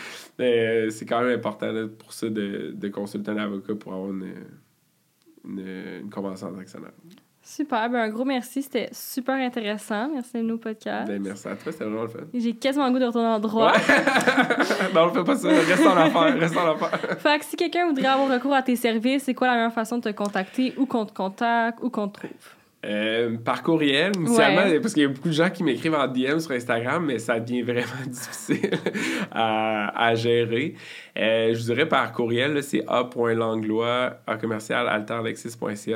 Mais 0.40 0.66
euh, 0.66 0.90
c'est 0.90 1.06
quand 1.06 1.22
même 1.22 1.38
important 1.38 1.72
pour 1.98 2.12
ça 2.12 2.28
de, 2.28 2.72
de, 2.74 2.88
consulter 2.88 3.30
un 3.30 3.36
avocat 3.36 3.76
pour 3.76 3.94
avoir 3.94 4.10
une, 4.10 4.34
une, 5.44 5.66
une 6.02 6.10
convention 6.10 6.50
d'actionnaire. 6.50 6.90
Super, 7.48 7.88
ben 7.88 8.00
un 8.00 8.08
gros 8.08 8.24
merci, 8.24 8.60
c'était 8.60 8.88
super 8.90 9.36
intéressant. 9.36 10.08
Merci 10.12 10.32
de 10.38 10.42
nous 10.42 10.58
podcast. 10.58 11.06
Ben 11.06 11.22
merci 11.22 11.46
à 11.46 11.54
toi, 11.54 11.70
c'était 11.70 11.84
vraiment 11.84 12.02
le 12.02 12.08
fun. 12.08 12.18
J'ai 12.34 12.56
quasiment 12.56 12.86
le 12.88 12.92
goût 12.92 12.98
de 12.98 13.04
retourner 13.04 13.28
en 13.28 13.38
droit. 13.38 13.72
non, 14.94 15.04
on 15.04 15.14
fait 15.14 15.22
pas 15.22 15.36
ça, 15.36 15.48
reste 15.50 15.86
en 15.86 15.96
affaires, 15.96 16.40
reste 16.40 16.56
en 16.56 16.72
affaires. 16.72 17.20
Fait 17.20 17.38
que 17.38 17.44
si 17.44 17.54
quelqu'un 17.54 17.86
voudrait 17.86 18.06
avoir 18.06 18.28
recours 18.32 18.52
à 18.52 18.62
tes 18.62 18.74
services, 18.74 19.22
c'est 19.22 19.34
quoi 19.34 19.46
la 19.46 19.54
meilleure 19.54 19.72
façon 19.72 19.98
de 19.98 20.02
te 20.02 20.08
contacter, 20.08 20.74
où 20.76 20.86
qu'on 20.86 21.06
te 21.06 21.14
contacte, 21.14 21.78
où 21.82 21.88
qu'on 21.88 22.08
te 22.08 22.18
trouve? 22.18 22.55
Euh, 22.84 23.36
par 23.38 23.62
courriel, 23.62 24.12
initialement, 24.14 24.80
parce 24.80 24.94
qu'il 24.94 25.02
y 25.02 25.06
a 25.06 25.08
beaucoup 25.08 25.28
de 25.28 25.34
gens 25.34 25.50
qui 25.50 25.64
m'écrivent 25.64 25.94
en 25.94 26.06
DM 26.06 26.38
sur 26.38 26.52
Instagram, 26.52 27.04
mais 27.04 27.18
ça 27.18 27.40
devient 27.40 27.62
vraiment 27.62 28.06
difficile 28.06 28.70
à, 29.32 30.14
gérer. 30.14 30.74
Euh, 31.18 31.52
je 31.52 31.58
vous 31.58 31.64
dirais 31.64 31.88
par 31.88 32.12
courriel, 32.12 32.62
c'est 32.62 32.84
a.langlois 32.86 34.18
à 34.26 34.36
commercial 34.36 35.04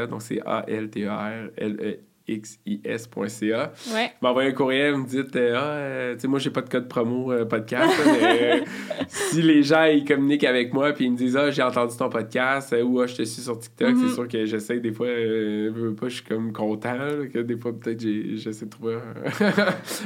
donc 0.09 0.23
c'est 0.23 0.41
A-L-T-E-R-L-E 0.45 2.01
xis.ca. 2.39 3.73
Ouais. 3.93 4.13
M'envoyez 4.23 4.51
un 4.51 4.53
courriel, 4.53 4.93
vous 4.93 5.03
me 5.03 5.07
dites 5.07 5.35
euh, 5.37 5.55
Ah, 5.57 5.65
euh, 5.65 6.15
tu 6.15 6.21
sais, 6.21 6.29
moi, 6.29 6.39
j'ai 6.39 6.51
pas 6.51 6.63
de 6.63 6.69
code 6.69 6.89
promo 6.89 7.33
euh, 7.33 7.45
podcast, 7.45 7.93
mais 8.05 8.65
si 9.09 9.43
les 9.43 9.63
gens 9.63 9.85
ils 9.85 10.05
communiquent 10.05 10.45
avec 10.45 10.73
moi 10.73 10.93
puis 10.93 11.07
ils 11.07 11.13
me 11.13 11.17
disent 11.17 11.37
Ah, 11.37 11.51
j'ai 11.51 11.63
entendu 11.63 11.97
ton 11.97 12.09
podcast 12.09 12.75
ou 12.85 13.01
Ah, 13.01 13.07
je 13.07 13.17
te 13.17 13.23
suis 13.23 13.43
sur 13.43 13.59
TikTok, 13.59 13.89
c'est 13.89 13.95
mm-hmm. 13.95 14.15
sûr 14.15 14.29
que 14.29 14.45
j'essaie 14.45 14.81
des 14.81 14.93
fois, 14.93 15.07
pas, 15.07 16.09
je 16.09 16.15
suis 16.15 16.25
comme 16.25 16.53
content, 16.53 16.99
que 17.33 17.39
des 17.41 17.57
fois, 17.57 17.73
peut-être, 17.73 18.01
j'essaie 18.01 18.67
de 18.67 18.71
trouver 18.71 18.97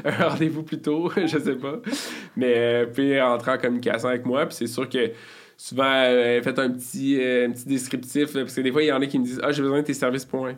un, 0.04 0.10
rendez-vous 0.28 0.62
plus 0.62 0.80
tôt, 0.80 1.10
je 1.16 1.38
sais 1.38 1.56
pas. 1.56 1.80
Mais 2.36 2.86
puis 2.92 3.20
entrer 3.20 3.52
en 3.52 3.58
communication 3.58 4.08
avec 4.08 4.24
moi, 4.24 4.46
puis 4.46 4.56
c'est 4.56 4.66
sûr 4.66 4.88
que 4.88 5.10
souvent, 5.56 6.02
faites 6.42 6.58
un 6.58 6.70
petit, 6.70 7.16
un 7.16 7.50
petit 7.50 7.66
descriptif, 7.66 8.32
parce 8.32 8.54
que 8.54 8.60
des 8.60 8.72
fois, 8.72 8.82
il 8.82 8.86
y 8.86 8.92
en 8.92 9.00
a 9.00 9.06
qui 9.06 9.18
me 9.18 9.24
disent 9.24 9.40
Ah, 9.42 9.52
j'ai 9.52 9.62
besoin 9.62 9.80
de 9.80 9.86
tes 9.86 9.94
services, 9.94 10.24
point 10.24 10.56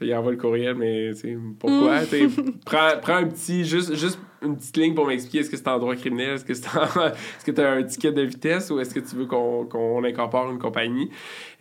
il 0.00 0.14
envoie 0.14 0.32
le 0.32 0.38
courriel, 0.38 0.74
mais 0.74 1.12
pourquoi? 1.58 2.02
Mm. 2.02 2.52
prends, 2.64 2.90
prends, 3.00 3.16
un 3.16 3.26
petit, 3.26 3.64
juste, 3.64 3.94
juste 3.94 4.18
une 4.42 4.56
petite 4.56 4.76
ligne 4.76 4.94
pour 4.94 5.06
m'expliquer 5.06 5.40
est-ce 5.40 5.50
que 5.50 5.56
c'est 5.56 5.68
en 5.68 5.78
droit 5.78 5.94
criminel, 5.94 6.34
est-ce 6.34 6.44
que 6.44 6.54
c'est 6.54 6.66
est-ce 6.76 7.44
que 7.44 7.50
tu 7.50 7.60
as 7.60 7.72
un 7.72 7.82
ticket 7.82 8.12
de 8.12 8.22
vitesse 8.22 8.70
ou 8.70 8.80
est-ce 8.80 8.94
que 8.94 9.00
tu 9.00 9.16
veux 9.16 9.26
qu'on, 9.26 9.66
qu'on 9.66 10.02
incorpore 10.04 10.50
une 10.50 10.58
compagnie? 10.58 11.10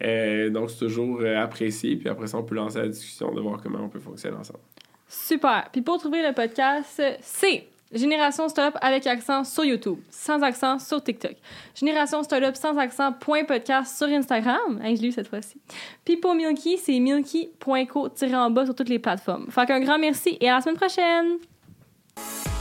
Euh, 0.03 0.49
donc, 0.49 0.70
c'est 0.70 0.80
toujours 0.80 1.20
euh, 1.22 1.41
apprécié. 1.41 1.95
Puis 1.98 2.10
après 2.10 2.28
ça, 2.28 2.38
on 2.38 2.44
peut 2.44 2.56
lancer 2.56 2.80
la 2.80 2.88
discussion 2.88 3.34
de 3.34 3.41
voir 3.41 3.61
comment 3.61 3.80
on 3.84 3.90
peut 3.90 3.99
fonctionner 3.99 4.38
ensemble. 4.38 4.60
Super. 5.07 5.70
Puis 5.72 5.82
pour 5.82 5.98
trouver 5.98 6.26
le 6.26 6.34
podcast, 6.34 7.02
c'est 7.22 7.68
Génération 7.91 8.48
Startup 8.49 8.78
avec 8.82 9.07
accent 9.07 9.44
sur 9.44 9.66
YouTube, 9.66 9.98
sans 10.10 10.41
accent 10.44 10.78
sur 10.80 11.03
TikTok. 11.03 11.36
Génération 11.76 12.22
Startup 12.24 12.56
sans 12.56 12.78
accent 12.78 13.14
point 13.14 13.44
podcast 13.44 13.98
sur 13.98 14.07
Instagram. 14.07 14.80
Hein, 14.84 14.95
je 14.95 15.02
l'ai 15.02 15.07
eu 15.07 15.11
cette 15.11 15.28
fois-ci. 15.28 15.60
Puis 16.06 16.18
pour 16.18 16.36
Milky, 16.36 16.78
c'est 16.78 16.99
milky.co-en 16.99 18.52
bas 18.52 18.66
sur 18.66 18.76
toutes 18.76 18.90
les 18.90 18.99
plateformes. 18.99 19.49
Fait 19.49 19.66
qu'un 19.66 19.80
grand 19.80 19.98
merci 19.98 20.38
et 20.40 20.49
à 20.49 20.56
la 20.56 20.61
semaine 20.61 20.78
prochaine! 20.78 22.59